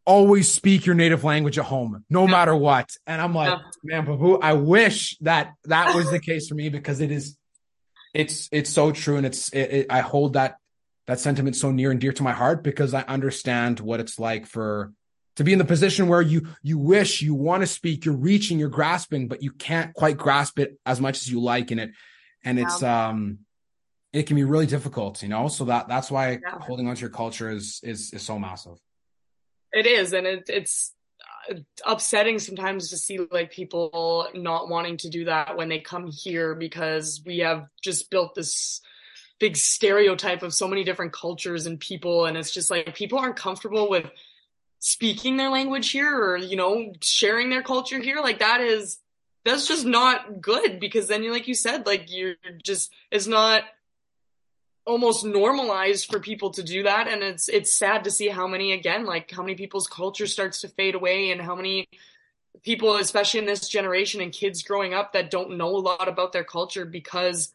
Always 0.05 0.49
speak 0.49 0.86
your 0.86 0.95
native 0.95 1.23
language 1.23 1.57
at 1.57 1.65
home, 1.65 2.05
no 2.09 2.25
yeah. 2.25 2.32
matter 2.32 2.55
what. 2.55 2.89
And 3.05 3.21
I'm 3.21 3.34
like, 3.34 3.49
yeah. 3.84 4.01
man, 4.01 4.05
Babu, 4.05 4.39
I 4.39 4.53
wish 4.53 5.17
that 5.19 5.53
that 5.65 5.95
was 5.95 6.09
the 6.09 6.19
case 6.19 6.47
for 6.47 6.55
me 6.55 6.69
because 6.69 7.01
it 7.01 7.11
is, 7.11 7.38
it's, 8.13 8.47
it's 8.53 8.69
so 8.69 8.93
true. 8.93 9.17
And 9.17 9.25
it's, 9.25 9.49
it, 9.49 9.59
it, 9.59 9.88
I 9.89 9.99
hold 9.99 10.34
that, 10.34 10.57
that 11.07 11.19
sentiment 11.19 11.57
so 11.57 11.71
near 11.71 11.91
and 11.91 11.99
dear 11.99 12.13
to 12.13 12.23
my 12.23 12.32
heart 12.32 12.63
because 12.63 12.93
I 12.93 13.01
understand 13.01 13.82
what 13.82 13.99
it's 13.99 14.17
like 14.17 14.45
for, 14.45 14.93
to 15.38 15.44
be 15.44 15.54
in 15.54 15.60
the 15.60 15.66
position 15.66 16.08
where 16.08 16.22
you 16.22 16.48
you 16.62 16.78
wish 16.78 17.22
you 17.22 17.34
want 17.34 17.62
to 17.62 17.68
speak 17.68 18.06
you're 18.06 18.14
reaching 18.14 18.60
you're 18.60 18.70
grasping 18.70 19.28
but 19.28 19.42
you 19.42 19.52
can't 19.52 19.94
quite 19.94 20.18
grasp 20.18 20.60
it 20.60 20.78
as 20.86 21.00
much 21.00 21.18
as 21.18 21.32
you 21.32 21.42
like 21.42 21.72
in 21.72 21.80
it 21.80 21.92
and 22.44 22.60
it's 22.60 22.84
um 22.84 23.40
it 24.14 24.26
can 24.26 24.36
be 24.36 24.44
really 24.44 24.66
difficult, 24.66 25.22
you 25.22 25.30
know. 25.30 25.48
So 25.48 25.66
that 25.66 25.88
that's 25.88 26.10
why 26.10 26.32
yeah. 26.32 26.60
holding 26.62 26.88
on 26.88 26.96
to 26.96 27.02
your 27.02 27.10
culture 27.10 27.50
is 27.50 27.80
is 27.84 28.14
is 28.14 28.24
so 28.24 28.40
massive. 28.40 28.78
It 29.74 29.86
is, 29.86 30.14
and 30.14 30.26
it, 30.26 30.46
it's 30.48 30.94
uh, 31.52 31.56
upsetting 31.86 32.40
sometimes 32.40 32.90
to 32.90 32.98
see 32.98 33.20
like 33.32 33.52
people 33.52 34.28
not 34.34 34.70
wanting 34.70 34.98
to 34.98 35.10
do 35.10 35.26
that 35.26 35.58
when 35.58 35.70
they 35.70 35.80
come 35.80 36.08
here 36.08 36.56
because 36.56 37.22
we 37.26 37.40
have 37.40 37.68
just 37.84 38.10
built 38.10 38.34
this 38.34 38.82
big 39.40 39.56
stereotype 39.56 40.42
of 40.42 40.54
so 40.54 40.68
many 40.68 40.84
different 40.84 41.14
cultures 41.14 41.68
and 41.68 41.80
people 41.80 42.26
and 42.26 42.36
it's 42.36 42.52
just 42.52 42.72
like 42.72 42.96
people 42.96 43.20
aren't 43.20 43.36
comfortable 43.36 43.88
with 43.88 44.10
speaking 44.80 45.38
their 45.38 45.49
language 45.49 45.89
here 45.89 46.15
or 46.15 46.38
you 46.38 46.55
know 46.55 46.93
sharing 47.01 47.49
their 47.49 47.63
culture 47.63 47.99
here 47.99 48.19
like 48.21 48.39
that 48.39 48.61
is 48.61 48.99
that's 49.43 49.67
just 49.67 49.86
not 49.86 50.41
good 50.41 50.80
because 50.80 51.07
then 51.07 51.23
you 51.23 51.32
like 51.32 51.47
you 51.47 51.55
said 51.55 51.86
like 51.86 52.05
you're 52.11 52.36
just 52.63 52.91
it's 53.11 53.28
not 53.28 53.63
almost 54.88 55.25
normalized 55.25 56.09
for 56.09 56.19
people 56.19 56.49
to 56.51 56.63
do 56.63 56.84
that. 56.84 57.07
And 57.07 57.21
it's 57.21 57.49
it's 57.49 57.73
sad 57.73 58.05
to 58.05 58.11
see 58.11 58.30
how 58.30 58.47
many 58.47 58.71
again 58.71 59.05
like 59.05 59.30
how 59.30 59.43
many 59.43 59.55
people's 59.55 59.88
culture 59.88 60.25
starts 60.25 60.61
to 60.61 60.69
fade 60.69 60.95
away 60.95 61.30
and 61.30 61.41
how 61.41 61.55
many 61.55 61.89
people 62.63 62.95
especially 62.95 63.41
in 63.41 63.45
this 63.45 63.67
generation 63.67 64.21
and 64.21 64.32
kids 64.32 64.63
growing 64.63 64.93
up 64.93 65.13
that 65.13 65.30
don't 65.30 65.57
know 65.57 65.75
a 65.75 65.78
lot 65.78 66.07
about 66.07 66.32
their 66.32 66.43
culture 66.43 66.86
because 66.86 67.53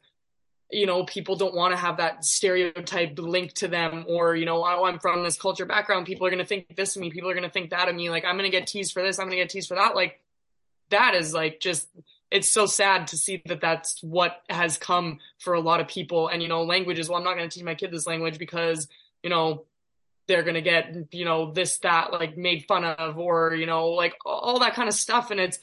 you 0.73 0.87
know 0.87 1.05
people 1.05 1.37
don't 1.37 1.55
want 1.55 1.73
to 1.73 1.77
have 1.77 1.99
that 1.99 2.25
stereotype 2.25 3.19
linked 3.19 3.57
to 3.57 3.69
them 3.69 4.05
or 4.09 4.35
you 4.35 4.47
know 4.47 4.65
oh 4.65 4.85
i'm 4.85 4.99
from 4.99 5.23
this 5.23 5.37
culture 5.37 5.67
background. 5.67 6.07
People 6.07 6.27
are 6.27 6.31
going 6.31 6.39
to 6.39 6.47
think 6.47 6.75
this 6.75 6.97
of 6.97 7.03
me. 7.03 7.11
People 7.11 7.31
are 7.31 7.35
going 7.35 7.45
to 7.45 7.51
think 7.51 7.71
that 7.71 7.89
of 7.89 7.95
me. 7.95 8.11
Like 8.11 8.25
i'm 8.25 8.37
going 8.37 8.51
to 8.51 8.57
get 8.57 8.67
teased 8.67 8.93
for 8.93 9.03
this. 9.03 9.19
I'm 9.19 9.27
going 9.27 9.37
to 9.37 9.43
get 9.43 9.51
teased 9.51 9.69
for 9.69 9.75
that. 9.75 9.95
Like 9.95 10.21
that 10.91 11.15
is 11.15 11.33
like 11.33 11.61
just 11.61 11.89
it's 12.33 12.51
so 12.51 12.65
sad 12.65 13.09
to 13.09 13.19
see 13.19 13.43
that 13.47 13.61
that's 13.61 14.03
what 14.03 14.43
has 14.49 14.79
come 14.79 15.19
for 15.39 15.53
a 15.53 15.61
lot 15.61 15.81
of 15.81 15.87
people. 15.89 16.29
And, 16.29 16.43
you 16.43 16.49
know, 16.49 16.63
languages, 16.63 17.09
well, 17.09 17.19
I'm 17.19 17.25
not 17.25 17.37
going 17.37 17.49
to 17.49 17.55
teach 17.55 17.65
my 17.65 17.75
kid 17.75 17.91
this 17.91 18.07
language 18.07 18.39
because, 18.39 18.89
you 19.23 19.29
know, 19.29 19.65
they're 20.29 20.43
going 20.43 20.55
to 20.55 20.63
get, 20.63 21.13
you 21.13 21.27
know, 21.27 21.53
this, 21.53 21.77
that, 21.79 22.11
like 22.11 22.39
made 22.39 22.65
fun 22.65 22.85
of, 22.85 23.19
or, 23.19 23.55
you 23.55 23.67
know, 23.67 23.89
like 23.89 24.15
all 24.25 24.61
that 24.61 24.75
kind 24.75 24.89
of 24.89 24.95
stuff. 24.95 25.31
And 25.31 25.39
it's, 25.39 25.59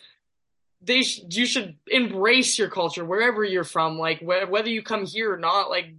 they, 0.82 1.04
sh- 1.04 1.22
you 1.30 1.46
should 1.46 1.76
embrace 1.88 2.58
your 2.58 2.70
culture 2.70 3.04
wherever 3.04 3.44
you're 3.44 3.64
from, 3.64 3.98
like 3.98 4.20
wh- 4.20 4.50
whether 4.50 4.70
you 4.70 4.82
come 4.82 5.06
here 5.06 5.34
or 5.34 5.38
not, 5.38 5.70
like 5.70 5.94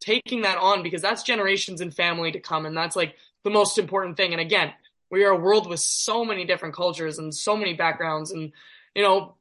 taking 0.00 0.42
that 0.42 0.58
on 0.58 0.82
because 0.82 1.02
that's 1.02 1.22
generations 1.22 1.80
and 1.80 1.94
family 1.94 2.32
to 2.32 2.40
come. 2.40 2.66
And 2.66 2.76
that's 2.76 2.96
like 2.96 3.14
the 3.44 3.50
most 3.50 3.78
important 3.78 4.16
thing. 4.16 4.32
And 4.32 4.40
again, 4.40 4.72
we 5.10 5.24
are 5.24 5.30
a 5.30 5.38
world 5.38 5.68
with 5.68 5.80
so 5.80 6.24
many 6.24 6.44
different 6.44 6.74
cultures 6.74 7.18
and 7.18 7.34
so 7.34 7.56
many 7.56 7.74
backgrounds 7.74 8.30
and, 8.30 8.52
you 8.94 9.02
know, 9.02 9.34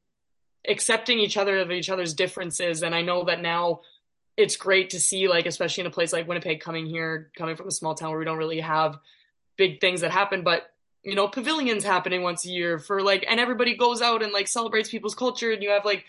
accepting 0.68 1.20
each 1.20 1.38
other 1.38 1.60
of 1.60 1.72
each 1.72 1.90
other's 1.90 2.14
differences. 2.14 2.82
And 2.84 2.94
I 2.94 3.02
know 3.02 3.26
that 3.26 3.42
now 3.42 3.82
it's 4.36 4.56
great 4.56 4.92
to 4.92 5.00
see, 5.00 5.28
like, 5.28 5.46
especially 5.46 5.82
in 5.82 5.88
a 5.88 5.92
place 5.92 6.12
like 6.12 6.28
Winnipeg, 6.28 6.60
coming 6.60 6.86
here, 6.86 7.30
coming 7.38 7.56
from 7.56 7.68
a 7.68 7.72
small 7.72 7.94
town 7.94 8.10
where 8.10 8.20
we 8.20 8.26
don't 8.26 8.38
really 8.38 8.62
have 8.62 8.98
big 9.58 9.80
things 9.80 10.02
that 10.02 10.12
happen, 10.12 10.44
but 10.44 10.72
you 11.04 11.16
know, 11.16 11.28
pavilions 11.28 11.84
happening 11.84 12.22
once 12.22 12.46
a 12.46 12.50
year 12.50 12.80
for 12.80 13.02
like, 13.02 13.26
and 13.28 13.40
everybody 13.40 13.76
goes 13.76 14.02
out 14.02 14.22
and 14.22 14.34
like 14.34 14.48
celebrates 14.48 14.90
people's 14.90 15.16
culture, 15.16 15.52
and 15.52 15.64
you 15.64 15.70
have 15.70 15.86
like 15.86 16.06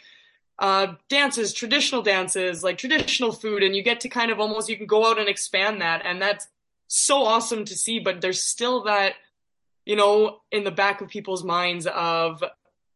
uh, 0.59 0.95
dances, 1.09 1.53
traditional 1.53 2.03
dances, 2.03 2.62
like 2.62 2.78
traditional 2.78 3.32
food, 3.32 3.62
and 3.62 3.74
you 3.74 3.82
get 3.82 4.01
to 4.01 4.09
kind 4.09 4.30
of 4.30 4.41
almost 4.41 4.68
you 4.68 4.76
can 4.76 4.86
go 4.86 5.07
out 5.07 5.18
and 5.18 5.28
expand 5.28 5.80
that, 5.80 6.03
and 6.05 6.20
that's 6.20 6.49
so 6.88 7.24
awesome 7.24 7.64
to 7.64 7.76
see. 7.76 7.99
But 7.99 8.20
there's 8.20 8.43
still 8.43 8.84
that, 8.84 9.14
you 9.86 9.97
know, 9.97 10.41
in 10.51 10.64
the 10.64 10.70
back 10.70 11.01
of 11.01 11.09
people's 11.09 11.45
minds 11.45 11.86
of 11.86 12.43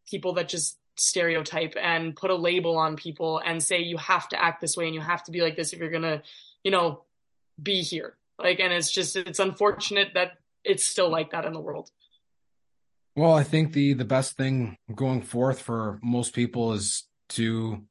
people 0.07 0.34
that 0.34 0.49
just 0.49 0.78
stereotype 0.97 1.74
and 1.80 2.14
put 2.14 2.30
a 2.30 2.34
label 2.34 2.76
on 2.76 2.97
people 2.97 3.40
and 3.45 3.62
say 3.62 3.80
you 3.80 3.97
have 3.97 4.28
to 4.28 4.42
act 4.42 4.61
this 4.61 4.76
way 4.76 4.86
and 4.86 4.95
you 4.95 5.01
have 5.01 5.24
to 5.24 5.32
be 5.32 5.40
like 5.40 5.57
this 5.57 5.72
if 5.72 5.80
you're 5.80 5.90
gonna 5.90 6.22
you 6.62 6.70
know 6.70 7.03
be 7.61 7.82
here 7.82 8.14
like 8.38 8.61
and 8.61 8.72
it's 8.72 8.92
just 8.92 9.16
it's 9.16 9.40
unfortunate 9.40 10.11
that 10.14 10.38
it's 10.64 10.84
still 10.84 11.10
like 11.10 11.30
that 11.30 11.44
in 11.44 11.52
the 11.52 11.60
world. 11.60 11.90
Well 13.16 13.34
i 13.34 13.44
think 13.44 13.72
the 13.72 13.92
the 13.94 14.04
best 14.04 14.36
thing 14.36 14.76
going 14.92 15.22
forth 15.22 15.60
for 15.60 16.00
most 16.02 16.34
people 16.34 16.72
is 16.72 17.04
to 17.30 17.84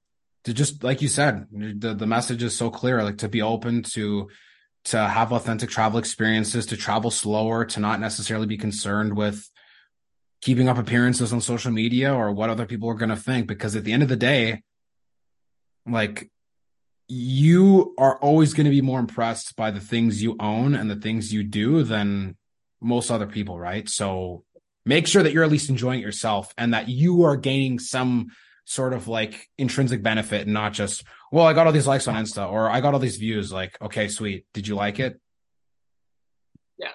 to 0.44 0.54
just 0.54 0.84
like 0.84 1.02
you 1.02 1.08
said 1.08 1.48
the 1.52 1.94
the 1.94 2.08
message 2.08 2.44
is 2.44 2.56
so 2.56 2.70
clear 2.70 3.04
like 3.04 3.20
to 3.20 3.30
be 3.30 3.42
open 3.42 3.84
to 3.84 4.30
to 4.86 4.98
have 4.98 5.32
authentic 5.32 5.70
travel 5.70 5.98
experiences 5.98 6.66
to 6.66 6.78
travel 6.78 7.10
slower 7.10 7.64
to 7.64 7.80
not 7.80 8.02
necessarily 8.02 8.48
be 8.48 8.58
concerned 8.58 9.16
with 9.16 9.50
keeping 10.42 10.68
up 10.68 10.78
appearances 10.78 11.32
on 11.32 11.40
social 11.40 11.72
media 11.72 12.14
or 12.14 12.34
what 12.34 12.50
other 12.50 12.66
people 12.66 12.90
are 12.90 12.96
going 12.96 13.10
to 13.10 13.16
think 13.16 13.48
because 13.48 13.78
at 13.78 13.86
the 13.86 13.94
end 13.94 14.04
of 14.04 14.10
the 14.10 14.18
day 14.18 14.62
like 15.86 16.30
you 17.08 17.94
are 17.98 18.18
always 18.18 18.54
going 18.54 18.66
to 18.66 18.72
be 18.72 18.82
more 18.82 19.00
impressed 19.00 19.56
by 19.56 19.72
the 19.72 19.80
things 19.80 20.22
you 20.22 20.36
own 20.40 20.76
and 20.76 20.90
the 20.90 20.96
things 20.98 21.34
you 21.34 21.44
do 21.44 21.84
than 21.84 22.36
most 22.84 23.10
other 23.10 23.28
people 23.28 23.58
right 23.60 23.90
so 23.90 24.44
make 24.86 25.08
sure 25.08 25.24
that 25.24 25.34
you're 25.34 25.44
at 25.44 25.52
least 25.52 25.70
enjoying 25.70 26.00
it 26.00 26.04
yourself 26.04 26.54
and 26.58 26.74
that 26.74 26.90
you 26.90 27.24
are 27.24 27.38
gaining 27.38 27.80
some 27.80 28.28
sort 28.66 28.94
of 28.94 29.08
like 29.08 29.50
intrinsic 29.58 30.02
benefit 30.02 30.42
and 30.42 30.54
not 30.54 30.74
just, 30.74 31.04
well, 31.32 31.46
I 31.46 31.54
got 31.54 31.68
all 31.68 31.74
these 31.74 31.88
likes 31.88 32.08
on 32.08 32.16
Insta 32.16 32.50
or 32.50 32.70
I 32.70 32.82
got 32.82 32.94
all 32.94 33.00
these 33.00 33.18
views. 33.18 33.52
Like, 33.52 33.82
okay, 33.82 34.08
sweet. 34.08 34.46
Did 34.54 34.68
you 34.68 34.76
like 34.76 35.00
it? 35.00 35.20
Yeah. 36.78 36.92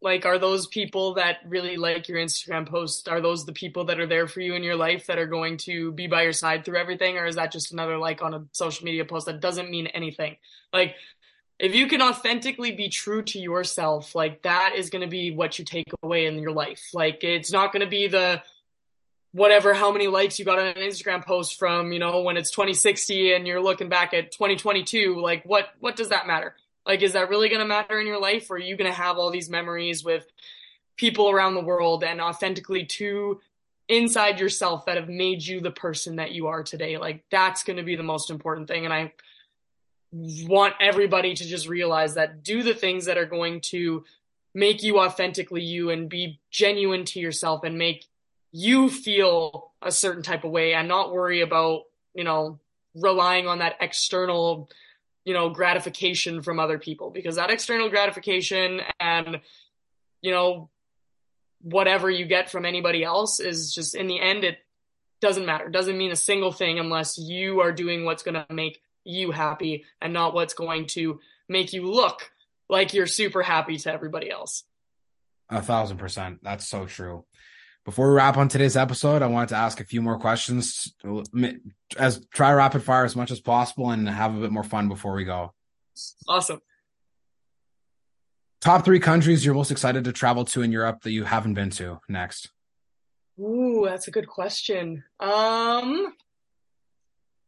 Like, 0.00 0.24
are 0.24 0.38
those 0.38 0.66
people 0.66 1.14
that 1.14 1.38
really 1.46 1.76
like 1.76 2.08
your 2.08 2.18
Instagram 2.18 2.68
post? 2.68 3.08
Are 3.08 3.20
those 3.20 3.44
the 3.44 3.52
people 3.52 3.84
that 3.86 4.00
are 4.00 4.06
there 4.06 4.26
for 4.26 4.40
you 4.40 4.54
in 4.54 4.62
your 4.62 4.76
life 4.76 5.06
that 5.06 5.18
are 5.18 5.26
going 5.26 5.58
to 5.58 5.92
be 5.92 6.06
by 6.06 6.22
your 6.22 6.32
side 6.32 6.64
through 6.64 6.78
everything? 6.78 7.18
Or 7.18 7.26
is 7.26 7.36
that 7.36 7.52
just 7.52 7.72
another 7.72 7.98
like 7.98 8.22
on 8.22 8.34
a 8.34 8.44
social 8.52 8.84
media 8.84 9.04
post 9.04 9.26
that 9.26 9.40
doesn't 9.40 9.70
mean 9.70 9.86
anything? 9.88 10.36
Like, 10.72 10.96
if 11.58 11.74
you 11.74 11.86
can 11.86 12.02
authentically 12.02 12.72
be 12.72 12.88
true 12.88 13.22
to 13.22 13.38
yourself, 13.38 14.14
like 14.14 14.42
that 14.42 14.74
is 14.76 14.90
going 14.90 15.02
to 15.02 15.08
be 15.08 15.30
what 15.30 15.58
you 15.58 15.64
take 15.64 15.86
away 16.02 16.26
in 16.26 16.38
your 16.38 16.52
life. 16.52 16.90
Like, 16.92 17.24
it's 17.24 17.50
not 17.50 17.72
going 17.72 17.80
to 17.80 17.88
be 17.88 18.08
the, 18.08 18.42
whatever 19.36 19.74
how 19.74 19.92
many 19.92 20.06
likes 20.06 20.38
you 20.38 20.46
got 20.46 20.58
on 20.58 20.66
an 20.66 20.76
Instagram 20.76 21.24
post 21.24 21.58
from, 21.58 21.92
you 21.92 21.98
know, 21.98 22.22
when 22.22 22.38
it's 22.38 22.50
2060 22.50 23.34
and 23.34 23.46
you're 23.46 23.62
looking 23.62 23.90
back 23.90 24.14
at 24.14 24.32
2022, 24.32 25.20
like 25.20 25.44
what 25.44 25.68
what 25.78 25.94
does 25.94 26.08
that 26.08 26.26
matter? 26.26 26.56
Like 26.86 27.02
is 27.02 27.12
that 27.12 27.28
really 27.28 27.50
going 27.50 27.60
to 27.60 27.66
matter 27.66 28.00
in 28.00 28.06
your 28.06 28.20
life 28.20 28.50
or 28.50 28.56
are 28.56 28.58
you 28.58 28.76
going 28.76 28.90
to 28.90 28.96
have 28.96 29.18
all 29.18 29.30
these 29.30 29.50
memories 29.50 30.02
with 30.02 30.24
people 30.96 31.30
around 31.30 31.54
the 31.54 31.60
world 31.60 32.02
and 32.02 32.18
authentically 32.18 32.86
to 32.86 33.40
inside 33.88 34.40
yourself 34.40 34.86
that 34.86 34.96
have 34.96 35.08
made 35.08 35.42
you 35.42 35.60
the 35.60 35.70
person 35.70 36.16
that 36.16 36.32
you 36.32 36.46
are 36.46 36.62
today? 36.62 36.96
Like 36.96 37.22
that's 37.30 37.62
going 37.62 37.76
to 37.76 37.82
be 37.82 37.96
the 37.96 38.02
most 38.02 38.30
important 38.30 38.68
thing 38.68 38.86
and 38.86 38.94
I 38.94 39.12
want 40.12 40.74
everybody 40.80 41.34
to 41.34 41.44
just 41.44 41.68
realize 41.68 42.14
that 42.14 42.42
do 42.42 42.62
the 42.62 42.74
things 42.74 43.06
that 43.06 43.18
are 43.18 43.26
going 43.26 43.60
to 43.60 44.04
make 44.54 44.82
you 44.82 44.98
authentically 44.98 45.62
you 45.62 45.90
and 45.90 46.08
be 46.08 46.40
genuine 46.50 47.04
to 47.04 47.20
yourself 47.20 47.64
and 47.64 47.76
make 47.76 48.06
you 48.52 48.88
feel 48.88 49.72
a 49.82 49.92
certain 49.92 50.22
type 50.22 50.44
of 50.44 50.50
way 50.50 50.72
and 50.72 50.88
not 50.88 51.12
worry 51.12 51.42
about, 51.42 51.82
you 52.14 52.24
know, 52.24 52.58
relying 52.94 53.46
on 53.46 53.58
that 53.58 53.76
external, 53.80 54.70
you 55.24 55.34
know, 55.34 55.50
gratification 55.50 56.40
from 56.40 56.58
other 56.58 56.78
people 56.78 57.10
because 57.10 57.36
that 57.36 57.50
external 57.50 57.90
gratification 57.90 58.80
and, 58.98 59.40
you 60.22 60.30
know, 60.30 60.70
whatever 61.60 62.10
you 62.10 62.24
get 62.24 62.50
from 62.50 62.64
anybody 62.64 63.04
else 63.04 63.40
is 63.40 63.74
just 63.74 63.94
in 63.94 64.06
the 64.06 64.20
end, 64.20 64.44
it 64.44 64.58
doesn't 65.20 65.44
matter. 65.44 65.66
It 65.66 65.72
doesn't 65.72 65.98
mean 65.98 66.12
a 66.12 66.16
single 66.16 66.52
thing 66.52 66.78
unless 66.78 67.18
you 67.18 67.60
are 67.60 67.72
doing 67.72 68.04
what's 68.04 68.22
going 68.22 68.34
to 68.34 68.46
make 68.50 68.80
you 69.06 69.30
happy 69.30 69.84
and 70.00 70.12
not 70.12 70.34
what's 70.34 70.54
going 70.54 70.86
to 70.86 71.20
make 71.48 71.72
you 71.72 71.90
look 71.90 72.30
like 72.68 72.94
you're 72.94 73.06
super 73.06 73.42
happy 73.42 73.76
to 73.78 73.92
everybody 73.92 74.30
else. 74.30 74.64
A 75.48 75.62
thousand 75.62 75.98
percent. 75.98 76.40
That's 76.42 76.66
so 76.66 76.86
true. 76.86 77.24
Before 77.84 78.08
we 78.10 78.16
wrap 78.16 78.36
on 78.36 78.48
today's 78.48 78.76
episode, 78.76 79.22
I 79.22 79.26
wanted 79.26 79.50
to 79.50 79.56
ask 79.56 79.80
a 79.80 79.84
few 79.84 80.02
more 80.02 80.18
questions 80.18 80.92
as 81.96 82.26
try 82.34 82.52
rapid 82.52 82.82
fire 82.82 83.04
as 83.04 83.14
much 83.14 83.30
as 83.30 83.40
possible 83.40 83.90
and 83.90 84.08
have 84.08 84.36
a 84.36 84.40
bit 84.40 84.50
more 84.50 84.64
fun 84.64 84.88
before 84.88 85.14
we 85.14 85.24
go. 85.24 85.54
Awesome. 86.26 86.60
Top 88.60 88.84
three 88.84 88.98
countries 88.98 89.44
you're 89.44 89.54
most 89.54 89.70
excited 89.70 90.02
to 90.04 90.12
travel 90.12 90.44
to 90.46 90.62
in 90.62 90.72
Europe 90.72 91.02
that 91.02 91.12
you 91.12 91.22
haven't 91.22 91.54
been 91.54 91.70
to 91.70 92.00
next. 92.08 92.50
Ooh, 93.38 93.84
that's 93.86 94.08
a 94.08 94.10
good 94.10 94.26
question. 94.26 95.04
Um, 95.20 96.12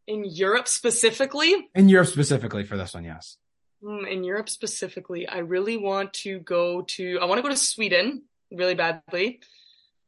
in 0.08 0.24
Europe 0.24 0.66
specifically? 0.66 1.68
In 1.74 1.88
Europe 1.88 2.08
specifically 2.08 2.64
for 2.64 2.76
this 2.76 2.94
one, 2.94 3.04
yes. 3.04 3.36
Hmm, 3.84 4.06
in 4.06 4.24
Europe 4.24 4.48
specifically, 4.48 5.28
I 5.28 5.38
really 5.38 5.76
want 5.76 6.14
to 6.24 6.40
go 6.40 6.82
to. 6.82 7.18
I 7.20 7.26
want 7.26 7.38
to 7.38 7.42
go 7.42 7.50
to 7.50 7.56
Sweden 7.56 8.22
really 8.50 8.74
badly. 8.74 9.40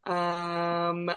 Um, 0.05 1.11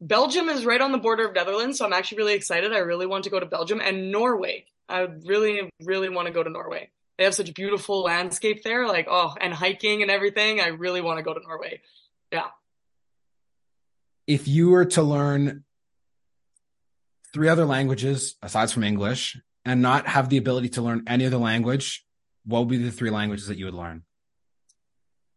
Belgium 0.00 0.48
is 0.48 0.66
right 0.66 0.80
on 0.80 0.92
the 0.92 0.98
border 0.98 1.28
of 1.28 1.34
Netherlands, 1.34 1.78
so 1.78 1.86
I'm 1.86 1.92
actually 1.92 2.18
really 2.18 2.34
excited. 2.34 2.72
I 2.72 2.78
really 2.78 3.06
want 3.06 3.24
to 3.24 3.30
go 3.30 3.40
to 3.40 3.46
Belgium 3.46 3.80
and 3.80 4.10
Norway. 4.10 4.66
I 4.88 5.02
really, 5.24 5.70
really 5.80 6.08
want 6.08 6.26
to 6.26 6.34
go 6.34 6.42
to 6.42 6.50
Norway. 6.50 6.90
They 7.16 7.24
have 7.24 7.34
such 7.34 7.48
a 7.48 7.52
beautiful 7.52 8.02
landscape 8.02 8.64
there, 8.64 8.86
like 8.88 9.06
oh, 9.08 9.34
and 9.40 9.54
hiking 9.54 10.02
and 10.02 10.10
everything. 10.10 10.60
I 10.60 10.68
really 10.68 11.00
want 11.00 11.18
to 11.18 11.22
go 11.22 11.32
to 11.32 11.40
Norway. 11.40 11.80
Yeah. 12.32 12.48
If 14.26 14.48
you 14.48 14.70
were 14.70 14.86
to 14.86 15.02
learn 15.02 15.64
three 17.32 17.48
other 17.48 17.64
languages 17.64 18.36
aside 18.42 18.70
from 18.70 18.84
English 18.84 19.36
and 19.64 19.82
not 19.82 20.06
have 20.06 20.28
the 20.28 20.38
ability 20.38 20.70
to 20.70 20.82
learn 20.82 21.04
any 21.06 21.26
other 21.26 21.36
language, 21.36 22.04
what 22.44 22.60
would 22.60 22.68
be 22.68 22.78
the 22.78 22.90
three 22.90 23.10
languages 23.10 23.46
that 23.46 23.58
you 23.58 23.66
would 23.66 23.74
learn? 23.74 24.02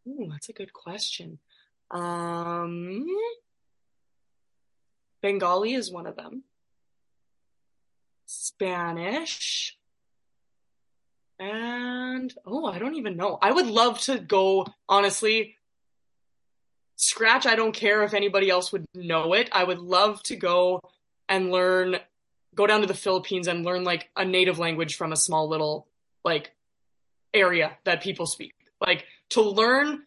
Ooh, 0.08 0.28
that's 0.30 0.50
a 0.50 0.54
good 0.54 0.74
question. 0.74 1.40
Um, 1.92 3.06
Bengali 5.22 5.74
is 5.74 5.92
one 5.92 6.08
of 6.08 6.16
them. 6.16 6.44
Spanish. 8.26 9.78
And 11.40 12.34
oh, 12.46 12.66
I 12.66 12.80
don't 12.80 12.96
even 12.96 13.18
know. 13.18 13.38
I 13.42 13.52
would 13.52 13.68
love 13.68 14.00
to 14.02 14.18
go, 14.18 14.66
honestly. 14.88 15.56
Scratch, 16.96 17.46
I 17.46 17.56
don't 17.56 17.74
care 17.74 18.04
if 18.04 18.14
anybody 18.14 18.50
else 18.50 18.72
would 18.72 18.86
know 18.94 19.34
it. 19.34 19.50
I 19.52 19.64
would 19.64 19.80
love 19.80 20.22
to 20.24 20.36
go 20.36 20.80
and 21.30 21.52
learn, 21.52 21.98
go 22.56 22.68
down 22.68 22.82
to 22.82 22.88
the 22.88 22.94
Philippines 22.94 23.48
and 23.48 23.66
learn 23.66 23.84
like 23.84 24.10
a 24.16 24.26
native 24.26 24.60
language 24.60 24.96
from 24.96 25.12
a 25.12 25.18
small 25.18 25.48
little 25.48 25.88
like 26.24 26.52
area 27.34 27.78
that 27.84 28.02
people 28.02 28.26
speak. 28.26 28.54
Like 28.80 29.06
to 29.30 29.42
learn 29.42 30.04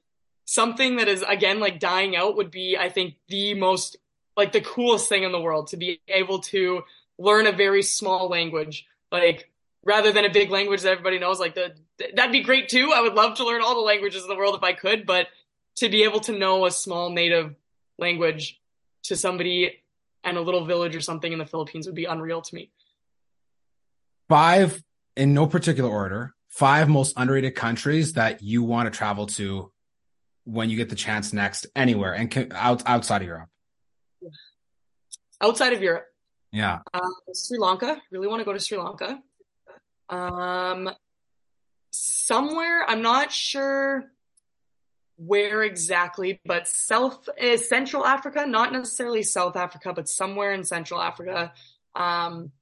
something 0.47 0.97
that 0.97 1.09
is 1.09 1.23
again 1.29 1.61
like 1.61 1.79
dying 1.79 2.17
out 2.17 2.37
would 2.37 2.51
be 2.51 2.79
i 2.79 2.89
think 2.89 3.15
the 3.29 3.53
most 3.55 3.97
like 4.37 4.53
the 4.53 4.61
coolest 4.61 5.09
thing 5.09 5.25
in 5.25 5.33
the 5.33 5.41
world 5.41 5.67
to 5.67 5.77
be 5.77 6.01
able 6.09 6.39
to 6.39 6.83
learn 7.19 7.47
a 7.47 7.53
very 7.53 7.83
small 7.83 8.29
language 8.29 8.87
like 9.11 9.51
rather 9.85 10.13
than 10.13 10.25
a 10.25 10.31
big 10.31 10.51
language 10.51 10.83
that 10.83 10.93
everybody 10.93 11.19
knows 11.19 11.41
like 11.41 11.55
the 11.55 11.75
that'd 12.15 12.33
be 12.33 12.43
great 12.43 12.69
too 12.69 12.93
i 12.95 13.01
would 13.01 13.15
love 13.15 13.37
to 13.37 13.45
learn 13.45 13.61
all 13.61 13.75
the 13.75 13.81
languages 13.81 14.23
in 14.23 14.29
the 14.29 14.37
world 14.37 14.55
if 14.55 14.63
i 14.63 14.73
could 14.73 15.05
but 15.05 15.27
to 15.75 15.89
be 15.89 16.05
able 16.05 16.21
to 16.21 16.33
know 16.33 16.65
a 16.65 16.71
small 16.71 17.11
native 17.11 17.55
language 17.99 18.61
to 19.03 19.17
somebody 19.17 19.81
and 20.27 20.37
a 20.37 20.41
little 20.41 20.67
village 20.67 20.95
or 20.95 21.01
something 21.01 21.33
in 21.33 21.39
the 21.39 21.47
philippines 21.47 21.87
would 21.87 21.95
be 21.95 22.05
unreal 22.05 22.43
to 22.43 22.55
me 22.55 22.71
five 24.29 24.83
in 25.17 25.33
no 25.33 25.47
particular 25.47 25.89
order 25.89 26.35
five 26.49 26.89
most 26.89 27.13
underrated 27.17 27.55
countries 27.55 28.15
that 28.15 28.43
you 28.43 28.63
want 28.63 28.93
to 28.93 28.97
travel 28.97 29.27
to 29.27 29.71
when 30.47 30.71
you 30.71 30.77
get 30.77 30.89
the 30.89 30.97
chance 30.97 31.33
next 31.33 31.67
anywhere 31.77 32.15
and 32.15 32.53
out, 32.55 32.83
outside 32.87 33.21
of 33.21 33.29
Europe? 33.29 33.49
Outside 35.41 35.73
of 35.75 35.83
Europe. 35.83 36.07
Yeah. 36.53 36.79
Uh, 36.95 37.01
Sri 37.35 37.59
Lanka. 37.59 38.01
Really 38.11 38.29
want 38.29 38.41
to 38.41 38.45
go 38.45 38.53
to 38.53 38.61
Sri 38.61 38.79
Lanka. 38.79 39.21
Um, 40.09 40.89
somewhere, 41.91 42.89
I'm 42.89 43.03
not 43.03 43.33
sure 43.33 44.05
where 45.17 45.63
exactly, 45.63 46.41
but 46.45 46.69
South 46.69 47.29
uh, 47.29 47.57
Central 47.57 48.05
Africa, 48.05 48.45
not 48.47 48.73
necessarily 48.73 49.23
South 49.23 49.57
Africa, 49.57 49.93
but 49.95 50.09
somewhere 50.09 50.53
in 50.53 50.65
Central 50.65 51.01
Africa. 51.01 51.53
Um, 51.95 52.53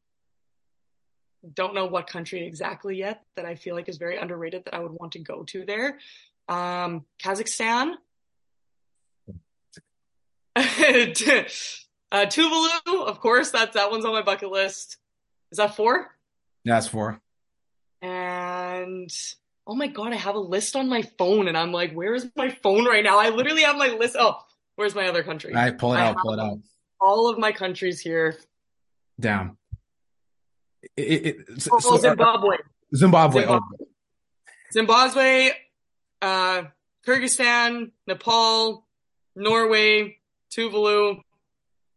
don't 1.52 1.74
know 1.74 1.86
what 1.86 2.06
country 2.06 2.46
exactly 2.46 2.96
yet 2.96 3.22
that 3.36 3.44
I 3.44 3.54
feel 3.56 3.74
like 3.74 3.88
is 3.88 3.98
very 3.98 4.16
underrated 4.16 4.64
that 4.64 4.74
I 4.74 4.78
would 4.78 4.92
want 4.92 5.12
to 5.12 5.18
go 5.18 5.42
to 5.42 5.66
there 5.66 5.98
um, 6.48 7.04
Kazakhstan, 7.22 7.94
uh, 10.56 10.60
Tuvalu, 12.12 13.06
of 13.06 13.20
course. 13.20 13.50
That's 13.50 13.74
that 13.74 13.90
one's 13.90 14.04
on 14.04 14.12
my 14.12 14.22
bucket 14.22 14.50
list. 14.50 14.98
Is 15.50 15.58
that 15.58 15.74
four? 15.74 16.14
Yeah, 16.64 16.74
that's 16.74 16.88
four. 16.88 17.20
And 18.02 19.10
oh 19.66 19.74
my 19.74 19.86
god, 19.86 20.12
I 20.12 20.16
have 20.16 20.34
a 20.34 20.40
list 20.40 20.76
on 20.76 20.88
my 20.88 21.02
phone, 21.18 21.48
and 21.48 21.56
I'm 21.56 21.72
like, 21.72 21.92
where 21.92 22.14
is 22.14 22.28
my 22.36 22.50
phone 22.62 22.84
right 22.84 23.04
now? 23.04 23.18
I 23.18 23.30
literally 23.30 23.62
have 23.62 23.76
my 23.76 23.88
list. 23.88 24.16
Oh, 24.18 24.38
where's 24.76 24.94
my 24.94 25.08
other 25.08 25.22
country? 25.22 25.54
All 25.54 25.60
right, 25.60 25.76
pull 25.76 25.94
it 25.94 25.98
I 25.98 26.08
out. 26.08 26.16
Pull 26.16 26.34
it 26.34 26.40
out. 26.40 26.58
All 27.00 27.28
of 27.28 27.38
my 27.38 27.52
countries 27.52 28.00
here. 28.00 28.36
Down. 29.18 29.56
It, 30.96 31.26
it, 31.26 31.36
oh, 31.70 31.78
so, 31.78 31.96
Zimbabwe. 31.96 32.56
Zimbabwe. 32.94 33.42
Zimbabwe. 33.42 33.46
Oh. 33.46 33.60
Zimbabwe 34.72 35.50
uh, 36.24 36.62
Kyrgyzstan, 37.06 37.90
Nepal, 38.06 38.86
Norway, 39.36 40.16
Tuvalu, 40.50 41.20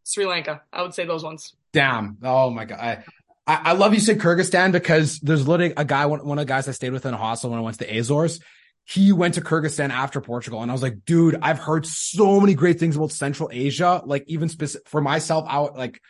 Sri 0.04 0.26
Lanka. 0.26 0.62
I 0.72 0.82
would 0.82 0.94
say 0.94 1.06
those 1.06 1.24
ones. 1.24 1.54
Damn. 1.72 2.18
Oh 2.22 2.50
my 2.50 2.64
god. 2.64 2.78
I, 2.78 3.04
I, 3.48 3.60
I 3.64 3.72
love 3.72 3.94
you 3.94 4.00
said 4.00 4.18
Kyrgyzstan 4.18 4.72
because 4.72 5.18
there's 5.20 5.48
literally 5.48 5.72
a 5.76 5.84
guy, 5.84 6.04
one, 6.06 6.24
one 6.24 6.38
of 6.38 6.42
the 6.42 6.48
guys 6.48 6.68
I 6.68 6.72
stayed 6.72 6.92
with 6.92 7.06
in 7.06 7.14
a 7.14 7.16
hostel 7.16 7.50
when 7.50 7.58
I 7.58 7.62
went 7.62 7.78
to 7.78 7.84
the 7.84 7.98
Azores. 7.98 8.40
He 8.84 9.10
went 9.12 9.34
to 9.34 9.40
Kyrgyzstan 9.40 9.90
after 9.90 10.20
Portugal, 10.20 10.62
and 10.62 10.70
I 10.70 10.74
was 10.74 10.82
like, 10.82 11.04
dude, 11.04 11.38
I've 11.42 11.58
heard 11.58 11.86
so 11.86 12.40
many 12.40 12.54
great 12.54 12.78
things 12.78 12.96
about 12.96 13.10
Central 13.10 13.50
Asia. 13.52 14.02
Like 14.04 14.24
even 14.28 14.48
specific 14.48 14.88
for 14.88 15.00
myself, 15.00 15.46
out 15.48 15.76
like 15.76 16.00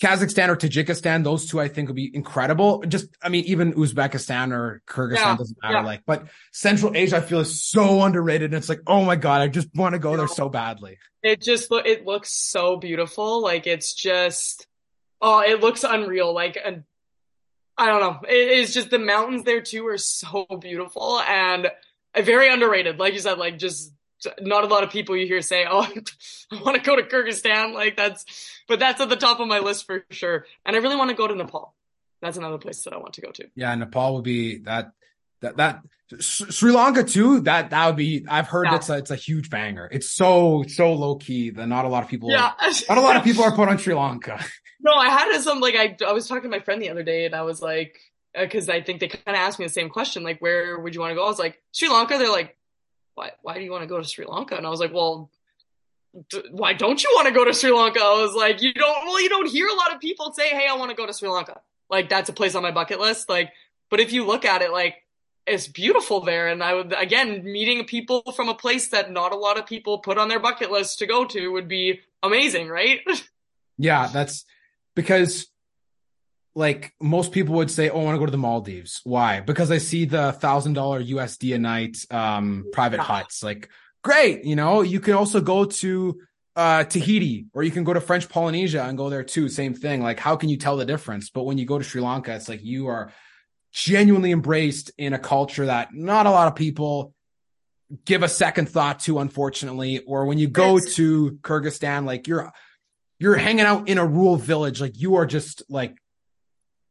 Kazakhstan 0.00 0.48
or 0.48 0.56
Tajikistan, 0.56 1.24
those 1.24 1.46
two 1.46 1.58
I 1.58 1.66
think 1.66 1.88
would 1.88 1.96
be 1.96 2.14
incredible. 2.14 2.84
Just, 2.86 3.08
I 3.20 3.30
mean, 3.30 3.44
even 3.46 3.72
Uzbekistan 3.72 4.52
or 4.52 4.80
Kyrgyzstan 4.86 5.14
yeah, 5.16 5.36
doesn't 5.36 5.58
matter. 5.60 5.74
Yeah. 5.78 5.84
Like, 5.84 6.02
but 6.06 6.28
Central 6.52 6.96
Asia, 6.96 7.16
I 7.16 7.20
feel 7.20 7.40
is 7.40 7.64
so 7.64 8.02
underrated. 8.02 8.52
And 8.52 8.58
it's 8.58 8.68
like, 8.68 8.82
oh 8.86 9.04
my 9.04 9.16
god, 9.16 9.40
I 9.40 9.48
just 9.48 9.68
want 9.74 9.94
to 9.94 9.98
go 9.98 10.16
there 10.16 10.28
so 10.28 10.48
badly. 10.48 10.98
It 11.24 11.40
just 11.40 11.66
it 11.72 12.06
looks 12.06 12.32
so 12.32 12.76
beautiful. 12.76 13.42
Like 13.42 13.66
it's 13.66 13.92
just, 13.92 14.67
oh, 15.20 15.40
it 15.40 15.60
looks 15.60 15.84
unreal. 15.84 16.32
Like, 16.32 16.58
and 16.62 16.84
I 17.76 17.86
don't 17.86 18.00
know. 18.00 18.28
It 18.28 18.58
is 18.58 18.74
just 18.74 18.90
the 18.90 18.98
mountains 18.98 19.44
there 19.44 19.60
too 19.60 19.86
are 19.86 19.98
so 19.98 20.46
beautiful 20.60 21.20
and 21.20 21.70
very 22.16 22.52
underrated. 22.52 22.98
Like 22.98 23.14
you 23.14 23.20
said, 23.20 23.38
like 23.38 23.58
just 23.58 23.92
not 24.40 24.64
a 24.64 24.66
lot 24.66 24.82
of 24.82 24.90
people 24.90 25.16
you 25.16 25.26
hear 25.26 25.42
say, 25.42 25.66
"Oh, 25.68 25.86
I 26.52 26.62
want 26.62 26.76
to 26.76 26.82
go 26.82 26.96
to 26.96 27.02
Kyrgyzstan." 27.02 27.74
Like 27.74 27.96
that's, 27.96 28.24
but 28.66 28.80
that's 28.80 29.00
at 29.00 29.08
the 29.08 29.16
top 29.16 29.40
of 29.40 29.48
my 29.48 29.60
list 29.60 29.86
for 29.86 30.04
sure. 30.10 30.46
And 30.66 30.74
I 30.74 30.80
really 30.80 30.96
want 30.96 31.10
to 31.10 31.16
go 31.16 31.26
to 31.26 31.34
Nepal. 31.34 31.74
That's 32.20 32.36
another 32.36 32.58
place 32.58 32.82
that 32.82 32.92
I 32.92 32.96
want 32.96 33.14
to 33.14 33.20
go 33.20 33.30
to. 33.30 33.48
Yeah, 33.54 33.74
Nepal 33.76 34.16
would 34.16 34.24
be 34.24 34.58
that 34.58 34.90
that 35.40 35.56
that 35.58 35.82
Sri 36.20 36.72
Lanka 36.72 37.04
too. 37.04 37.40
That 37.40 37.70
that 37.70 37.86
would 37.86 37.96
be. 37.96 38.24
I've 38.28 38.48
heard 38.48 38.66
yeah. 38.66 38.76
it's 38.76 38.88
a 38.88 38.94
it's 38.94 39.10
a 39.10 39.16
huge 39.16 39.50
banger. 39.50 39.88
It's 39.90 40.10
so 40.10 40.64
so 40.66 40.92
low 40.94 41.16
key 41.16 41.50
that 41.50 41.68
not 41.68 41.84
a 41.84 41.88
lot 41.88 42.02
of 42.02 42.08
people. 42.08 42.30
Yeah. 42.30 42.52
Are, 42.60 42.70
not 42.88 42.98
a 42.98 43.00
lot 43.00 43.16
of 43.16 43.24
people 43.24 43.44
are 43.44 43.54
put 43.54 43.68
on 43.68 43.78
Sri 43.78 43.94
Lanka. 43.94 44.44
No, 44.80 44.92
I 44.92 45.08
had 45.08 45.40
some 45.40 45.60
like 45.60 45.74
I 45.74 45.96
I 46.06 46.12
was 46.12 46.28
talking 46.28 46.44
to 46.44 46.48
my 46.48 46.60
friend 46.60 46.80
the 46.80 46.90
other 46.90 47.02
day 47.02 47.26
and 47.26 47.34
I 47.34 47.42
was 47.42 47.60
like 47.60 47.98
because 48.38 48.68
uh, 48.68 48.72
I 48.72 48.82
think 48.82 49.00
they 49.00 49.08
kind 49.08 49.36
of 49.36 49.42
asked 49.42 49.58
me 49.58 49.66
the 49.66 49.72
same 49.72 49.88
question 49.88 50.22
like 50.22 50.40
where 50.40 50.78
would 50.78 50.94
you 50.94 51.00
want 51.00 51.10
to 51.10 51.14
go? 51.16 51.24
I 51.24 51.28
was 51.28 51.38
like 51.38 51.60
Sri 51.72 51.88
Lanka. 51.88 52.18
They're 52.18 52.30
like 52.30 52.56
why 53.14 53.32
why 53.42 53.54
do 53.54 53.64
you 53.64 53.70
want 53.70 53.82
to 53.82 53.88
go 53.88 53.98
to 53.98 54.04
Sri 54.04 54.24
Lanka? 54.24 54.56
And 54.56 54.66
I 54.66 54.70
was 54.70 54.80
like, 54.80 54.92
well, 54.92 55.30
d- 56.30 56.44
why 56.50 56.72
don't 56.72 57.02
you 57.02 57.10
want 57.14 57.26
to 57.26 57.34
go 57.34 57.44
to 57.44 57.52
Sri 57.52 57.72
Lanka? 57.72 58.00
I 58.00 58.22
was 58.22 58.34
like, 58.34 58.62
you 58.62 58.72
don't 58.72 59.06
well, 59.06 59.20
you 59.20 59.28
don't 59.28 59.48
hear 59.48 59.66
a 59.66 59.74
lot 59.74 59.94
of 59.94 60.00
people 60.00 60.32
say, 60.32 60.48
hey, 60.50 60.68
I 60.70 60.76
want 60.76 60.90
to 60.90 60.96
go 60.96 61.06
to 61.06 61.12
Sri 61.12 61.28
Lanka. 61.28 61.60
Like 61.90 62.08
that's 62.08 62.28
a 62.28 62.32
place 62.32 62.54
on 62.54 62.62
my 62.62 62.70
bucket 62.70 63.00
list. 63.00 63.28
Like, 63.28 63.52
but 63.90 64.00
if 64.00 64.12
you 64.12 64.24
look 64.24 64.44
at 64.44 64.62
it, 64.62 64.70
like 64.70 65.02
it's 65.46 65.66
beautiful 65.66 66.20
there. 66.20 66.48
And 66.48 66.62
I 66.62 66.74
would 66.74 66.92
again 66.92 67.42
meeting 67.44 67.84
people 67.84 68.22
from 68.36 68.48
a 68.48 68.54
place 68.54 68.88
that 68.88 69.10
not 69.10 69.32
a 69.32 69.36
lot 69.36 69.58
of 69.58 69.66
people 69.66 69.98
put 69.98 70.18
on 70.18 70.28
their 70.28 70.40
bucket 70.40 70.70
list 70.70 70.98
to 71.00 71.06
go 71.06 71.24
to 71.24 71.48
would 71.48 71.68
be 71.68 72.00
amazing, 72.22 72.68
right? 72.68 73.00
yeah, 73.78 74.06
that's 74.06 74.44
because 74.98 75.46
like 76.56 76.92
most 77.00 77.30
people 77.30 77.54
would 77.54 77.70
say, 77.70 77.88
"Oh, 77.88 78.00
I 78.00 78.04
want 78.04 78.16
to 78.16 78.18
go 78.18 78.26
to 78.26 78.32
the 78.32 78.36
Maldives." 78.36 79.00
Why? 79.04 79.38
Because 79.38 79.70
I 79.70 79.78
see 79.78 80.06
the 80.06 80.32
thousand 80.32 80.72
dollar 80.72 81.00
USD 81.00 81.54
a 81.54 81.58
night 81.58 82.04
um, 82.10 82.66
private 82.72 82.98
huts. 82.98 83.44
Like, 83.44 83.68
great, 84.02 84.44
you 84.44 84.56
know. 84.56 84.80
You 84.80 84.98
can 84.98 85.14
also 85.14 85.40
go 85.40 85.66
to 85.66 86.20
uh, 86.56 86.82
Tahiti, 86.82 87.46
or 87.54 87.62
you 87.62 87.70
can 87.70 87.84
go 87.84 87.92
to 87.92 88.00
French 88.00 88.28
Polynesia 88.28 88.82
and 88.82 88.98
go 88.98 89.08
there 89.08 89.22
too. 89.22 89.48
Same 89.48 89.72
thing. 89.72 90.02
Like, 90.02 90.18
how 90.18 90.34
can 90.34 90.48
you 90.48 90.56
tell 90.56 90.76
the 90.76 90.84
difference? 90.84 91.30
But 91.30 91.44
when 91.44 91.58
you 91.58 91.64
go 91.64 91.78
to 91.78 91.84
Sri 91.84 92.00
Lanka, 92.00 92.34
it's 92.34 92.48
like 92.48 92.64
you 92.64 92.88
are 92.88 93.12
genuinely 93.70 94.32
embraced 94.32 94.90
in 94.98 95.12
a 95.12 95.18
culture 95.20 95.66
that 95.66 95.94
not 95.94 96.26
a 96.26 96.32
lot 96.32 96.48
of 96.48 96.56
people 96.56 97.14
give 98.04 98.24
a 98.24 98.28
second 98.28 98.68
thought 98.68 98.98
to, 99.04 99.20
unfortunately. 99.20 100.00
Or 100.00 100.26
when 100.26 100.38
you 100.38 100.48
go 100.48 100.80
to 100.80 101.38
Kyrgyzstan, 101.42 102.04
like 102.04 102.26
you're 102.26 102.52
you're 103.18 103.36
hanging 103.36 103.64
out 103.64 103.88
in 103.88 103.98
a 103.98 104.06
rural 104.06 104.36
village, 104.36 104.80
like 104.80 104.98
you 104.98 105.16
are 105.16 105.26
just 105.26 105.62
like 105.68 105.96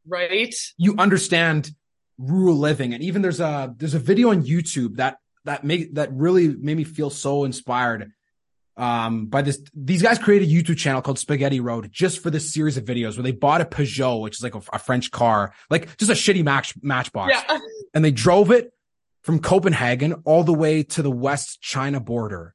right? 0.06 0.54
you 0.76 0.94
understand 0.98 1.70
rural 2.18 2.56
living. 2.56 2.94
And 2.94 3.02
even 3.02 3.22
there's 3.22 3.40
a 3.40 3.74
there's 3.76 3.94
a 3.94 3.98
video 3.98 4.30
on 4.30 4.42
youtube 4.42 4.96
that 4.96 5.18
that 5.44 5.64
make 5.64 5.94
that 5.94 6.12
really 6.12 6.48
made 6.48 6.76
me 6.76 6.84
feel 6.84 7.10
so 7.10 7.44
inspired 7.44 8.12
um 8.76 9.26
by 9.26 9.42
this 9.42 9.60
these 9.74 10.02
guys 10.02 10.18
created 10.18 10.48
a 10.48 10.52
youtube 10.52 10.76
channel 10.76 11.02
called 11.02 11.18
spaghetti 11.18 11.58
road 11.58 11.90
just 11.90 12.22
for 12.22 12.30
this 12.30 12.52
series 12.52 12.76
of 12.76 12.84
videos 12.84 13.16
where 13.16 13.24
they 13.24 13.32
bought 13.32 13.60
a 13.60 13.64
peugeot 13.64 14.20
which 14.20 14.36
is 14.36 14.42
like 14.42 14.54
a, 14.54 14.60
a 14.72 14.78
french 14.78 15.10
car 15.10 15.52
like 15.68 15.96
just 15.96 16.10
a 16.10 16.14
shitty 16.14 16.44
match 16.44 16.74
matchbox. 16.82 17.32
Yeah. 17.32 17.58
and 17.94 18.04
they 18.04 18.12
drove 18.12 18.50
it 18.50 18.72
from 19.22 19.40
copenhagen 19.40 20.12
all 20.24 20.44
the 20.44 20.54
way 20.54 20.82
to 20.82 21.02
the 21.02 21.10
west 21.10 21.60
china 21.60 21.98
border 21.98 22.54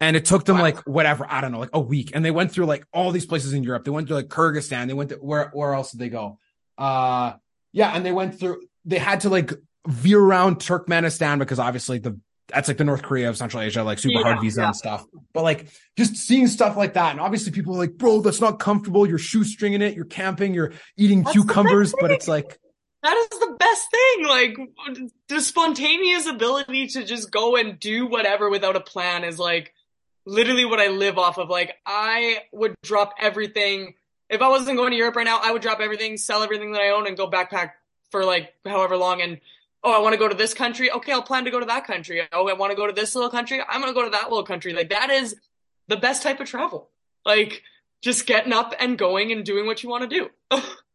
and 0.00 0.16
it 0.16 0.24
took 0.24 0.44
them 0.44 0.56
wow. 0.56 0.62
like 0.62 0.78
whatever, 0.80 1.26
I 1.28 1.40
don't 1.40 1.52
know, 1.52 1.58
like 1.58 1.70
a 1.72 1.80
week. 1.80 2.12
And 2.14 2.24
they 2.24 2.30
went 2.30 2.52
through 2.52 2.66
like 2.66 2.84
all 2.92 3.10
these 3.10 3.26
places 3.26 3.52
in 3.52 3.62
Europe. 3.62 3.84
They 3.84 3.90
went 3.90 4.08
to 4.08 4.14
like 4.14 4.28
Kyrgyzstan. 4.28 4.86
They 4.86 4.94
went 4.94 5.10
to 5.10 5.16
where 5.16 5.50
where 5.52 5.74
else 5.74 5.90
did 5.90 6.00
they 6.00 6.08
go? 6.08 6.38
Uh 6.76 7.34
yeah, 7.72 7.94
and 7.94 8.04
they 8.04 8.12
went 8.12 8.38
through 8.38 8.62
they 8.84 8.98
had 8.98 9.20
to 9.20 9.28
like 9.28 9.52
veer 9.86 10.20
around 10.20 10.56
Turkmenistan 10.56 11.38
because 11.38 11.58
obviously 11.58 11.98
the 11.98 12.18
that's 12.48 12.68
like 12.68 12.78
the 12.78 12.84
North 12.84 13.02
Korea 13.02 13.28
of 13.28 13.36
Central 13.36 13.62
Asia, 13.62 13.82
like 13.84 13.98
super 13.98 14.20
yeah, 14.20 14.22
hard 14.22 14.40
visa 14.40 14.62
yeah. 14.62 14.66
and 14.68 14.76
stuff. 14.76 15.04
But 15.34 15.42
like 15.42 15.68
just 15.96 16.16
seeing 16.16 16.46
stuff 16.46 16.76
like 16.76 16.94
that. 16.94 17.10
And 17.10 17.20
obviously 17.20 17.52
people 17.52 17.74
are 17.74 17.78
like, 17.78 17.98
bro, 17.98 18.20
that's 18.20 18.40
not 18.40 18.58
comfortable. 18.58 19.06
You're 19.06 19.18
shoestringing 19.18 19.82
it, 19.82 19.94
you're 19.94 20.06
camping, 20.06 20.54
you're 20.54 20.72
eating 20.96 21.24
that's 21.24 21.34
cucumbers, 21.34 21.94
but 22.00 22.10
it's 22.10 22.26
like 22.26 22.58
that 23.02 23.16
is 23.16 23.38
the 23.38 23.56
best 23.58 23.90
thing. 23.90 24.26
Like 24.26 24.56
the 25.28 25.40
spontaneous 25.40 26.26
ability 26.26 26.88
to 26.88 27.04
just 27.04 27.30
go 27.30 27.56
and 27.56 27.78
do 27.78 28.06
whatever 28.06 28.48
without 28.48 28.76
a 28.76 28.80
plan 28.80 29.24
is 29.24 29.38
like 29.38 29.74
literally 30.28 30.64
what 30.64 30.78
I 30.78 30.88
live 30.88 31.18
off 31.18 31.38
of. 31.38 31.48
Like 31.48 31.76
I 31.86 32.42
would 32.52 32.74
drop 32.82 33.14
everything. 33.18 33.94
If 34.28 34.42
I 34.42 34.48
wasn't 34.48 34.76
going 34.76 34.90
to 34.90 34.96
Europe 34.96 35.16
right 35.16 35.24
now, 35.24 35.40
I 35.42 35.52
would 35.52 35.62
drop 35.62 35.80
everything, 35.80 36.16
sell 36.18 36.42
everything 36.42 36.72
that 36.72 36.82
I 36.82 36.90
own 36.90 37.06
and 37.06 37.16
go 37.16 37.30
backpack 37.30 37.72
for 38.10 38.24
like 38.24 38.54
however 38.64 38.96
long. 38.96 39.22
And 39.22 39.40
oh, 39.82 39.92
I 39.92 40.00
want 40.00 40.12
to 40.12 40.18
go 40.18 40.28
to 40.28 40.34
this 40.34 40.54
country. 40.54 40.90
Okay, 40.90 41.12
I'll 41.12 41.22
plan 41.22 41.44
to 41.44 41.50
go 41.50 41.60
to 41.60 41.66
that 41.66 41.86
country. 41.86 42.20
Oh, 42.32 42.48
I 42.48 42.52
want 42.52 42.70
to 42.70 42.76
go 42.76 42.86
to 42.86 42.92
this 42.92 43.14
little 43.14 43.30
country. 43.30 43.60
I'm 43.66 43.80
going 43.80 43.92
to 43.92 43.98
go 43.98 44.04
to 44.04 44.10
that 44.10 44.28
little 44.28 44.44
country. 44.44 44.74
Like 44.74 44.90
that 44.90 45.10
is 45.10 45.34
the 45.88 45.96
best 45.96 46.22
type 46.22 46.40
of 46.40 46.46
travel. 46.46 46.90
Like 47.24 47.62
just 48.02 48.26
getting 48.26 48.52
up 48.52 48.74
and 48.78 48.98
going 48.98 49.32
and 49.32 49.44
doing 49.44 49.66
what 49.66 49.82
you 49.82 49.88
want 49.88 50.08
to 50.08 50.30
do. 50.50 50.60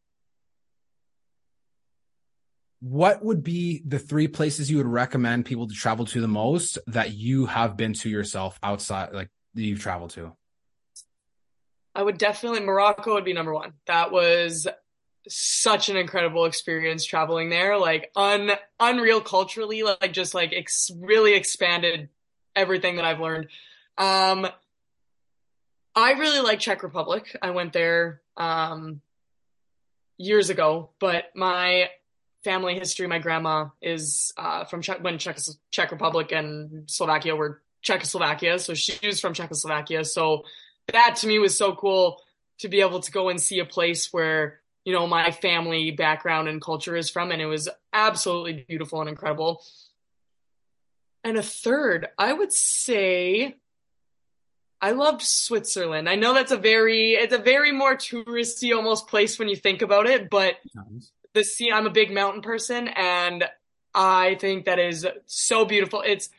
what 2.83 3.23
would 3.23 3.43
be 3.43 3.81
the 3.85 3.97
three 3.97 4.27
places 4.27 4.69
you 4.69 4.75
would 4.75 4.85
recommend 4.85 5.45
people 5.45 5.69
to 5.69 5.73
travel 5.73 6.05
to 6.05 6.19
the 6.19 6.27
most 6.27 6.77
that 6.87 7.13
you 7.13 7.45
have 7.45 7.77
been 7.77 7.93
to 7.93 8.09
yourself 8.09 8.59
outside 8.61 9.13
like 9.13 9.29
you've 9.53 9.79
traveled 9.79 10.09
to? 10.09 10.33
I 11.95 12.03
would 12.03 12.17
definitely 12.17 12.59
morocco 12.59 13.13
would 13.13 13.23
be 13.23 13.31
number 13.31 13.53
one. 13.53 13.71
That 13.87 14.11
was 14.11 14.67
such 15.29 15.87
an 15.87 15.95
incredible 15.95 16.43
experience 16.43 17.05
traveling 17.05 17.49
there 17.49 17.77
like 17.77 18.11
un 18.17 18.51
unreal 18.77 19.21
culturally 19.21 19.83
like 19.83 20.11
just 20.11 20.33
like 20.33 20.51
ex- 20.51 20.91
really 20.99 21.33
expanded 21.33 22.09
everything 22.53 22.97
that 22.97 23.05
i've 23.05 23.21
learned. 23.21 23.47
Um 23.97 24.45
i 25.95 26.11
really 26.11 26.41
like 26.41 26.59
czech 26.59 26.83
republic. 26.83 27.33
I 27.41 27.51
went 27.51 27.71
there 27.71 28.19
um 28.35 28.99
years 30.17 30.49
ago 30.49 30.89
but 30.99 31.25
my 31.33 31.87
family 32.43 32.77
history, 32.77 33.07
my 33.07 33.19
grandma 33.19 33.69
is 33.81 34.33
uh, 34.37 34.65
from 34.65 34.81
Czech, 34.81 35.03
when 35.03 35.17
Czech, 35.17 35.37
Czech 35.71 35.91
Republic 35.91 36.31
and 36.31 36.89
Slovakia 36.89 37.35
were 37.35 37.61
Czechoslovakia, 37.81 38.59
so 38.59 38.73
she 38.73 39.05
was 39.05 39.19
from 39.19 39.33
Czechoslovakia. 39.33 40.05
So 40.05 40.43
that 40.91 41.17
to 41.17 41.27
me 41.27 41.39
was 41.39 41.57
so 41.57 41.75
cool 41.75 42.21
to 42.59 42.69
be 42.69 42.81
able 42.81 42.99
to 42.99 43.11
go 43.11 43.29
and 43.29 43.41
see 43.41 43.59
a 43.59 43.65
place 43.65 44.11
where 44.13 44.59
you 44.85 44.93
know 44.93 45.07
my 45.07 45.31
family 45.31 45.91
background 45.91 46.47
and 46.47 46.61
culture 46.61 46.95
is 46.95 47.09
from, 47.09 47.31
and 47.31 47.41
it 47.41 47.45
was 47.45 47.69
absolutely 47.91 48.65
beautiful 48.67 49.01
and 49.01 49.09
incredible. 49.09 49.61
And 51.23 51.37
a 51.37 51.43
third, 51.43 52.07
I 52.17 52.33
would 52.33 52.51
say 52.51 53.55
I 54.81 54.91
loved 54.91 55.21
Switzerland. 55.21 56.09
I 56.09 56.15
know 56.15 56.33
that's 56.33 56.51
a 56.51 56.57
very 56.57 57.11
it's 57.13 57.33
a 57.33 57.37
very 57.37 57.71
more 57.71 57.95
touristy 57.95 58.75
almost 58.75 59.07
place 59.07 59.39
when 59.39 59.47
you 59.47 59.55
think 59.55 59.81
about 59.81 60.07
it, 60.07 60.29
but 60.29 60.55
the 61.33 61.43
sea. 61.43 61.71
I'm 61.71 61.87
a 61.87 61.91
big 61.91 62.11
mountain 62.11 62.41
person, 62.41 62.87
and 62.87 63.45
I 63.93 64.35
think 64.35 64.65
that 64.65 64.79
is 64.79 65.05
so 65.25 65.65
beautiful. 65.65 66.01
It's 66.05 66.29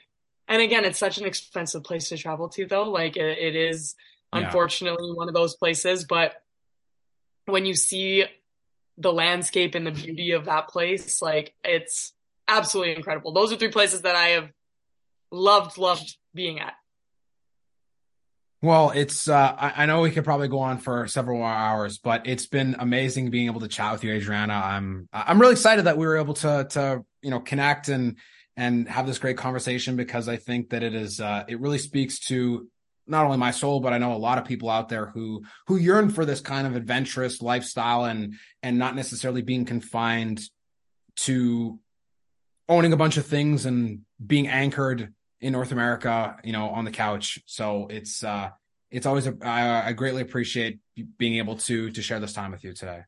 and 0.49 0.61
again, 0.61 0.85
it's 0.85 0.99
such 0.99 1.19
an 1.19 1.27
expensive 1.27 1.85
place 1.85 2.09
to 2.11 2.19
travel 2.19 2.49
to, 2.51 2.67
though. 2.67 2.91
Like 2.91 3.17
it, 3.17 3.39
it 3.39 3.57
is, 3.57 3.95
yeah. 4.33 4.41
unfortunately, 4.41 5.13
one 5.13 5.29
of 5.29 5.35
those 5.35 5.57
places. 5.57 6.05
But 6.05 6.35
when 7.47 7.65
you 7.67 7.75
see 7.75 8.25
the 8.99 9.13
landscape 9.13 9.75
and 9.75 9.87
the 9.87 9.91
beauty 9.91 10.33
of 10.33 10.45
that 10.47 10.69
place, 10.69 11.21
like 11.23 11.55
it's 11.65 12.13
absolutely 12.47 12.95
incredible. 12.97 13.33
Those 13.33 13.53
are 13.53 13.57
three 13.57 13.71
places 13.71 14.03
that 14.03 14.17
I 14.17 14.29
have 14.29 14.51
loved, 15.31 15.79
loved 15.79 16.17
being 16.35 16.61
at. 16.61 16.75
Well, 18.65 18.93
it's 18.93 19.29
uh, 19.29 19.55
I, 19.59 19.83
I, 19.83 19.87
know 19.87 20.01
we 20.01 20.11
could 20.11 20.25
probably 20.25 20.49
go 20.49 20.61
on 20.61 20.79
for 20.79 21.07
several 21.07 21.37
more 21.37 21.53
hours, 21.53 21.99
but 21.99 22.27
it's 22.27 22.47
been 22.47 22.77
amazing 22.79 23.29
being 23.29 23.45
able 23.45 23.61
to 23.61 23.69
chat 23.69 23.93
with 23.93 24.03
you, 24.03 24.19
Adrianna. 24.19 24.55
I'm 24.55 25.07
I'm 25.13 25.39
really 25.39 25.53
excited 25.53 25.85
that 25.85 25.99
we 25.99 26.07
were 26.07 26.17
able 26.17 26.33
to 26.33 26.67
to 26.71 27.05
you 27.21 27.31
know 27.31 27.41
connect 27.41 27.89
and 27.89 28.17
and 28.57 28.89
have 28.89 29.07
this 29.07 29.19
great 29.19 29.37
conversation 29.37 29.97
because 29.97 30.31
I 30.31 30.39
think 30.39 30.71
that 30.71 30.83
it 30.83 30.95
is 30.95 31.21
uh, 31.21 31.45
it 31.47 31.61
really 31.61 31.77
speaks 31.77 32.19
to 32.29 32.67
not 33.07 33.27
only 33.27 33.37
my 33.37 33.51
soul, 33.51 33.81
but 33.81 33.93
I 33.93 33.99
know 33.99 34.15
a 34.15 34.17
lot 34.17 34.39
of 34.39 34.47
people 34.47 34.71
out 34.71 34.89
there 34.89 35.09
who 35.09 35.43
who 35.67 35.77
yearn 35.77 36.09
for 36.09 36.25
this 36.25 36.41
kind 36.41 36.67
of 36.67 36.75
adventurous 36.75 37.43
lifestyle 37.43 38.07
and 38.07 38.33
and 38.63 38.79
not 38.79 38.97
necessarily 38.97 39.43
being 39.43 39.67
confined 39.67 40.41
to 41.17 41.79
owning 42.67 42.95
a 42.95 42.97
bunch 42.97 43.19
of 43.19 43.27
things 43.27 43.67
and 43.67 44.07
being 44.27 44.49
anchored 44.49 45.13
in 45.45 45.53
North 45.53 45.73
America, 45.73 46.39
you 46.43 46.53
know, 46.55 46.71
on 46.71 46.87
the 46.87 46.91
couch. 46.91 47.39
So 47.45 47.87
it's 47.91 48.25
uh 48.25 48.49
it's 48.91 49.05
always 49.05 49.27
a, 49.27 49.37
I, 49.43 49.89
I 49.89 49.93
greatly 49.93 50.23
appreciate 50.23 50.79
being 51.19 51.37
able 51.37 51.57
to 51.57 51.91
to 51.91 52.03
share 52.03 52.19
this 52.19 52.33
time 52.33 52.51
with 52.51 52.65
you 52.65 52.73
today. 52.73 53.03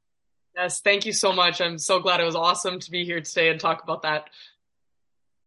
Yes, 0.55 0.81
thank 0.81 1.07
you 1.07 1.15
so 1.15 1.33
much. 1.33 1.63
I'm 1.63 1.79
so 1.79 1.99
glad 1.99 2.21
it 2.21 2.25
was 2.25 2.37
awesome 2.37 2.79
to 2.79 2.91
be 2.91 3.07
here 3.07 3.23
today 3.23 3.49
and 3.49 3.59
talk 3.59 3.83
about 3.83 4.03
that. 4.03 4.29